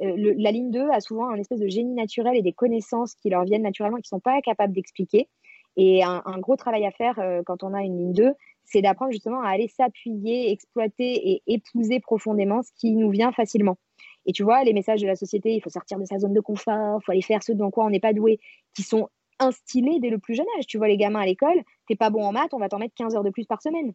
euh, 0.00 0.34
la 0.38 0.50
ligne 0.50 0.70
2 0.70 0.90
a 0.90 1.00
souvent 1.00 1.28
un 1.28 1.36
espèce 1.36 1.60
de 1.60 1.68
génie 1.68 1.94
naturel 1.94 2.36
et 2.36 2.42
des 2.42 2.52
connaissances 2.52 3.14
qui 3.14 3.30
leur 3.30 3.44
viennent 3.44 3.62
naturellement 3.62 3.98
et 3.98 4.02
qui 4.02 4.12
ne 4.12 4.18
sont 4.18 4.20
pas 4.20 4.40
capables 4.40 4.72
d'expliquer. 4.72 5.28
Et 5.76 6.02
un, 6.02 6.38
gros 6.38 6.56
travail 6.56 6.84
à 6.84 6.90
faire 6.90 7.18
euh, 7.18 7.42
quand 7.44 7.62
on 7.62 7.72
a 7.72 7.82
une 7.82 7.96
ligne 7.96 8.12
2, 8.12 8.32
c'est 8.64 8.82
d'apprendre 8.82 9.12
justement 9.12 9.40
à 9.40 9.48
aller 9.48 9.68
s'appuyer, 9.68 10.50
exploiter 10.50 11.30
et 11.30 11.42
épouser 11.46 12.00
profondément 12.00 12.62
ce 12.62 12.70
qui 12.76 12.94
nous 12.94 13.10
vient 13.10 13.32
facilement. 13.32 13.78
Et 14.26 14.32
tu 14.32 14.42
vois, 14.42 14.62
les 14.64 14.72
messages 14.72 15.00
de 15.00 15.06
la 15.06 15.16
société, 15.16 15.54
il 15.54 15.60
faut 15.60 15.70
sortir 15.70 15.98
de 15.98 16.04
sa 16.04 16.18
zone 16.18 16.34
de 16.34 16.40
confort, 16.40 17.00
il 17.00 17.04
faut 17.04 17.12
aller 17.12 17.22
faire 17.22 17.42
ce 17.42 17.52
dans 17.52 17.70
quoi 17.70 17.84
on 17.84 17.90
n'est 17.90 18.00
pas 18.00 18.12
doué, 18.12 18.38
qui 18.74 18.82
sont 18.82 19.08
instillés 19.38 19.98
dès 19.98 20.10
le 20.10 20.18
plus 20.18 20.34
jeune 20.34 20.46
âge. 20.58 20.66
Tu 20.66 20.78
vois, 20.78 20.88
les 20.88 20.96
gamins 20.96 21.20
à 21.20 21.26
l'école, 21.26 21.62
t'es 21.88 21.96
pas 21.96 22.10
bon 22.10 22.24
en 22.24 22.32
maths, 22.32 22.54
on 22.54 22.58
va 22.58 22.68
t'en 22.68 22.78
mettre 22.78 22.94
15 22.94 23.16
heures 23.16 23.24
de 23.24 23.30
plus 23.30 23.46
par 23.46 23.62
semaine. 23.62 23.94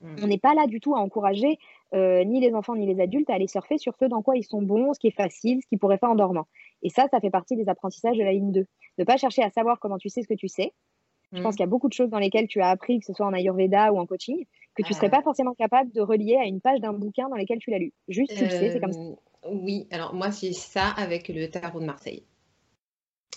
Mm. 0.00 0.16
On 0.22 0.26
n'est 0.26 0.38
pas 0.38 0.54
là 0.54 0.66
du 0.66 0.80
tout 0.80 0.94
à 0.94 0.98
encourager 0.98 1.58
euh, 1.94 2.24
ni 2.24 2.40
les 2.40 2.54
enfants 2.54 2.76
ni 2.76 2.86
les 2.86 3.00
adultes 3.00 3.30
à 3.30 3.34
aller 3.34 3.46
surfer 3.46 3.78
sur 3.78 3.94
ce 3.96 4.04
dans 4.04 4.22
quoi 4.22 4.36
ils 4.36 4.44
sont 4.44 4.62
bons, 4.62 4.92
ce 4.94 4.98
qui 4.98 5.08
est 5.08 5.16
facile, 5.16 5.60
ce 5.62 5.68
qu'ils 5.68 5.78
pourraient 5.78 5.98
faire 5.98 6.10
en 6.10 6.14
dormant. 6.14 6.46
Et 6.82 6.90
ça, 6.90 7.06
ça 7.10 7.20
fait 7.20 7.30
partie 7.30 7.56
des 7.56 7.68
apprentissages 7.68 8.16
de 8.16 8.24
la 8.24 8.32
ligne 8.32 8.52
2. 8.52 8.66
Ne 8.98 9.04
pas 9.04 9.16
chercher 9.16 9.42
à 9.42 9.50
savoir 9.50 9.78
comment 9.80 9.98
tu 9.98 10.08
sais 10.08 10.22
ce 10.22 10.28
que 10.28 10.34
tu 10.34 10.48
sais. 10.48 10.72
Je 11.32 11.42
pense 11.42 11.54
mm. 11.54 11.56
qu'il 11.56 11.64
y 11.64 11.68
a 11.68 11.70
beaucoup 11.70 11.88
de 11.88 11.92
choses 11.92 12.10
dans 12.10 12.18
lesquelles 12.18 12.46
tu 12.46 12.60
as 12.60 12.68
appris, 12.68 13.00
que 13.00 13.06
ce 13.06 13.12
soit 13.12 13.26
en 13.26 13.32
Ayurveda 13.32 13.92
ou 13.92 13.98
en 13.98 14.06
coaching, 14.06 14.44
que 14.74 14.82
tu 14.82 14.92
ne 14.92 14.96
serais 14.96 15.10
pas 15.10 15.22
forcément 15.22 15.54
capable 15.54 15.92
de 15.92 16.00
relier 16.00 16.36
à 16.36 16.44
une 16.44 16.60
page 16.60 16.80
d'un 16.80 16.92
bouquin 16.92 17.28
dans 17.28 17.36
lequel 17.36 17.58
tu 17.58 17.70
l'as 17.70 17.78
lu. 17.78 17.92
Juste, 18.08 18.34
tu 18.34 18.44
le 18.44 18.50
sais, 18.50 18.70
c'est 18.70 18.80
comme 18.80 18.92
ça. 18.92 19.00
Euh, 19.00 19.14
oui, 19.50 19.86
alors 19.90 20.14
moi, 20.14 20.30
c'est 20.30 20.52
ça 20.52 20.88
avec 20.96 21.28
le 21.28 21.48
tarot 21.48 21.80
de 21.80 21.86
Marseille. 21.86 22.22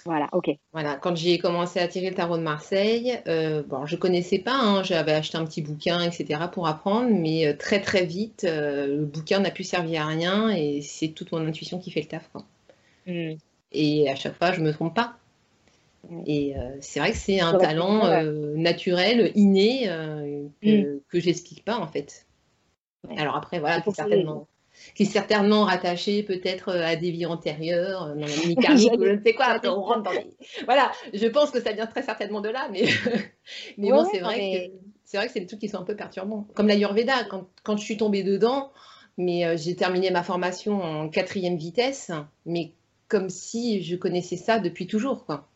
Voilà, 0.06 0.30
ok. 0.32 0.50
Voilà, 0.74 0.96
quand 0.96 1.16
j'ai 1.16 1.38
commencé 1.38 1.80
à 1.80 1.88
tirer 1.88 2.10
le 2.10 2.16
tarot 2.16 2.38
de 2.38 2.42
Marseille, 2.42 3.20
euh, 3.28 3.62
bon, 3.64 3.86
je 3.86 3.96
connaissais 3.96 4.40
pas, 4.40 4.56
hein, 4.56 4.84
j'avais 4.84 5.12
acheté 5.12 5.38
un 5.38 5.46
petit 5.46 5.62
bouquin, 5.62 6.02
etc. 6.02 6.42
pour 6.52 6.68
apprendre, 6.68 7.10
mais 7.12 7.48
euh, 7.48 7.56
très 7.56 7.82
très 7.82 8.06
vite, 8.06 8.44
euh, 8.44 8.88
le 8.88 9.06
bouquin 9.06 9.40
n'a 9.40 9.52
plus 9.52 9.64
servi 9.64 9.98
à 9.98 10.06
rien 10.06 10.50
et 10.50 10.82
c'est 10.82 11.10
toute 11.10 11.32
mon 11.32 11.46
intuition 11.46 11.78
qui 11.78 11.92
fait 11.92 12.02
le 12.02 12.08
taf. 12.08 12.30
Mm. 13.06 13.34
Et 13.74 14.10
à 14.10 14.16
chaque 14.16 14.36
fois, 14.36 14.52
je 14.52 14.62
me 14.62 14.72
trompe 14.74 14.96
pas. 14.96 15.18
Et 16.26 16.56
c'est 16.80 17.00
vrai 17.00 17.12
que 17.12 17.18
c'est 17.18 17.40
un 17.40 17.58
talent 17.58 18.24
naturel, 18.56 19.32
inné, 19.36 19.88
que, 20.62 20.96
mm. 20.96 21.00
que 21.08 21.20
j'explique 21.20 21.64
pas 21.64 21.78
en 21.78 21.88
fait. 21.88 22.26
Alors 23.18 23.36
après, 23.36 23.60
voilà, 23.60 23.82
certainement 23.84 24.48
qui 24.96 25.04
est 25.04 25.08
certainement 25.08 25.66
rattaché 25.66 26.24
peut-être 26.24 26.70
euh, 26.70 26.86
à 26.86 26.96
des 26.96 27.12
vies 27.12 27.26
antérieures, 27.26 28.04
euh, 28.04 28.16
dans 28.16 28.22
la 28.22 28.26
ou 28.98 29.06
je 29.06 29.12
ne 29.12 29.24
sais 29.24 29.34
quoi. 29.34 29.60
on 29.64 29.82
rentre 29.82 30.04
dans 30.04 30.12
Voilà, 30.66 30.92
je 31.14 31.28
pense 31.28 31.52
que 31.52 31.62
ça 31.62 31.72
vient 31.72 31.88
très 31.88 32.04
certainement 32.04 32.42
de 32.42 32.50
là, 32.50 32.68
mais, 32.72 32.86
mais 33.78 33.90
bon, 33.92 34.06
c'est 34.12 34.20
vrai, 34.20 34.70
que... 34.70 34.88
c'est 35.04 35.18
vrai 35.18 35.28
que 35.28 35.34
c'est 35.34 35.40
des 35.42 35.48
trucs 35.48 35.60
qui 35.60 35.70
sont 35.70 35.80
un 35.80 35.84
peu 35.84 35.96
perturbants. 35.96 36.48
Comme 36.56 36.68
l'Ayurveda, 36.68 37.24
quand, 37.26 37.48
quand 37.64 37.78
je 37.78 37.84
suis 37.84 37.98
tombée 37.98 38.24
dedans, 38.24 38.72
mais 39.18 39.46
euh, 39.46 39.58
j'ai 39.58 39.76
terminé 39.76 40.10
ma 40.12 40.24
formation 40.24 40.82
en 40.82 41.10
quatrième 41.10 41.58
vitesse, 41.58 42.12
mais 42.46 42.72
comme 43.08 43.30
si 43.30 43.84
je 43.84 43.96
connaissais 43.96 44.38
ça 44.38 44.60
depuis 44.60 44.88
toujours, 44.88 45.26
quoi. 45.26 45.48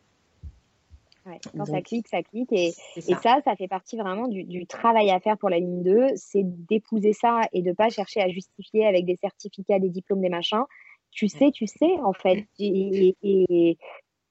Quand 1.56 1.64
ça 1.64 1.82
clique, 1.82 2.08
ça 2.08 2.22
clique. 2.22 2.52
Et, 2.52 2.72
ça. 3.00 3.40
ça, 3.44 3.56
fait 3.56 3.68
partie 3.68 3.96
vraiment 3.96 4.28
du, 4.28 4.66
travail 4.66 5.10
à 5.10 5.20
faire 5.20 5.38
pour 5.38 5.50
la 5.50 5.58
ligne 5.58 5.82
2, 5.82 6.08
c'est 6.16 6.42
d'épouser 6.44 7.12
ça 7.12 7.42
et 7.52 7.62
de 7.62 7.70
ne 7.70 7.74
pas 7.74 7.88
chercher 7.88 8.20
à 8.20 8.28
justifier 8.28 8.86
avec 8.86 9.04
des 9.04 9.16
certificats, 9.16 9.78
des 9.78 9.90
diplômes, 9.90 10.20
des 10.20 10.28
machins. 10.28 10.64
Tu 11.10 11.28
sais, 11.28 11.50
tu 11.50 11.66
sais, 11.66 11.92
en 12.02 12.12
fait. 12.12 12.46
Et, 12.58 13.16
et 13.22 13.78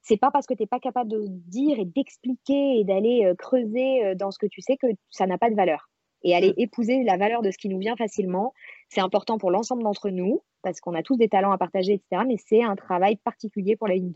c'est 0.06 0.16
pas 0.16 0.30
parce 0.30 0.46
que 0.46 0.54
tu 0.54 0.62
n'es 0.62 0.68
pas 0.68 0.78
capable 0.78 1.10
de 1.10 1.24
dire 1.26 1.80
et 1.80 1.84
d'expliquer 1.84 2.78
et 2.78 2.84
d'aller 2.84 3.24
euh, 3.24 3.34
creuser 3.34 4.04
euh, 4.04 4.14
dans 4.14 4.30
ce 4.30 4.38
que 4.38 4.46
tu 4.46 4.60
sais 4.60 4.76
que 4.76 4.86
ça 5.10 5.26
n'a 5.26 5.36
pas 5.36 5.50
de 5.50 5.56
valeur. 5.56 5.90
Et 6.22 6.34
aller 6.34 6.50
mmh. 6.50 6.60
épouser 6.60 7.02
la 7.02 7.16
valeur 7.16 7.42
de 7.42 7.50
ce 7.50 7.58
qui 7.58 7.68
nous 7.68 7.78
vient 7.78 7.96
facilement, 7.96 8.54
c'est 8.88 9.00
important 9.00 9.36
pour 9.36 9.50
l'ensemble 9.50 9.82
d'entre 9.82 10.10
nous, 10.10 10.42
parce 10.62 10.80
qu'on 10.80 10.94
a 10.94 11.02
tous 11.02 11.16
des 11.16 11.28
talents 11.28 11.50
à 11.50 11.58
partager, 11.58 11.94
etc. 11.94 12.22
Mais 12.26 12.36
c'est 12.38 12.62
un 12.62 12.76
travail 12.76 13.16
particulier 13.16 13.76
pour 13.76 13.88
la 13.88 13.94
ligne 13.94 14.12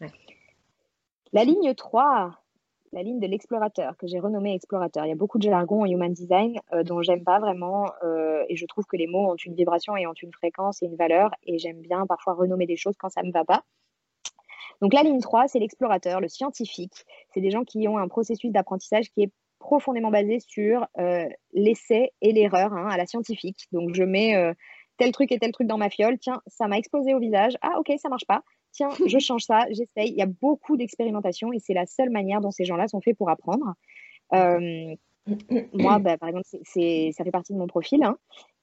2. 0.00 0.06
La 1.32 1.44
ligne 1.44 1.74
3, 1.74 2.38
la 2.92 3.02
ligne 3.02 3.18
de 3.18 3.26
l'explorateur, 3.26 3.96
que 3.96 4.06
j'ai 4.06 4.20
renommée 4.20 4.54
explorateur. 4.54 5.06
Il 5.06 5.08
y 5.08 5.12
a 5.12 5.16
beaucoup 5.16 5.38
de 5.38 5.44
jargon 5.44 5.82
en 5.82 5.86
human 5.86 6.12
design 6.12 6.60
euh, 6.72 6.82
dont 6.82 7.00
j'aime 7.02 7.24
pas 7.24 7.40
vraiment, 7.40 7.86
et 8.48 8.56
je 8.56 8.66
trouve 8.66 8.84
que 8.84 8.96
les 8.96 9.06
mots 9.06 9.32
ont 9.32 9.36
une 9.36 9.54
vibration 9.54 9.96
et 9.96 10.06
ont 10.06 10.12
une 10.12 10.32
fréquence 10.32 10.82
et 10.82 10.86
une 10.86 10.96
valeur, 10.96 11.30
et 11.44 11.58
j'aime 11.58 11.80
bien 11.80 12.06
parfois 12.06 12.34
renommer 12.34 12.66
des 12.66 12.76
choses 12.76 12.96
quand 12.98 13.08
ça 13.08 13.22
ne 13.22 13.28
me 13.28 13.32
va 13.32 13.44
pas. 13.44 13.64
Donc 14.82 14.94
la 14.94 15.04
ligne 15.04 15.20
3, 15.20 15.46
c'est 15.46 15.60
l'explorateur, 15.60 16.20
le 16.20 16.28
scientifique. 16.28 17.04
C'est 17.32 17.40
des 17.40 17.50
gens 17.50 17.62
qui 17.62 17.86
ont 17.86 17.98
un 17.98 18.08
processus 18.08 18.50
d'apprentissage 18.50 19.10
qui 19.10 19.22
est 19.22 19.30
profondément 19.60 20.10
basé 20.10 20.40
sur 20.40 20.86
euh, 20.98 21.24
l'essai 21.52 22.10
et 22.20 22.32
l'erreur 22.32 22.72
hein, 22.72 22.88
à 22.90 22.96
la 22.96 23.06
scientifique. 23.06 23.68
Donc 23.70 23.94
je 23.94 24.02
mets 24.02 24.34
euh, 24.34 24.52
tel 24.98 25.12
truc 25.12 25.30
et 25.30 25.38
tel 25.38 25.52
truc 25.52 25.68
dans 25.68 25.78
ma 25.78 25.88
fiole. 25.88 26.18
Tiens, 26.18 26.42
ça 26.48 26.66
m'a 26.66 26.78
explosé 26.78 27.14
au 27.14 27.20
visage. 27.20 27.56
Ah 27.62 27.78
ok, 27.78 27.92
ça 27.96 28.08
marche 28.08 28.26
pas. 28.26 28.42
Tiens, 28.72 28.90
je 29.06 29.18
change 29.18 29.44
ça, 29.44 29.66
j'essaye. 29.70 30.10
Il 30.10 30.16
y 30.16 30.22
a 30.22 30.26
beaucoup 30.26 30.76
d'expérimentation 30.76 31.52
et 31.52 31.58
c'est 31.58 31.74
la 31.74 31.86
seule 31.86 32.10
manière 32.10 32.40
dont 32.40 32.50
ces 32.50 32.64
gens-là 32.64 32.88
sont 32.88 33.00
faits 33.00 33.16
pour 33.16 33.30
apprendre. 33.30 33.74
Euh, 34.32 34.94
moi, 35.72 35.98
bah, 35.98 36.18
par 36.18 36.28
exemple, 36.28 36.46
c'est, 36.64 37.10
ça 37.16 37.24
fait 37.24 37.30
partie 37.30 37.52
de 37.52 37.58
mon 37.58 37.66
profil. 37.66 38.02
Hein. 38.02 38.16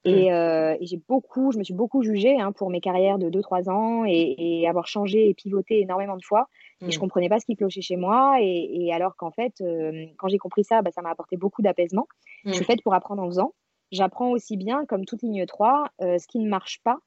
Mmh. 0.05 0.09
Euh, 0.09 0.77
et, 0.79 0.85
j'ai 0.85 0.99
beaucoup, 1.07 1.51
je 1.51 1.57
me 1.57 1.63
suis 1.63 1.73
beaucoup 1.73 2.03
jugée 2.03 2.39
hein, 2.39 2.51
pour 2.51 2.69
mes 2.69 2.81
carrières 2.81 3.17
de 3.17 3.29
2-3 3.29 3.69
ans 3.69 4.05
et, 4.05 4.65
avoir 4.67 4.87
changé 4.87 5.29
et 5.29 5.33
pivoté 5.33 5.81
énormément 5.81 6.17
de 6.17 6.23
fois. 6.23 6.47
Et 6.81 6.91
je 6.91 6.97
mmh. 6.97 7.01
comprenais 7.01 7.29
pas 7.29 7.39
ce 7.39 7.45
qui 7.45 7.55
clochait 7.55 7.81
chez 7.81 7.97
moi. 7.97 8.37
Et, 8.41 8.91
alors 8.93 9.15
qu'en 9.15 9.31
fait, 9.31 9.53
euh, 9.61 10.05
quand 10.17 10.27
j'ai 10.27 10.37
compris 10.37 10.63
ça, 10.63 10.81
bah, 10.81 10.91
ça 10.91 11.01
m'a 11.01 11.11
apporté 11.11 11.37
beaucoup 11.37 11.61
d'apaisement. 11.61 12.07
Je 12.45 12.51
suis 12.51 12.61
mmh. 12.61 12.65
faite 12.65 12.83
pour 12.83 12.93
apprendre 12.93 13.21
en 13.21 13.27
faisant. 13.27 13.53
J'apprends 13.91 14.29
aussi 14.29 14.55
bien, 14.55 14.85
comme 14.85 15.05
toute 15.05 15.21
ligne 15.23 15.45
3, 15.45 15.85
euh, 16.01 16.17
ce 16.19 16.27
qui 16.27 16.39
ne 16.39 16.47
marche 16.47 16.79
pas 16.83 16.99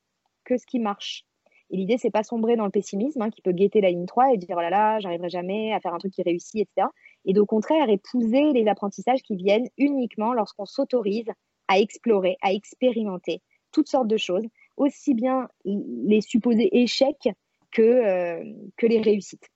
que 0.44 0.56
ce 0.58 0.66
qui 0.66 0.78
marche. 0.78 1.24
Et 1.72 1.76
l'idée, 1.78 1.96
c'est 1.96 2.10
pas 2.10 2.22
sombrer 2.22 2.56
dans 2.56 2.66
le 2.66 2.70
pessimisme 2.70 3.22
hein, 3.22 3.30
qui 3.30 3.40
peut 3.40 3.52
guetter 3.52 3.80
la 3.80 3.90
ligne 3.90 4.04
3 4.04 4.34
et 4.34 4.36
dire 4.36 4.56
oh 4.58 4.60
là 4.60 4.68
là, 4.68 5.00
j'arriverai 5.00 5.30
jamais 5.30 5.72
à 5.72 5.80
faire 5.80 5.94
un 5.94 5.98
truc 5.98 6.12
qui 6.12 6.22
réussit, 6.22 6.60
etc. 6.60 6.86
Et 7.24 7.36
au 7.38 7.46
contraire, 7.46 7.88
épouser 7.88 8.52
les 8.52 8.68
apprentissages 8.68 9.22
qui 9.22 9.36
viennent 9.36 9.68
uniquement 9.78 10.34
lorsqu'on 10.34 10.66
s'autorise 10.66 11.30
à 11.68 11.78
explorer, 11.78 12.36
à 12.42 12.52
expérimenter 12.52 13.40
toutes 13.72 13.88
sortes 13.88 14.06
de 14.06 14.18
choses, 14.18 14.44
aussi 14.76 15.14
bien 15.14 15.48
les 15.64 16.20
supposés 16.20 16.68
échecs 16.82 17.30
que, 17.70 17.82
euh, 17.82 18.44
que 18.76 18.86
les 18.86 19.00
réussites. 19.00 19.48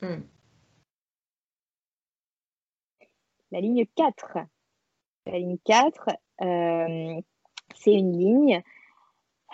Hmm. 0.00 0.22
La 3.50 3.60
ligne 3.60 3.84
4. 3.94 4.38
La 5.26 5.38
ligne 5.38 5.58
4, 5.64 6.08
euh, 6.40 7.20
c'est 7.74 7.92
une 7.92 8.16
ligne 8.16 8.62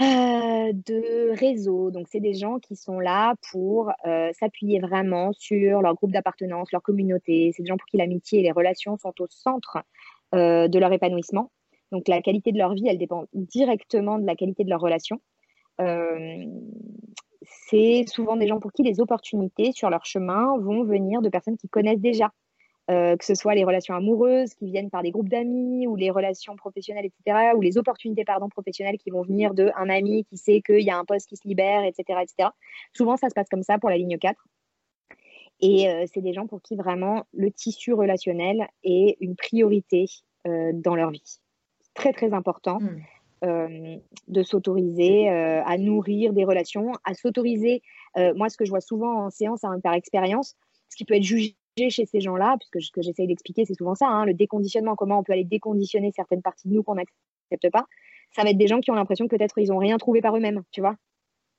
euh, 0.00 0.72
de 0.72 1.38
réseau. 1.38 1.90
Donc, 1.90 2.06
c'est 2.10 2.20
des 2.20 2.34
gens 2.34 2.58
qui 2.58 2.76
sont 2.76 3.00
là 3.00 3.34
pour 3.50 3.92
s'appuyer 4.38 4.80
vraiment 4.80 5.32
sur 5.32 5.82
leur 5.82 5.94
groupe 5.94 6.12
d'appartenance, 6.12 6.72
leur 6.72 6.82
communauté. 6.82 7.52
C'est 7.54 7.62
des 7.62 7.68
gens 7.68 7.76
pour 7.76 7.86
qui 7.86 7.96
l'amitié 7.96 8.40
et 8.40 8.42
les 8.42 8.52
relations 8.52 8.96
sont 8.98 9.14
au 9.20 9.26
centre 9.28 9.78
de 10.32 10.78
leur 10.78 10.92
épanouissement. 10.92 11.50
Donc 11.94 12.08
la 12.08 12.20
qualité 12.20 12.50
de 12.50 12.58
leur 12.58 12.74
vie, 12.74 12.88
elle 12.88 12.98
dépend 12.98 13.26
directement 13.32 14.18
de 14.18 14.26
la 14.26 14.34
qualité 14.34 14.64
de 14.64 14.68
leur 14.68 14.80
relation. 14.80 15.20
Euh, 15.80 16.44
c'est 17.68 18.04
souvent 18.08 18.36
des 18.36 18.48
gens 18.48 18.58
pour 18.58 18.72
qui 18.72 18.82
les 18.82 19.00
opportunités 19.00 19.70
sur 19.72 19.90
leur 19.90 20.04
chemin 20.04 20.58
vont 20.58 20.82
venir 20.82 21.22
de 21.22 21.28
personnes 21.28 21.56
qui 21.56 21.68
connaissent 21.68 22.00
déjà. 22.00 22.32
Euh, 22.90 23.16
que 23.16 23.24
ce 23.24 23.34
soit 23.34 23.54
les 23.54 23.64
relations 23.64 23.94
amoureuses 23.94 24.52
qui 24.52 24.66
viennent 24.66 24.90
par 24.90 25.02
des 25.02 25.10
groupes 25.10 25.30
d'amis 25.30 25.86
ou 25.86 25.96
les 25.96 26.10
relations 26.10 26.54
professionnelles, 26.54 27.06
etc., 27.06 27.52
ou 27.56 27.62
les 27.62 27.78
opportunités 27.78 28.26
pardon, 28.26 28.50
professionnelles 28.50 28.98
qui 28.98 29.08
vont 29.08 29.22
venir 29.22 29.54
d'un 29.54 29.88
ami 29.88 30.24
qui 30.24 30.36
sait 30.36 30.60
qu'il 30.60 30.82
y 30.82 30.90
a 30.90 30.98
un 30.98 31.04
poste 31.06 31.26
qui 31.28 31.36
se 31.36 31.48
libère, 31.48 31.82
etc., 31.84 32.20
etc. 32.22 32.50
Souvent, 32.92 33.16
ça 33.16 33.30
se 33.30 33.34
passe 33.34 33.48
comme 33.48 33.62
ça 33.62 33.78
pour 33.78 33.88
la 33.88 33.96
ligne 33.96 34.18
4. 34.18 34.38
Et 35.60 35.88
euh, 35.88 36.04
c'est 36.12 36.20
des 36.20 36.34
gens 36.34 36.46
pour 36.46 36.60
qui 36.60 36.76
vraiment 36.76 37.24
le 37.32 37.50
tissu 37.50 37.94
relationnel 37.94 38.68
est 38.82 39.16
une 39.20 39.34
priorité 39.34 40.06
dans 40.44 40.94
leur 40.94 41.10
vie 41.10 41.40
très 41.94 42.12
très 42.12 42.32
important 42.34 42.80
mmh. 42.80 42.88
euh, 43.44 43.96
de 44.28 44.42
s'autoriser 44.42 45.30
euh, 45.30 45.62
à 45.64 45.78
nourrir 45.78 46.32
des 46.32 46.44
relations, 46.44 46.92
à 47.04 47.14
s'autoriser. 47.14 47.82
Euh, 48.16 48.34
moi, 48.34 48.48
ce 48.48 48.56
que 48.56 48.64
je 48.64 48.70
vois 48.70 48.80
souvent 48.80 49.24
en 49.24 49.30
séance 49.30 49.64
hein, 49.64 49.80
par 49.82 49.94
expérience, 49.94 50.56
ce 50.90 50.96
qui 50.96 51.04
peut 51.04 51.14
être 51.14 51.22
jugé 51.22 51.56
chez 51.90 52.06
ces 52.06 52.20
gens-là, 52.20 52.56
puisque 52.58 52.84
ce 52.86 52.92
que 52.92 53.02
j'essaye 53.02 53.26
d'expliquer, 53.26 53.64
c'est 53.64 53.74
souvent 53.74 53.94
ça, 53.94 54.06
hein, 54.06 54.24
le 54.24 54.34
déconditionnement, 54.34 54.96
comment 54.96 55.18
on 55.18 55.22
peut 55.22 55.32
aller 55.32 55.44
déconditionner 55.44 56.12
certaines 56.14 56.42
parties 56.42 56.68
de 56.68 56.74
nous 56.74 56.82
qu'on 56.82 56.94
n'accepte 56.94 57.70
pas. 57.70 57.86
Ça 58.32 58.42
va 58.42 58.50
être 58.50 58.58
des 58.58 58.66
gens 58.66 58.80
qui 58.80 58.90
ont 58.90 58.94
l'impression 58.94 59.26
que 59.26 59.36
peut-être 59.36 59.58
ils 59.58 59.68
n'ont 59.68 59.78
rien 59.78 59.98
trouvé 59.98 60.20
par 60.20 60.36
eux-mêmes, 60.36 60.62
tu 60.70 60.80
vois. 60.80 60.96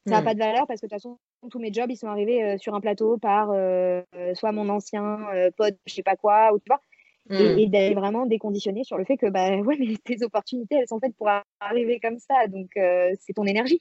Ça 0.07 0.15
n'a 0.15 0.21
mmh. 0.21 0.25
pas 0.25 0.33
de 0.33 0.39
valeur 0.39 0.67
parce 0.67 0.81
que 0.81 0.85
de 0.85 0.89
toute 0.89 1.01
façon, 1.01 1.17
tous 1.49 1.59
mes 1.59 1.73
jobs, 1.73 1.89
ils 1.89 1.97
sont 1.97 2.07
arrivés 2.07 2.57
sur 2.59 2.75
un 2.75 2.81
plateau 2.81 3.17
par 3.17 3.47
soit 4.35 4.51
mon 4.51 4.69
ancien 4.69 5.19
pote, 5.57 5.75
je 5.85 5.93
sais 5.93 6.03
pas 6.03 6.15
quoi, 6.15 6.53
ou 6.53 6.59
tu 6.59 6.65
vois. 6.67 6.79
Mmh. 7.29 7.57
et, 7.57 7.67
d'aller 7.67 7.95
vraiment 7.95 8.27
déconditionner 8.27 8.83
sur 8.83 8.99
le 8.99 9.03
fait 9.03 9.17
que 9.17 9.25
bah 9.25 9.49
ouais 9.61 9.77
mais 9.79 9.95
tes 10.03 10.23
opportunités 10.23 10.75
elles 10.75 10.87
sont 10.87 10.99
faites 10.99 11.15
pour 11.15 11.27
arriver 11.59 11.99
comme 11.99 12.19
ça 12.19 12.45
donc 12.45 12.69
euh, 12.77 13.15
c'est 13.19 13.33
ton 13.33 13.45
énergie 13.45 13.79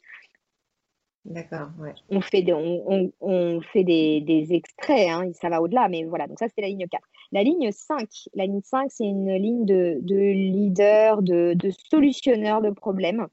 d'accord 1.24 1.68
on 2.10 2.20
fait 2.20 2.42
des, 2.42 2.52
on, 2.52 3.60
fait 3.72 3.84
des, 3.84 4.20
des 4.20 4.52
extraits 4.52 5.08
hein, 5.08 5.30
ça 5.32 5.48
va 5.48 5.62
au-delà 5.62 5.88
mais 5.88 6.04
voilà 6.04 6.26
donc 6.26 6.38
ça 6.38 6.48
c'était 6.48 6.62
la 6.62 6.68
ligne 6.68 6.86
4 6.86 7.02
la 7.32 7.42
ligne 7.42 7.70
5 7.72 8.08
la 8.34 8.44
ligne 8.46 8.60
5 8.62 8.90
c'est 8.90 9.04
une 9.04 9.34
ligne 9.34 9.64
de, 9.64 9.98
de 10.02 10.16
leader 10.16 11.22
de, 11.22 11.54
de 11.54 11.70
solutionneur 11.90 12.60
de 12.60 12.70
problèmes 12.70 13.26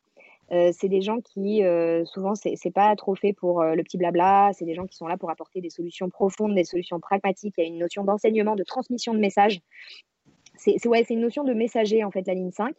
euh, 0.52 0.72
c'est 0.78 0.89
des 0.89 1.02
gens 1.02 1.22
qui, 1.22 1.64
euh, 1.64 2.04
souvent, 2.04 2.36
c'est 2.36 2.74
pas 2.74 2.94
trop 2.98 3.16
fait 3.16 3.32
pour 3.32 3.64
le 3.64 3.82
petit 3.84 3.98
blabla. 3.98 4.52
C'est 4.52 4.66
des 4.66 4.76
gens 4.76 4.86
qui 4.86 4.98
sont 4.98 5.08
là 5.08 5.16
pour 5.16 5.30
apporter 5.30 5.62
des 5.62 5.70
solutions 5.70 6.10
profondes, 6.10 6.54
des 6.54 6.66
solutions 6.66 7.00
pragmatiques. 7.00 7.54
Il 7.58 7.62
y 7.62 7.64
a 7.64 7.68
une 7.70 7.78
notion 7.78 8.04
d'enseignement, 8.04 8.58
de 8.58 8.64
transmission 8.64 9.14
de 9.14 9.20
messages 9.20 9.62
c'est 10.62 10.88
ouais, 10.88 11.06
une 11.10 11.22
notion 11.22 11.44
de 11.44 11.54
messager, 11.54 12.04
en 12.04 12.12
fait, 12.12 12.26
la 12.28 12.34
ligne 12.34 12.52
5. 12.52 12.76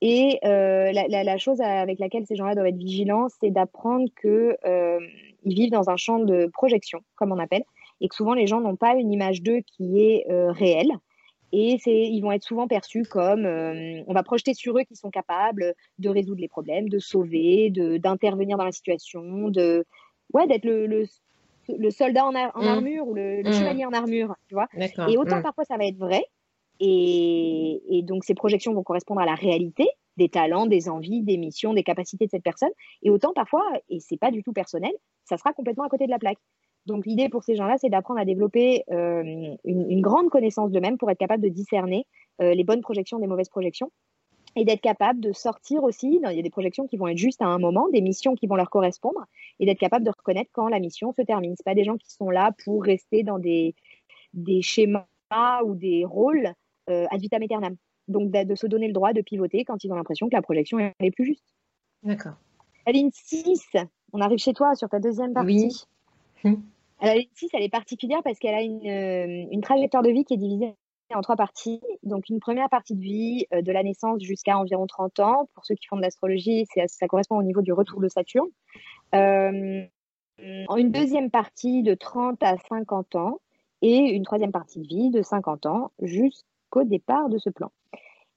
Et 0.00 0.38
euh, 0.44 0.92
la, 0.92 1.38
chose 1.38 1.60
avec 1.60 1.98
laquelle 1.98 2.26
ces 2.26 2.36
gens-là 2.36 2.54
doivent 2.54 2.66
être 2.66 2.76
vigilants, 2.76 3.28
c'est 3.40 3.50
d'apprendre 3.50 4.08
qu'ils 4.20 4.56
euh, 4.66 5.00
vivent 5.44 5.70
dans 5.70 5.88
un 5.88 5.96
champ 5.96 6.18
de 6.18 6.46
projection, 6.52 7.00
comme 7.16 7.32
on 7.32 7.38
appelle, 7.38 7.64
et 8.00 8.08
que 8.08 8.14
souvent 8.14 8.34
les 8.34 8.46
gens 8.46 8.60
n'ont 8.60 8.76
pas 8.76 8.94
une 8.94 9.12
image 9.12 9.42
d'eux 9.42 9.60
qui 9.66 10.02
est 10.02 10.30
euh, 10.30 10.52
réelle. 10.52 10.90
Et 11.52 11.78
ils 11.86 12.20
vont 12.20 12.32
être 12.32 12.42
souvent 12.42 12.66
perçus 12.66 13.04
comme 13.04 13.46
on 13.46 14.12
va 14.12 14.24
projeter 14.24 14.54
sur 14.54 14.76
eux 14.76 14.82
qu'ils 14.82 14.96
sont 14.96 15.10
capables 15.10 15.74
de 16.00 16.08
résoudre 16.08 16.40
les 16.40 16.48
problèmes, 16.48 16.88
de 16.88 16.98
sauver, 16.98 17.70
d'intervenir 17.70 18.58
dans 18.58 18.64
la 18.64 18.72
situation, 18.72 19.50
de 19.50 19.84
ouais, 20.32 20.48
d'être 20.48 20.64
le, 20.64 20.86
le, 20.88 21.90
soldat 21.90 22.26
en, 22.26 22.32
mmh. 22.32 22.66
armure 22.66 23.06
ou 23.06 23.14
le, 23.14 23.42
mmh. 23.42 23.52
chevalier 23.52 23.86
en 23.86 23.92
armure, 23.92 24.34
tu 24.48 24.54
vois. 24.54 24.66
Et 25.08 25.16
autant 25.16 25.38
mmh. 25.38 25.42
parfois 25.42 25.64
ça 25.64 25.76
va 25.76 25.86
être 25.86 25.96
vrai, 25.96 26.24
et, 26.80 28.02
donc, 28.04 28.24
ces 28.24 28.34
projections 28.34 28.74
vont 28.74 28.82
correspondre 28.82 29.20
à 29.20 29.26
la 29.26 29.34
réalité 29.34 29.88
des 30.16 30.28
talents, 30.28 30.66
des 30.66 30.88
envies, 30.88 31.22
des 31.22 31.36
missions, 31.36 31.74
des 31.74 31.82
capacités 31.82 32.26
de 32.26 32.30
cette 32.30 32.42
personne. 32.42 32.70
Et 33.02 33.10
autant 33.10 33.32
parfois, 33.32 33.64
et 33.88 34.00
c'est 34.00 34.16
pas 34.16 34.30
du 34.30 34.42
tout 34.42 34.52
personnel, 34.52 34.92
ça 35.24 35.36
sera 35.36 35.52
complètement 35.52 35.84
à 35.84 35.88
côté 35.88 36.06
de 36.06 36.10
la 36.10 36.18
plaque. 36.18 36.38
Donc, 36.86 37.06
l'idée 37.06 37.28
pour 37.28 37.42
ces 37.42 37.56
gens-là, 37.56 37.76
c'est 37.78 37.88
d'apprendre 37.88 38.20
à 38.20 38.24
développer 38.24 38.84
euh, 38.90 39.54
une, 39.64 40.00
grande 40.02 40.28
connaissance 40.28 40.70
d'eux-mêmes 40.70 40.98
pour 40.98 41.10
être 41.10 41.18
capable 41.18 41.42
de 41.42 41.48
discerner 41.48 42.06
euh, 42.42 42.54
les 42.54 42.64
bonnes 42.64 42.82
projections 42.82 43.18
des 43.18 43.26
mauvaises 43.26 43.48
projections 43.48 43.90
et 44.56 44.64
d'être 44.64 44.80
capable 44.80 45.20
de 45.20 45.32
sortir 45.32 45.82
aussi. 45.82 46.20
Il 46.22 46.36
y 46.36 46.38
a 46.38 46.42
des 46.42 46.50
projections 46.50 46.86
qui 46.86 46.96
vont 46.96 47.08
être 47.08 47.18
juste 47.18 47.42
à 47.42 47.46
un 47.46 47.58
moment, 47.58 47.88
des 47.88 48.00
missions 48.00 48.34
qui 48.34 48.46
vont 48.46 48.56
leur 48.56 48.70
correspondre, 48.70 49.24
et 49.58 49.66
d'être 49.66 49.78
capable 49.78 50.04
de 50.04 50.10
reconnaître 50.10 50.50
quand 50.52 50.68
la 50.68 50.80
mission 50.80 51.12
se 51.12 51.22
termine. 51.22 51.54
Ce 51.56 51.62
pas 51.62 51.74
des 51.74 51.84
gens 51.84 51.96
qui 51.96 52.12
sont 52.12 52.30
là 52.30 52.52
pour 52.64 52.84
rester 52.84 53.22
dans 53.22 53.38
des, 53.38 53.74
schémas 54.60 55.06
ou 55.64 55.74
des 55.74 56.04
rôles 56.04 56.52
ad 56.88 57.20
vitam 57.20 57.42
aeternam. 57.42 57.76
Donc 58.08 58.30
de, 58.30 58.54
se 58.54 58.66
donner 58.66 58.86
le 58.86 58.92
droit 58.92 59.12
de 59.12 59.22
pivoter 59.22 59.64
quand 59.64 59.82
ils 59.84 59.92
ont 59.92 59.96
l'impression 59.96 60.28
que 60.28 60.34
la 60.34 60.42
projection 60.42 60.78
est 60.78 61.10
plus 61.10 61.24
juste. 61.24 61.44
D'accord. 62.02 62.34
Ligne 62.86 63.10
6, 63.12 63.76
on 64.12 64.20
arrive 64.20 64.38
chez 64.38 64.52
toi 64.52 64.74
sur 64.74 64.88
ta 64.88 65.00
deuxième 65.00 65.32
partie. 65.32 65.86
Oui. 66.44 66.58
la 67.00 67.14
ligne 67.14 67.28
6, 67.34 67.48
elle 67.54 67.62
est 67.62 67.70
particulière 67.70 68.22
parce 68.22 68.38
qu'elle 68.38 68.54
a 68.54 68.60
une, 68.60 68.86
euh, 68.86 69.46
une, 69.50 69.62
trajectoire 69.62 70.02
de 70.02 70.10
vie 70.10 70.24
qui 70.24 70.34
est 70.34 70.38
divisée 70.38 70.74
en 71.14 71.22
trois 71.22 71.36
parties. 71.36 71.80
Donc 72.02 72.28
une 72.28 72.40
première 72.40 72.68
partie 72.68 72.94
de 72.94 73.00
vie 73.00 73.46
euh, 73.54 73.62
de 73.62 73.72
la 73.72 73.82
naissance 73.82 74.22
jusqu'à 74.22 74.58
environ 74.58 74.86
30 74.86 75.20
ans. 75.20 75.48
Pour 75.54 75.64
ceux 75.64 75.74
qui 75.74 75.86
font 75.86 75.96
de 75.96 76.02
l'astrologie, 76.02 76.66
ça 76.86 77.06
correspond 77.08 77.38
au 77.38 77.42
niveau 77.42 77.62
du 77.62 77.72
retour 77.72 78.00
de 78.00 78.08
Saturne. 78.08 78.48
Euh, 79.14 79.84
une 80.38 80.90
deuxième 80.90 81.30
partie 81.30 81.82
de 81.82 81.94
30 81.94 82.42
à 82.42 82.56
50 82.68 83.14
ans 83.14 83.40
et 83.82 83.96
une 83.96 84.24
troisième 84.24 84.52
partie 84.52 84.80
de 84.80 84.86
vie 84.86 85.10
de 85.10 85.22
50 85.22 85.66
ans 85.66 85.92
jusqu'au 86.74 86.84
départ 86.84 87.28
de 87.28 87.38
ce 87.38 87.50
plan. 87.50 87.70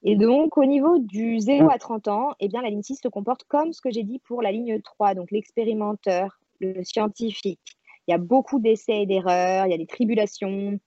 Et 0.02 0.16
donc, 0.16 0.56
au 0.56 0.64
niveau 0.64 0.98
du 0.98 1.40
0 1.40 1.68
à 1.70 1.78
30 1.78 2.08
ans, 2.08 2.30
eh 2.38 2.48
bien, 2.48 2.62
la 2.62 2.70
ligne 2.70 2.82
6 2.82 3.00
se 3.02 3.08
comporte 3.08 3.44
comme 3.48 3.72
ce 3.72 3.80
que 3.80 3.90
j'ai 3.90 4.04
dit 4.04 4.20
pour 4.20 4.42
la 4.42 4.52
ligne 4.52 4.80
3, 4.80 5.14
donc 5.14 5.30
l'expérimenteur, 5.32 6.38
le 6.60 6.84
scientifique. 6.84 7.76
Il 8.06 8.12
y 8.12 8.14
a 8.14 8.18
beaucoup 8.18 8.60
d'essais 8.60 9.02
et 9.02 9.06
d'erreurs, 9.06 9.66
il 9.66 9.70
y 9.70 9.74
a 9.74 9.78
des 9.78 9.86
tribulations, 9.86 10.78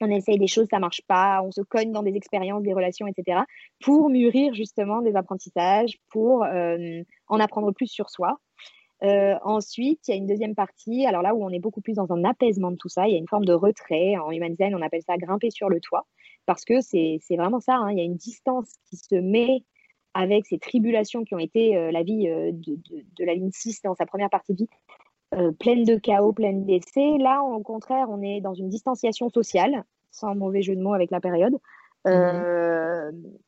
on 0.00 0.10
essaye 0.10 0.38
des 0.38 0.46
choses, 0.46 0.66
ça 0.70 0.78
marche 0.78 1.02
pas, 1.08 1.42
on 1.42 1.50
se 1.50 1.60
cogne 1.62 1.92
dans 1.92 2.04
des 2.04 2.14
expériences, 2.14 2.62
des 2.62 2.72
relations, 2.72 3.06
etc., 3.06 3.40
pour 3.80 4.08
mûrir 4.08 4.54
justement 4.54 5.02
des 5.02 5.16
apprentissages, 5.16 5.98
pour 6.10 6.44
euh, 6.44 7.02
en 7.26 7.40
apprendre 7.40 7.72
plus 7.72 7.88
sur 7.88 8.08
soi. 8.08 8.38
Euh, 9.02 9.34
ensuite, 9.42 10.06
il 10.06 10.10
y 10.12 10.14
a 10.14 10.16
une 10.16 10.26
deuxième 10.26 10.54
partie, 10.54 11.06
alors 11.06 11.22
là 11.22 11.34
où 11.34 11.44
on 11.44 11.50
est 11.50 11.58
beaucoup 11.58 11.80
plus 11.80 11.94
dans 11.94 12.12
un 12.12 12.22
apaisement 12.24 12.70
de 12.70 12.76
tout 12.76 12.88
ça, 12.88 13.08
il 13.08 13.12
y 13.12 13.16
a 13.16 13.18
une 13.18 13.28
forme 13.28 13.44
de 13.44 13.52
retrait. 13.52 14.16
En 14.16 14.30
human 14.30 14.50
design, 14.50 14.74
on 14.74 14.82
appelle 14.82 15.02
ça 15.02 15.16
grimper 15.16 15.50
sur 15.50 15.68
le 15.68 15.80
toit 15.80 16.06
parce 16.46 16.64
que 16.64 16.80
c'est 16.80 17.20
vraiment 17.30 17.60
ça, 17.60 17.76
hein. 17.76 17.90
il 17.90 17.98
y 17.98 18.00
a 18.00 18.04
une 18.04 18.16
distance 18.16 18.68
qui 18.88 18.96
se 18.96 19.14
met 19.14 19.64
avec 20.14 20.46
ces 20.46 20.58
tribulations 20.58 21.24
qui 21.24 21.34
ont 21.34 21.38
été 21.38 21.76
euh, 21.76 21.90
la 21.90 22.02
vie 22.02 22.28
euh, 22.28 22.50
de, 22.52 23.24
la 23.24 23.34
ligne 23.34 23.50
6 23.52 23.82
dans 23.82 23.94
sa 23.94 24.06
première 24.06 24.30
partie 24.30 24.52
de 24.52 24.58
vie, 24.58 24.68
euh, 25.34 25.52
pleine 25.52 25.84
de 25.84 25.96
chaos, 25.96 26.32
pleine 26.32 26.64
d'essais. 26.64 27.18
Là, 27.18 27.42
au 27.42 27.60
contraire, 27.60 28.06
on 28.10 28.22
est 28.22 28.40
dans 28.40 28.54
une 28.54 28.68
distanciation 28.68 29.28
sociale, 29.30 29.84
sans 30.10 30.34
mauvais 30.34 30.62
jeu 30.62 30.74
de 30.74 30.82
mots 30.82 30.94
avec 30.94 31.10
la 31.10 31.20
période, 31.20 31.54
mmh 32.06 32.60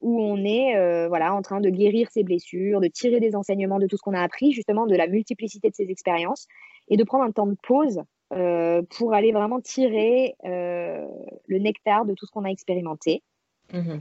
où 0.01 0.21
on 0.21 0.45
est 0.45 1.07
voilà, 1.07 1.33
en 1.33 1.43
train 1.43 1.61
de 1.61 1.71
guérir 1.71 2.11
ses 2.11 2.25
blessures, 2.25 2.81
de 2.81 2.89
tirer 2.89 3.21
des 3.21 3.37
enseignements 3.37 3.79
de 3.79 3.87
tout 3.87 3.97
ce 3.97 4.03
qu'on 4.03 4.15
a 4.15 4.21
appris, 4.21 4.53
justement 4.53 4.87
de 4.87 4.97
la 4.97 5.07
multiplicité 5.07 5.71
de 5.71 5.75
ses 5.75 5.89
expériences, 5.91 6.49
et 6.89 6.97
de 6.97 7.05
prendre 7.05 7.25
un 7.25 7.31
temps 7.31 7.47
de 7.47 7.57
pause 7.63 8.03
euh, 8.33 8.81
pour 8.97 9.13
aller 9.13 9.31
vraiment 9.31 9.61
tirer 9.61 10.37
euh, 10.45 11.07
le 11.49 11.59
nectar 11.59 12.07
de 12.07 12.15
tout 12.15 12.25
ce 12.25 12.31
qu'on 12.31 12.45
a 12.45 12.49
expérimenté. 12.49 13.23
Mhm. 13.75 14.01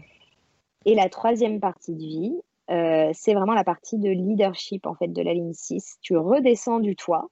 Et 0.85 0.95
la 0.95 1.09
troisième 1.09 1.59
partie 1.59 1.93
de 1.93 1.99
vie, 1.99 2.41
euh, 2.69 3.09
c'est 3.13 3.33
vraiment 3.33 3.53
la 3.53 3.65
partie 3.65 3.97
de 3.97 4.09
leadership 4.09 4.87
en 4.87 4.95
fait 4.95 5.09
de 5.09 5.21
la 5.21 5.33
ligne 5.33 5.53
6. 5.53 5.97
Tu 6.01 6.15
redescends 6.15 6.79
du 6.79 6.95
toit. 6.95 7.27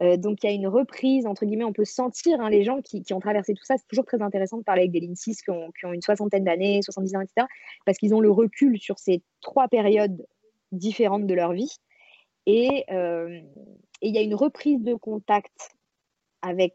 donc 0.00 0.42
il 0.42 0.46
y 0.46 0.52
a 0.52 0.54
une 0.54 0.68
reprise, 0.68 1.26
entre 1.26 1.44
guillemets, 1.44 1.64
on 1.64 1.74
peut 1.74 1.84
sentir 1.84 2.40
hein, 2.40 2.48
les 2.48 2.64
gens 2.64 2.80
qui, 2.80 3.04
ont 3.12 3.20
traversé 3.20 3.52
tout 3.52 3.64
ça. 3.64 3.76
C'est 3.76 3.86
toujours 3.86 4.06
très 4.06 4.22
intéressant 4.22 4.56
de 4.56 4.62
parler 4.62 4.82
avec 4.82 4.92
des 4.92 5.00
lignes 5.00 5.14
6 5.16 5.42
qui 5.42 5.50
ont, 5.50 5.70
une 5.92 6.02
soixantaine 6.02 6.44
d'années, 6.44 6.80
70 6.82 7.16
ans, 7.16 7.20
etc. 7.20 7.46
Parce 7.84 7.98
qu'ils 7.98 8.14
ont 8.14 8.20
le 8.20 8.30
recul 8.30 8.78
sur 8.78 8.98
ces 8.98 9.22
trois 9.42 9.68
périodes 9.68 10.26
différentes 10.72 11.26
de 11.26 11.34
leur 11.34 11.52
vie. 11.52 11.76
Et 12.46 12.86
il 12.88 14.14
y 14.14 14.18
a 14.18 14.22
une 14.22 14.34
reprise 14.34 14.82
de 14.82 14.94
contact 14.94 15.75
avec 16.46 16.72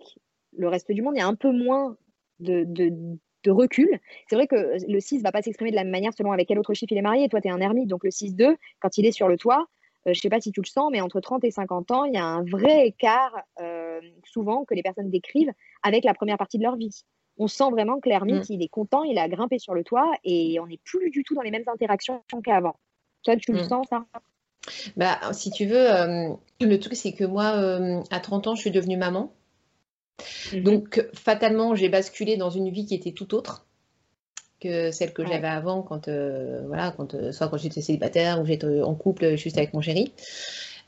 le 0.58 0.68
reste 0.68 0.92
du 0.92 1.02
monde, 1.02 1.16
il 1.16 1.20
y 1.20 1.22
a 1.22 1.28
un 1.28 1.36
peu 1.36 1.52
moins 1.52 1.98
de, 2.40 3.18
recul. 3.48 4.00
C'est 4.30 4.36
vrai 4.36 4.48
que 4.48 4.78
le 4.88 5.00
6 5.00 5.20
ne 5.20 5.24
va 5.24 5.32
pas 5.32 5.42
s'exprimer 5.42 5.72
de 5.72 5.76
la 5.76 5.84
même 5.84 5.92
manière 5.92 6.14
selon 6.14 6.32
avec 6.32 6.48
quel 6.48 6.60
autre 6.60 6.74
chiffre 6.74 6.92
il 6.92 6.98
est 6.98 7.04
marié. 7.04 7.30
Toi, 7.30 7.42
tu 7.42 7.48
es 7.48 7.52
un 7.52 7.62
ermite, 7.62 7.88
donc 7.88 8.04
le 8.04 8.10
6-2, 8.10 8.56
quand 8.80 8.98
il 8.98 9.06
est 9.06 9.12
sur 9.12 9.28
le 9.28 9.38
toit, 9.38 9.68
euh, 10.08 10.14
je 10.14 10.20
ne 10.20 10.22
sais 10.22 10.30
pas 10.30 10.42
si 10.42 10.52
tu 10.52 10.62
le 10.62 10.68
sens, 10.68 10.90
mais 10.92 11.02
entre 11.02 11.20
30 11.20 11.44
et 11.44 11.52
50 11.52 11.92
ans, 11.92 12.06
il 12.06 12.14
y 12.14 12.18
a 12.18 12.26
un 12.26 12.44
vrai 12.44 12.88
écart, 12.88 13.36
euh, 13.62 14.00
souvent, 14.26 14.66
que 14.66 14.74
les 14.74 14.84
personnes 14.84 15.10
décrivent 15.10 15.52
avec 15.84 16.04
la 16.04 16.14
première 16.14 16.38
partie 16.38 16.58
de 16.58 16.64
leur 16.64 16.76
vie. 16.76 17.04
On 17.38 17.48
sent 17.48 17.70
vraiment 17.72 18.00
que 18.00 18.10
l'ermite, 18.10 18.50
mm. 18.50 18.54
il 18.54 18.64
est 18.64 18.68
content, 18.68 19.04
il 19.04 19.18
a 19.18 19.28
grimpé 19.30 19.58
sur 19.58 19.74
le 19.74 19.84
toit 19.84 20.12
et 20.24 20.60
on 20.60 20.68
n'est 20.68 20.80
plus 20.84 21.10
du 21.10 21.24
tout 21.24 21.34
dans 21.34 21.42
les 21.42 21.52
mêmes 21.52 21.64
interactions 21.68 22.22
qu'avant. 22.44 22.76
Toi, 23.24 23.36
tu 23.38 23.54
le 23.54 23.62
mm. 23.62 23.70
sens, 23.70 23.88
ça? 23.90 24.06
Bah, 24.98 25.20
Si 25.34 25.50
tu 25.52 25.66
veux, 25.66 25.92
euh, 25.92 26.34
le 26.60 26.80
truc, 26.80 26.96
c'est 26.96 27.14
que 27.14 27.24
moi, 27.24 27.54
à 28.12 28.20
30 28.20 28.48
ans, 28.48 28.56
je 28.56 28.62
suis 28.62 28.72
devenue 28.72 28.98
maman. 28.98 29.32
Mhm. 30.54 30.64
Donc, 30.64 31.06
fatalement, 31.14 31.76
j'ai 31.76 31.90
basculé 31.90 32.38
dans 32.38 32.50
une 32.50 32.70
vie 32.70 32.86
qui 32.86 32.96
était 32.96 33.12
tout 33.12 33.34
autre 33.36 33.66
que 34.62 34.92
celle 34.92 35.12
que 35.12 35.26
j'avais 35.26 35.48
avant, 35.48 35.82
quand, 35.82 36.08
euh, 36.08 36.62
voilà, 36.68 36.94
quand, 36.96 37.16
euh, 37.16 37.32
soit 37.32 37.50
quand 37.50 37.58
j'étais 37.58 37.82
célibataire 37.82 38.40
ou 38.40 38.46
j'étais 38.46 38.82
en 38.82 38.94
couple 38.94 39.36
juste 39.36 39.58
avec 39.58 39.74
mon 39.74 39.82
chéri. 39.82 40.14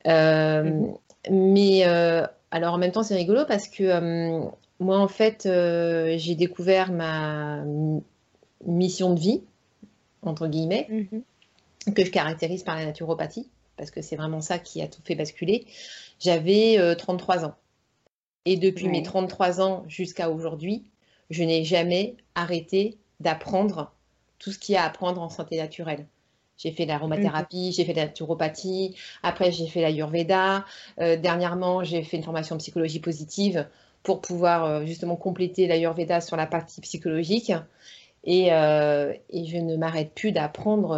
Euh, 0.08 0.64
mhm. 0.64 0.94
Mais 1.32 1.84
alors, 2.52 2.74
en 2.74 2.78
même 2.78 2.92
temps, 2.92 3.04
c'est 3.04 3.16
rigolo 3.16 3.46
parce 3.48 3.68
que 3.68 4.42
moi, 4.80 5.00
en 5.00 5.08
fait, 5.08 5.44
j'ai 5.46 6.36
découvert 6.36 6.92
ma 6.92 7.64
mission 8.66 9.14
de 9.14 9.20
vie, 9.20 9.42
entre 10.22 10.48
guillemets, 10.48 10.88
mhm. 10.90 11.94
que 11.94 12.06
je 12.06 12.12
caractérise 12.12 12.64
par 12.64 12.76
la 12.76 12.86
naturopathie, 12.86 13.50
parce 13.78 13.90
que 13.90 14.02
c'est 14.02 14.18
vraiment 14.18 14.42
ça 14.42 14.60
qui 14.60 14.82
a 14.82 14.88
tout 14.88 15.02
fait 15.04 15.16
basculer. 15.16 15.66
J'avais 16.20 16.78
33 16.98 17.46
ans. 17.46 17.56
Et 18.46 18.58
depuis 18.58 18.90
mes 18.90 19.04
33 19.04 19.62
ans 19.62 19.84
jusqu'à 19.88 20.30
aujourd'hui, 20.30 20.84
je 21.30 21.44
n'ai 21.44 21.64
jamais 21.64 22.16
arrêté 22.36 22.98
d'apprendre 23.20 23.94
tout 24.40 24.52
ce 24.52 24.60
qu'il 24.60 24.76
y 24.76 24.78
a 24.78 24.84
à 24.84 24.88
apprendre 24.88 25.22
en 25.22 25.30
santé 25.30 25.58
naturelle. 25.58 26.06
J'ai 26.58 26.72
fait 26.72 26.86
l'aromathérapie, 26.86 27.72
j'ai 27.72 27.86
fait 27.86 27.94
la 27.94 28.06
naturopathie, 28.06 28.96
après 29.24 29.52
j'ai 29.52 29.68
fait 29.68 29.82
l'ayurveda, 29.82 30.66
euh, 31.00 31.18
dernièrement 31.18 31.84
j'ai 31.84 32.04
fait 32.04 32.18
une 32.18 32.24
formation 32.24 32.56
en 32.56 32.60
psychologie 32.60 33.00
positive 33.00 33.68
pour 34.04 34.22
pouvoir 34.22 34.66
euh, 34.66 34.86
justement 34.86 35.16
compléter 35.16 35.66
l'ayurveda 35.66 36.22
sur 36.22 36.36
la 36.36 36.46
partie 36.46 36.82
psychologique. 36.82 37.54
Et, 38.26 38.54
euh, 38.54 39.14
et 39.30 39.46
je 39.46 39.58
ne 39.58 39.76
m'arrête 39.76 40.14
plus 40.14 40.32
d'apprendre 40.32 40.98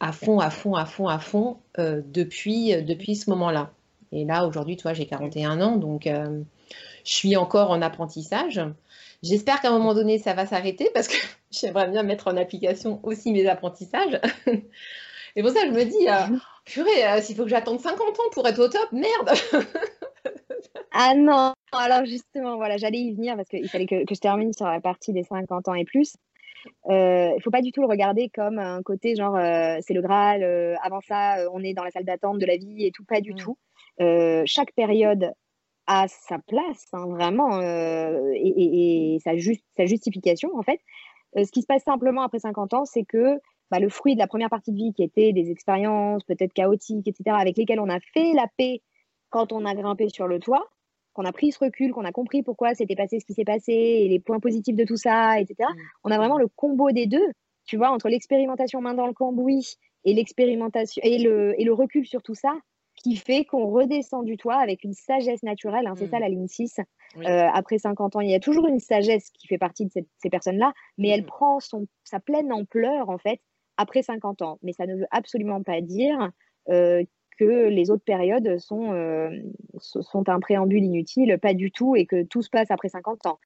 à 0.00 0.12
fond, 0.12 0.40
à 0.40 0.50
fond, 0.50 0.74
à 0.74 0.86
fond, 0.86 1.06
à 1.06 1.20
fond 1.20 1.58
depuis, 1.76 2.82
depuis 2.82 3.14
ce 3.14 3.30
moment-là. 3.30 3.70
Et 4.10 4.24
là, 4.24 4.44
aujourd'hui, 4.44 4.76
toi, 4.76 4.92
j'ai 4.92 5.06
41 5.06 5.60
ans, 5.60 5.76
donc 5.76 6.08
je 7.04 7.12
suis 7.12 7.36
encore 7.36 7.70
en 7.70 7.82
apprentissage. 7.82 8.60
J'espère 9.22 9.60
qu'à 9.60 9.68
un 9.68 9.72
moment 9.72 9.94
donné, 9.94 10.18
ça 10.18 10.34
va 10.34 10.46
s'arrêter 10.46 10.90
parce 10.94 11.08
que 11.08 11.16
j'aimerais 11.50 11.88
bien 11.88 12.02
mettre 12.02 12.28
en 12.28 12.36
application 12.36 13.00
aussi 13.02 13.32
mes 13.32 13.46
apprentissages. 13.46 14.20
Et 15.36 15.42
pour 15.42 15.50
ça, 15.50 15.60
je 15.66 15.72
me 15.72 15.84
dis, 15.84 16.08
euh, 16.08 16.36
purée, 16.64 17.06
euh, 17.06 17.20
s'il 17.20 17.36
faut 17.36 17.44
que 17.44 17.50
j'attende 17.50 17.80
50 17.80 18.00
ans 18.00 18.30
pour 18.32 18.46
être 18.46 18.58
au 18.58 18.68
top, 18.68 18.90
merde 18.92 19.30
Ah 20.90 21.14
non, 21.14 21.52
alors 21.72 22.04
justement, 22.06 22.56
voilà, 22.56 22.76
j'allais 22.76 22.98
y 22.98 23.14
venir 23.14 23.36
parce 23.36 23.48
qu'il 23.48 23.68
fallait 23.68 23.86
que, 23.86 24.02
je 24.08 24.20
termine 24.20 24.52
sur 24.52 24.66
la 24.66 24.80
partie 24.80 25.12
des 25.12 25.22
50 25.22 25.68
ans 25.68 25.74
et 25.74 25.84
plus. 25.84 26.16
Euh, 26.90 27.28
il 27.30 27.36
ne 27.36 27.40
faut 27.40 27.50
pas 27.50 27.60
du 27.60 27.70
tout 27.70 27.82
le 27.82 27.86
regarder 27.86 28.30
comme 28.34 28.58
un 28.58 28.82
côté 28.82 29.14
genre 29.14 29.38
c'est 29.80 29.94
le 29.94 30.02
Graal, 30.02 30.42
avant 30.82 31.00
ça 31.06 31.36
on 31.52 31.62
est 31.62 31.72
dans 31.72 31.84
la 31.84 31.90
salle 31.92 32.04
d'attente 32.04 32.38
de 32.38 32.46
la 32.46 32.56
vie 32.56 32.84
et 32.84 32.90
tout, 32.90 33.04
pas 33.04 33.20
du 33.20 33.34
mm. 33.34 33.36
tout. 33.36 33.58
chaque 34.46 34.72
période 34.72 35.32
à 35.88 36.06
sa 36.06 36.38
place, 36.38 36.86
hein, 36.92 37.06
vraiment, 37.06 37.60
euh, 37.60 38.30
et, 38.34 39.18
sa, 39.24 39.32
sa, 39.76 39.86
justification, 39.86 40.50
en 40.54 40.62
fait. 40.62 40.80
Euh, 41.36 41.44
ce 41.44 41.50
qui 41.50 41.62
se 41.62 41.66
passe 41.66 41.82
simplement 41.82 42.22
après 42.22 42.38
50 42.38 42.74
ans, 42.74 42.84
c'est 42.84 43.04
que 43.04 43.40
bah, 43.70 43.80
le 43.80 43.88
fruit 43.88 44.14
de 44.14 44.18
la 44.18 44.26
première 44.26 44.50
partie 44.50 44.70
de 44.70 44.76
vie, 44.76 44.92
qui 44.92 45.02
était 45.02 45.32
des 45.32 45.50
expériences 45.50 46.22
peut-être 46.24 46.52
chaotiques, 46.52 47.08
etc., 47.08 47.36
avec 47.40 47.56
lesquelles 47.56 47.80
on 47.80 47.88
a 47.88 48.00
fait 48.00 48.34
la 48.34 48.46
paix 48.58 48.82
quand 49.30 49.50
on 49.50 49.64
a 49.64 49.74
grimpé 49.74 50.10
sur 50.10 50.28
le 50.28 50.38
toit, 50.38 50.68
qu'on 51.14 51.24
a 51.24 51.32
pris 51.32 51.52
ce 51.52 51.58
recul, 51.58 51.92
qu'on 51.92 52.04
a 52.04 52.12
compris 52.12 52.42
pourquoi 52.42 52.74
s'était 52.74 52.94
passé 52.94 53.18
ce 53.18 53.24
qui 53.24 53.32
s'est 53.32 53.44
passé, 53.44 53.72
et 53.72 54.08
les 54.08 54.20
points 54.20 54.40
positifs 54.40 54.76
de 54.76 54.84
tout 54.84 54.96
ça, 54.96 55.40
etc., 55.40 55.70
mmh. 55.70 55.80
on 56.04 56.10
a 56.10 56.18
vraiment 56.18 56.38
le 56.38 56.48
combo 56.48 56.90
des 56.90 57.06
deux, 57.06 57.32
tu 57.64 57.78
vois, 57.78 57.90
entre 57.90 58.10
l'expérimentation 58.10 58.82
main 58.82 58.94
dans 58.94 59.06
le 59.06 59.14
cambouis 59.14 59.76
et 60.04 60.12
l'expérimentation 60.12 61.00
et 61.02 61.18
le, 61.18 61.58
et 61.58 61.64
le 61.64 61.72
recul 61.72 62.06
sur 62.06 62.22
tout 62.22 62.34
ça, 62.34 62.52
qui 63.02 63.16
fait 63.16 63.44
qu'on 63.44 63.66
redescend 63.66 64.24
du 64.24 64.36
toit 64.36 64.56
avec 64.56 64.84
une 64.84 64.92
sagesse 64.92 65.42
naturelle. 65.42 65.86
Hein, 65.86 65.94
c'est 65.96 66.08
ça 66.08 66.18
mmh. 66.18 66.22
la 66.22 66.28
ligne 66.28 66.48
6. 66.48 66.80
Euh, 67.18 67.46
après 67.52 67.78
50 67.78 68.16
ans, 68.16 68.20
il 68.20 68.30
y 68.30 68.34
a 68.34 68.40
toujours 68.40 68.66
une 68.66 68.80
sagesse 68.80 69.30
qui 69.30 69.46
fait 69.46 69.58
partie 69.58 69.86
de 69.86 69.90
ces 69.92 70.30
personnes-là, 70.30 70.72
mais 70.98 71.08
elle 71.08 71.22
mmh. 71.22 71.26
prend 71.26 71.60
son, 71.60 71.86
sa 72.04 72.20
pleine 72.20 72.52
ampleur 72.52 73.08
en 73.08 73.18
fait 73.18 73.40
après 73.76 74.02
50 74.02 74.42
ans. 74.42 74.58
Mais 74.62 74.72
ça 74.72 74.86
ne 74.86 74.96
veut 74.96 75.06
absolument 75.10 75.62
pas 75.62 75.80
dire 75.80 76.30
euh, 76.68 77.04
que 77.38 77.68
les 77.68 77.90
autres 77.90 78.04
périodes 78.04 78.58
sont, 78.58 78.92
euh, 78.92 79.30
sont 79.78 80.28
un 80.28 80.40
préambule 80.40 80.82
inutile, 80.82 81.38
pas 81.40 81.54
du 81.54 81.70
tout, 81.70 81.94
et 81.94 82.04
que 82.04 82.24
tout 82.24 82.42
se 82.42 82.50
passe 82.50 82.70
après 82.72 82.88
50 82.88 83.26
ans. 83.26 83.38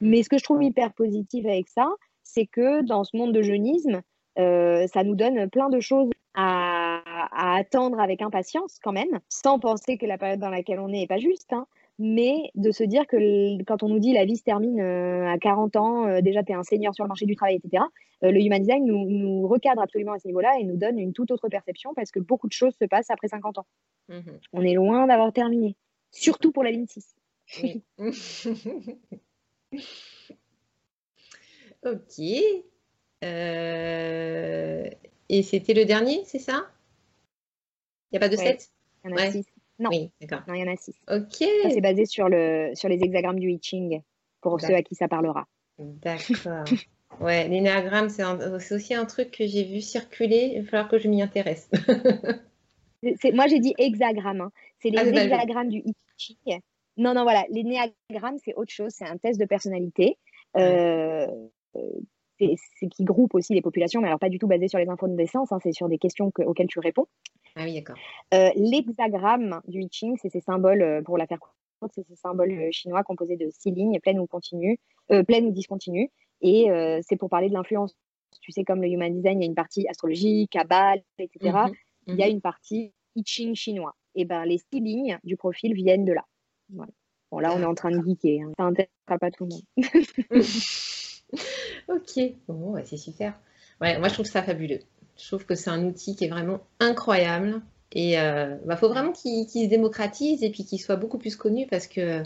Mais 0.00 0.22
ce 0.22 0.28
que 0.28 0.38
je 0.38 0.44
trouve 0.44 0.62
hyper 0.62 0.92
positif 0.92 1.44
avec 1.46 1.68
ça, 1.68 1.88
c'est 2.22 2.46
que 2.46 2.82
dans 2.82 3.02
ce 3.02 3.16
monde 3.16 3.32
de 3.32 3.42
jeunisme, 3.42 4.02
ça 4.36 5.04
nous 5.04 5.16
donne 5.16 5.50
plein 5.50 5.68
de 5.68 5.80
choses 5.80 6.08
à, 6.34 7.58
attendre 7.58 8.00
avec 8.00 8.22
impatience 8.22 8.78
quand 8.82 8.92
même, 8.92 9.20
sans 9.28 9.58
penser 9.58 9.98
que 9.98 10.06
la 10.06 10.18
période 10.18 10.40
dans 10.40 10.50
laquelle 10.50 10.78
on 10.78 10.88
est 10.88 11.00
n'est 11.00 11.06
pas 11.06 11.18
juste, 11.18 11.52
hein, 11.52 11.66
mais 11.98 12.50
de 12.54 12.70
se 12.70 12.84
dire 12.84 13.06
que 13.06 13.62
quand 13.64 13.82
on 13.82 13.88
nous 13.88 13.98
dit 13.98 14.12
la 14.12 14.24
vie 14.24 14.36
se 14.36 14.44
termine 14.44 14.80
euh, 14.80 15.28
à 15.28 15.38
40 15.38 15.76
ans, 15.76 16.06
euh, 16.06 16.20
déjà 16.20 16.42
tu 16.42 16.52
es 16.52 16.54
un 16.54 16.62
seigneur 16.62 16.94
sur 16.94 17.04
le 17.04 17.08
marché 17.08 17.26
du 17.26 17.36
travail, 17.36 17.56
etc., 17.56 17.84
euh, 18.22 18.30
le 18.30 18.40
Human 18.40 18.60
Design 18.60 18.84
nous, 18.84 19.48
recadre 19.48 19.82
absolument 19.82 20.12
à 20.12 20.18
ce 20.18 20.28
niveau-là 20.28 20.52
et 20.60 20.64
nous 20.64 20.76
donne 20.76 20.98
une 20.98 21.12
toute 21.12 21.30
autre 21.30 21.48
perception 21.48 21.94
parce 21.94 22.10
que 22.10 22.20
beaucoup 22.20 22.48
de 22.48 22.52
choses 22.52 22.74
se 22.80 22.84
passent 22.84 23.10
après 23.10 23.28
50 23.28 23.58
ans. 23.58 23.66
Mmh 24.08 24.20
on 24.52 24.62
est 24.62 24.74
loin 24.74 25.06
d'avoir 25.06 25.32
terminé, 25.32 25.76
surtout 26.10 26.52
pour 26.52 26.64
la 26.64 26.70
ligne 26.70 26.86
6. 26.86 27.14
ok. 31.84 32.20
Et 35.32 35.44
c'était 35.44 35.74
le 35.74 35.84
dernier, 35.84 36.22
c'est 36.24 36.40
ça? 36.40 36.66
Il 38.10 38.18
n'y 38.18 38.18
a 38.18 38.20
pas 38.20 38.28
de 38.28 38.36
7 38.36 38.68
Il 39.04 39.10
y 39.10 39.12
en 39.12 39.16
a 39.16 39.30
6. 39.30 39.46
Non. 39.78 39.90
Oui, 39.90 40.10
d'accord. 40.20 40.42
Non, 40.48 40.54
il 40.54 40.60
y 40.60 40.68
en 40.68 40.72
a 40.72 40.76
6. 40.76 40.92
Ok. 41.08 41.36
c'est 41.70 41.80
basé 41.80 42.04
sur, 42.04 42.28
le, 42.28 42.72
sur 42.74 42.88
les 42.88 42.96
hexagrammes 42.96 43.38
du 43.38 43.48
I 43.52 43.60
Ching. 43.62 44.02
pour 44.40 44.60
ceux 44.60 44.74
à 44.74 44.82
qui 44.82 44.96
ça 44.96 45.08
parlera. 45.08 45.46
D'accord. 45.78 46.64
Ouais, 47.20 47.48
l'énéagramme, 47.48 48.08
c'est 48.08 48.22
aussi 48.72 48.94
un 48.94 49.04
truc 49.04 49.32
que 49.32 49.44
j'ai 49.44 49.64
vu 49.64 49.80
circuler. 49.80 50.52
Il 50.54 50.62
va 50.62 50.70
falloir 50.70 50.88
que 50.88 50.98
je 50.98 51.08
m'y 51.08 51.20
intéresse. 51.20 51.68
moi, 53.34 53.46
j'ai 53.48 53.58
dit 53.58 53.74
hexagramme. 53.76 54.42
Hein. 54.42 54.52
C'est 54.78 54.90
les 54.90 54.98
ah, 54.98 55.04
hexagrammes 55.04 55.68
du 55.68 55.82
I 55.84 56.60
Non, 56.96 57.12
non, 57.12 57.24
voilà. 57.24 57.44
L'énéagramme, 57.50 58.38
c'est 58.44 58.54
autre 58.54 58.72
chose. 58.72 58.92
C'est 58.92 59.06
un 59.06 59.18
test 59.18 59.40
de 59.40 59.44
personnalité. 59.44 60.16
Euh, 60.56 61.26
c'est 62.78 62.88
qui 62.88 63.04
groupe 63.04 63.34
aussi 63.34 63.54
les 63.54 63.62
populations, 63.62 64.00
mais 64.00 64.08
alors 64.08 64.18
pas 64.18 64.28
du 64.28 64.38
tout 64.38 64.46
basé 64.46 64.68
sur 64.68 64.78
les 64.78 64.88
infos 64.88 65.08
de 65.08 65.14
naissance, 65.14 65.52
hein, 65.52 65.58
c'est 65.62 65.72
sur 65.72 65.88
des 65.88 65.98
questions 65.98 66.32
auxquelles 66.38 66.68
tu 66.68 66.78
réponds. 66.78 67.06
Ah 67.56 67.64
oui, 67.64 67.74
d'accord. 67.74 67.96
Euh, 68.34 68.50
l'hexagramme 68.56 69.60
du 69.66 69.82
I 69.82 69.88
Ching, 69.90 70.16
c'est 70.20 70.30
ces 70.30 70.40
symboles, 70.40 70.82
euh, 70.82 71.02
pour 71.02 71.18
la 71.18 71.26
faire 71.26 71.38
courte, 71.38 71.92
c'est 71.94 72.06
ces 72.06 72.16
symboles 72.16 72.68
chinois 72.72 73.02
composés 73.02 73.36
de 73.36 73.48
six 73.50 73.70
lignes, 73.70 73.98
pleines 74.00 74.20
ou 74.20 74.26
continues, 74.26 74.78
pleines 75.26 75.46
ou 75.46 75.50
discontinues. 75.50 76.10
Et 76.40 76.70
euh, 76.70 77.00
c'est 77.06 77.16
pour 77.16 77.28
parler 77.28 77.48
de 77.48 77.54
l'influence. 77.54 77.96
Tu 78.40 78.52
sais, 78.52 78.64
comme 78.64 78.80
le 78.80 78.88
Human 78.88 79.12
Design, 79.14 79.40
il 79.40 79.44
y 79.44 79.46
a 79.46 79.48
une 79.48 79.54
partie 79.54 79.86
astrologie, 79.88 80.48
Kabbalah, 80.48 80.96
etc. 81.18 81.56
Mhm, 81.66 81.74
il 82.06 82.14
y 82.16 82.22
a 82.22 82.26
mhm. 82.26 82.32
une 82.32 82.40
partie 82.40 82.92
I 83.16 83.22
Ching 83.24 83.54
chinois. 83.54 83.94
Et 84.14 84.24
ben 84.24 84.44
les 84.44 84.58
six 84.58 84.80
lignes 84.80 85.18
du 85.24 85.36
profil 85.36 85.74
viennent 85.74 86.04
de 86.04 86.12
là. 86.12 86.24
Bon, 86.68 87.38
là, 87.38 87.52
on 87.54 87.60
est 87.60 87.66
en 87.66 87.74
train 87.74 87.90
de 87.90 88.02
geeker. 88.02 88.40
Hein. 88.42 88.52
Ça 88.56 88.64
n'intéressera 88.64 89.18
pas 89.20 89.30
tout 89.30 89.44
le 89.44 89.50
monde. 89.50 89.62
ok, 91.88 92.32
bon, 92.48 92.76
c'est 92.84 92.96
super. 92.96 93.34
Ouais, 93.80 93.98
moi, 93.98 94.08
je 94.08 94.14
trouve 94.14 94.26
ça 94.26 94.42
fabuleux. 94.42 94.80
Je 95.16 95.26
trouve 95.26 95.44
que 95.44 95.54
c'est 95.54 95.70
un 95.70 95.84
outil 95.84 96.16
qui 96.16 96.24
est 96.24 96.28
vraiment 96.28 96.60
incroyable. 96.78 97.60
Et 97.92 98.12
il 98.12 98.18
euh, 98.18 98.56
bah, 98.64 98.76
faut 98.76 98.88
vraiment 98.88 99.10
qu'il 99.10 99.48
se 99.48 99.68
démocratise 99.68 100.44
et 100.44 100.50
puis 100.50 100.64
qu'il 100.64 100.80
soit 100.80 100.96
beaucoup 100.96 101.18
plus 101.18 101.34
connu 101.34 101.66
parce 101.68 101.88
que 101.88 102.22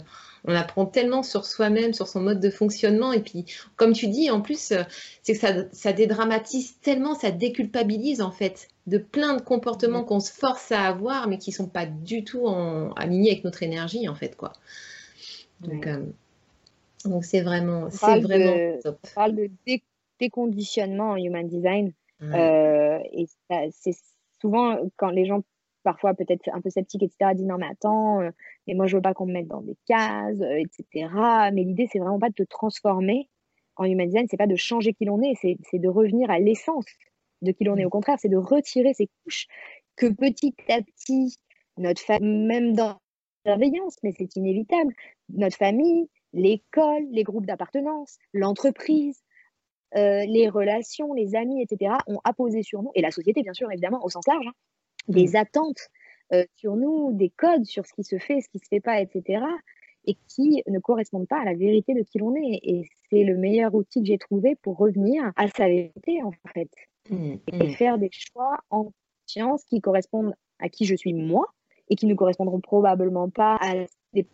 on 0.47 0.53
apprend 0.53 0.85
tellement 0.85 1.23
sur 1.23 1.43
soi-même, 1.43 1.91
sur 1.93 2.07
son 2.07 2.21
mode 2.21 2.39
de 2.39 2.51
fonctionnement. 2.51 3.11
Et 3.11 3.19
puis, 3.19 3.45
comme 3.75 3.93
tu 3.93 4.07
dis, 4.07 4.29
en 4.29 4.41
plus, 4.41 4.71
euh, 4.71 4.83
c'est 5.23 5.33
que 5.33 5.39
ça, 5.39 5.53
ça, 5.71 5.91
dédramatise 5.91 6.79
tellement, 6.81 7.15
ça 7.15 7.31
déculpabilise 7.31 8.21
en 8.21 8.29
fait 8.29 8.67
de 8.85 8.99
plein 8.99 9.35
de 9.35 9.41
comportements 9.41 10.03
qu'on 10.03 10.19
se 10.19 10.31
force 10.31 10.71
à 10.71 10.83
avoir, 10.83 11.27
mais 11.27 11.39
qui 11.39 11.51
sont 11.51 11.67
pas 11.67 11.87
du 11.87 12.23
tout 12.23 12.45
en, 12.45 12.91
alignés 12.91 13.31
avec 13.31 13.43
notre 13.43 13.63
énergie 13.63 14.07
en 14.07 14.13
fait, 14.13 14.35
quoi. 14.35 14.53
Donc, 15.61 15.87
euh, 15.87 16.05
donc 17.05 17.25
c'est 17.25 17.41
vraiment, 17.41 17.89
c'est 17.89 18.19
vraiment 18.19 18.79
top. 18.81 18.99
On 19.03 19.15
parle 19.15 19.35
de 19.35 19.49
déconditionnement 20.19 21.11
en 21.11 21.15
human 21.15 21.47
design. 21.47 21.91
et 22.21 23.25
c'est 23.71 23.95
souvent 24.39 24.77
quand 24.97 25.09
les 25.09 25.25
gens 25.25 25.41
parfois 25.85 26.15
peut-être 26.15 26.49
un 26.51 26.59
peu 26.59 26.69
sceptique, 26.69 27.03
etc., 27.03 27.31
dit 27.35 27.45
non 27.45 27.57
mais 27.57 27.67
attends, 27.67 28.19
euh, 28.19 28.31
mais 28.67 28.73
moi 28.73 28.87
je 28.87 28.97
veux 28.97 29.01
pas 29.01 29.13
qu'on 29.13 29.27
me 29.27 29.33
mette 29.33 29.47
dans 29.47 29.61
des 29.61 29.77
cases, 29.85 30.41
euh, 30.41 30.57
etc. 30.57 31.09
Mais 31.53 31.63
l'idée 31.63 31.87
c'est 31.89 31.99
vraiment 31.99 32.19
pas 32.19 32.29
de 32.29 32.33
te 32.33 32.43
transformer 32.43 33.29
en 33.77 33.85
human 33.85 34.07
design, 34.07 34.25
c'est 34.29 34.37
pas 34.37 34.47
de 34.47 34.55
changer 34.55 34.93
qui 34.93 35.05
l'on 35.05 35.21
est, 35.21 35.35
c'est 35.35 35.79
de 35.79 35.87
revenir 35.87 36.29
à 36.29 36.39
l'essence 36.39 36.85
de 37.41 37.51
qui 37.51 37.65
l'on 37.65 37.77
est. 37.77 37.85
Au 37.85 37.89
contraire, 37.89 38.17
c'est 38.19 38.29
de 38.29 38.37
retirer 38.37 38.93
ces 38.93 39.09
couches 39.23 39.47
que 39.95 40.07
petit 40.07 40.55
à 40.69 40.81
petit, 40.81 41.37
notre 41.77 42.01
famille, 42.01 42.45
même 42.45 42.73
dans 42.73 42.97
la 43.45 43.57
bienveillance, 43.57 43.97
mais 44.01 44.13
c'est 44.17 44.35
inévitable, 44.37 44.93
notre 45.29 45.57
famille, 45.57 46.09
l'école, 46.35 47.07
les 47.09 47.23
groupes 47.23 47.45
d'appartenance, 47.45 48.19
l'entreprise, 48.33 49.23
euh, 49.95 50.25
les 50.25 50.49
relations, 50.49 51.13
les 51.13 51.35
amis, 51.35 51.61
etc., 51.61 51.93
ont 52.07 52.19
apposé 52.23 52.61
sur 52.61 52.83
nous, 52.83 52.91
et 52.93 53.01
la 53.01 53.11
société, 53.11 53.41
bien 53.41 53.53
sûr, 53.53 53.71
évidemment, 53.71 54.03
au 54.03 54.09
sens 54.09 54.27
large, 54.27 54.45
hein, 54.45 54.53
des 55.07 55.29
mmh. 55.29 55.35
attentes 55.37 55.89
euh, 56.33 56.43
sur 56.55 56.75
nous, 56.75 57.13
des 57.13 57.29
codes 57.29 57.65
sur 57.65 57.85
ce 57.85 57.93
qui 57.93 58.03
se 58.03 58.17
fait, 58.17 58.41
ce 58.41 58.49
qui 58.49 58.57
ne 58.57 58.63
se 58.63 58.67
fait 58.67 58.81
pas, 58.81 58.99
etc. 58.99 59.43
Et 60.05 60.17
qui 60.27 60.61
ne 60.67 60.79
correspondent 60.79 61.27
pas 61.27 61.39
à 61.39 61.45
la 61.45 61.55
vérité 61.55 61.93
de 61.93 62.01
qui 62.01 62.19
l'on 62.19 62.35
est. 62.35 62.59
Et 62.63 62.89
c'est 63.09 63.23
le 63.23 63.37
meilleur 63.37 63.73
outil 63.73 64.01
que 64.01 64.07
j'ai 64.07 64.17
trouvé 64.17 64.55
pour 64.55 64.77
revenir 64.77 65.31
à 65.35 65.47
sa 65.47 65.67
vérité, 65.67 66.21
en 66.21 66.31
fait. 66.53 66.69
Mmh, 67.09 67.35
et 67.53 67.67
mmh. 67.67 67.69
faire 67.71 67.97
des 67.97 68.09
choix 68.11 68.57
en 68.69 68.91
conscience 69.21 69.63
qui 69.65 69.79
correspondent 69.79 70.33
à 70.59 70.69
qui 70.69 70.85
je 70.85 70.95
suis 70.95 71.13
moi 71.13 71.45
et 71.89 71.95
qui 71.95 72.07
ne 72.07 72.15
correspondront 72.15 72.59
probablement 72.59 73.29
pas 73.29 73.57
à 73.61 73.73
des 74.13 74.25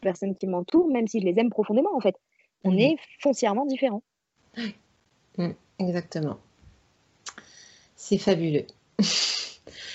personnes 0.00 0.36
qui 0.36 0.46
m'entourent, 0.46 0.88
même 0.88 1.06
si 1.06 1.20
je 1.20 1.26
les 1.26 1.38
aime 1.38 1.50
profondément, 1.50 1.94
en 1.94 2.00
fait. 2.00 2.16
On 2.64 2.76
est 2.76 2.96
foncièrement 3.20 3.66
différents. 3.66 4.02
exactement. 5.78 6.38
C'est 7.94 8.18
fabuleux. 8.18 8.66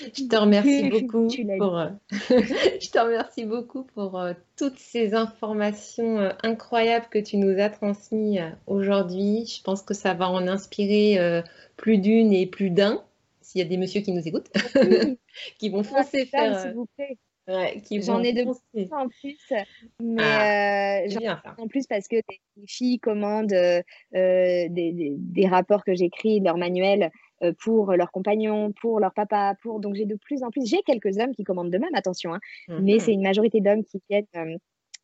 Je 0.02 0.28
te 0.28 0.36
remercie 0.36 0.90
beaucoup 0.90 1.28
pour, 1.57 1.78
euh, 1.78 1.90
je 2.10 2.90
te 2.90 2.99
remercie 2.99 3.45
beaucoup 3.45 3.84
pour 3.84 4.19
euh, 4.19 4.34
toutes 4.57 4.80
ces 4.80 5.14
informations 5.14 6.19
euh, 6.19 6.32
incroyables 6.44 7.07
que 7.10 7.19
tu 7.19 7.38
nous 7.38 7.60
as 7.60 7.69
transmises 7.69 8.41
aujourd'hui. 8.68 9.45
Je 9.45 9.61
pense 9.61 9.82
que 9.82 9.94
ça 9.94 10.14
va 10.14 10.30
en 10.30 10.48
inspirer 10.48 11.44
plus 11.78 11.98
d'une 11.98 12.34
et 12.34 12.48
plus 12.48 12.69
d'un, 12.69 13.03
s'il 13.41 13.60
y 13.60 13.64
a 13.64 13.68
des 13.68 13.78
messieurs 13.78 14.02
qui 14.02 14.11
nous 14.11 14.28
écoutent, 14.28 14.52
qui 15.60 15.69
vont 15.69 15.84
foncer 15.84 16.26
faire. 16.26 16.61
S'il 16.61 16.73
vous 16.73 16.88
plaît. 16.98 17.18
J'en 18.02 18.23
ai 18.23 18.34
de 18.34 18.44
plus 18.73 18.94
en 18.94 19.07
plus, 19.07 19.53
mais 19.99 20.22
ah, 20.23 21.02
ai 21.06 21.30
en 21.57 21.68
plus 21.68 21.88
parce 21.88 22.07
que 22.07 22.15
des 22.15 22.68
filles 22.68 22.99
commandent 22.99 23.48
des, 23.48 24.69
des, 24.69 25.15
des, 25.18 25.48
rapports 25.48 25.84
que 25.84 25.95
j'écris, 25.95 26.40
leurs 26.40 26.57
manuels 26.57 27.11
euh, 27.44 27.53
pour 27.60 27.94
leurs 27.94 28.11
compagnons, 28.11 28.72
pour 28.82 28.99
leur 28.99 29.14
papa, 29.14 29.56
pour 29.64 29.80
donc 29.80 29.95
j'ai 29.95 30.06
de 30.06 30.15
plus 30.15 30.44
en 30.44 30.52
plus, 30.52 30.68
j'ai 30.68 30.82
quelques 30.84 31.18
hommes 31.18 31.34
qui 31.34 31.44
commandent 31.44 31.72
de 31.72 31.78
même, 31.78 31.94
attention, 31.95 32.34
hein, 32.34 32.40
mais 32.68 32.94
mhm. 32.94 32.99
c'est 32.99 33.14
une 33.14 33.23
majorité 33.23 33.61
d'hommes 33.61 33.84
qui 33.84 33.99
viennent 34.10 34.26
euh, 34.36 34.57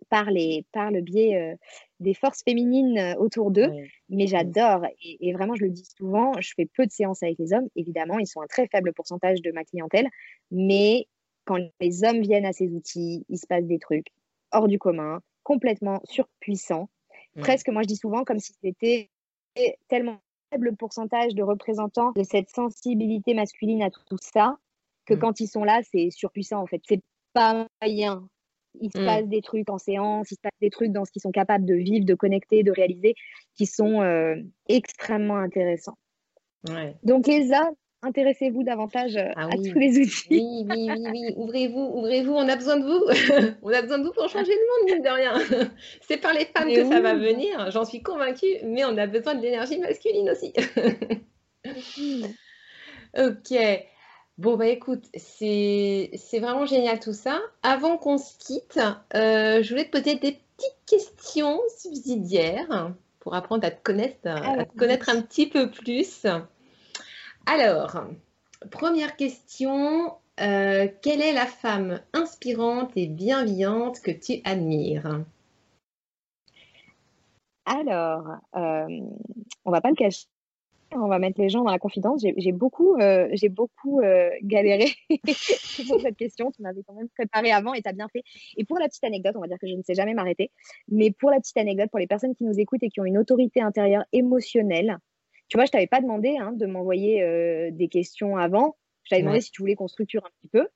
par, 0.10 0.30
les, 0.30 0.64
par 0.72 0.91
le 0.91 1.02
biais 1.02 1.36
euh, 1.36 1.56
des 1.99 2.14
forces 2.14 2.44
féminines 2.44 3.15
autour 3.18 3.49
d'eux, 3.49 3.72
mais 4.10 4.28
j'adore 4.28 4.86
et, 5.02 5.34
vraiment 5.34 5.56
je 5.56 5.64
le 5.64 5.72
dis 5.72 5.88
souvent, 5.98 6.32
je 6.40 6.53
fais 6.56 6.68
peu 6.68 6.86
de 6.86 6.91
séances 6.91 7.24
avec 7.24 7.40
les 7.40 7.53
hommes, 7.53 7.68
évidemment, 7.76 8.19
ils 8.19 8.28
sont 8.28 8.41
un 8.41 8.48
très 8.48 8.68
faible 8.68 8.94
pourcentage 8.94 9.41
de 9.41 9.52
ma 9.52 9.64
clientèle, 9.64 10.07
mais 10.52 11.07
quand 11.48 11.57
les 11.80 12.03
hommes 12.03 12.22
viennent 12.22 12.45
à 12.45 12.53
ces 12.53 12.68
outils, 12.74 13.26
il 13.30 13.38
se 13.38 13.48
passe 13.48 13.65
des 13.65 13.80
trucs 13.80 14.07
hors 14.52 14.68
du 14.68 14.78
commun, 14.78 15.22
complètement 15.44 16.02
surpuissants, 16.03 16.90
presque, 17.40 17.69
moi 17.69 17.82
je 17.84 17.88
dis 17.88 17.95
souvent, 17.95 18.24
comme 18.24 18.40
si 18.40 18.53
c'était 18.61 19.10
tellement 19.88 20.19
faible 20.52 20.76
pourcentage 20.76 21.34
de 21.34 21.44
représentants 21.44 22.11
de 22.11 22.24
cette 22.24 22.49
sensibilité 22.49 23.34
masculine 23.34 23.82
à 23.82 23.90
tout 23.90 24.18
ça 24.22 24.57
que 25.06 25.14
mm. 25.14 25.19
quand 25.19 25.40
ils 25.40 25.48
sont 25.48 25.64
là, 25.64 25.82
c'est 25.91 26.10
surpuissant 26.11 26.61
en 26.61 26.68
fait. 26.68 26.82
C'est 26.88 27.02
pas 27.34 27.68
rien. 27.82 28.28
Il 28.80 28.91
se 28.91 28.99
mm. 28.99 29.06
passe 29.06 29.28
des 29.28 29.41
trucs 29.41 29.69
en 29.69 29.78
séance, 29.78 30.32
il 30.32 30.36
se 30.36 30.41
passe 30.41 30.60
des 30.61 30.69
trucs 30.69 30.91
dans 30.91 31.06
ce 31.06 31.11
qu'ils 31.11 31.22
sont 31.22 31.32
capables 31.32 31.65
de 31.65 31.76
vivre, 31.76 32.06
de 32.06 32.14
connecter, 32.14 32.64
de 32.64 32.72
réaliser, 32.72 33.15
qui 33.56 33.65
sont 33.65 34.02
euh, 34.02 34.36
extrêmement 34.68 35.38
intéressants. 35.38 35.98
Donc 37.03 37.28
les 37.28 37.52
hommes, 37.52 37.76
intéressez-vous 38.02 38.64
davantage 38.64 39.18
euh, 39.18 39.32
ah 39.36 39.45
à 39.45 39.49
tous 39.49 39.78
les 39.78 39.99
outils. 39.99 40.28
Oui, 40.30 40.65
oui, 40.69 40.90
oui, 40.90 41.10
oui. 41.11 41.34
ouvrez-vous, 41.36 41.91
ouvrez-vous, 41.95 42.34
on 42.34 42.48
a 42.48 42.56
besoin 42.56 42.78
de 42.78 42.86
vous. 42.86 43.56
on 43.61 43.72
a 43.72 43.82
besoin 43.82 43.99
de 43.99 44.03
vous 44.03 44.14
pour 44.14 44.30
changer 44.30 44.52
le 44.52 44.86
monde, 44.86 44.94
mine 44.94 45.03
de 45.03 45.10
rien. 45.10 45.69
C'est 46.02 46.18
par 46.18 46.34
les 46.34 46.45
femmes 46.45 46.74
que 46.74 46.86
ça 46.86 47.02
va 47.02 47.15
venir, 47.15 47.72
j'en 47.72 47.86
suis 47.86 48.02
convaincue, 48.02 48.57
mais 48.64 48.86
on 48.86 48.98
a 48.98 49.07
besoin 49.07 49.36
de 49.36 49.41
l'énergie 49.41 49.80
masculine 49.80 50.30
aussi. 50.30 50.53
ok. 53.18 53.84
Bon, 54.38 54.56
bah 54.56 54.68
écoute, 54.68 55.06
c'est 55.15 56.11
vraiment 56.34 56.68
génial 56.68 56.99
tout 56.99 57.14
ça. 57.14 57.41
Avant 57.64 57.98
qu'on 57.98 58.19
se 58.19 58.38
quitte, 58.38 58.80
euh, 59.15 59.64
je 59.64 59.69
voulais 59.69 59.86
te 59.86 59.98
poser 59.98 60.15
des 60.15 60.40
petites 60.56 60.78
questions 60.86 61.60
subsidiaires 61.80 62.94
pour 63.19 63.34
apprendre 63.34 63.65
à 63.65 63.72
te 63.72 63.82
connaître, 63.82 64.28
à 64.28 64.64
te 64.64 64.78
connaître 64.78 65.10
un 65.10 65.24
petit 65.24 65.48
peu 65.48 65.72
plus. 65.72 66.28
Alors, 67.48 68.03
première 68.72 69.15
question. 69.15 70.14
Euh, 70.41 70.88
quelle 71.02 71.22
est 71.22 71.32
la 71.32 71.45
femme 71.45 72.02
inspirante 72.11 72.91
et 72.98 73.07
bienveillante 73.07 74.02
que 74.02 74.11
tu 74.11 74.41
admires? 74.44 75.24
Alors, 77.65 78.28
euh, 78.56 78.99
on 79.64 79.72
va 79.72 79.80
pas 79.80 79.90
le 79.90 79.95
cacher, 79.95 80.28
on 80.91 81.07
va 81.07 81.19
mettre 81.19 81.40
les 81.40 81.48
gens 81.48 81.64
dans 81.64 81.72
la 81.72 81.80
confidence. 81.80 82.22
J'ai 82.36 82.52
beaucoup, 82.52 82.98
euh, 82.98 83.30
beaucoup 83.49 84.02
euh, 84.02 84.30
galéré 84.44 84.91
pour 85.88 86.02
cette 86.02 86.18
question. 86.18 86.52
Tu 86.52 86.61
m'avais 86.61 86.84
quand 86.84 86.95
même 86.95 87.10
préparé 87.10 87.52
avant 87.52 87.74
et 87.74 87.82
tu 87.82 87.88
as 87.88 87.94
bien 87.94 88.10
fait. 88.10 88.24
Et 88.57 88.65
pour 88.65 88.78
la 88.78 88.90
petite 88.90 89.06
anecdote, 89.06 89.38
on 89.38 89.41
va 89.41 89.48
dire 89.48 89.57
que 89.57 89.68
je 89.68 89.74
ne 89.74 89.84
sais 89.84 89.95
jamais 89.95 90.14
m'arrêter, 90.14 90.52
mais 90.90 91.11
pour 91.11 91.32
la 91.32 91.40
petite 91.40 91.57
anecdote, 91.57 91.90
pour 91.91 91.99
les 91.99 92.07
personnes 92.07 92.36
qui 92.36 92.44
nous 92.44 92.60
écoutent 92.60 92.84
et 92.84 92.90
qui 92.90 92.99
ont 92.99 93.06
une 93.06 93.18
autorité 93.18 93.61
intérieure 93.61 94.03
émotionnelle, 94.11 94.98
tu 95.48 95.57
vois, 95.57 95.65
je 95.65 95.72
t'avais 95.72 95.88
pas 95.88 96.02
demandé 96.02 96.38
hein, 96.40 96.52
de 96.53 96.65
m'envoyer 96.65 97.22
euh, 97.24 97.69
des 97.72 97.88
questions 97.88 98.38
avant. 98.38 98.76
Je 99.03 99.10
t'avais 99.10 99.22
demandé 99.22 99.41
si 99.41 99.52
tu 99.52 99.61
voulais 99.61 99.76
qu'on 99.76 99.88
structure 99.88 100.26
un 100.26 100.30
petit 100.41 100.49
peu. 100.49 100.68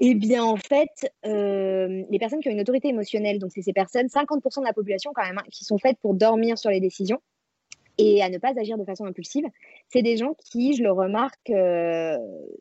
Eh 0.00 0.14
bien, 0.14 0.44
en 0.44 0.56
fait, 0.56 1.10
euh, 1.24 2.04
les 2.10 2.18
personnes 2.18 2.40
qui 2.40 2.48
ont 2.48 2.52
une 2.52 2.60
autorité 2.60 2.88
émotionnelle, 2.88 3.38
donc 3.38 3.52
c'est 3.52 3.62
ces 3.62 3.72
personnes, 3.72 4.06
50% 4.06 4.60
de 4.60 4.66
la 4.66 4.72
population 4.72 5.12
quand 5.14 5.24
même, 5.24 5.38
hein, 5.38 5.44
qui 5.50 5.64
sont 5.64 5.78
faites 5.78 5.98
pour 5.98 6.14
dormir 6.14 6.58
sur 6.58 6.70
les 6.70 6.80
décisions 6.80 7.20
et 7.98 8.22
à 8.22 8.30
ne 8.30 8.38
pas 8.38 8.52
agir 8.56 8.78
de 8.78 8.84
façon 8.84 9.04
impulsive, 9.04 9.44
c'est 9.88 10.02
des 10.02 10.16
gens 10.16 10.34
qui, 10.34 10.76
je 10.76 10.82
le 10.84 10.92
remarque 10.92 11.50
euh, 11.50 12.16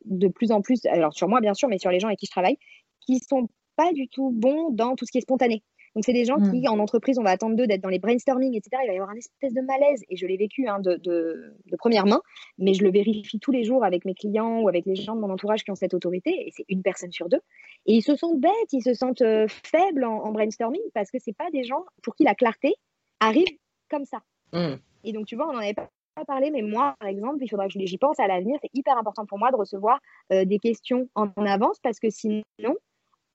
de 0.05 0.27
plus 0.27 0.51
en 0.51 0.61
plus, 0.61 0.83
alors 0.87 1.13
sur 1.13 1.29
moi 1.29 1.41
bien 1.41 1.53
sûr, 1.53 1.69
mais 1.69 1.77
sur 1.77 1.91
les 1.91 1.99
gens 1.99 2.07
avec 2.07 2.19
qui 2.19 2.25
je 2.25 2.31
travaille, 2.31 2.57
qui 3.01 3.19
sont 3.19 3.47
pas 3.75 3.93
du 3.93 4.07
tout 4.07 4.31
bons 4.31 4.71
dans 4.71 4.95
tout 4.95 5.05
ce 5.05 5.11
qui 5.11 5.19
est 5.19 5.21
spontané. 5.21 5.63
Donc, 5.95 6.03
c'est 6.05 6.13
des 6.13 6.25
gens 6.25 6.37
qui, 6.37 6.61
mmh. 6.61 6.69
en 6.69 6.79
entreprise, 6.79 7.17
on 7.19 7.23
va 7.23 7.31
attendre 7.31 7.55
d'eux 7.55 7.67
d'être 7.67 7.81
dans 7.81 7.89
les 7.89 7.99
brainstorming, 7.99 8.55
etc. 8.55 8.81
Il 8.83 8.87
va 8.87 8.93
y 8.93 8.97
avoir 8.97 9.09
un 9.09 9.17
espèce 9.17 9.53
de 9.53 9.61
malaise. 9.61 10.03
Et 10.09 10.15
je 10.15 10.25
l'ai 10.25 10.37
vécu 10.37 10.67
hein, 10.67 10.79
de, 10.79 10.95
de, 10.95 11.53
première 11.77 12.05
main, 12.05 12.21
mais 12.57 12.73
je 12.73 12.83
le 12.83 12.91
vérifie 12.91 13.39
tous 13.39 13.51
les 13.51 13.63
jours 13.63 13.83
avec 13.83 14.05
mes 14.05 14.13
clients 14.13 14.61
ou 14.61 14.69
avec 14.69 14.85
les 14.85 14.95
gens 14.95 15.15
de 15.15 15.21
mon 15.21 15.29
entourage 15.29 15.63
qui 15.63 15.71
ont 15.71 15.75
cette 15.75 15.93
autorité. 15.93 16.31
Et 16.47 16.51
c'est 16.55 16.65
une 16.69 16.81
personne 16.81 17.11
sur 17.11 17.29
deux. 17.29 17.41
Et 17.85 17.93
ils 17.93 18.03
se 18.03 18.15
sentent 18.15 18.39
bêtes, 18.39 18.73
ils 18.73 18.83
se 18.83 18.93
sentent 18.93 19.21
euh, 19.21 19.47
faibles 19.47 20.03
en, 20.03 20.31
brainstorming 20.31 20.81
parce 20.93 21.09
que 21.09 21.17
ce 21.19 21.31
pas 21.31 21.49
des 21.51 21.63
gens 21.63 21.83
pour 22.03 22.15
qui 22.15 22.23
la 22.23 22.35
clarté 22.35 22.75
arrive 23.19 23.47
comme 23.89 24.05
ça. 24.05 24.19
Mmh. 24.53 24.75
Et 25.03 25.13
donc, 25.13 25.25
tu 25.25 25.35
vois, 25.35 25.47
on 25.49 25.53
n'en 25.53 25.59
avait 25.59 25.73
pas 25.73 25.89
parlé, 26.25 26.51
mais 26.51 26.61
moi, 26.61 26.95
par 26.99 27.09
exemple, 27.09 27.37
il 27.41 27.49
faudra 27.49 27.67
que 27.67 27.73
j'y 27.73 27.97
pense 27.97 28.19
à 28.19 28.27
l'avenir. 28.27 28.57
C'est 28.61 28.71
hyper 28.73 28.97
important 28.97 29.25
pour 29.25 29.37
moi 29.37 29.51
de 29.51 29.55
recevoir 29.55 29.99
euh, 30.31 30.45
des 30.45 30.59
questions 30.59 31.09
en, 31.15 31.29
avance 31.45 31.79
parce 31.81 31.99
que 31.99 32.09
sinon, 32.09 32.43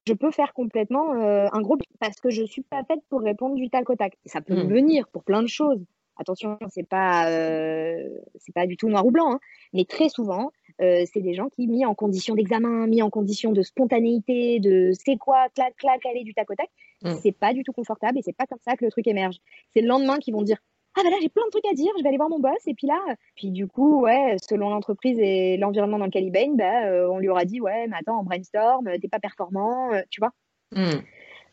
je 0.06 0.12
peux 0.14 0.30
faire 0.30 0.52
complètement 0.52 1.12
euh, 1.14 1.46
un 1.52 1.60
gros 1.60 1.78
parce 2.00 2.20
que 2.20 2.30
je 2.30 2.42
suis 2.42 2.62
pas 2.62 2.82
faite 2.84 3.00
pour 3.08 3.20
répondre 3.20 3.54
du 3.54 3.70
tac 3.70 3.88
au 3.90 3.94
tac. 3.94 4.16
Ça 4.26 4.40
peut 4.40 4.54
mmh. 4.54 4.68
venir 4.68 5.08
pour 5.08 5.24
plein 5.24 5.42
de 5.42 5.48
choses. 5.48 5.84
Attention, 6.16 6.58
c'est 6.70 6.86
pas 6.86 7.30
euh, 7.30 8.08
c'est 8.36 8.54
pas 8.54 8.66
du 8.66 8.76
tout 8.76 8.88
noir 8.88 9.06
ou 9.06 9.10
blanc, 9.10 9.32
hein. 9.32 9.40
mais 9.72 9.84
très 9.84 10.08
souvent, 10.08 10.50
c'est 10.78 11.20
des 11.20 11.32
gens 11.32 11.48
qui 11.48 11.68
mis 11.68 11.86
en 11.86 11.94
condition 11.94 12.34
d'examen, 12.34 12.88
mis 12.88 13.02
en 13.02 13.10
condition 13.10 13.52
de 13.52 13.62
spontanéité, 13.62 14.58
de 14.58 14.90
c'est 14.92 15.16
quoi, 15.16 15.46
clac 15.54 15.76
clac, 15.76 16.04
aller 16.06 16.24
du 16.24 16.34
tac 16.34 16.50
au 16.50 16.54
tac, 16.54 16.68
mmh. 17.02 17.14
c'est 17.22 17.32
pas 17.32 17.54
du 17.54 17.62
tout 17.62 17.72
confortable 17.72 18.18
et 18.18 18.22
c'est 18.22 18.36
pas 18.36 18.46
comme 18.46 18.58
ça 18.66 18.76
que 18.76 18.84
le 18.84 18.90
truc 18.90 19.06
émerge. 19.06 19.36
C'est 19.72 19.80
le 19.80 19.86
lendemain 19.86 20.18
qu'ils 20.18 20.34
vont 20.34 20.42
dire 20.42 20.58
ah 20.96 21.02
ben 21.02 21.10
là 21.10 21.16
j'ai 21.20 21.28
plein 21.28 21.44
de 21.46 21.50
trucs 21.50 21.66
à 21.66 21.74
dire, 21.74 21.90
je 21.96 22.02
vais 22.02 22.08
aller 22.08 22.18
voir 22.18 22.28
mon 22.28 22.38
boss 22.38 22.66
et 22.66 22.74
puis 22.74 22.86
là, 22.86 23.00
puis 23.34 23.50
du 23.50 23.66
coup 23.66 24.02
ouais, 24.02 24.36
selon 24.48 24.70
l'entreprise 24.70 25.18
et 25.18 25.56
l'environnement 25.56 25.98
dans 25.98 26.06
lequel 26.06 26.24
il 26.24 26.30
baigne, 26.30 26.56
bah, 26.56 26.86
euh, 26.86 27.08
on 27.08 27.18
lui 27.18 27.28
aura 27.28 27.44
dit 27.44 27.60
ouais 27.60 27.86
mais 27.88 27.96
attends 27.96 28.20
on 28.20 28.24
brainstorm, 28.24 28.88
t'es 29.00 29.08
pas 29.08 29.20
performant, 29.20 29.92
euh, 29.92 30.02
tu 30.10 30.20
vois. 30.20 30.32
Hmm. 30.72 31.00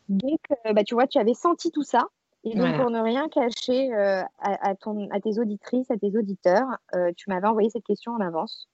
Donc 0.08 0.40
euh, 0.66 0.72
bah, 0.72 0.84
tu 0.84 0.94
vois 0.94 1.06
tu 1.06 1.18
avais 1.18 1.34
senti 1.34 1.70
tout 1.70 1.82
ça 1.82 2.08
et 2.44 2.54
donc 2.54 2.74
pour 2.76 2.90
ne 2.90 3.00
rien 3.00 3.28
cacher 3.28 3.92
à, 3.92 4.74
ton, 4.74 5.08
à 5.10 5.20
tes 5.20 5.38
auditrices, 5.38 5.90
à 5.90 5.98
tes 5.98 6.16
auditeurs, 6.16 6.68
tu 7.14 7.28
m'avais 7.28 7.46
envoyé 7.46 7.68
cette 7.68 7.84
question 7.84 8.12
en 8.12 8.20
avance 8.20 8.66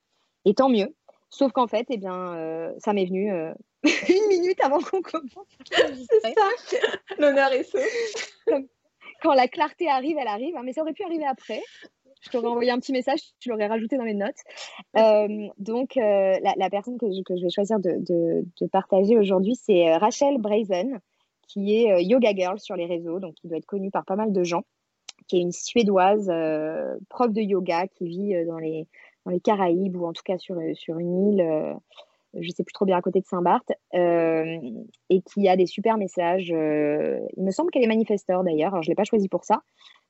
et 0.45 0.53
tant 0.53 0.69
mieux. 0.69 0.95
Sauf 1.29 1.51
qu'en 1.51 1.67
fait, 1.67 1.85
eh 1.89 1.97
bien, 1.97 2.71
ça 2.77 2.93
m'est 2.93 3.03
venu 3.03 3.29
une 3.83 4.27
minute 4.29 4.63
avant 4.63 4.79
qu'on 4.79 5.01
commence. 5.01 5.57
C'est 5.69 6.33
ça, 6.33 6.79
l'honneur 7.19 7.51
est 7.51 7.63
sauf 7.63 7.83
quand 9.21 9.33
la 9.33 9.47
clarté 9.47 9.87
arrive, 9.87 10.17
elle 10.19 10.27
arrive. 10.27 10.55
Hein, 10.55 10.61
mais 10.63 10.73
ça 10.73 10.81
aurait 10.81 10.93
pu 10.93 11.03
arriver 11.03 11.25
après. 11.25 11.61
Je 12.21 12.29
t'aurais 12.29 12.47
envoyé 12.47 12.71
un 12.71 12.79
petit 12.79 12.91
message, 12.91 13.19
tu 13.39 13.49
l'aurais 13.49 13.67
rajouté 13.67 13.97
dans 13.97 14.03
les 14.03 14.13
notes. 14.13 14.39
Euh, 14.97 15.47
donc, 15.57 15.97
euh, 15.97 16.35
la, 16.41 16.69
personne 16.69 16.97
que 16.97 17.05
je, 17.11 17.21
que 17.23 17.37
je, 17.37 17.43
vais 17.43 17.49
choisir 17.49 17.79
de, 17.79 17.97
de, 17.99 18.67
partager 18.67 19.17
aujourd'hui, 19.17 19.55
c'est 19.55 19.89
euh, 19.89 19.97
Rachel 19.97 20.37
Brazen, 20.39 20.99
qui 21.47 21.75
est 21.75 22.03
Yoga 22.03 22.33
Girl 22.35 22.59
sur 22.59 22.75
les 22.75 22.85
réseaux, 22.85 23.19
donc 23.19 23.35
qui 23.35 23.47
doit 23.47 23.57
être 23.57 23.65
connue 23.65 23.91
par 23.91 24.03
pas 24.03 24.15
mal 24.15 24.33
de 24.33 24.43
gens, 24.43 24.63
qui 25.27 25.37
est 25.37 25.41
une 25.41 25.51
Suédoise, 25.51 26.31
prof 27.09 27.31
de 27.31 27.41
yoga, 27.41 27.87
qui 27.87 28.07
vit 28.07 28.45
dans 28.45 28.57
les, 28.57 28.87
dans 29.25 29.31
les 29.31 29.39
Caraïbes 29.39 29.95
ou 29.95 30.05
en 30.05 30.13
tout 30.13 30.23
cas 30.25 30.37
sur, 30.37 30.57
sur 30.73 30.99
une 30.99 31.33
île 31.33 31.77
je 32.33 32.49
sais 32.49 32.63
plus 32.63 32.73
trop 32.73 32.85
bien 32.85 32.97
à 32.97 33.01
côté 33.01 33.19
de 33.19 33.25
Saint-Barth, 33.25 33.71
euh, 33.93 34.57
et 35.09 35.21
qui 35.21 35.47
a 35.47 35.55
des 35.55 35.65
super 35.65 35.97
messages. 35.97 36.51
Euh, 36.51 37.19
il 37.35 37.43
me 37.43 37.51
semble 37.51 37.71
qu'elle 37.71 37.83
est 37.83 37.87
manifesteur 37.87 38.43
d'ailleurs, 38.43 38.73
alors 38.73 38.83
je 38.83 38.89
ne 38.89 38.91
l'ai 38.91 38.95
pas 38.95 39.03
choisi 39.03 39.29
pour 39.29 39.43
ça, 39.43 39.61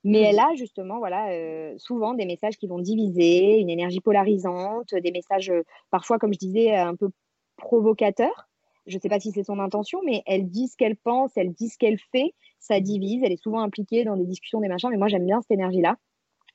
mais 0.04 0.22
elle 0.22 0.40
a 0.40 0.54
justement 0.56 1.00
voilà, 1.00 1.32
euh, 1.32 1.74
souvent 1.78 2.14
des 2.14 2.26
messages 2.26 2.58
qui 2.58 2.68
vont 2.68 2.80
diviser, 2.80 3.60
une 3.60 3.70
énergie 3.70 4.02
polarisante, 4.02 4.94
des 4.96 5.12
messages 5.12 5.52
parfois, 5.92 6.20
comme 6.20 6.34
je 6.34 6.40
disais, 6.40 6.76
un 6.76 6.96
peu 6.96 7.10
provocateurs. 7.58 8.48
Je 8.86 8.96
ne 8.96 9.02
sais 9.02 9.10
pas 9.10 9.20
si 9.20 9.32
c'est 9.32 9.44
son 9.44 9.60
intention, 9.60 10.00
mais 10.06 10.24
elle 10.26 10.50
dit 10.50 10.70
ce 10.70 10.78
qu'elle 10.78 10.96
pense, 10.96 11.32
elle 11.36 11.52
dit 11.52 11.68
ce 11.68 11.78
qu'elle 11.78 12.00
fait, 12.12 12.34
ça 12.60 12.80
divise, 12.80 13.22
elle 13.24 13.34
est 13.34 13.42
souvent 13.42 13.60
impliquée 13.60 14.06
dans 14.06 14.16
des 14.16 14.26
discussions, 14.26 14.62
des 14.62 14.70
machins, 14.70 14.90
mais 14.90 14.98
moi 14.98 15.10
j'aime 15.10 15.26
bien 15.26 15.42
cette 15.42 15.52
énergie-là. 15.52 15.98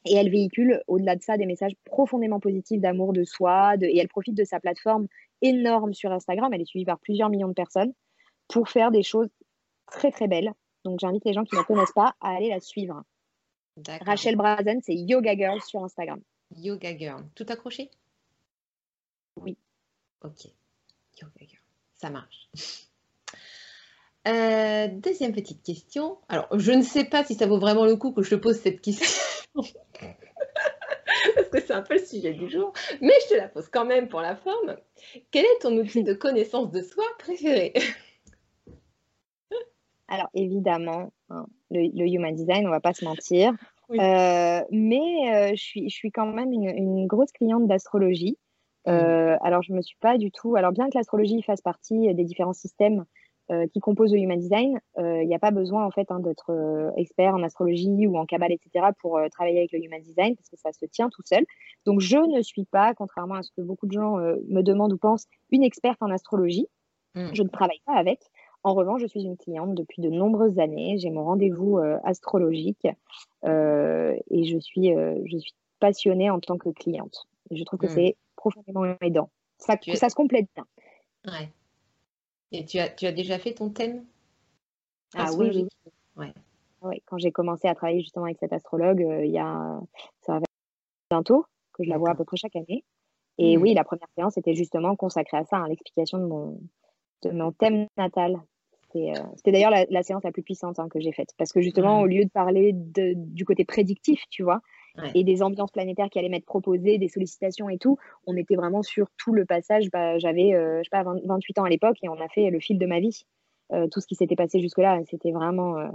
Et 0.04 0.14
elle 0.14 0.30
véhicule, 0.30 0.82
au-delà 0.88 1.16
de 1.16 1.22
ça, 1.22 1.36
des 1.36 1.46
messages 1.46 1.74
profondément 1.84 2.40
positifs 2.40 2.80
d'amour 2.80 3.12
de 3.12 3.24
soi, 3.24 3.74
et 3.80 3.98
elle 3.98 4.08
profite 4.08 4.34
de 4.34 4.44
sa 4.44 4.58
plateforme 4.58 5.06
énorme 5.42 5.94
sur 5.94 6.10
Instagram. 6.12 6.52
Elle 6.52 6.62
est 6.62 6.66
suivie 6.66 6.84
par 6.84 6.98
plusieurs 6.98 7.28
millions 7.28 7.48
de 7.48 7.52
personnes 7.52 7.92
pour 8.48 8.68
faire 8.68 8.90
des 8.90 9.02
choses 9.02 9.28
très 9.86 10.10
très 10.10 10.28
belles. 10.28 10.52
Donc 10.84 10.98
j'invite 11.00 11.24
les 11.24 11.32
gens 11.32 11.44
qui 11.44 11.54
ne 11.54 11.60
la 11.60 11.64
connaissent 11.64 11.92
pas 11.92 12.14
à 12.20 12.36
aller 12.36 12.48
la 12.48 12.60
suivre. 12.60 13.02
Rachel 14.02 14.36
Brazen, 14.36 14.80
c'est 14.82 14.94
Yoga 14.94 15.36
Girl 15.36 15.60
sur 15.62 15.82
Instagram. 15.84 16.20
Yoga 16.56 16.96
Girl. 16.96 17.24
Tout 17.34 17.46
accroché? 17.48 17.90
Oui. 19.40 19.56
Ok. 20.22 20.46
Yoga 21.20 21.46
Girl. 21.46 21.62
Ça 21.94 22.10
marche. 22.10 22.48
Euh, 24.28 24.88
deuxième 24.88 25.32
petite 25.32 25.62
question. 25.62 26.18
Alors, 26.28 26.46
je 26.58 26.72
ne 26.72 26.82
sais 26.82 27.04
pas 27.04 27.24
si 27.24 27.34
ça 27.34 27.46
vaut 27.46 27.58
vraiment 27.58 27.84
le 27.84 27.96
coup 27.96 28.12
que 28.12 28.22
je 28.22 28.30
te 28.30 28.34
pose 28.34 28.56
cette 28.56 28.80
question. 28.80 29.06
parce 31.34 31.48
que 31.50 31.60
c'est 31.60 31.72
un 31.72 31.82
peu 31.82 31.94
le 31.94 32.04
sujet 32.04 32.32
du 32.32 32.48
jour, 32.48 32.72
mais 33.00 33.12
je 33.24 33.34
te 33.34 33.34
la 33.34 33.48
pose 33.48 33.68
quand 33.68 33.84
même 33.84 34.08
pour 34.08 34.20
la 34.20 34.36
forme. 34.36 34.76
Quel 35.30 35.44
est 35.44 35.58
ton 35.60 35.76
outil 35.76 36.04
de 36.04 36.14
connaissance 36.14 36.70
de 36.70 36.80
soi 36.82 37.04
préféré? 37.18 37.72
Alors 40.08 40.28
évidemment, 40.34 41.10
hein, 41.30 41.46
le, 41.70 42.06
human 42.06 42.34
design, 42.34 42.66
on 42.66 42.70
va 42.70 42.80
pas 42.80 42.92
se 42.92 43.04
mentir, 43.04 43.54
euh, 43.90 44.60
mais 44.70 45.34
euh, 45.34 45.50
je, 45.54 45.62
suis, 45.62 45.88
je 45.88 45.94
suis 45.94 46.10
quand 46.10 46.26
même 46.26 46.52
une, 46.52 47.06
grosse 47.06 47.32
cliente 47.32 47.66
d'astrologie. 47.66 48.38
Euh, 48.88 49.36
alors 49.42 49.62
je 49.62 49.72
me 49.72 49.80
suis 49.80 49.96
pas 50.00 50.18
du 50.18 50.30
tout, 50.32 50.56
alors 50.56 50.72
bien 50.72 50.90
que 50.90 50.98
l'astrologie 50.98 51.40
fasse 51.42 51.60
partie 51.60 52.12
des 52.14 52.24
différents 52.24 52.52
systèmes 52.52 53.04
euh, 53.50 53.66
qui 53.66 53.80
composent 53.80 54.12
le 54.12 54.20
Human 54.20 54.38
Design, 54.38 54.80
euh, 54.98 55.20
il 55.20 55.26
n'y 55.26 55.34
a 55.34 55.38
pas 55.40 55.50
besoin 55.50 55.84
en 55.84 55.90
fait 55.90 56.10
hein, 56.12 56.20
d'être 56.20 56.50
euh, 56.50 56.92
expert 56.96 57.34
en 57.34 57.42
astrologie 57.42 58.06
ou 58.06 58.16
en 58.16 58.24
cabale, 58.24 58.52
etc. 58.52 58.86
pour 59.00 59.20
travailler 59.32 59.58
avec 59.58 59.72
le 59.72 59.84
Human 59.84 60.00
Design 60.00 60.36
parce 60.36 60.48
que 60.48 60.56
ça 60.56 60.72
se 60.72 60.86
tient 60.86 61.10
tout 61.10 61.22
seul. 61.24 61.44
Donc 61.84 62.00
je 62.00 62.18
ne 62.18 62.40
suis 62.40 62.64
pas, 62.64 62.94
contrairement 62.94 63.34
à 63.34 63.42
ce 63.42 63.50
que 63.50 63.60
beaucoup 63.60 63.86
de 63.88 63.92
gens 63.92 64.16
me 64.16 64.62
demandent 64.62 64.92
ou 64.92 64.96
pensent, 64.96 65.26
une 65.50 65.64
experte 65.64 65.98
en 66.00 66.10
astrologie. 66.10 66.68
Hmm. 67.16 67.30
Je 67.32 67.42
ne 67.42 67.48
travaille 67.48 67.80
pas 67.84 67.94
avec. 67.94 68.20
En 68.62 68.74
revanche, 68.74 69.02
je 69.02 69.08
suis 69.08 69.24
une 69.24 69.36
cliente 69.36 69.74
depuis 69.74 70.00
de 70.00 70.08
nombreuses 70.08 70.60
années. 70.60 70.96
J'ai 70.98 71.10
mon 71.10 71.24
rendez-vous 71.24 71.78
astrologique 72.04 72.86
et 73.44 74.44
je 74.44 74.58
suis, 74.60 74.94
je 75.26 75.36
suis 75.36 75.54
passionnée 75.80 76.30
en 76.30 76.38
tant 76.38 76.58
que 76.58 76.68
cliente. 76.68 77.26
Et 77.50 77.56
je 77.56 77.64
trouve 77.64 77.80
que 77.80 77.86
hmm. 77.86 77.94
c'est 77.94 78.16
profondément 78.36 78.84
aidant. 79.00 79.30
Ça, 79.58 79.76
ça 79.94 80.08
se 80.08 80.14
complète 80.14 80.46
bien. 80.54 80.64
Ouais. 81.26 81.48
Et 82.52 82.64
tu 82.66 82.78
as, 82.78 82.90
tu 82.90 83.06
as 83.06 83.12
déjà 83.12 83.38
fait 83.38 83.54
ton 83.54 83.70
thème? 83.70 84.04
Ah 85.14 85.30
oui, 85.36 85.66
Ouais. 86.16 86.32
oui. 86.82 87.02
Quand 87.06 87.18
j'ai 87.18 87.32
commencé 87.32 87.66
à 87.66 87.74
travailler 87.74 88.00
justement 88.00 88.26
avec 88.26 88.38
cette 88.38 88.52
astrologue, 88.52 89.02
euh, 89.02 89.24
il 89.24 89.32
y 89.32 89.38
a, 89.38 89.80
ça 90.20 90.34
va 90.34 90.44
bientôt, 91.10 91.46
que 91.72 91.82
je 91.82 91.88
la 91.88 91.98
vois 91.98 92.10
à 92.10 92.14
peu 92.14 92.24
près 92.24 92.36
chaque 92.36 92.56
année. 92.56 92.84
Et 93.38 93.56
mmh. 93.56 93.62
oui, 93.62 93.74
la 93.74 93.84
première 93.84 94.08
séance 94.14 94.36
était 94.36 94.54
justement 94.54 94.94
consacrée 94.94 95.38
à 95.38 95.44
ça, 95.44 95.56
à 95.56 95.60
hein, 95.60 95.68
l'explication 95.68 96.18
de 96.18 96.26
mon, 96.26 96.60
de 97.22 97.30
mon 97.30 97.52
thème 97.52 97.86
natal. 97.96 98.40
C'était 98.92 99.12
euh, 99.18 99.52
d'ailleurs 99.52 99.70
la, 99.70 100.02
séance 100.02 100.22
la 100.22 100.32
plus 100.32 100.42
puissante 100.42 100.78
hein, 100.78 100.88
que 100.90 101.00
j'ai 101.00 101.12
faite. 101.12 101.30
Parce 101.38 101.52
que 101.52 101.62
justement, 101.62 102.00
mmh. 102.00 102.02
au 102.02 102.06
lieu 102.06 102.24
de 102.24 102.30
parler 102.30 102.72
de, 102.74 103.14
du 103.16 103.46
côté 103.46 103.64
prédictif, 103.64 104.22
tu 104.28 104.42
vois, 104.42 104.60
et 105.14 105.24
des 105.24 105.42
ambiances 105.42 105.70
planétaires 105.70 106.10
qui 106.10 106.18
allaient 106.18 106.28
m'être 106.28 106.44
proposées, 106.44 106.98
des 106.98 107.08
sollicitations 107.08 107.68
et 107.68 107.78
tout. 107.78 107.98
On 108.26 108.36
était 108.36 108.56
vraiment 108.56 108.82
sur 108.82 109.08
tout 109.16 109.32
le 109.32 109.44
passage. 109.44 109.90
Bah, 109.90 110.18
J'avais, 110.18 110.54
euh, 110.54 110.78
je 110.78 110.84
sais 110.84 110.90
pas, 110.90 111.02
28 111.02 111.58
ans 111.58 111.64
à 111.64 111.68
l'époque 111.68 111.96
et 112.02 112.08
on 112.08 112.20
a 112.20 112.28
fait 112.28 112.50
le 112.50 112.60
fil 112.60 112.78
de 112.78 112.86
ma 112.86 113.00
vie. 113.00 113.24
Euh, 113.72 113.88
tout 113.88 114.00
ce 114.00 114.06
qui 114.06 114.14
s'était 114.14 114.36
passé 114.36 114.60
jusque-là, 114.60 115.00
c'était 115.10 115.32
vraiment 115.32 115.78
euh, 115.78 115.88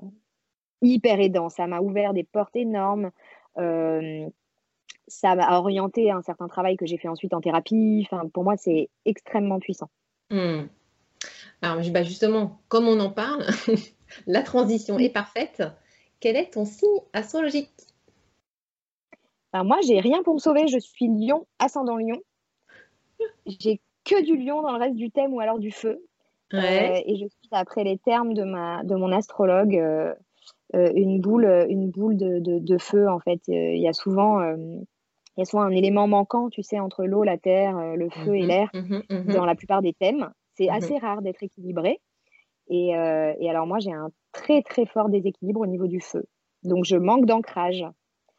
hyper 0.82 1.20
aidant. 1.20 1.50
Ça 1.50 1.68
m'a 1.68 1.80
ouvert 1.80 2.14
des 2.14 2.24
portes 2.24 2.56
énormes. 2.56 3.12
ça 3.56 5.36
m'a 5.36 5.60
orienté 5.60 6.12
un 6.12 6.22
certain 6.22 6.48
travail 6.48 6.76
que 6.76 6.86
j'ai 6.86 6.98
fait 6.98 7.08
ensuite 7.08 7.34
en 7.34 7.42
thérapie. 7.42 8.08
Enfin, 8.10 8.28
pour 8.30 8.44
moi, 8.44 8.58
c'est 8.58 8.90
extrêmement 9.06 9.60
puissant. 9.60 9.90
Hmm. 10.32 10.64
Alors, 11.62 11.82
bah, 11.92 12.04
justement, 12.04 12.60
comme 12.68 12.88
on 12.88 13.00
en 13.00 13.12
parle, 13.12 13.46
la 14.28 14.42
transition 14.42 15.00
est 15.00 15.10
parfaite. 15.10 15.64
Quel 16.20 16.36
est 16.36 16.54
ton 16.54 16.66
signe 16.66 17.00
astrologique? 17.14 17.70
Moi, 19.64 19.78
j'ai 19.86 20.00
rien 20.00 20.24
pour 20.24 20.34
me 20.34 20.40
sauver. 20.40 20.68
Je 20.68 20.80
suis 20.80 21.08
lion, 21.08 21.46
ascendant 21.60 21.98
lion. 21.98 22.20
J'ai 23.46 23.80
que 24.06 24.24
du 24.24 24.38
lion 24.38 24.62
dans 24.62 24.72
le 24.72 24.80
reste 24.80 24.96
du 24.96 25.12
thème 25.12 25.34
ou 25.34 25.40
alors 25.40 25.60
du 25.60 25.72
feu. 25.72 26.02
Euh, 26.54 27.02
et 27.06 27.16
je 27.18 27.28
suis, 27.28 27.50
après 27.52 27.84
les 27.84 27.98
termes 27.98 28.34
de, 28.34 28.44
ma, 28.44 28.84
de 28.84 28.96
mon 28.96 29.12
astrologue, 29.12 29.76
euh, 29.76 30.14
euh, 30.76 30.92
une 30.96 31.20
boule, 31.20 31.46
une 31.70 31.90
boule 31.90 32.16
de, 32.16 32.40
de, 32.40 32.78
feu, 32.78 33.10
en 33.10 33.20
fait. 33.20 33.42
Il 33.48 33.82
y 33.82 33.88
a 33.88 33.94
souvent... 33.94 34.42
il 34.42 35.40
y 35.40 35.42
a 35.42 35.46
souvent 35.46 35.64
un 35.64 35.72
élément 35.72 36.08
manquant, 36.08 36.50
tu 36.50 36.64
sais, 36.64 36.80
entre 36.80 37.06
l'eau, 37.06 37.24
la 37.24 37.38
terre, 37.38 37.78
le 37.96 38.10
feu 38.10 38.36
et 38.36 38.42
mhm, 38.42 38.48
l'air, 38.48 38.70
mhm, 38.74 39.04
mhm. 39.10 39.34
dans 39.36 39.46
la 39.46 39.56
plupart 39.56 39.82
des 39.82 39.94
thèmes. 39.94 40.32
C'est 40.56 40.70
assez 40.70 40.98
rare 40.98 41.22
d'être 41.22 41.44
équilibré. 41.44 42.00
Et, 42.70 42.88
et, 42.90 43.50
alors 43.50 43.68
moi, 43.68 43.80
j'ai 43.80 43.94
un 43.94 44.10
très 44.32 44.62
très 44.64 44.86
fort 44.86 45.10
déséquilibre 45.10 45.62
au 45.62 45.68
niveau 45.68 45.88
du 45.88 46.02
feu. 46.02 46.26
Donc 46.64 46.86
je 46.86 46.96
manque 46.96 47.26
d'ancrage. 47.26 47.86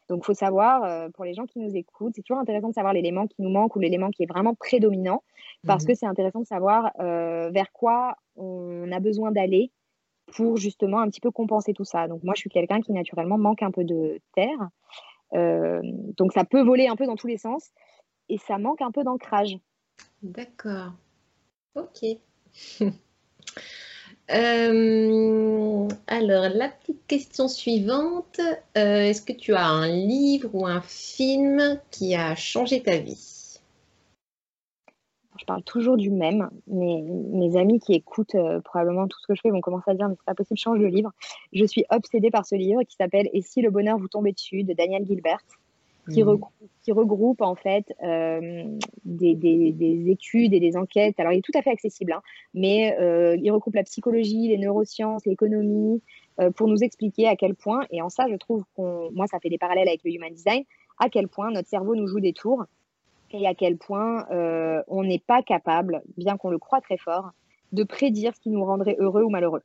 Donc, 0.09 0.21
il 0.23 0.25
faut 0.25 0.33
savoir, 0.33 0.83
euh, 0.83 1.09
pour 1.09 1.23
les 1.23 1.33
gens 1.33 1.45
qui 1.45 1.59
nous 1.59 1.75
écoutent, 1.75 2.13
c'est 2.15 2.23
toujours 2.23 2.41
intéressant 2.41 2.69
de 2.69 2.73
savoir 2.73 2.93
l'élément 2.93 3.27
qui 3.27 3.41
nous 3.41 3.49
manque 3.49 3.75
ou 3.75 3.79
l'élément 3.79 4.09
qui 4.09 4.23
est 4.23 4.25
vraiment 4.25 4.55
prédominant, 4.55 5.23
parce 5.65 5.83
mmh 5.83 5.87
que 5.87 5.93
c'est 5.93 6.05
intéressant 6.07 6.39
de 6.39 6.47
savoir 6.47 6.91
euh, 6.99 7.49
vers 7.51 7.71
quoi 7.71 8.15
on 8.35 8.91
a 8.91 8.99
besoin 8.99 9.31
d'aller 9.31 9.71
pour 10.35 10.57
justement 10.57 10.99
un 10.99 11.09
petit 11.09 11.21
peu 11.21 11.31
compenser 11.31 11.73
tout 11.73 11.85
ça. 11.85 12.07
Donc 12.07 12.23
moi, 12.23 12.33
je 12.35 12.41
suis 12.41 12.49
quelqu'un 12.49 12.81
qui 12.81 12.91
naturellement 12.91 13.37
manque 13.37 13.61
un 13.63 13.71
peu 13.71 13.83
de 13.83 14.19
terre. 14.35 14.69
Euh, 15.33 15.81
donc 16.17 16.33
ça 16.33 16.43
peut 16.43 16.61
voler 16.61 16.87
un 16.87 16.95
peu 16.95 17.05
dans 17.05 17.15
tous 17.15 17.27
les 17.27 17.37
sens 17.37 17.71
et 18.29 18.37
ça 18.37 18.57
manque 18.57 18.81
un 18.81 18.91
peu 18.91 19.03
d'ancrage. 19.03 19.57
D'accord. 20.23 20.93
Ok. 21.75 22.05
Euh, 24.31 25.87
alors, 26.07 26.49
la 26.53 26.69
petite 26.69 27.05
question 27.07 27.47
suivante, 27.47 28.39
euh, 28.77 29.01
est-ce 29.01 29.23
que 29.23 29.33
tu 29.33 29.53
as 29.55 29.65
un 29.65 29.87
livre 29.87 30.49
ou 30.53 30.67
un 30.67 30.81
film 30.81 31.79
qui 31.89 32.15
a 32.15 32.35
changé 32.35 32.83
ta 32.83 32.97
vie? 32.97 33.59
Je 35.39 35.45
parle 35.45 35.63
toujours 35.63 35.97
du 35.97 36.11
même. 36.11 36.49
Mes, 36.67 37.01
mes 37.01 37.57
amis 37.57 37.79
qui 37.79 37.93
écoutent 37.93 38.35
euh, 38.35 38.59
probablement 38.59 39.07
tout 39.07 39.17
ce 39.19 39.27
que 39.27 39.35
je 39.35 39.41
fais 39.41 39.49
vont 39.49 39.61
commencer 39.61 39.89
à 39.89 39.93
dire 39.95 40.09
mais 40.09 40.15
c'est 40.15 40.25
pas 40.25 40.35
possible, 40.35 40.59
change 40.59 40.79
de 40.79 40.85
livre. 40.85 41.11
Je 41.53 41.65
suis 41.65 41.85
obsédée 41.89 42.29
par 42.29 42.45
ce 42.45 42.55
livre 42.55 42.83
qui 42.83 42.97
s'appelle 42.97 43.29
Et 43.33 43.41
si 43.41 43.61
le 43.61 43.71
bonheur 43.71 43.97
vous 43.97 44.09
tombait 44.09 44.33
dessus 44.33 44.63
de 44.63 44.73
Daniel 44.73 45.05
Gilbert, 45.05 45.39
qui, 46.11 46.23
mmh. 46.23 46.27
regroupe, 46.27 46.53
qui 46.83 46.91
regroupe 46.91 47.41
en 47.41 47.55
fait 47.55 47.93
euh, 48.03 48.63
des, 49.05 49.35
des, 49.35 49.71
des, 49.71 50.09
études 50.09 50.53
et 50.53 50.59
des 50.59 50.75
enquêtes. 50.77 51.19
Alors 51.19 51.33
il 51.33 51.39
est 51.39 51.41
tout 51.41 51.57
à 51.57 51.61
fait 51.61 51.71
accessible, 51.71 52.13
hein, 52.13 52.21
mais 52.53 52.97
euh, 52.99 53.37
il 53.41 53.51
regroupe 53.51 53.75
la 53.75 53.83
psychologie, 53.83 54.47
les 54.47 54.57
neurosciences, 54.57 55.25
l'économie 55.25 56.01
pour 56.55 56.69
nous 56.69 56.81
expliquer 56.81 57.27
à 57.27 57.35
quel 57.35 57.53
point, 57.53 57.81
et 57.91 58.01
en 58.01 58.07
ça 58.07 58.25
je 58.31 58.35
trouve 58.37 58.63
qu'on, 58.73 59.11
moi 59.11 59.27
ça 59.27 59.41
fait 59.41 59.49
des 59.49 59.57
parallèles 59.57 59.89
avec 59.89 60.05
le 60.05 60.11
human 60.11 60.33
design, 60.33 60.63
à 60.97 61.09
quel 61.09 61.27
point 61.27 61.51
notre 61.51 61.67
cerveau 61.67 61.95
nous 61.95 62.07
joue 62.07 62.21
des 62.21 62.31
tours 62.31 62.63
et 63.31 63.47
à 63.47 63.53
quel 63.53 63.77
point 63.77 64.25
euh, 64.31 64.81
on 64.87 65.03
n'est 65.03 65.19
pas 65.19 65.41
capable, 65.41 66.01
bien 66.17 66.37
qu'on 66.37 66.49
le 66.49 66.57
croit 66.57 66.81
très 66.81 66.97
fort, 66.97 67.31
de 67.71 67.83
prédire 67.83 68.35
ce 68.35 68.41
qui 68.41 68.49
nous 68.49 68.63
rendrait 68.63 68.95
heureux 68.99 69.23
ou 69.23 69.29
malheureux. 69.29 69.63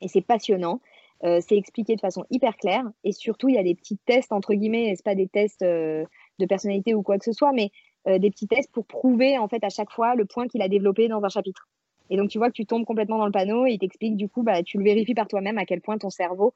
Et 0.00 0.08
c'est 0.08 0.20
passionnant. 0.20 0.80
Euh, 1.24 1.40
c'est 1.46 1.56
expliqué 1.56 1.96
de 1.96 2.00
façon 2.00 2.24
hyper 2.30 2.56
claire. 2.56 2.84
Et 3.04 3.12
surtout, 3.12 3.48
il 3.48 3.54
y 3.54 3.58
a 3.58 3.62
des 3.62 3.74
petits 3.74 3.98
tests, 3.98 4.32
entre 4.32 4.54
guillemets, 4.54 4.94
ce 4.96 5.02
pas 5.02 5.14
des 5.14 5.28
tests 5.28 5.62
euh, 5.62 6.04
de 6.38 6.46
personnalité 6.46 6.94
ou 6.94 7.02
quoi 7.02 7.18
que 7.18 7.24
ce 7.24 7.32
soit, 7.32 7.52
mais 7.52 7.70
des 8.06 8.30
petits 8.30 8.48
tests 8.48 8.72
pour 8.72 8.86
prouver, 8.86 9.36
en 9.36 9.46
fait, 9.46 9.62
à 9.62 9.68
chaque 9.68 9.90
fois, 9.90 10.14
le 10.14 10.24
point 10.24 10.48
qu'il 10.48 10.62
a 10.62 10.68
développé 10.68 11.06
dans 11.06 11.22
un 11.22 11.28
chapitre. 11.28 11.68
Et 12.08 12.16
donc, 12.16 12.30
tu 12.30 12.38
vois 12.38 12.48
que 12.48 12.54
tu 12.54 12.64
tombes 12.64 12.86
complètement 12.86 13.18
dans 13.18 13.26
le 13.26 13.30
panneau 13.30 13.66
et 13.66 13.72
il 13.72 13.78
t'explique, 13.78 14.16
du 14.16 14.26
coup, 14.26 14.42
bah, 14.42 14.62
tu 14.62 14.78
le 14.78 14.84
vérifies 14.84 15.12
par 15.12 15.28
toi-même 15.28 15.58
à 15.58 15.66
quel 15.66 15.82
point 15.82 15.98
ton 15.98 16.08
cerveau 16.08 16.54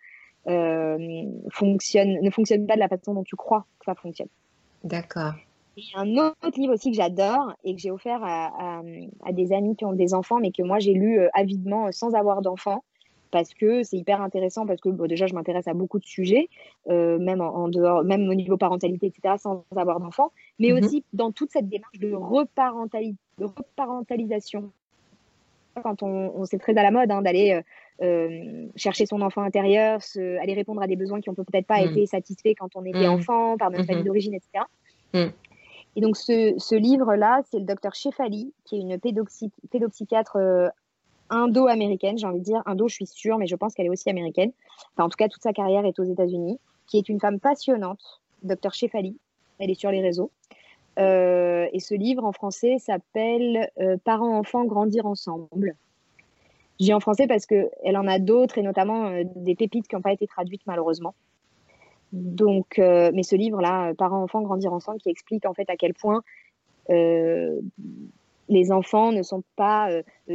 fonctionne, 1.51 2.19
ne 2.23 2.31
fonctionne 2.31 2.67
pas 2.67 2.77
de 2.77 2.81
la 2.81 2.89
façon 2.89 3.13
dont 3.13 3.25
tu 3.25 3.37
crois 3.37 3.67
que 3.79 3.85
ça 3.85 3.95
fonctionne. 3.95 4.29
D'accord. 4.85 5.35
Il 5.77 5.85
y 5.85 5.97
a 5.97 6.01
un 6.01 6.17
autre 6.17 6.59
livre 6.59 6.75
aussi 6.75 6.91
que 6.91 6.97
j'adore 6.97 7.53
et 7.65 7.75
que 7.75 7.81
j'ai 7.81 7.91
offert 7.91 8.21
à, 8.23 8.83
à, 9.25 9.33
des 9.33 9.53
amis 9.53 9.75
qui 9.75 9.85
ont 9.85 9.93
des 9.93 10.15
enfants, 10.15 10.39
mais 10.39 10.53
que 10.53 10.63
moi 10.63 10.79
j'ai 10.79 10.93
lu 10.93 11.19
euh, 11.19 11.29
avidement 11.35 11.87
euh, 11.87 11.91
sans 11.91 12.15
avoir 12.15 12.43
d'enfants, 12.43 12.85
parce 13.35 13.53
que 13.53 13.83
c'est 13.83 13.97
hyper 13.97 14.23
intéressant, 14.23 14.65
parce 14.65 14.81
que 14.81 14.91
bon, 14.91 15.09
déjà 15.09 15.27
je 15.27 15.35
m'intéresse 15.35 15.67
à 15.67 15.75
beaucoup 15.75 15.99
de 15.99 16.05
sujets, 16.05 16.49
euh, 16.89 17.19
même 17.19 17.41
en, 17.41 17.67
dehors, 17.67 18.05
même 18.05 18.29
au 18.29 18.35
niveau 18.35 18.57
parentalité, 18.57 19.07
etc., 19.09 19.35
sans 19.39 19.65
avoir 19.75 19.99
d'enfants, 19.99 20.31
mais 20.61 20.71
mhm. 20.71 20.79
aussi 20.79 21.05
dans 21.13 21.33
toute 21.33 21.51
cette 21.51 21.69
démarche 21.69 21.99
de, 21.99 22.13
reparentali 22.13 23.17
de 23.39 23.47
reparentalisation. 23.47 24.71
Quand 25.83 26.05
on, 26.05 26.31
on 26.37 26.45
c'est 26.45 26.59
très 26.59 26.77
à 26.79 26.85
la 26.85 26.93
mode 26.93 27.11
hein, 27.11 27.23
d'aller 27.23 27.61
euh, 28.01 28.69
chercher 28.77 29.05
son 29.05 29.21
enfant 29.21 29.43
intérieur, 29.43 30.01
se, 30.01 30.39
aller 30.41 30.55
répondre 30.55 30.81
à 30.81 30.87
des 30.87 30.95
besoins 30.95 31.21
qui 31.21 31.29
ont 31.29 31.35
peut-être 31.35 31.67
pas 31.67 31.83
mhm. 31.83 31.91
été 31.91 32.07
satisfaits 32.07 32.55
quand 32.57 32.77
on 32.77 32.85
était 32.85 33.09
mhm. 33.09 33.15
enfant, 33.15 33.57
par 33.59 33.73
notre 33.73 33.85
famille 33.85 34.05
d'origine, 34.05 34.35
etc. 34.35 34.65
Et 35.97 36.01
donc, 36.01 36.17
ce, 36.17 36.75
livre-là, 36.77 37.43
c'est 37.51 37.59
le 37.59 37.65
docteur 37.65 37.97
Shefali, 37.97 38.53
qui 38.65 38.77
est 38.77 38.81
une 38.81 38.99
pédopsychiatre 39.01 40.37
euh, 40.37 40.69
indo-américaine, 41.31 42.19
j'ai 42.19 42.27
envie 42.27 42.41
de 42.41 42.45
dire. 42.45 42.63
Indo, 42.67 42.89
je 42.89 42.95
suis 42.95 43.07
sûre, 43.07 43.39
mais 43.39 43.47
je 43.47 43.57
pense 43.57 43.75
qu'elle 43.75 43.87
est 43.87 43.91
aussi 43.91 44.09
américaine. 44.11 44.53
Enfin, 44.93 45.05
en 45.05 45.09
tout 45.09 45.17
cas, 45.17 45.29
toute 45.29 45.43
sa 45.43 45.53
carrière 45.53 45.85
est 45.85 45.99
aux 45.99 46.05
États-Unis, 46.05 46.59
qui 46.87 46.99
est 46.99 47.09
une 47.09 47.21
femme 47.21 47.41
passionnante, 47.41 48.21
docteur 48.43 48.75
Shefali. 48.75 49.17
Elle 49.59 49.71
est 49.71 49.79
sur 49.79 49.91
les 49.91 50.01
réseaux. 50.01 50.31
Euh, 50.99 51.67
et 51.73 51.81
ce 51.81 51.95
livre 51.95 52.25
en 52.25 52.33
français 52.33 52.79
s'appelle 52.79 53.71
euh, 53.81 53.97
Parents-enfants 54.05 54.65
grandir 54.65 55.07
ensemble. 55.07 55.77
J'ai 56.81 56.93
en 56.95 57.01
français 57.01 57.27
parce 57.27 57.47
qu'elle 57.47 57.97
en 57.97 58.07
a 58.07 58.19
d'autres, 58.19 58.59
et 58.59 58.63
notamment 58.63 59.23
des 59.37 59.55
pépites 59.55 59.87
qui 59.89 59.95
n'ont 59.95 60.03
pas 60.03 60.13
été 60.13 60.27
traduites 60.27 60.63
malheureusement. 60.67 61.15
Donc, 62.15 62.79
euh, 62.79 63.11
mais 63.13 63.25
ce 63.25 63.35
livre-là, 63.35 63.91
euh, 63.91 63.95
Parents-enfants 63.95 64.43
grandir 64.43 64.73
ensemble, 64.73 64.99
qui 64.99 65.11
explique 65.11 65.47
en 65.47 65.53
fait 65.53 65.69
à 65.69 65.77
quel 65.77 65.95
point 65.95 66.23
euh, 66.91 67.61
les 68.49 68.73
enfants 68.73 69.13
ne 69.13 69.23
sont 69.23 69.43
pas 69.57 69.91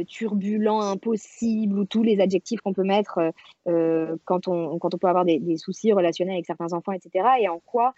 turbulents, 0.06 0.80
impossibles 0.80 1.78
ou 1.78 1.84
tous 1.84 2.02
les 2.02 2.20
adjectifs 2.20 2.60
qu'on 2.60 2.72
peut 2.72 2.84
mettre 2.84 3.20
quand, 3.64 4.48
on, 4.48 4.78
quand 4.78 4.94
on 4.94 4.98
peut 4.98 5.08
avoir 5.08 5.24
des, 5.24 5.56
soucis 5.56 5.92
relationnels 5.92 6.34
avec 6.34 6.46
certains 6.46 6.72
enfants, 6.72 6.92
etc. 6.92 7.24
Et 7.40 7.48
en 7.48 7.60
quoi, 7.60 7.94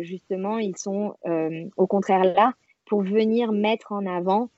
justement, 0.00 0.58
ils 0.58 0.76
sont 0.76 1.14
au 1.76 1.86
contraire 1.86 2.24
là 2.24 2.52
pour 2.84 3.02
venir 3.02 3.52
mettre 3.52 3.92
en 3.92 4.06
avant 4.06 4.50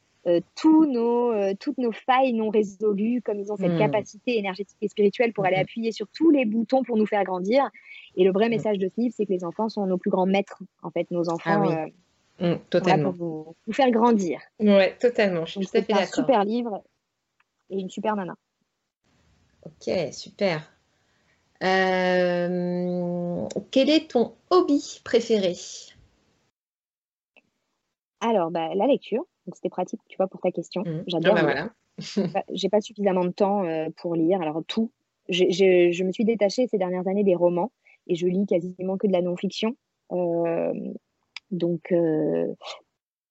tous 0.55 0.87
nos, 0.87 1.55
toutes 1.55 1.79
nos 1.79 1.93
failles 1.93 2.33
non 2.33 2.51
résolues, 2.51 3.23
comme 3.23 3.39
ils 3.39 3.53
ont 3.53 3.57
cette 3.57 3.73
hmm. 3.73 3.79
capacité 3.79 4.39
énergétique 4.39 4.77
et 4.81 4.89
spirituelle 4.89 5.33
pour 5.33 5.47
aller 5.47 5.57
appuyer 5.57 5.93
sur 5.93 6.07
tous 6.09 6.31
les 6.31 6.45
boutons 6.45 6.83
pour 6.83 6.97
nous 6.97 7.07
faire 7.07 7.25
grandir 7.25 7.71
et 8.17 8.25
le 8.25 8.33
vrai 8.33 8.49
message 8.49 8.79
de 8.79 8.89
ce 8.89 9.01
livre, 9.01 9.15
c'est 9.17 9.27
que 9.27 9.33
les 9.33 9.45
enfants 9.45 9.69
sont 9.69 9.87
nos 9.87 9.99
plus 9.99 10.11
grands 10.11 10.27
maîtres, 10.27 10.63
en 10.83 10.91
fait, 10.91 11.11
nos 11.11 11.29
enfants. 11.29 11.63
Ah 11.65 11.85
oui. 11.87 11.93
Mm, 12.41 12.55
totalement. 12.71 13.13
Pour 13.13 13.55
vous, 13.67 13.73
faire 13.73 13.91
grandir. 13.91 14.41
Oui, 14.59 14.97
totalement. 14.99 15.45
Je 15.45 15.53
suis 15.53 15.67
tout 15.67 15.77
à 15.77 15.83
fait 15.83 15.93
d'accord. 15.93 16.09
un 16.09 16.13
super 16.13 16.45
livre 16.45 16.83
et 17.69 17.79
une 17.79 17.91
super 17.91 18.17
nana. 18.17 18.35
Ok, 19.65 19.91
super. 20.13 20.73
Euh, 21.63 23.47
quel 23.71 23.91
est 23.91 24.11
ton 24.11 24.35
hobby 24.49 25.01
préféré? 25.05 25.55
Alors, 28.21 28.51
bah, 28.51 28.75
la 28.75 28.87
lecture. 28.87 29.25
C'était 29.53 29.69
pratique, 29.69 30.01
tu 30.09 30.17
vois, 30.17 30.29
pour 30.29 30.41
ta 30.41 30.51
question. 30.51 30.83
Mm. 30.83 31.05
J'adore. 31.07 31.35
Ah 31.37 31.43
bah 31.43 31.43
voilà. 31.43 32.45
J'ai 32.53 32.69
pas 32.69 32.81
suffisamment 32.81 33.25
de 33.25 33.31
temps 33.31 33.65
euh, 33.65 33.89
pour 33.97 34.15
lire. 34.15 34.41
Alors, 34.41 34.63
tout. 34.67 34.91
je 35.29 36.05
me 36.05 36.13
suis 36.13 36.25
détachée 36.25 36.67
ces 36.69 36.79
dernières 36.79 37.07
années 37.07 37.25
des 37.25 37.35
romans 37.35 37.73
et 38.07 38.15
je 38.15 38.27
lis 38.27 38.47
quasiment 38.47 38.97
que 38.97 39.07
de 39.07 39.13
la 39.13 39.23
non-fiction. 39.23 39.77
Euh, 40.13 40.73
donc, 41.51 41.93
euh, 41.93 42.47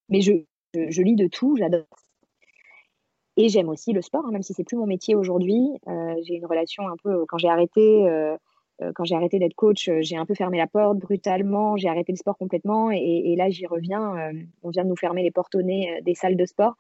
mais 0.09 0.21
je, 0.21 0.33
je, 0.73 1.01
lis 1.01 1.15
de 1.15 1.27
tout, 1.27 1.55
j'adore. 1.57 1.85
Et 3.37 3.47
j'aime 3.47 3.69
aussi 3.69 3.93
le 3.93 4.01
sport, 4.01 4.25
hein, 4.25 4.31
même 4.31 4.43
si 4.43 4.53
c'est 4.53 4.63
plus 4.63 4.77
mon 4.77 4.85
métier 4.85 5.15
aujourd'hui. 5.15 5.61
Euh, 5.87 6.15
j'ai 6.23 6.35
une 6.35 6.45
relation 6.45 6.87
un 6.87 6.95
peu 7.01 7.25
quand 7.27 7.37
j'ai 7.37 7.49
arrêté. 7.49 8.05
quand 8.95 9.03
j'ai 9.03 9.15
arrêté 9.15 9.39
d'être 9.39 9.55
coach, 9.55 9.89
j'ai 10.01 10.17
un 10.17 10.25
peu 10.25 10.35
fermé 10.35 10.57
la 10.57 10.67
porte 10.67 10.97
brutalement, 10.97 11.77
j'ai 11.77 11.89
arrêté 11.89 12.11
le 12.11 12.17
sport 12.17 12.37
complètement 12.37 12.91
et, 12.91 13.35
là 13.37 13.49
j'y 13.49 13.65
reviens. 13.65 14.31
on 14.63 14.69
vient 14.69 14.83
de 14.83 14.89
nous 14.89 14.95
fermer 14.95 15.23
les 15.23 15.31
portes 15.31 15.55
au 15.55 15.61
nez 15.61 16.01
des 16.01 16.15
salles 16.15 16.37
de 16.37 16.45
sport. 16.45 16.75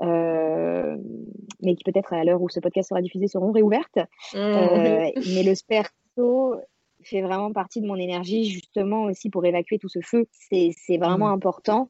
mais 0.00 1.74
qui 1.74 1.84
peut-être 1.84 2.12
à 2.12 2.24
l'heure 2.24 2.42
où 2.42 2.48
ce 2.48 2.60
podcast 2.60 2.88
sera 2.88 3.02
diffusé 3.02 3.26
seront 3.26 3.50
réouvertes. 3.52 3.98
Mmh. 4.34 5.12
mais 5.34 5.42
le 5.44 5.54
sperto, 5.54 6.56
fait 7.02 7.22
vraiment 7.22 7.52
partie 7.52 7.80
de 7.80 7.86
mon 7.86 7.96
énergie 7.96 8.44
justement 8.44 9.04
aussi 9.04 9.30
pour 9.30 9.44
évacuer 9.44 9.78
tout 9.78 9.88
ce 9.88 10.00
feu. 10.00 10.26
C'est 10.30 10.98
vraiment 10.98 11.28
mmh. 11.28 11.32
important. 11.32 11.88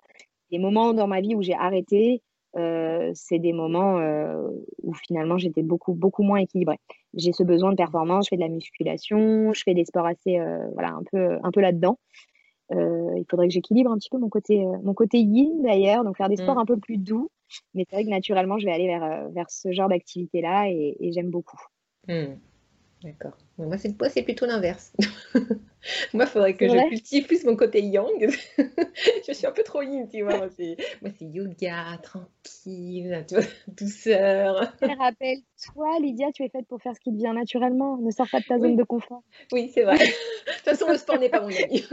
Les 0.50 0.58
moments 0.58 0.94
dans 0.94 1.06
ma 1.06 1.20
vie 1.20 1.34
où 1.34 1.42
j'ai 1.42 1.54
arrêté, 1.54 2.22
euh, 2.56 3.10
c'est 3.14 3.38
des 3.38 3.52
moments 3.52 3.98
euh, 3.98 4.48
où 4.82 4.94
finalement 4.94 5.36
j'étais 5.36 5.62
beaucoup, 5.62 5.92
beaucoup 5.92 6.22
moins 6.22 6.38
équilibrée. 6.38 6.78
J'ai 7.14 7.32
ce 7.32 7.42
besoin 7.42 7.70
de 7.70 7.76
performance, 7.76 8.26
je 8.26 8.30
fais 8.30 8.36
de 8.36 8.40
la 8.40 8.48
musculation, 8.48 9.52
je 9.52 9.62
fais 9.62 9.74
des 9.74 9.84
sports 9.84 10.06
assez, 10.06 10.38
euh, 10.38 10.66
voilà, 10.72 10.90
un 10.90 11.02
peu, 11.10 11.38
un 11.42 11.50
peu 11.50 11.60
là-dedans. 11.60 11.98
il 12.70 13.24
faudrait 13.30 13.48
que 13.48 13.54
j'équilibre 13.54 13.90
un 13.90 13.98
petit 13.98 14.10
peu 14.10 14.18
mon 14.18 14.28
côté, 14.28 14.64
mon 14.82 14.94
côté 14.94 15.18
yin 15.18 15.62
d'ailleurs, 15.62 16.04
donc 16.04 16.16
faire 16.16 16.28
des 16.28 16.36
sports 16.36 16.56
mmh. 16.56 16.58
un 16.58 16.66
peu 16.66 16.78
plus 16.78 16.98
doux. 16.98 17.30
Mais 17.74 17.84
c'est 17.88 17.96
vrai 17.96 18.04
que 18.04 18.10
naturellement, 18.10 18.58
je 18.58 18.66
vais 18.66 18.72
aller 18.72 18.86
vers, 18.86 19.30
vers 19.30 19.50
ce 19.50 19.72
genre 19.72 19.88
d'activité-là 19.88 20.70
et, 20.70 20.96
j'aime 21.12 21.30
beaucoup. 21.30 21.60
Mmh. 22.08 22.34
D'accord. 23.02 23.36
Moi, 23.58 23.76
c'est 23.78 24.22
plutôt 24.22 24.46
l'inverse. 24.46 24.92
moi, 26.12 26.24
il 26.24 26.26
faudrait 26.26 26.56
que 26.56 26.68
je 26.68 26.88
cultive 26.88 27.26
plus 27.26 27.44
mon 27.44 27.54
côté 27.54 27.80
yang. 27.80 28.28
je 28.58 29.32
suis 29.32 29.46
un 29.46 29.52
peu 29.52 29.62
trop 29.62 29.82
yin, 29.82 30.08
tu 30.08 30.22
vois. 30.22 30.36
Moi, 30.36 30.48
c'est 30.50 31.24
yoga, 31.24 31.98
tranquille, 32.02 33.24
douceur. 33.68 34.72
Rappelle-toi, 34.82 36.00
Lydia, 36.00 36.32
tu 36.32 36.42
es 36.42 36.48
faite 36.48 36.66
pour 36.66 36.82
faire 36.82 36.94
ce 36.96 37.00
qui 37.00 37.12
te 37.12 37.16
vient 37.16 37.34
naturellement. 37.34 37.98
Ne 37.98 38.10
sors 38.10 38.28
pas 38.28 38.40
de 38.40 38.46
ta 38.46 38.58
zone 38.58 38.74
de 38.74 38.82
confort. 38.82 39.22
Oui, 39.52 39.70
c'est 39.72 39.84
vrai. 39.84 39.98
de 39.98 40.52
toute 40.52 40.64
façon, 40.64 40.88
le 40.88 40.98
sport 40.98 41.20
n'est 41.20 41.28
pas 41.28 41.40
mon 41.40 41.48
ami. 41.48 41.84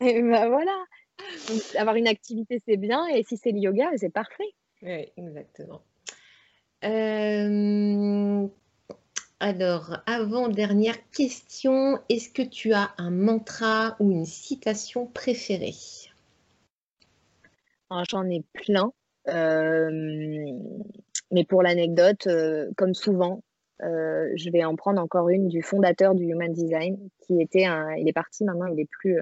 et 0.00 0.22
ben 0.22 0.48
voilà. 0.48 0.76
avoir 1.76 1.94
une 1.94 2.08
activité, 2.08 2.60
c'est 2.66 2.76
bien. 2.76 3.06
Et 3.14 3.22
si 3.22 3.36
c'est 3.36 3.52
le 3.52 3.58
yoga, 3.58 3.90
c'est 3.96 4.12
parfait. 4.12 4.54
Oui, 4.82 5.06
exactement. 5.16 5.82
Euh, 6.84 8.46
alors, 9.38 9.98
avant-dernière 10.06 10.96
question, 11.10 11.98
est-ce 12.08 12.30
que 12.30 12.40
tu 12.40 12.72
as 12.72 12.92
un 12.96 13.10
mantra 13.10 13.94
ou 14.00 14.10
une 14.10 14.24
citation 14.24 15.06
préférée? 15.06 15.74
J'en 18.08 18.28
ai 18.30 18.42
plein. 18.54 18.92
Euh, 19.28 19.90
mais 21.30 21.44
pour 21.44 21.62
l'anecdote, 21.62 22.26
comme 22.78 22.94
souvent, 22.94 23.42
je 23.80 24.50
vais 24.50 24.64
en 24.64 24.74
prendre 24.74 25.02
encore 25.02 25.28
une 25.28 25.48
du 25.48 25.60
fondateur 25.60 26.14
du 26.14 26.24
Human 26.24 26.52
Design, 26.52 26.96
qui 27.26 27.42
était 27.42 27.66
un, 27.66 27.94
il 27.94 28.08
est 28.08 28.14
parti 28.14 28.42
maintenant, 28.42 28.66
il 28.66 28.80
est 28.80 28.88
plus, 28.88 29.20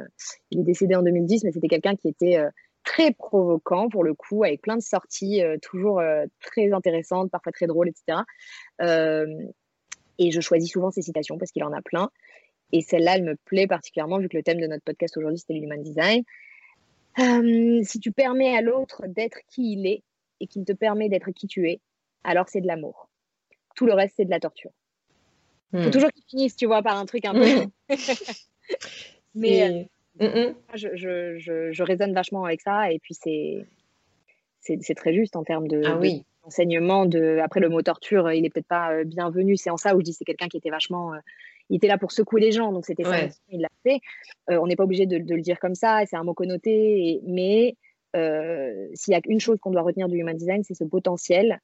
il 0.52 0.60
est 0.60 0.64
décédé 0.64 0.94
en 0.94 1.02
2010, 1.02 1.42
mais 1.42 1.50
c'était 1.50 1.66
quelqu'un 1.66 1.96
qui 1.96 2.08
était 2.08 2.38
très 2.84 3.12
provoquant 3.12 3.88
pour 3.88 4.04
le 4.04 4.14
coup, 4.14 4.44
avec 4.44 4.62
plein 4.62 4.76
de 4.76 4.82
sorties 4.82 5.42
toujours 5.60 6.00
très 6.40 6.72
intéressantes, 6.72 7.32
parfois 7.32 7.50
très 7.50 7.66
drôles, 7.66 7.88
etc. 7.88 8.22
et 10.18 10.30
je 10.30 10.40
choisis 10.40 10.70
souvent 10.70 10.90
ces 10.90 11.02
citations 11.02 11.38
parce 11.38 11.50
qu'il 11.50 11.64
en 11.64 11.72
a 11.72 11.82
plein. 11.82 12.10
Et 12.72 12.80
celle-là, 12.80 13.16
elle 13.16 13.24
me 13.24 13.36
plaît 13.44 13.66
particulièrement 13.66 14.18
vu 14.18 14.28
que 14.28 14.36
le 14.36 14.42
thème 14.42 14.60
de 14.60 14.66
notre 14.66 14.84
podcast 14.84 15.16
aujourd'hui, 15.16 15.38
c'était 15.38 15.54
l'human 15.54 15.82
design. 15.82 16.24
si 17.84 18.00
tu 18.00 18.12
permets 18.12 18.56
à 18.56 18.60
l'autre 18.60 19.02
d'être 19.06 19.38
qui 19.48 19.72
il 19.74 19.86
est 19.86 20.02
et 20.40 20.46
qu'il 20.46 20.64
te 20.64 20.72
permet 20.72 21.08
d'être 21.08 21.30
qui 21.30 21.46
tu 21.46 21.68
es, 21.70 21.80
alors 22.24 22.48
c'est 22.48 22.60
de 22.60 22.66
l'amour. 22.66 23.08
Tout 23.76 23.86
le 23.86 23.92
reste, 23.92 24.14
c'est 24.16 24.24
de 24.24 24.30
la 24.30 24.40
torture. 24.40 24.70
Il 25.72 25.82
faut 25.82 25.88
hmm. 25.88 25.92
toujours 25.92 26.10
qu'il 26.10 26.24
finisse, 26.28 26.56
tu 26.56 26.66
vois, 26.66 26.82
par 26.82 26.96
un 26.96 27.06
truc 27.06 27.24
un 27.24 27.34
peu. 27.34 27.66
Mais 29.34 29.88
euh, 30.20 30.52
je, 30.74 30.88
je, 30.94 31.70
je, 31.72 31.82
résonne 31.82 32.14
vachement 32.14 32.44
avec 32.44 32.60
ça. 32.60 32.92
Et 32.92 33.00
puis, 33.00 33.14
c'est, 33.14 33.66
c'est, 34.60 34.94
très 34.94 35.12
juste 35.12 35.34
en 35.34 35.42
termes 35.42 35.66
de, 35.66 35.82
ah, 35.84 35.98
oui. 35.98 36.24
D'enseignement. 36.44 37.06
De... 37.06 37.38
Après, 37.42 37.60
le 37.60 37.68
mot 37.68 37.82
torture, 37.82 38.30
il 38.32 38.44
est 38.44 38.50
peut-être 38.50 38.66
pas 38.66 38.92
euh, 38.92 39.04
bienvenu. 39.04 39.56
C'est 39.56 39.70
en 39.70 39.76
ça 39.76 39.94
où 39.96 40.00
je 40.00 40.04
dis 40.04 40.12
c'est 40.12 40.24
quelqu'un 40.24 40.48
qui 40.48 40.58
était 40.58 40.70
vachement. 40.70 41.14
euh, 41.14 41.18
il 41.70 41.76
était 41.76 41.88
là 41.88 41.98
pour 41.98 42.12
secouer 42.12 42.40
les 42.40 42.52
gens, 42.52 42.72
donc 42.72 42.84
c'était 42.84 43.04
ça, 43.04 43.16
il 43.48 43.60
l'a 43.60 43.68
fait. 43.82 44.00
Euh, 44.50 44.58
on 44.58 44.66
n'est 44.66 44.76
pas 44.76 44.84
obligé 44.84 45.06
de, 45.06 45.18
de, 45.18 45.34
le 45.34 45.40
dire 45.40 45.58
comme 45.58 45.74
ça, 45.74 46.02
c'est 46.06 46.16
un 46.16 46.24
mot 46.24 46.34
connoté, 46.34 47.20
mais 47.24 47.76
euh, 48.16 48.88
s'il 48.94 49.12
y 49.12 49.16
a 49.16 49.20
une 49.26 49.40
chose 49.40 49.58
qu'on 49.60 49.70
doit 49.70 49.82
retenir 49.82 50.08
du 50.08 50.18
human 50.18 50.36
design, 50.36 50.62
c'est 50.62 50.74
ce 50.74 50.84
potentiel 50.84 51.60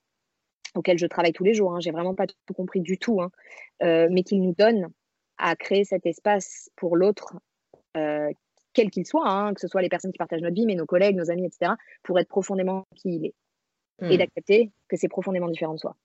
auquel 0.74 0.98
je 0.98 1.06
travaille 1.06 1.32
tous 1.32 1.44
les 1.44 1.54
jours. 1.54 1.74
Hein. 1.74 1.80
J'ai 1.80 1.90
vraiment 1.90 2.14
pas 2.14 2.26
tout 2.26 2.54
compris 2.54 2.80
du 2.80 2.98
tout, 2.98 3.20
hein. 3.20 3.30
euh, 3.82 4.08
mais 4.10 4.22
qu'il 4.22 4.40
nous 4.40 4.54
donne 4.54 4.88
à 5.36 5.56
créer 5.56 5.84
cet 5.84 6.06
espace 6.06 6.70
pour 6.76 6.96
l'autre, 6.96 7.34
quel 8.72 8.90
qu'il 8.90 9.04
soit, 9.04 9.28
hein, 9.28 9.52
que 9.52 9.60
ce 9.60 9.66
soit 9.66 9.82
les 9.82 9.88
personnes 9.88 10.12
qui 10.12 10.18
partagent 10.18 10.42
notre 10.42 10.54
vie, 10.54 10.66
mais 10.66 10.76
nos 10.76 10.86
collègues, 10.86 11.16
nos 11.16 11.30
amis, 11.30 11.46
etc., 11.46 11.72
pour 12.02 12.20
être 12.20 12.28
profondément 12.28 12.84
qui 12.94 13.16
il 13.16 13.26
est 13.26 13.34
et 14.02 14.14
hmm. 14.14 14.18
d'accepter 14.18 14.70
que 14.88 14.96
c'est 14.96 15.08
profondément 15.08 15.48
différent 15.48 15.74
de 15.74 15.78
soi. 15.80 15.96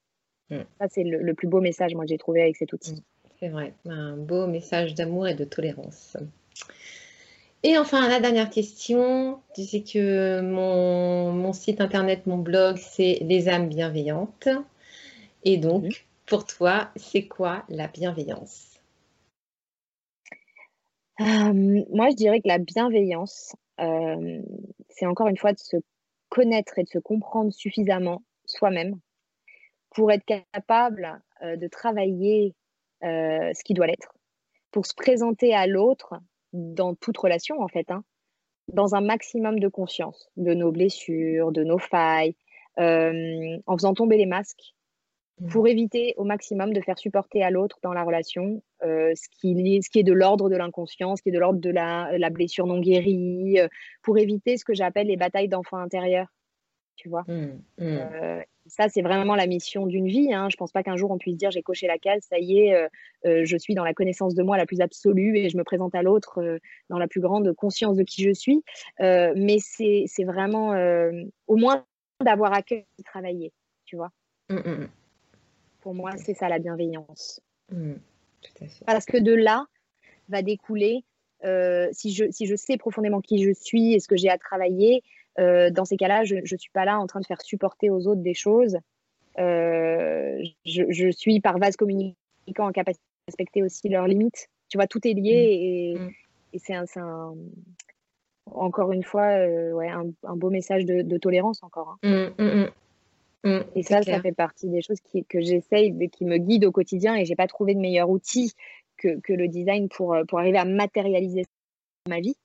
Hmm. 0.50 0.62
Ça, 0.80 0.88
c'est 0.90 1.04
le, 1.04 1.34
plus 1.34 1.48
beau 1.48 1.62
message, 1.62 1.96
moi, 1.96 2.06
que 2.06 2.10
j'ai 2.10 2.18
trouvé 2.18 2.42
avec 2.42 2.56
cet 2.56 2.74
outil. 2.74 2.94
Hmm. 2.94 3.30
C'est 3.40 3.50
vrai, 3.50 3.74
un 3.86 4.16
beau 4.16 4.48
message 4.48 4.96
d'amour 4.96 5.28
et 5.28 5.36
de 5.36 5.44
tolérance. 5.44 6.16
Et 7.64 7.78
enfin, 7.78 8.08
la 8.08 8.20
dernière 8.20 8.50
question, 8.50 9.40
tu 9.56 9.64
sais 9.64 9.82
que 9.82 10.40
mon, 10.42 11.52
site 11.52 11.82
internet, 11.82 12.28
mon 12.28 12.38
blog, 12.38 12.78
c'est 12.78 13.18
Les 13.22 13.50
âmes 13.50 13.70
bienveillantes. 13.70 14.48
Et 15.44 15.58
donc, 15.58 15.84
mhm. 15.84 15.92
pour 16.28 16.46
toi, 16.46 16.90
c'est 16.96 17.28
quoi 17.28 17.64
la 17.70 17.88
bienveillance? 17.88 18.80
Euh, 21.22 21.24
Moi, 21.92 22.10
je 22.12 22.16
dirais 22.16 22.40
que 22.40 22.48
la 22.48 22.60
bienveillance, 22.60 23.56
euh, 23.80 24.42
c'est 24.90 25.06
encore 25.06 25.28
une 25.28 25.38
fois 25.38 25.54
de 25.54 25.60
se 25.60 25.78
connaître 26.36 26.78
et 26.78 26.84
de 26.84 26.90
se 26.90 27.00
comprendre 27.00 27.54
suffisamment 27.54 28.22
soi-même 28.46 29.00
pour 29.96 30.12
être 30.12 30.26
capable 30.26 31.22
euh, 31.42 31.56
de 31.56 31.68
travailler 31.68 32.54
ce 33.02 33.64
qui 33.64 33.76
doit 33.76 33.86
l'être, 33.86 34.16
pour 34.72 34.88
se 34.88 34.96
présenter 34.96 35.54
à 35.54 35.68
l'autre 35.68 36.16
dans 36.54 36.96
toute 36.96 37.18
relation 37.18 37.62
en 37.62 37.68
fait, 37.68 37.92
hein, 37.92 38.04
dans 38.74 38.96
un 38.96 39.02
maximum 39.02 39.60
de 39.60 39.68
conscience 39.68 40.30
de 40.38 40.54
nos 40.54 40.72
blessures, 40.72 41.52
de 41.52 41.64
nos 41.64 41.78
failles, 41.78 42.36
euh, 42.80 43.58
en 43.68 43.78
faisant 43.78 43.94
tomber 43.94 44.18
les 44.18 44.26
masques. 44.26 44.75
Pour 45.50 45.68
éviter 45.68 46.14
au 46.18 46.24
maximum 46.24 46.74
de 46.74 46.82
faire 46.82 46.98
supporter 46.98 47.44
à 47.44 47.50
l'autre 47.50 47.78
dans 47.84 47.94
la 47.94 48.04
relation 48.04 48.64
euh, 48.84 49.14
ce, 49.16 49.28
qui 49.30 49.52
est, 49.52 49.82
ce 49.82 49.90
qui 49.90 50.00
est 50.00 50.04
de 50.04 50.14
l'ordre 50.14 50.50
de 50.50 50.56
l'inconscient, 50.56 51.16
ce 51.16 51.22
qui 51.22 51.30
est 51.30 51.34
de 51.34 51.40
l'ordre 51.40 51.60
de 51.60 51.70
la, 51.70 52.18
la, 52.18 52.30
blessure 52.30 52.68
non 52.68 52.80
guérie, 52.80 53.60
euh, 53.60 53.68
pour 54.02 54.18
éviter 54.18 54.58
ce 54.58 54.64
que 54.64 54.74
j'appelle 54.74 55.08
les 55.08 55.18
batailles 55.18 55.50
d'enfants 55.50 55.78
intérieurs 55.78 56.28
tu 56.98 57.10
vois. 57.10 57.24
Mmh, 57.28 57.62
mmh. 57.78 57.84
Euh, 57.84 58.42
ça, 58.68 58.88
c'est 58.88 59.02
vraiment 59.02 59.36
la 59.36 59.48
mission 59.48 59.86
d'une 59.86 60.08
vie. 60.08 60.34
Hein. 60.34 60.48
Je 60.50 60.56
pense 60.56 60.72
pas 60.72 60.82
qu'un 60.82 60.96
jour 60.96 61.12
on 61.12 61.18
puisse 61.18 61.36
dire 61.36 61.52
j'ai 61.52 61.62
coché 61.62 61.88
la 61.88 61.98
case, 61.98 62.24
ça 62.30 62.40
y 62.40 62.60
est, 62.60 62.88
je 63.26 63.58
suis 63.58 63.76
dans 63.76 63.84
la 63.84 63.94
connaissance 63.94 64.34
de 64.34 64.42
moi 64.42 64.56
la 64.56 64.66
plus 64.66 64.80
absolue 64.80 65.38
et 65.38 65.50
je 65.50 65.58
me 65.58 65.66
présente 65.66 65.94
à 65.94 66.02
l'autre 66.02 66.58
dans 66.90 66.98
la 66.98 67.10
plus 67.10 67.20
grande 67.20 67.52
conscience 67.52 67.98
de 67.98 68.04
qui 68.04 68.24
je 68.24 68.32
suis. 68.32 68.64
mais 69.00 69.58
c'est 69.60 70.24
vraiment 70.24 70.70
au 71.48 71.58
moins 71.58 71.86
d'avoir 72.24 72.54
à 72.54 72.62
cœur 72.62 72.84
de 72.98 73.04
travailler, 73.04 73.52
tu 73.84 73.98
vois. 73.98 74.12
Mmh, 74.50 74.88
Pour 75.86 75.94
moi, 75.94 76.18
c'est 76.18 76.34
ça 76.34 76.50
la 76.50 76.58
bienveillance. 76.58 77.42
Parce 78.88 79.06
que 79.06 79.18
de 79.18 79.34
là 79.34 79.68
va 80.30 80.42
découler, 80.42 81.04
si, 81.92 82.12
je, 82.12 82.32
si 82.32 82.48
je 82.48 82.56
sais 82.56 82.78
profondément 82.78 83.22
qui 83.22 83.44
je 83.44 83.54
suis 83.54 83.94
et 83.94 84.00
ce 84.00 84.08
que 84.08 84.18
j'ai 84.18 84.30
à 84.30 84.40
travailler, 84.40 85.04
euh, 85.38 85.70
dans 85.70 85.86
ces 85.86 85.96
cas-là, 85.96 86.24
je 86.24 86.38
ne 86.38 86.58
suis 86.58 86.72
pas 86.72 86.86
là 86.86 87.00
en 87.00 87.06
train 87.06 87.20
de 87.20 87.26
faire 87.28 87.42
supporter 87.42 87.92
aux 87.92 88.08
autres 88.08 88.24
des 88.24 88.34
choses. 88.34 88.80
Euh, 89.38 90.42
je, 90.66 91.12
suis 91.12 91.40
par 91.40 91.60
vase 91.60 91.76
communicant 91.76 92.16
en 92.58 92.72
capacité 92.72 93.04
de 93.28 93.32
respecter 93.32 93.62
aussi 93.62 93.88
leurs 93.88 94.08
limites. 94.08 94.48
Tu 94.70 94.78
vois, 94.80 94.88
tout 94.88 95.06
est 95.08 95.14
lié 95.14 95.96
mm. 96.00 96.02
Mm. 96.02 96.10
et, 96.54 96.60
c'est 96.60 96.74
un, 96.74 97.36
encore 98.48 98.92
une 98.92 99.04
fois 99.04 99.28
euh, 99.28 99.72
ouais, 99.74 99.90
un, 99.90 100.36
beau 100.36 100.50
message 100.50 100.86
de, 100.86 101.18
tolérance 101.20 101.62
encore. 101.62 102.00
Hein. 102.04 102.70
Mm, 103.46 103.60
et 103.76 103.84
ça, 103.84 104.02
ça 104.02 104.20
fait 104.22 104.32
partie 104.32 104.70
des 104.70 104.82
choses 104.82 105.00
qui, 105.02 105.24
que 105.24 105.40
j'essaye, 105.40 106.10
qui 106.10 106.26
me 106.26 106.38
guident 106.38 106.66
au 106.66 106.72
quotidien 106.72 107.16
et 107.16 107.26
j'ai 107.26 107.36
pas 107.36 107.48
trouvé 107.48 107.76
de 107.76 107.80
meilleur 107.80 108.10
outil 108.10 108.54
que, 108.98 109.20
que, 109.22 109.34
le 109.34 109.48
design 109.48 109.88
pour, 109.88 110.18
pour 110.28 110.40
arriver 110.40 110.58
à 110.58 110.66
matérialiser 110.66 111.44
ma 112.10 112.20
vie. 112.20 112.36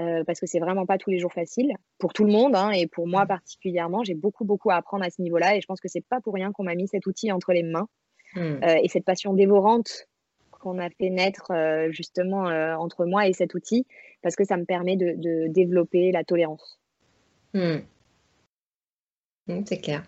Euh, 0.00 0.24
parce 0.24 0.40
que 0.40 0.46
c'est 0.46 0.58
vraiment 0.58 0.86
pas 0.86 0.98
tous 0.98 1.10
les 1.10 1.20
jours 1.20 1.32
facile 1.32 1.72
pour 1.98 2.12
tout 2.12 2.24
le 2.24 2.32
monde 2.32 2.56
hein, 2.56 2.70
et 2.70 2.88
pour 2.88 3.06
moi 3.06 3.24
mmh. 3.24 3.28
particulièrement. 3.28 4.02
J'ai 4.02 4.14
beaucoup 4.14 4.44
beaucoup 4.44 4.70
à 4.70 4.74
apprendre 4.74 5.04
à 5.04 5.10
ce 5.10 5.22
niveau-là 5.22 5.54
et 5.54 5.60
je 5.60 5.66
pense 5.66 5.80
que 5.80 5.86
c'est 5.86 6.04
pas 6.04 6.20
pour 6.20 6.34
rien 6.34 6.50
qu'on 6.50 6.64
m'a 6.64 6.74
mis 6.74 6.88
cet 6.88 7.06
outil 7.06 7.30
entre 7.30 7.52
les 7.52 7.62
mains 7.62 7.86
mmh. 8.34 8.40
euh, 8.40 8.76
et 8.82 8.88
cette 8.88 9.04
passion 9.04 9.34
dévorante 9.34 10.08
qu'on 10.50 10.80
a 10.80 10.90
fait 10.90 11.10
naître 11.10 11.52
euh, 11.52 11.92
justement 11.92 12.46
entre 12.80 13.04
moi 13.04 13.28
et 13.28 13.32
cet 13.32 13.54
outil 13.54 13.86
parce 14.20 14.34
que 14.34 14.44
ça 14.44 14.56
me 14.56 14.64
permet 14.64 14.96
de, 14.96 15.46
développer 15.46 16.10
la 16.10 16.24
tolérance. 16.24 16.80
Mmh. 17.52 17.76
C'est 19.66 19.80
clair. 19.80 20.02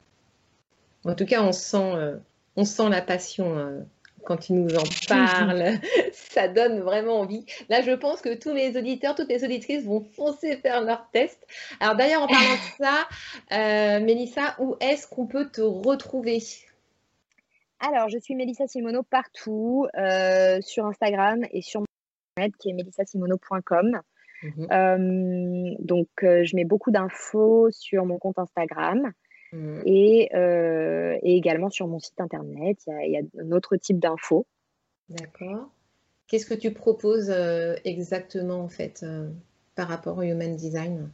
En 1.04 1.14
tout 1.14 1.26
cas, 1.26 1.42
on 1.42 1.52
sent, 1.52 2.18
on 2.56 2.64
sent 2.64 2.88
la 2.88 3.02
passion 3.02 3.86
quand 4.26 4.36
tu 4.36 4.52
nous 4.52 4.74
en 4.76 4.82
parles. 5.08 5.78
ça 6.12 6.48
donne 6.48 6.80
vraiment 6.80 7.20
envie. 7.20 7.46
Là, 7.70 7.80
je 7.80 7.92
pense 7.92 8.20
que 8.20 8.34
tous 8.34 8.52
mes 8.52 8.76
auditeurs, 8.76 9.14
toutes 9.14 9.28
mes 9.28 9.42
auditrices 9.42 9.84
vont 9.84 10.02
foncer 10.02 10.56
faire 10.58 10.82
leur 10.82 11.08
test. 11.12 11.38
Alors 11.80 11.96
d'ailleurs, 11.96 12.22
en 12.22 12.26
parlant 12.26 12.54
de 12.54 12.84
ça, 12.84 13.08
euh, 13.52 14.04
Mélissa, 14.04 14.56
où 14.58 14.76
est-ce 14.80 15.06
qu'on 15.06 15.26
peut 15.26 15.48
te 15.48 15.62
retrouver? 15.62 16.42
Alors, 17.80 18.08
je 18.08 18.18
suis 18.18 18.34
Mélissa 18.34 18.66
Simono 18.66 19.02
partout, 19.02 19.86
euh, 19.96 20.60
sur 20.60 20.86
Instagram 20.86 21.44
et 21.52 21.62
sur 21.62 21.80
mon 21.80 22.42
site 22.42 22.56
qui 22.58 22.70
est 22.70 22.74
melissasimono.com. 22.74 24.00
Mhm. 24.42 24.66
Euh, 24.72 25.74
donc, 25.78 26.08
je 26.20 26.56
mets 26.56 26.64
beaucoup 26.64 26.90
d'infos 26.90 27.70
sur 27.70 28.04
mon 28.04 28.18
compte 28.18 28.38
Instagram. 28.38 29.12
Mm. 29.56 29.82
Euh, 30.34 31.18
et, 31.22 31.36
également 31.36 31.70
sur 31.70 31.86
mon 31.86 31.98
site 31.98 32.20
internet, 32.20 32.78
il 32.86 33.10
y, 33.10 33.16
a 33.16 33.42
un 33.42 33.52
autre 33.52 33.76
type 33.76 33.98
d'infos. 33.98 34.46
D'accord. 35.08 35.70
Qu'est-ce 36.28 36.46
que 36.46 36.54
tu 36.54 36.72
proposes 36.72 37.30
euh, 37.30 37.76
exactement 37.84 38.60
en 38.60 38.68
fait 38.68 39.02
euh, 39.02 39.30
par 39.76 39.88
rapport 39.88 40.18
au 40.18 40.22
Human 40.22 40.56
Design? 40.56 41.08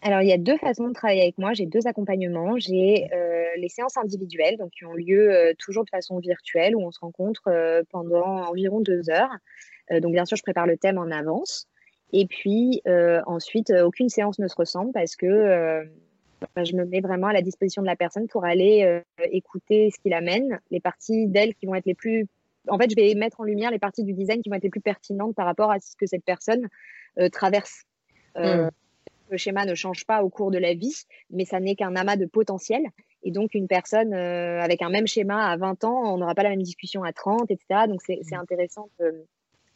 Alors, 0.00 0.22
il 0.22 0.28
y 0.28 0.32
a 0.32 0.38
deux 0.38 0.56
façons 0.58 0.88
de 0.88 0.92
travailler 0.92 1.22
avec 1.22 1.38
moi. 1.38 1.52
J'ai 1.52 1.66
deux 1.66 1.86
accompagnements. 1.86 2.56
J'ai 2.56 3.08
les 3.56 3.68
séances 3.68 3.96
individuelles, 3.96 4.56
donc 4.56 4.70
qui 4.70 4.84
ont 4.84 4.92
lieu 4.92 5.52
toujours 5.58 5.84
de 5.84 5.90
façon 5.90 6.20
virtuelle, 6.20 6.76
où 6.76 6.82
on 6.82 6.92
se 6.92 7.00
rencontre 7.00 7.82
pendant 7.90 8.46
environ 8.46 8.80
deux 8.80 9.10
heures. 9.10 9.32
donc, 9.90 10.12
bien 10.12 10.24
sûr, 10.24 10.36
je 10.36 10.44
prépare 10.44 10.68
le 10.68 10.76
thème 10.76 10.98
en 10.98 11.10
avance. 11.10 11.66
Et 12.12 12.26
puis, 12.26 12.80
ensuite, 13.26 13.70
aucune 13.70 14.08
séance 14.08 14.38
ne 14.38 14.46
se 14.46 14.54
ressemble 14.54 14.92
parce 14.92 15.16
que 15.16 15.90
je 16.64 16.76
me 16.76 16.84
mets 16.84 17.00
vraiment 17.00 17.28
à 17.28 17.32
la 17.32 17.42
disposition 17.42 17.82
de 17.82 17.86
la 17.86 17.96
personne 17.96 18.28
pour 18.28 18.44
aller 18.44 18.82
euh, 18.84 19.00
écouter 19.30 19.90
ce 19.90 19.98
qu'il 20.00 20.12
amène, 20.14 20.60
les 20.70 20.80
parties 20.80 21.26
d'elle 21.26 21.54
qui 21.54 21.66
vont 21.66 21.74
être 21.74 21.86
les 21.86 21.94
plus. 21.94 22.26
En 22.68 22.78
fait, 22.78 22.90
je 22.90 22.96
vais 22.96 23.14
mettre 23.14 23.40
en 23.40 23.44
lumière 23.44 23.70
les 23.70 23.78
parties 23.78 24.04
du 24.04 24.12
design 24.12 24.42
qui 24.42 24.48
vont 24.48 24.56
être 24.56 24.62
les 24.62 24.70
plus 24.70 24.80
pertinentes 24.80 25.34
par 25.34 25.46
rapport 25.46 25.70
à 25.70 25.80
ce 25.80 25.96
que 25.96 26.06
cette 26.06 26.24
personne 26.24 26.68
euh, 27.18 27.28
traverse. 27.28 27.84
Euh, 28.36 28.66
hmm. 28.66 28.70
Le 29.30 29.36
schéma 29.36 29.64
ne 29.64 29.74
change 29.74 30.06
pas 30.06 30.22
au 30.22 30.30
cours 30.30 30.50
de 30.50 30.58
la 30.58 30.74
vie, 30.74 31.04
mais 31.30 31.44
ça 31.44 31.60
n'est 31.60 31.74
qu'un 31.74 31.94
amas 31.96 32.16
de 32.16 32.26
potentiel. 32.26 32.82
Et 33.22 33.30
donc, 33.30 33.54
une 33.54 33.68
personne 33.68 34.14
avec 34.14 34.80
un 34.80 34.88
même 34.88 35.06
schéma 35.06 35.50
à 35.50 35.56
20 35.56 35.84
ans, 35.84 36.14
on 36.14 36.18
n'aura 36.18 36.34
pas 36.34 36.44
la 36.44 36.50
même 36.50 36.62
discussion 36.62 37.02
à 37.02 37.12
30, 37.12 37.50
etc. 37.50 37.80
Donc, 37.88 38.00
c'est 38.02 38.20
hmm. 38.22 38.40
intéressant 38.40 38.88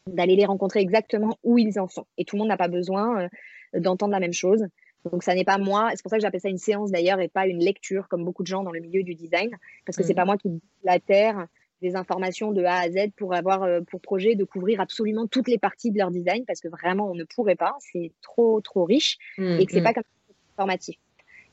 d'aller 0.07 0.37
les 0.37 0.47
rencontrer 0.47 0.81
exactement 0.81 1.37
où 1.43 1.59
ils 1.59 1.79
en 1.79 1.89
sont. 1.89 2.07
Et 2.17 2.25
tout 2.25 2.37
le 2.37 2.41
monde 2.41 2.49
n'a 2.49 2.57
pas 2.57 2.69
besoin 2.69 3.29
d'entendre 3.75 4.13
la 4.13 4.21
même 4.21 4.33
chose. 4.33 4.67
Donc, 5.11 5.23
ça 5.23 5.35
n'est 5.35 5.45
pas 5.45 5.59
moi. 5.59 5.91
C'est 5.95 6.03
pour 6.03 6.11
ça 6.11 6.17
que 6.17 6.23
j'appelle 6.23 6.41
ça 6.41 6.49
une 6.49 6.59
séance 6.59 6.91
d'ailleurs 6.91 7.21
et 7.21 7.29
pas 7.29 7.47
une 7.47 7.63
lecture, 7.63 8.09
comme 8.09 8.25
beaucoup 8.25 8.43
de 8.43 8.49
gens 8.49 8.63
dans 8.63 8.71
le 8.71 8.81
milieu 8.81 9.03
du 9.03 9.15
design, 9.15 9.51
parce 9.85 9.97
que 9.97 10.05
c'est 10.05 10.13
mm. 10.13 10.17
pas 10.17 10.25
moi 10.25 10.37
qui 10.37 10.61
la 10.85 11.01
terre 11.01 11.47
des 11.81 11.97
informations 11.97 12.53
de 12.53 12.63
A 12.63 12.79
à 12.79 12.91
Z 12.91 13.11
pour 13.17 13.35
avoir 13.35 13.65
euh, 13.65 13.81
pour 13.81 14.01
projet 14.01 14.37
de 14.37 14.45
couvrir 14.45 14.81
absolument 14.81 15.27
toutes 15.27 15.49
les 15.49 15.59
parties 15.59 15.91
de 15.91 15.99
leur 15.99 16.11
design, 16.11 16.45
parce 16.47 16.61
que 16.61 16.69
vraiment 16.69 17.11
on 17.11 17.15
ne 17.15 17.25
pourrait 17.25 17.57
pas. 17.57 17.75
C'est 17.81 18.13
trop 18.23 18.61
trop 18.61 18.85
riche 18.85 19.19
mm, 19.39 19.59
et 19.59 19.67
que 19.67 19.73
c'est 19.73 19.81
mm. 19.81 19.85
pas 19.85 19.95
comme 19.95 20.05
transformatif. 20.47 20.97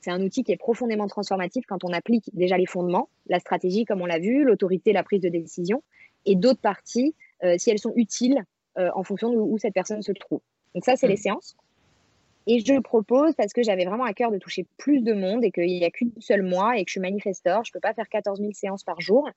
C'est 0.01 0.11
un 0.11 0.21
outil 0.21 0.43
qui 0.43 0.51
est 0.51 0.57
profondément 0.57 1.07
transformatif 1.07 1.65
quand 1.67 1.83
on 1.83 1.91
applique 1.91 2.29
déjà 2.33 2.57
les 2.57 2.67
fondements, 2.67 3.09
la 3.27 3.39
stratégie 3.39 3.83
comme 3.85 4.01
on 4.01 4.05
l'a 4.05 4.19
vu, 4.19 4.43
l'autorité, 4.45 4.93
la 4.93 5.03
prise 5.03 5.21
de 5.21 5.29
décision, 5.29 5.83
et 6.25 6.35
d'autres 6.35 6.61
parties 6.61 7.15
euh, 7.43 7.55
si 7.57 7.71
elles 7.71 7.79
sont 7.79 7.93
utiles 7.95 8.43
euh, 8.77 8.89
en 8.93 9.03
fonction 9.03 9.31
de 9.31 9.37
où 9.37 9.57
cette 9.57 9.73
personne 9.73 10.01
se 10.01 10.11
trouve. 10.11 10.41
Donc 10.75 10.85
ça, 10.85 10.95
c'est 10.95 11.07
les 11.07 11.17
séances. 11.17 11.57
Et 12.51 12.61
je 12.65 12.79
propose, 12.79 13.35
parce 13.35 13.53
que 13.53 13.61
j'avais 13.61 13.85
vraiment 13.85 14.05
à 14.05 14.13
cœur 14.13 14.31
de 14.31 14.39
toucher 14.39 14.65
plus 14.79 15.01
de 15.01 15.13
monde 15.13 15.43
et 15.43 15.51
qu'il 15.51 15.67
n'y 15.67 15.85
a 15.85 15.91
qu'une 15.91 16.11
seule 16.17 16.41
moi 16.41 16.79
et 16.79 16.83
que 16.83 16.89
je 16.89 16.93
suis 16.93 16.99
manifesteur, 16.99 17.63
je 17.63 17.69
ne 17.69 17.73
peux 17.73 17.79
pas 17.79 17.93
faire 17.93 18.09
14 18.09 18.39
000 18.39 18.53
séances 18.53 18.83
par 18.83 18.99
jour, 18.99 19.29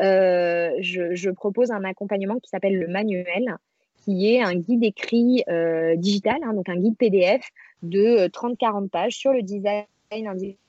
euh, 0.00 0.70
je, 0.78 1.30
propose 1.30 1.72
un 1.72 1.82
accompagnement 1.82 2.38
qui 2.38 2.50
s'appelle 2.50 2.78
le 2.78 2.86
manuel, 2.86 3.56
qui 4.04 4.32
est 4.32 4.40
un 4.40 4.54
guide 4.54 4.84
écrit 4.84 5.42
euh, 5.48 5.96
digital, 5.96 6.36
hein, 6.44 6.54
donc 6.54 6.68
un 6.68 6.76
guide 6.76 6.96
PDF 6.96 7.44
de 7.82 8.28
30-40 8.28 8.84
euh, 8.84 8.88
pages 8.88 9.16
sur 9.16 9.32
le 9.32 9.42
design 9.42 9.84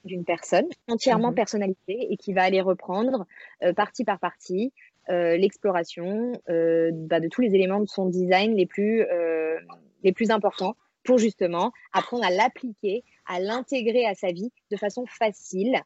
d'une 0.03 0.25
personne, 0.25 0.65
entièrement 0.87 1.29
mhm. 1.29 1.35
personnalisé 1.35 1.77
et 1.89 2.17
qui 2.17 2.33
va 2.33 2.41
aller 2.41 2.61
reprendre 2.61 3.27
partie 3.75 4.03
par 4.03 4.17
partie 4.17 4.71
l'exploration 5.09 6.31
bah, 6.47 7.19
de 7.19 7.27
tous 7.27 7.41
les 7.41 7.53
éléments 7.53 7.81
de 7.81 7.87
son 7.87 8.07
design 8.07 8.55
les 8.55 8.65
plus, 8.65 9.05
les 10.03 10.13
plus 10.13 10.31
importants 10.31 10.75
pour 11.03 11.17
justement 11.17 11.71
apprendre 11.91 12.25
à 12.25 12.29
l'appliquer, 12.29 13.03
à 13.25 13.39
l'intégrer 13.39 14.05
à 14.05 14.15
sa 14.15 14.31
vie 14.31 14.51
de 14.71 14.77
façon 14.77 15.05
facile. 15.05 15.81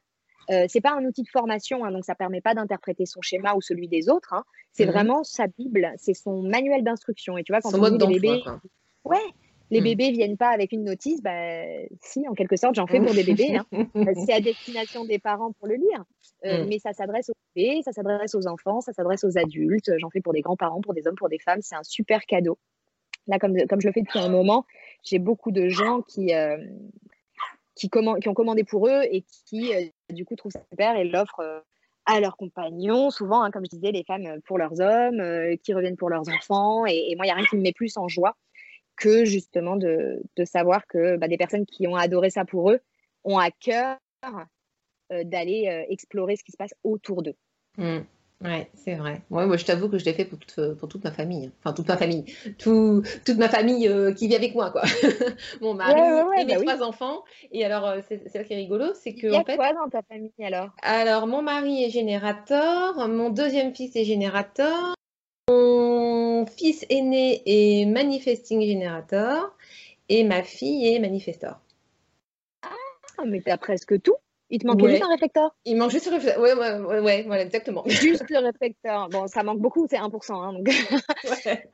Euh, 0.50 0.66
c'est 0.70 0.82
pas 0.82 0.94
un 0.94 1.04
outil 1.04 1.24
de 1.24 1.30
formation, 1.30 1.84
hein, 1.84 1.92
donc 1.92 2.06
ça 2.06 2.16
permet 2.16 2.40
pas 2.40 2.54
d'interpréter 2.54 3.06
son 3.06 3.22
schéma 3.22 3.54
ou 3.56 3.62
celui 3.62 3.88
des 3.88 4.10
autres. 4.10 4.34
Hein. 4.34 4.44
C'est 4.72 4.86
mhm. 4.86 4.92
vraiment 4.92 5.24
sa 5.24 5.48
Bible, 5.48 5.92
c'est 5.98 6.14
son 6.14 6.42
manuel 6.42 6.84
d'instruction. 6.84 7.38
Et 7.38 7.44
tu 7.44 7.52
vois, 7.52 7.62
quand 7.62 7.74
on 7.74 7.98
dit 7.98 8.06
les 8.08 8.20
bébés, 8.20 8.44
ouais, 9.04 9.18
les 9.72 9.80
mhm. 9.80 9.84
bébés 9.84 10.12
viennent 10.12 10.38
pas 10.38 10.50
avec 10.50 10.72
une 10.72 10.86
notice, 10.86 11.22
bah 11.22 11.66
si, 12.02 12.26
en 12.30 12.34
quelque 12.34 12.56
sorte, 12.56 12.76
j'en 12.76 12.88
fais 12.88 13.02
pour 13.02 13.14
des 13.14 13.24
bébés. 13.24 13.58
Hein. 13.58 13.66
c'est 14.26 14.34
à 14.34 14.40
destination 14.40 15.04
des 15.04 15.20
parents 15.20 15.52
pour 15.52 15.68
le 15.68 15.76
lire, 15.76 16.06
euh, 16.46 16.64
mhm. 16.64 16.70
mais 16.70 16.80
ça 16.80 16.94
s'adresse 16.94 17.30
aux 17.30 17.34
bébés, 17.56 17.82
ça 17.84 17.92
s'adresse 17.92 18.34
aux 18.34 18.48
enfants, 18.48 18.80
ça 18.80 18.94
s'adresse 18.94 19.26
aux 19.26 19.38
adultes. 19.38 19.92
J'en 19.98 20.10
fais 20.10 20.22
pour 20.22 20.32
des 20.32 20.42
grands-parents, 20.42 20.80
pour 20.80 20.94
des 20.94 21.08
hommes, 21.08 21.16
pour 21.16 21.30
des 21.30 21.40
femmes. 21.40 21.60
C'est 21.62 21.76
un 21.76 21.84
super 21.84 22.26
cadeau. 22.26 22.58
Là, 23.28 23.40
comme, 23.40 23.56
comme 23.68 23.82
je 23.82 23.88
le 23.88 23.94
fais 23.94 24.02
depuis 24.02 24.20
un 24.20 24.30
moment, 24.30 24.66
j'ai 25.04 25.20
beaucoup 25.20 25.52
de 25.52 25.68
gens 25.68 26.02
qui, 26.02 26.34
euh, 26.34 26.58
qui, 27.76 27.90
qui, 27.90 28.30
ont 28.30 28.34
commandé 28.34 28.64
pour 28.64 28.88
eux 28.88 29.04
et 29.12 29.24
qui, 29.46 29.74
euh, 29.74 29.86
du 30.10 30.26
coup, 30.26 30.36
trouvent 30.36 30.54
super 30.72 30.96
et 30.96 31.04
l'offrent 31.04 31.42
euh, 31.42 31.60
à 32.06 32.20
leurs 32.22 32.38
compagnons, 32.38 33.10
souvent, 33.10 33.44
hein, 33.44 33.52
comme 33.52 33.66
je 33.66 33.76
disais, 33.76 33.92
les 33.92 34.06
femmes 34.06 34.40
pour 34.46 34.58
leurs 34.58 34.80
hommes, 34.80 35.22
qui 35.62 35.74
reviennent 35.74 35.98
pour 35.98 36.10
leurs 36.10 36.30
enfants. 36.30 36.86
Et, 36.86 37.14
moi, 37.18 37.26
il 37.26 37.28
n'y 37.28 37.32
a 37.32 37.36
rien 37.36 37.46
qui 37.46 37.58
me 37.58 37.62
met 37.62 37.74
plus 37.74 37.98
en 37.98 38.08
joie 38.08 38.38
que 38.96 39.26
justement 39.26 39.76
de, 39.76 40.24
de 40.38 40.46
savoir 40.46 40.88
que 40.88 41.18
bah, 41.18 41.28
des 41.28 41.38
personnes 41.38 41.66
qui 41.66 41.86
ont 41.86 41.96
adoré 41.96 42.30
ça 42.30 42.46
pour 42.46 42.72
eux 42.72 42.80
ont 43.26 43.38
à 43.38 43.52
cœur 43.52 43.98
d'aller 45.12 45.86
explorer 45.90 46.38
ce 46.38 46.46
qui 46.46 46.54
se 46.54 46.58
passe 46.58 46.74
autour 46.84 47.24
d'eux. 47.24 47.36
Mmh. 47.78 48.00
Ouais, 48.44 48.70
c'est 48.76 48.94
vrai. 48.94 49.24
Ouais, 49.32 49.48
moi, 49.48 49.58
je 49.58 49.66
t'avoue 49.66 49.90
que 49.90 49.98
je 49.98 50.06
l'ai 50.06 50.14
fait 50.14 50.26
pour 50.26 50.38
toute, 50.38 50.76
pour 50.76 50.88
toute 50.88 51.04
ma 51.04 51.12
famille. 51.12 51.52
Enfin, 51.60 51.74
toute 51.74 51.88
ma 51.88 51.98
famille. 51.98 52.26
Tout, 52.60 53.02
toute 53.26 53.38
ma 53.38 53.50
famille 53.50 53.88
euh, 53.88 54.14
qui 54.14 54.28
vit 54.28 54.36
avec 54.36 54.54
moi, 54.54 54.70
quoi. 54.70 54.84
Mon 55.62 55.74
mari 55.74 56.00
et 56.38 56.46
mes 56.46 56.54
bah 56.54 56.62
trois 56.62 56.84
enfants. 56.84 57.24
Et 57.52 57.66
alors, 57.66 57.88
euh, 57.88 58.02
c'est 58.08 58.30
ça 58.30 58.44
qui 58.44 58.54
est 58.54 58.58
rigolo, 58.58 58.94
c'est 58.94 59.16
que. 59.16 59.26
Il 59.26 59.34
y 59.34 59.38
a 59.38 59.44
quoi 59.44 59.74
dans 59.74 59.90
ta 59.90 60.04
famille 60.04 60.32
alors? 60.40 60.70
Alors, 60.84 61.26
mon 61.26 61.42
mari 61.42 61.84
est 61.84 61.90
générateur, 61.90 63.08
mon 63.08 63.32
deuxième 63.32 63.74
fils 63.74 63.96
est 63.96 64.06
générateur, 64.06 64.94
mon 65.50 66.46
fils 66.46 66.86
aîné 66.90 67.42
est 67.46 67.86
manifesting 67.86 68.62
générateur 68.62 69.56
et 70.10 70.24
ma 70.24 70.44
fille 70.44 70.94
est 70.94 71.00
manifestor. 71.00 71.60
Ah, 72.62 73.26
mais 73.26 73.42
t'as 73.42 73.58
presque 73.58 74.00
tout 74.02 74.18
il 74.50 74.60
te 74.60 74.68
manquait 74.68 74.90
juste 74.90 75.04
un 75.04 75.10
réflecteur? 75.10 75.56
Il 75.66 75.76
manque 75.76 75.92
juste 75.92 76.08
le 76.08 76.14
réflecteur. 76.14 76.42
Ouais, 76.42 76.54
ouais, 76.54 77.00
ouais, 77.02 77.28
ouais, 77.28 77.42
exactement. 77.42 77.84
Juste 77.88 78.30
le 78.30 78.40
réflecteur. 78.40 79.10
Bon, 79.10 79.28
ça 79.28 79.44
manque 79.44 79.60
beaucoup, 79.60 79.88
c'est 79.90 79.98
1%. 79.98 80.34
Hein, 80.34 80.54
donc... 80.54 80.70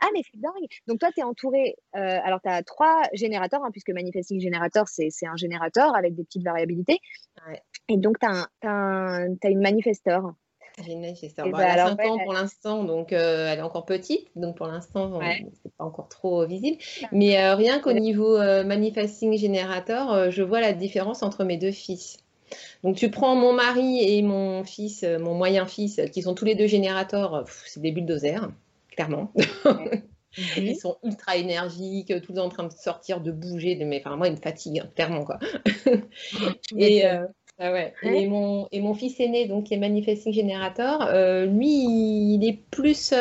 ah, 0.02 0.08
mais 0.14 0.22
c'est 0.24 0.40
dingue. 0.40 0.68
Donc, 0.88 1.00
toi, 1.00 1.10
tu 1.14 1.20
es 1.20 1.24
entouré. 1.24 1.76
Euh, 1.96 2.20
alors, 2.24 2.42
tu 2.42 2.50
as 2.50 2.64
trois 2.64 3.04
générateurs, 3.14 3.64
hein, 3.64 3.70
puisque 3.72 3.92
Manifesting 3.92 4.42
Generator, 4.42 4.88
c'est 4.88 5.10
un 5.28 5.36
générateur 5.36 5.96
avec 5.96 6.16
des 6.16 6.24
petites 6.24 6.44
variabilités. 6.44 7.00
Ouais. 7.48 7.62
Et 7.90 7.98
donc, 7.98 8.18
tu 8.20 8.26
as, 8.28 8.48
as, 8.64 9.50
une 9.50 9.62
manifesteur. 9.62 10.34
J'ai 10.84 10.94
une 10.94 11.02
manifesteur. 11.02 11.46
Bon, 11.46 11.52
bah, 11.52 11.66
elle 11.72 11.80
a 11.80 11.90
5 11.90 12.06
ans 12.06 12.18
pour 12.24 12.34
l'instant, 12.34 12.84
donc 12.84 13.14
euh, 13.14 13.52
elle 13.52 13.60
est 13.60 13.64
encore 13.64 13.86
petite. 13.86 14.30
Donc, 14.36 14.58
pour 14.58 14.66
l'instant, 14.66 15.20
c'est 15.62 15.76
pas 15.78 15.84
encore 15.84 16.10
trop 16.10 16.48
visible. 16.48 16.78
Mais 17.12 17.38
euh, 17.38 17.54
rien 17.54 17.80
qu'au 17.80 17.94
niveau 17.94 18.40
Manifesting 18.40 19.38
Generator, 19.38 20.32
je 20.32 20.42
vois 20.42 20.62
la 20.62 20.74
différence 20.74 21.22
entre 21.22 21.44
mes 21.44 21.58
deux 21.58 21.72
fils. 21.72 22.23
Donc 22.84 22.96
tu 22.96 23.10
prends 23.10 23.36
mon 23.36 23.54
mari 23.54 24.00
et 24.02 24.22
mon 24.22 24.64
fils, 24.64 25.04
euh, 25.04 25.20
mon 25.20 25.34
moyen 25.34 25.66
fils, 25.66 26.02
qui 26.12 26.22
sont 26.22 26.34
tous 26.34 26.46
les 26.46 26.56
deux 26.56 26.68
générateurs, 26.68 27.46
c'est 27.66 27.82
des 27.82 27.92
bulldozers, 27.92 28.52
clairement. 28.92 29.32
Ils 30.58 30.76
sont 30.76 30.98
ultra 31.04 31.38
énergiques, 31.38 32.08
tout 32.22 32.32
le 32.32 32.38
temps 32.38 32.46
en 32.46 32.50
train 32.50 32.64
de 32.64 32.72
sortir, 32.72 33.22
de 33.22 33.32
bouger. 33.32 33.76
De... 33.76 33.86
Mais 33.86 34.02
enfin, 34.04 34.16
moi, 34.16 34.28
ils 34.28 34.34
me 34.34 34.42
fatiguent, 34.42 34.80
hein, 34.80 34.90
clairement. 34.96 35.26
Quoi. 35.26 35.38
et, 36.78 37.06
euh, 37.06 37.28
ah 37.60 37.72
ouais. 37.72 37.94
et, 38.02 38.28
mon, 38.28 38.68
et 38.72 38.82
mon 38.82 38.96
fils 38.96 39.20
aîné, 39.20 39.48
donc, 39.48 39.66
qui 39.66 39.76
est 39.76 39.78
manifesting 39.78 40.34
générateur, 40.34 41.08
euh, 41.08 41.46
lui, 41.46 41.70
il 41.70 42.44
est 42.48 42.60
plus. 42.72 43.14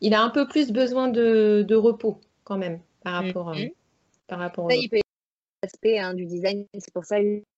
il 0.00 0.14
a 0.14 0.22
un 0.22 0.30
peu 0.30 0.46
plus 0.46 0.70
besoin 0.70 1.08
de, 1.08 1.64
de 1.66 1.74
repos, 1.74 2.20
quand 2.44 2.56
même, 2.56 2.78
par 3.02 3.24
rapport, 3.24 3.52
mm-hmm. 3.52 3.72
par 4.28 4.38
rapport 4.38 4.70
ça, 4.70 4.76
il 4.76 4.88
peut 4.88 5.00
aspect 5.62 5.98
hein, 5.98 6.14
du 6.14 6.26
design, 6.26 6.66
c'est 6.78 6.92
pour 6.92 7.04
ça 7.04 7.16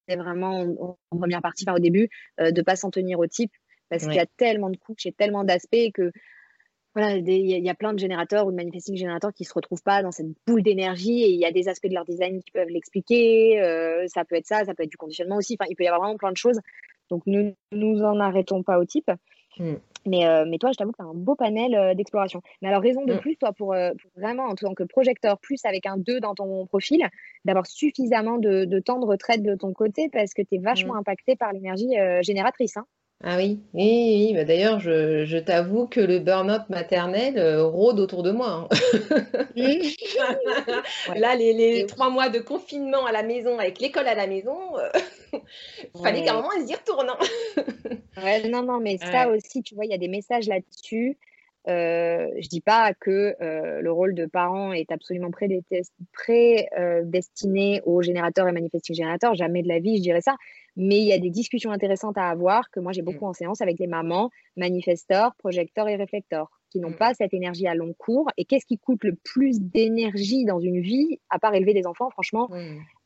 c'est 0.08 0.16
vraiment 0.16 0.96
en, 1.10 1.16
première 1.16 1.42
partie, 1.42 1.64
au 1.68 1.78
début, 1.78 2.08
euh, 2.40 2.50
de 2.50 2.60
ne 2.60 2.64
pas 2.64 2.76
s'en 2.76 2.90
tenir 2.90 3.18
au 3.18 3.26
type, 3.26 3.52
parce 3.88 4.04
qu'il 4.04 4.14
y 4.14 4.20
a 4.20 4.26
tellement 4.36 4.70
de 4.70 4.76
couches 4.76 5.06
et 5.06 5.12
tellement 5.12 5.44
d'aspects 5.44 5.92
que 5.94 6.10
voilà, 6.94 7.16
il 7.16 7.26
y, 7.26 7.68
a 7.68 7.74
plein 7.74 7.92
de 7.92 7.98
générateurs 7.98 8.46
ou 8.46 8.52
de 8.52 8.56
manifesting 8.56 8.96
générateurs 8.96 9.32
qui 9.32 9.42
ne 9.42 9.48
se 9.48 9.54
retrouvent 9.54 9.82
pas 9.82 10.00
dans 10.04 10.12
cette 10.12 10.28
boule 10.46 10.62
d'énergie 10.62 11.24
et 11.24 11.30
il 11.30 11.40
y 11.40 11.44
a 11.44 11.50
des 11.50 11.66
aspects 11.66 11.88
de 11.88 11.94
leur 11.94 12.04
design 12.04 12.40
qui 12.40 12.52
peuvent 12.52 12.68
l'expliquer. 12.68 13.60
Euh, 13.60 14.04
ça 14.06 14.24
peut 14.24 14.36
être 14.36 14.46
ça, 14.46 14.64
ça 14.64 14.74
peut 14.74 14.84
être 14.84 14.90
du 14.90 14.96
conditionnement 14.96 15.36
aussi. 15.36 15.56
Enfin, 15.58 15.68
il 15.68 15.74
peut 15.74 15.82
y 15.82 15.88
avoir 15.88 16.02
vraiment 16.02 16.16
plein 16.16 16.30
de 16.30 16.36
choses. 16.36 16.60
Donc, 17.10 17.24
ne 17.26 17.50
nous 17.72 18.02
en 18.02 18.20
arrêtons 18.20 18.62
pas 18.62 18.78
au 18.78 18.84
type. 18.84 19.10
Mm. 19.58 19.74
Mais, 20.06 20.26
euh, 20.26 20.44
mais 20.46 20.58
toi, 20.58 20.70
je 20.72 20.76
t'avoue 20.76 20.92
que 20.92 20.98
tu 20.98 21.02
as 21.02 21.06
un 21.06 21.14
beau 21.14 21.34
panel 21.34 21.74
euh, 21.74 21.94
d'exploration. 21.94 22.42
Mais 22.60 22.68
alors, 22.68 22.82
raison 22.82 23.04
de 23.04 23.14
mm. 23.14 23.20
plus, 23.20 23.36
toi, 23.36 23.52
pour, 23.52 23.72
euh, 23.72 23.90
pour, 24.00 24.10
vraiment, 24.16 24.44
en 24.44 24.54
tant 24.54 24.74
que 24.74 24.82
projecteur, 24.82 25.38
plus 25.38 25.64
avec 25.64 25.86
un 25.86 25.96
2 25.96 26.20
dans 26.20 26.34
ton 26.34 26.66
profil, 26.66 27.08
d'avoir 27.44 27.66
suffisamment 27.66 28.38
de, 28.38 28.64
de, 28.64 28.78
temps 28.80 28.98
de 28.98 29.06
retraite 29.06 29.42
de 29.42 29.54
ton 29.54 29.72
côté 29.72 30.08
parce 30.12 30.34
que 30.34 30.42
tu 30.42 30.56
es 30.56 30.58
vachement 30.58 30.94
mm. 30.94 30.98
impacté 30.98 31.36
par 31.36 31.52
l'énergie 31.52 31.94
génératrice. 32.22 32.76
Hein. 32.76 32.86
Ah 33.22 33.36
oui, 33.36 33.62
oui, 33.72 34.28
oui. 34.28 34.34
Bah, 34.34 34.44
d'ailleurs, 34.44 34.80
je, 34.80 35.24
je 35.24 35.38
t'avoue 35.38 35.86
que 35.86 36.00
le 36.00 36.18
burn-out 36.18 36.68
maternel 36.68 37.60
rôde 37.60 38.00
autour 38.00 38.22
de 38.22 38.32
moi. 38.32 38.68
Hein. 38.70 38.76
Là, 41.16 41.34
les, 41.34 41.52
les, 41.52 41.86
trois 41.86 42.10
mois 42.10 42.28
de 42.28 42.40
confinement 42.40 43.06
à 43.06 43.12
la 43.12 43.22
maison, 43.22 43.58
avec 43.58 43.80
l'école 43.80 44.08
à 44.08 44.14
la 44.14 44.26
maison, 44.26 44.58
il 45.32 46.00
fallait 46.02 46.22
qu'à 46.22 46.32
un 46.32 46.36
moment, 46.36 46.50
elle 46.56 46.66
s'y 46.66 46.74
retourne. 46.74 47.10
ouais, 48.22 48.48
non, 48.48 48.62
non, 48.62 48.80
mais 48.80 48.98
ça 48.98 49.28
aussi, 49.28 49.62
tu 49.62 49.74
vois, 49.74 49.84
il 49.84 49.90
y 49.90 49.94
a 49.94 49.98
des 49.98 50.08
messages 50.08 50.48
là-dessus. 50.48 51.16
Euh, 51.66 52.28
je 52.38 52.48
dis 52.48 52.60
pas 52.60 52.92
que 52.92 53.34
euh, 53.40 53.80
le 53.80 53.90
rôle 53.90 54.14
de 54.14 54.26
parent 54.26 54.72
est 54.72 54.92
absolument 54.92 55.30
prédestiné 56.12 57.80
aux 57.86 58.02
générateurs 58.02 58.46
et 58.48 58.52
manifesting 58.52 58.94
générateurs, 58.94 59.34
jamais 59.34 59.62
de 59.62 59.68
la 59.68 59.78
vie, 59.78 59.96
je 59.96 60.02
dirais 60.02 60.20
ça. 60.20 60.36
Mais 60.76 60.98
il 60.98 61.06
y 61.06 61.12
a 61.12 61.18
des 61.18 61.30
discussions 61.30 61.70
intéressantes 61.70 62.18
à 62.18 62.28
avoir 62.28 62.70
que 62.70 62.80
moi 62.80 62.92
j'ai 62.92 63.02
beaucoup 63.02 63.24
mm. 63.24 63.28
en 63.28 63.32
séance 63.32 63.60
avec 63.62 63.78
les 63.78 63.86
mamans, 63.86 64.30
manifesteurs, 64.56 65.34
projecteurs 65.36 65.88
et 65.88 65.96
réflecteurs 65.96 66.50
qui 66.70 66.80
n'ont 66.80 66.90
mm. 66.90 66.96
pas 66.96 67.14
cette 67.14 67.32
énergie 67.32 67.66
à 67.66 67.74
long 67.74 67.94
cours. 67.96 68.28
Et 68.36 68.44
qu'est-ce 68.44 68.66
qui 68.66 68.78
coûte 68.78 69.04
le 69.04 69.14
plus 69.14 69.60
d'énergie 69.60 70.44
dans 70.44 70.60
une 70.60 70.80
vie, 70.80 71.20
à 71.30 71.38
part 71.38 71.54
élever 71.54 71.72
des 71.72 71.86
enfants, 71.86 72.10
franchement. 72.10 72.50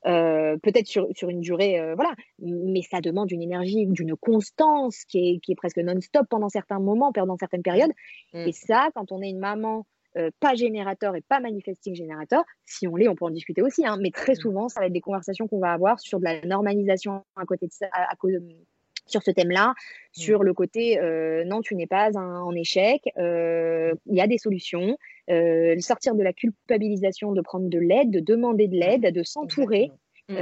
Euh, 0.07 0.57
Peut-être 0.59 0.87
sur, 0.87 1.09
sur, 1.15 1.29
une 1.29 1.41
durée, 1.41 1.79
euh, 1.79 1.95
voilà, 1.95 2.15
mais 2.41 2.83
ça 2.83 3.01
demande 3.01 3.31
une 3.31 3.43
énergie, 3.43 3.87
d'une 3.87 4.17
constance 4.17 5.05
qui 5.05 5.19
est, 5.19 5.39
qui 5.41 5.53
est 5.53 5.57
presque 5.57 5.79
non-stop 5.79 6.27
pendant 6.29 6.49
certains 6.49 6.79
moments, 6.79 7.13
pendant 7.13 7.37
certaines 7.37 7.63
périodes. 7.63 7.93
Et 8.35 8.53
ça, 8.53 8.89
quand 8.95 9.13
on 9.13 9.23
est 9.23 9.31
une 9.31 9.39
maman 9.39 9.87
euh, 10.17 10.31
pas 10.41 10.55
générateur 10.55 11.15
et 11.17 11.21
pas 11.21 11.39
manifesting 11.39 11.95
générateur. 11.95 12.43
Si 12.65 12.89
on 12.89 12.97
l'est, 12.97 13.09
on 13.09 13.15
peut 13.15 13.27
en 13.27 13.31
discuter 13.31 13.61
aussi, 13.61 13.87
hein, 13.87 13.99
mais 14.01 14.11
très 14.11 14.33
mmh. 14.33 14.37
souvent, 14.37 14.69
ça 14.69 14.81
va 14.81 14.87
être 14.87 14.93
des 14.93 15.03
conversations 15.03 15.47
qu'on 15.47 15.61
va 15.61 15.73
avoir 15.73 16.01
sur 16.01 16.19
de 16.19 16.25
la 16.25 16.41
normalisation 16.47 17.25
à 17.37 17.45
côté 17.45 17.67
de 17.67 17.73
ça, 17.73 17.87
à, 17.93 18.15
sur 19.07 19.23
ce 19.23 19.31
thème-là, 19.31 19.69
mmh. 19.69 19.75
sur 20.13 20.43
le 20.43 20.55
côté 20.55 20.99
non, 21.45 21.61
tu 21.61 21.75
n'es 21.77 21.87
pas 21.87 22.11
en 22.17 22.55
échec, 22.55 23.03
il 23.17 23.95
y 24.07 24.21
a 24.21 24.27
des 24.27 24.39
solutions, 24.39 24.97
sortir 25.81 26.15
de 26.15 26.23
la 26.23 26.33
culpabilisation 26.33 27.33
de 27.33 27.41
prendre 27.41 27.69
de 27.69 27.79
l'aide, 27.79 28.11
de 28.11 28.21
demander 28.21 28.69
de 28.69 28.77
l'aide, 28.77 29.13
de 29.13 29.23
s'entourer. 29.23 29.91
Mmh. 30.29 30.37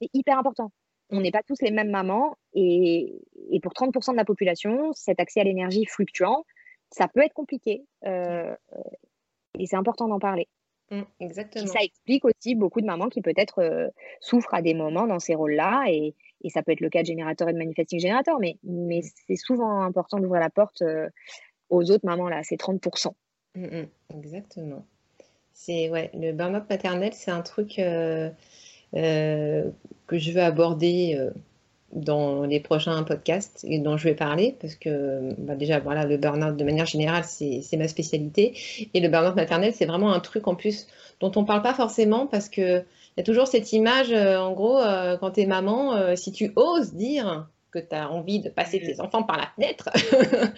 c'est 0.00 0.08
hyper 0.14 0.38
important. 0.38 0.72
On 1.10 1.20
n'est 1.20 1.30
pas 1.30 1.42
tous 1.46 1.60
les 1.62 1.70
mêmes 1.70 1.90
mamans 1.90 2.36
et, 2.54 3.20
et 3.50 3.60
pour 3.60 3.72
30% 3.72 4.12
de 4.12 4.16
la 4.16 4.24
population, 4.24 4.92
cet 4.92 5.20
accès 5.20 5.40
à 5.40 5.44
l'énergie 5.44 5.84
fluctuant, 5.86 6.44
ça 6.90 7.06
peut 7.06 7.20
être 7.20 7.34
compliqué. 7.34 7.84
et 8.04 9.66
c'est 9.66 9.76
important 9.76 10.08
d'en 10.08 10.18
parler. 10.18 10.48
Mmh, 10.90 11.02
exactement. 11.18 11.66
ça 11.66 11.80
explique 11.82 12.24
aussi 12.24 12.54
beaucoup 12.54 12.80
de 12.80 12.86
mamans 12.86 13.08
qui 13.08 13.20
peut-être 13.20 13.90
souffrent 14.20 14.54
à 14.54 14.62
des 14.62 14.72
moments 14.72 15.08
dans 15.08 15.18
ces 15.18 15.34
rôles-là 15.34 15.86
et, 15.88 16.14
et, 16.44 16.48
ça 16.48 16.62
peut 16.62 16.70
être 16.70 16.80
le 16.80 16.90
cas 16.90 17.00
de 17.00 17.06
générateur 17.06 17.48
et 17.48 17.52
de 17.52 17.58
manifesting 17.58 17.98
générateur, 17.98 18.38
mais, 18.38 18.56
mais 18.62 19.00
c'est 19.26 19.34
souvent 19.36 19.80
important 19.82 20.20
d'ouvrir 20.20 20.40
la 20.40 20.50
porte 20.50 20.84
aux 21.70 21.90
autres 21.90 22.06
mamans 22.06 22.28
là, 22.28 22.42
c'est 22.42 22.60
30%. 22.60 23.12
Mmh, 23.56 23.86
exactement. 24.14 24.84
C'est 25.54 25.88
ouais, 25.88 26.10
le 26.14 26.32
burn-out 26.32 26.64
maternel, 26.68 27.12
c'est 27.14 27.30
un 27.30 27.40
truc 27.40 27.78
euh, 27.78 28.30
euh, 28.94 29.70
que 30.06 30.18
je 30.18 30.30
veux 30.32 30.42
aborder 30.42 31.16
euh, 31.18 31.30
dans 31.92 32.44
les 32.44 32.60
prochains 32.60 33.02
podcasts 33.04 33.64
et 33.66 33.78
dont 33.78 33.96
je 33.96 34.04
vais 34.04 34.14
parler 34.14 34.56
parce 34.60 34.74
que 34.74 35.34
bah, 35.38 35.54
déjà 35.54 35.78
voilà 35.80 36.04
le 36.04 36.18
burn-out 36.18 36.56
de 36.56 36.64
manière 36.64 36.84
générale 36.84 37.24
c'est 37.24 37.76
ma 37.78 37.88
spécialité 37.88 38.54
et 38.92 39.00
le 39.00 39.08
burn-out 39.08 39.36
maternel 39.36 39.72
c'est 39.72 39.86
vraiment 39.86 40.12
un 40.12 40.20
truc 40.20 40.46
en 40.48 40.56
plus 40.56 40.88
dont 41.20 41.32
on 41.36 41.44
parle 41.44 41.62
pas 41.62 41.72
forcément 41.72 42.26
parce 42.26 42.48
que 42.50 42.80
il 42.80 43.18
y 43.18 43.20
a 43.20 43.22
toujours 43.22 43.46
cette 43.46 43.72
image 43.72 44.12
en 44.12 44.52
gros 44.52 44.78
quand 45.20 45.30
tu 45.30 45.42
es 45.42 45.46
maman 45.46 46.16
si 46.16 46.32
tu 46.32 46.52
oses 46.56 46.92
dire 46.92 47.48
que 47.82 47.88
tu 47.88 47.94
as 47.94 48.10
envie 48.10 48.40
de 48.40 48.48
passer 48.48 48.80
tes 48.80 49.00
enfants 49.00 49.22
par 49.22 49.36
la 49.36 49.48
fenêtre, 49.54 49.90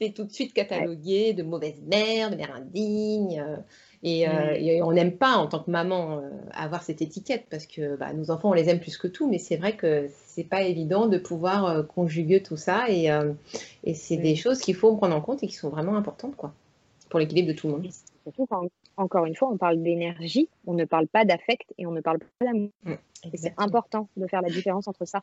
tu 0.00 0.06
es 0.06 0.12
tout 0.12 0.24
de 0.24 0.32
suite 0.32 0.52
catalogué 0.54 1.32
de 1.32 1.42
mauvaise 1.42 1.80
mère, 1.82 2.30
de 2.30 2.36
mère 2.36 2.54
indigne. 2.54 3.42
Euh, 4.04 4.54
et, 4.56 4.82
on 4.82 4.90
n'aime 4.90 5.16
pas 5.16 5.36
en 5.36 5.46
tant 5.46 5.62
que 5.62 5.70
maman 5.70 6.18
euh, 6.18 6.30
avoir 6.52 6.82
cette 6.82 7.02
étiquette 7.02 7.46
parce 7.48 7.66
que 7.66 7.96
bah, 7.96 8.12
nos 8.12 8.32
enfants 8.32 8.50
on 8.50 8.52
les 8.52 8.68
aime 8.68 8.80
plus 8.80 8.98
que 8.98 9.06
tout, 9.06 9.28
mais 9.28 9.38
c'est 9.38 9.56
vrai 9.56 9.76
que 9.76 10.08
c'est 10.26 10.48
pas 10.48 10.62
évident 10.62 11.06
de 11.06 11.18
pouvoir 11.18 11.66
euh, 11.66 11.82
conjuguer 11.84 12.42
tout 12.42 12.56
ça 12.56 12.86
et, 12.88 13.08
et 13.84 13.94
c'est 13.94 14.16
des 14.16 14.34
choses 14.34 14.58
qu'il 14.58 14.74
faut 14.74 14.96
prendre 14.96 15.14
en 15.14 15.20
compte 15.20 15.44
et 15.44 15.46
qui 15.46 15.54
sont 15.54 15.70
vraiment 15.70 15.94
importantes 15.94 16.34
quoi 16.34 16.52
pour 17.10 17.20
l'équilibre 17.20 17.48
de 17.48 17.52
tout 17.52 17.68
le 17.68 17.74
monde. 17.74 17.88
Surtout 18.24 18.48
encore 18.96 19.26
une 19.26 19.34
fois, 19.34 19.48
on 19.50 19.56
parle 19.56 19.82
d'énergie, 19.82 20.48
on 20.66 20.74
ne 20.74 20.84
parle 20.84 21.08
pas 21.08 21.24
d'affect 21.24 21.72
et 21.78 21.86
on 21.86 21.92
ne 21.92 22.00
parle 22.00 22.18
pas 22.18 22.46
d'amour. 22.46 22.70
Mmh, 22.84 22.94
c'est 23.34 23.54
important 23.56 24.08
de 24.16 24.26
faire 24.26 24.42
la 24.42 24.50
différence 24.50 24.86
entre 24.88 25.04
ça, 25.06 25.22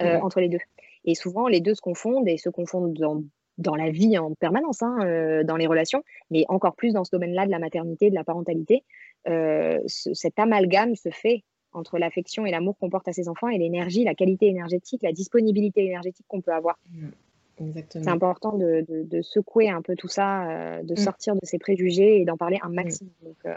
entre 0.00 0.40
les 0.40 0.48
deux. 0.48 0.58
Et 1.04 1.14
souvent, 1.14 1.48
les 1.48 1.60
deux 1.60 1.74
se 1.74 1.80
confondent 1.80 2.28
et 2.28 2.36
se 2.36 2.50
confondent 2.50 2.94
dans 2.94 3.22
dans 3.60 3.76
la 3.76 3.90
vie 3.90 4.18
en 4.18 4.34
permanence, 4.34 4.82
hein, 4.82 4.98
euh, 5.02 5.44
dans 5.44 5.56
les 5.56 5.66
relations, 5.66 6.02
mais 6.30 6.44
encore 6.48 6.74
plus 6.74 6.94
dans 6.94 7.04
ce 7.04 7.10
domaine-là 7.10 7.46
de 7.46 7.50
la 7.50 7.58
maternité, 7.58 8.10
de 8.10 8.14
la 8.14 8.24
parentalité. 8.24 8.84
Euh, 9.28 9.80
cet 9.86 10.38
amalgame 10.38 10.96
se 10.96 11.10
fait 11.10 11.44
entre 11.72 11.98
l'affection 11.98 12.46
et 12.46 12.50
l'amour 12.50 12.76
qu'on 12.78 12.90
porte 12.90 13.06
à 13.06 13.12
ses 13.12 13.28
enfants 13.28 13.48
et 13.48 13.58
l'énergie, 13.58 14.02
la 14.02 14.14
qualité 14.14 14.46
énergétique, 14.46 15.02
la 15.02 15.12
disponibilité 15.12 15.84
énergétique 15.84 16.26
qu'on 16.26 16.40
peut 16.40 16.52
avoir. 16.52 16.78
Mmh, 16.90 17.72
c'est 17.90 18.08
important 18.08 18.56
de, 18.56 19.20
secouer 19.20 19.68
un 19.68 19.82
peu 19.82 19.94
tout 19.94 20.08
ça, 20.08 20.50
euh, 20.50 20.82
de 20.82 20.94
mmh. 20.94 20.96
sortir 20.96 21.34
de 21.34 21.40
ces 21.42 21.58
préjugés 21.58 22.22
et 22.22 22.24
d'en 22.24 22.38
parler 22.38 22.58
un 22.62 22.70
mmh. 22.70 22.74
maximum. 22.74 23.12
Donc, 23.22 23.54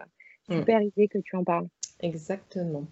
super 0.50 0.82
idée 0.82 1.08
que 1.08 1.20
tu 1.20 1.38
en 1.38 1.46
parles. 1.46 1.68
Exactement. 2.02 2.84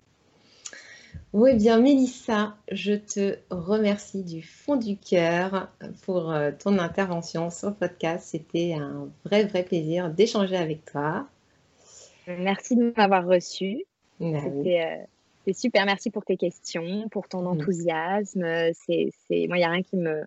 Oui, 1.33 1.55
bien, 1.55 1.79
Mélissa, 1.79 2.55
je 2.71 2.93
te 2.93 3.37
remercie 3.49 4.23
du 4.23 4.41
fond 4.41 4.75
du 4.75 4.97
cœur 4.97 5.69
pour 6.03 6.31
euh, 6.31 6.51
ton 6.51 6.77
intervention 6.77 7.49
sur 7.49 7.69
le 7.69 7.75
podcast. 7.75 8.27
C'était 8.31 8.73
un 8.73 9.09
vrai, 9.23 9.45
vrai 9.45 9.63
plaisir 9.63 10.09
d'échanger 10.09 10.57
avec 10.57 10.85
toi. 10.85 11.27
Merci 12.27 12.75
de 12.75 12.93
m'avoir 12.95 13.25
reçu. 13.25 13.85
Bah 14.19 14.39
C'était 14.43 14.81
euh, 15.47 15.53
super. 15.53 15.85
Merci 15.85 16.09
pour 16.11 16.25
tes 16.25 16.37
questions, 16.37 17.07
pour 17.09 17.27
ton 17.27 17.43
mm. 17.43 17.47
enthousiasme. 17.47 18.45
C'est, 18.73 19.11
Moi, 19.29 19.57
il 19.57 19.59
n'y 19.59 19.63
a 19.63 19.69
rien 19.69 19.83
qui 19.83 19.95
me, 19.95 20.23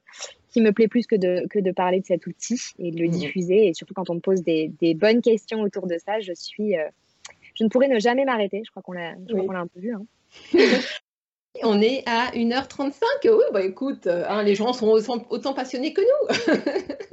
qui 0.50 0.60
me 0.60 0.72
plaît 0.72 0.88
plus 0.88 1.06
que 1.06 1.16
de, 1.16 1.46
que 1.48 1.58
de 1.58 1.72
parler 1.72 2.00
de 2.00 2.06
cet 2.06 2.26
outil 2.26 2.60
et 2.78 2.90
de 2.92 2.98
le 2.98 3.08
mm. 3.08 3.10
diffuser. 3.10 3.66
Et 3.66 3.74
surtout 3.74 3.94
quand 3.94 4.08
on 4.08 4.14
me 4.14 4.20
pose 4.20 4.42
des, 4.42 4.94
bonnes 4.94 5.20
questions 5.20 5.60
autour 5.60 5.86
de 5.86 5.98
ça, 6.04 6.20
je 6.20 6.32
suis. 6.32 6.78
Euh, 6.78 6.88
je 7.54 7.64
ne 7.64 7.68
pourrais 7.68 7.88
ne 7.88 7.98
jamais 7.98 8.24
m'arrêter. 8.24 8.62
Je 8.64 8.70
crois 8.70 8.82
qu'on 8.82 8.92
l'a, 8.92 9.10
un 9.10 9.66
peu 9.66 9.80
vu. 9.80 9.94
Hein. 9.94 10.04
On 11.62 11.80
est 11.80 12.02
à 12.06 12.32
1h35. 12.32 12.94
Oui, 13.24 13.44
bah 13.52 13.62
écoute, 13.62 14.08
euh, 14.08 14.24
hein, 14.28 14.42
les 14.42 14.56
gens 14.56 14.72
sont 14.72 14.88
autant, 14.88 15.54
passionnés 15.54 15.92
que 15.92 16.00
nous. 16.00 16.28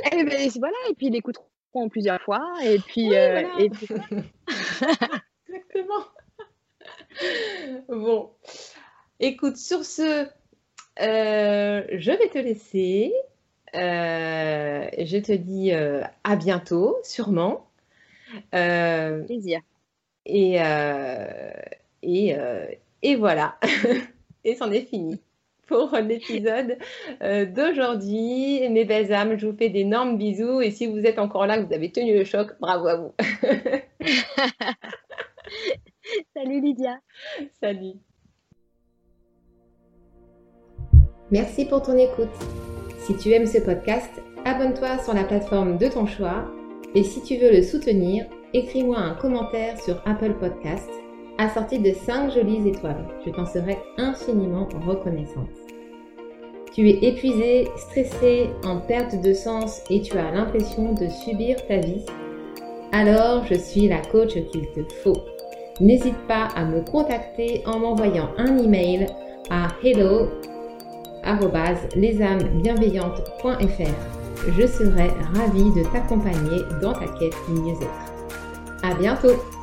et, 0.06 0.10
eh 0.14 0.24
ben, 0.24 0.50
voilà, 0.58 0.76
et 0.90 0.96
puis 0.96 1.08
ils 1.08 1.14
l'écouteront 1.14 1.90
plusieurs 1.90 2.20
fois. 2.22 2.42
Et 2.64 2.80
puis. 2.80 3.16
Euh, 3.16 3.44
Exactement. 5.48 6.06
bon. 7.88 8.32
Écoute, 9.20 9.58
sur 9.58 9.86
ce, 9.86 10.26
euh, 11.02 11.84
je 11.92 12.12
vais 12.12 12.30
te 12.30 12.40
laisser. 12.40 13.14
je 13.74 15.18
te 15.20 15.34
dis 15.34 15.72
à 15.72 16.36
bientôt, 16.36 16.98
sûrement. 17.04 17.70
Plaisir. 18.52 19.62
Et, 20.26 20.56
et, 22.02 22.36
et 23.02 23.16
voilà. 23.16 23.58
et 24.44 24.56
c'en 24.56 24.72
est 24.72 24.86
fini 24.86 25.22
pour 25.68 25.96
l'épisode 25.96 26.78
euh, 27.22 27.46
d'aujourd'hui. 27.46 28.68
Mes 28.70 28.84
belles 28.86 29.14
âmes, 29.14 29.38
je 29.38 29.48
vous 29.48 29.56
fais 29.56 29.70
d'énormes 29.70 30.18
bisous. 30.18 30.62
Et 30.62 30.72
si 30.72 30.88
vous 30.88 31.00
êtes 31.00 31.20
encore 31.20 31.48
là, 31.48 31.58
que 31.58 31.68
vous 31.68 31.74
avez 31.74 31.92
tenu 31.92 32.14
le 32.14 32.26
choc, 32.26 32.50
bravo 32.60 32.88
à 32.88 32.98
vous. 32.98 33.14
Salut 36.36 36.62
Lydia. 36.62 37.00
Salut. 37.62 37.94
Merci 41.30 41.66
pour 41.66 41.82
ton 41.82 41.98
écoute. 41.98 42.28
Si 43.00 43.16
tu 43.16 43.32
aimes 43.32 43.48
ce 43.48 43.60
podcast, 43.60 44.12
abonne-toi 44.44 44.98
sur 45.00 45.14
la 45.14 45.24
plateforme 45.24 45.78
de 45.78 45.88
ton 45.88 46.06
choix. 46.06 46.52
Et 46.96 47.04
si 47.04 47.24
tu 47.24 47.38
veux 47.38 47.52
le 47.52 47.62
soutenir, 47.62 48.26
écris-moi 48.54 48.98
un 48.98 49.16
commentaire 49.16 49.80
sur 49.80 50.02
Apple 50.06 50.34
Podcast 50.34 50.90
assorti 51.42 51.80
de 51.80 51.92
5 51.92 52.32
jolies 52.32 52.68
étoiles. 52.68 53.06
Je 53.26 53.32
t'en 53.32 53.46
serai 53.46 53.78
infiniment 53.98 54.68
reconnaissante. 54.86 55.50
Tu 56.74 56.88
es 56.90 57.04
épuisé, 57.04 57.68
stressé, 57.76 58.50
en 58.64 58.78
perte 58.78 59.22
de 59.22 59.34
sens 59.34 59.82
et 59.90 60.02
tu 60.02 60.18
as 60.18 60.32
l'impression 60.32 60.94
de 60.94 61.08
subir 61.10 61.58
ta 61.68 61.78
vie 61.78 62.06
Alors 62.94 63.46
je 63.46 63.56
suis 63.56 63.88
la 63.90 64.02
coach 64.12 64.34
qu'il 64.52 64.70
te 64.72 64.94
faut. 65.04 65.18
N'hésite 65.82 66.28
pas 66.28 66.48
à 66.56 66.64
me 66.64 66.82
contacter 66.82 67.64
en 67.66 67.80
m'envoyant 67.80 68.30
un 68.38 68.58
email 68.58 69.08
à 69.50 69.68
hello 69.84 70.30
Je 74.48 74.68
serai 74.68 75.08
ravie 75.34 75.72
de 75.76 75.84
t'accompagner 75.92 76.62
dans 76.82 76.94
ta 76.94 77.08
quête 77.20 77.36
mieux-être. 77.50 78.14
À 78.84 78.94
bientôt! 78.96 79.61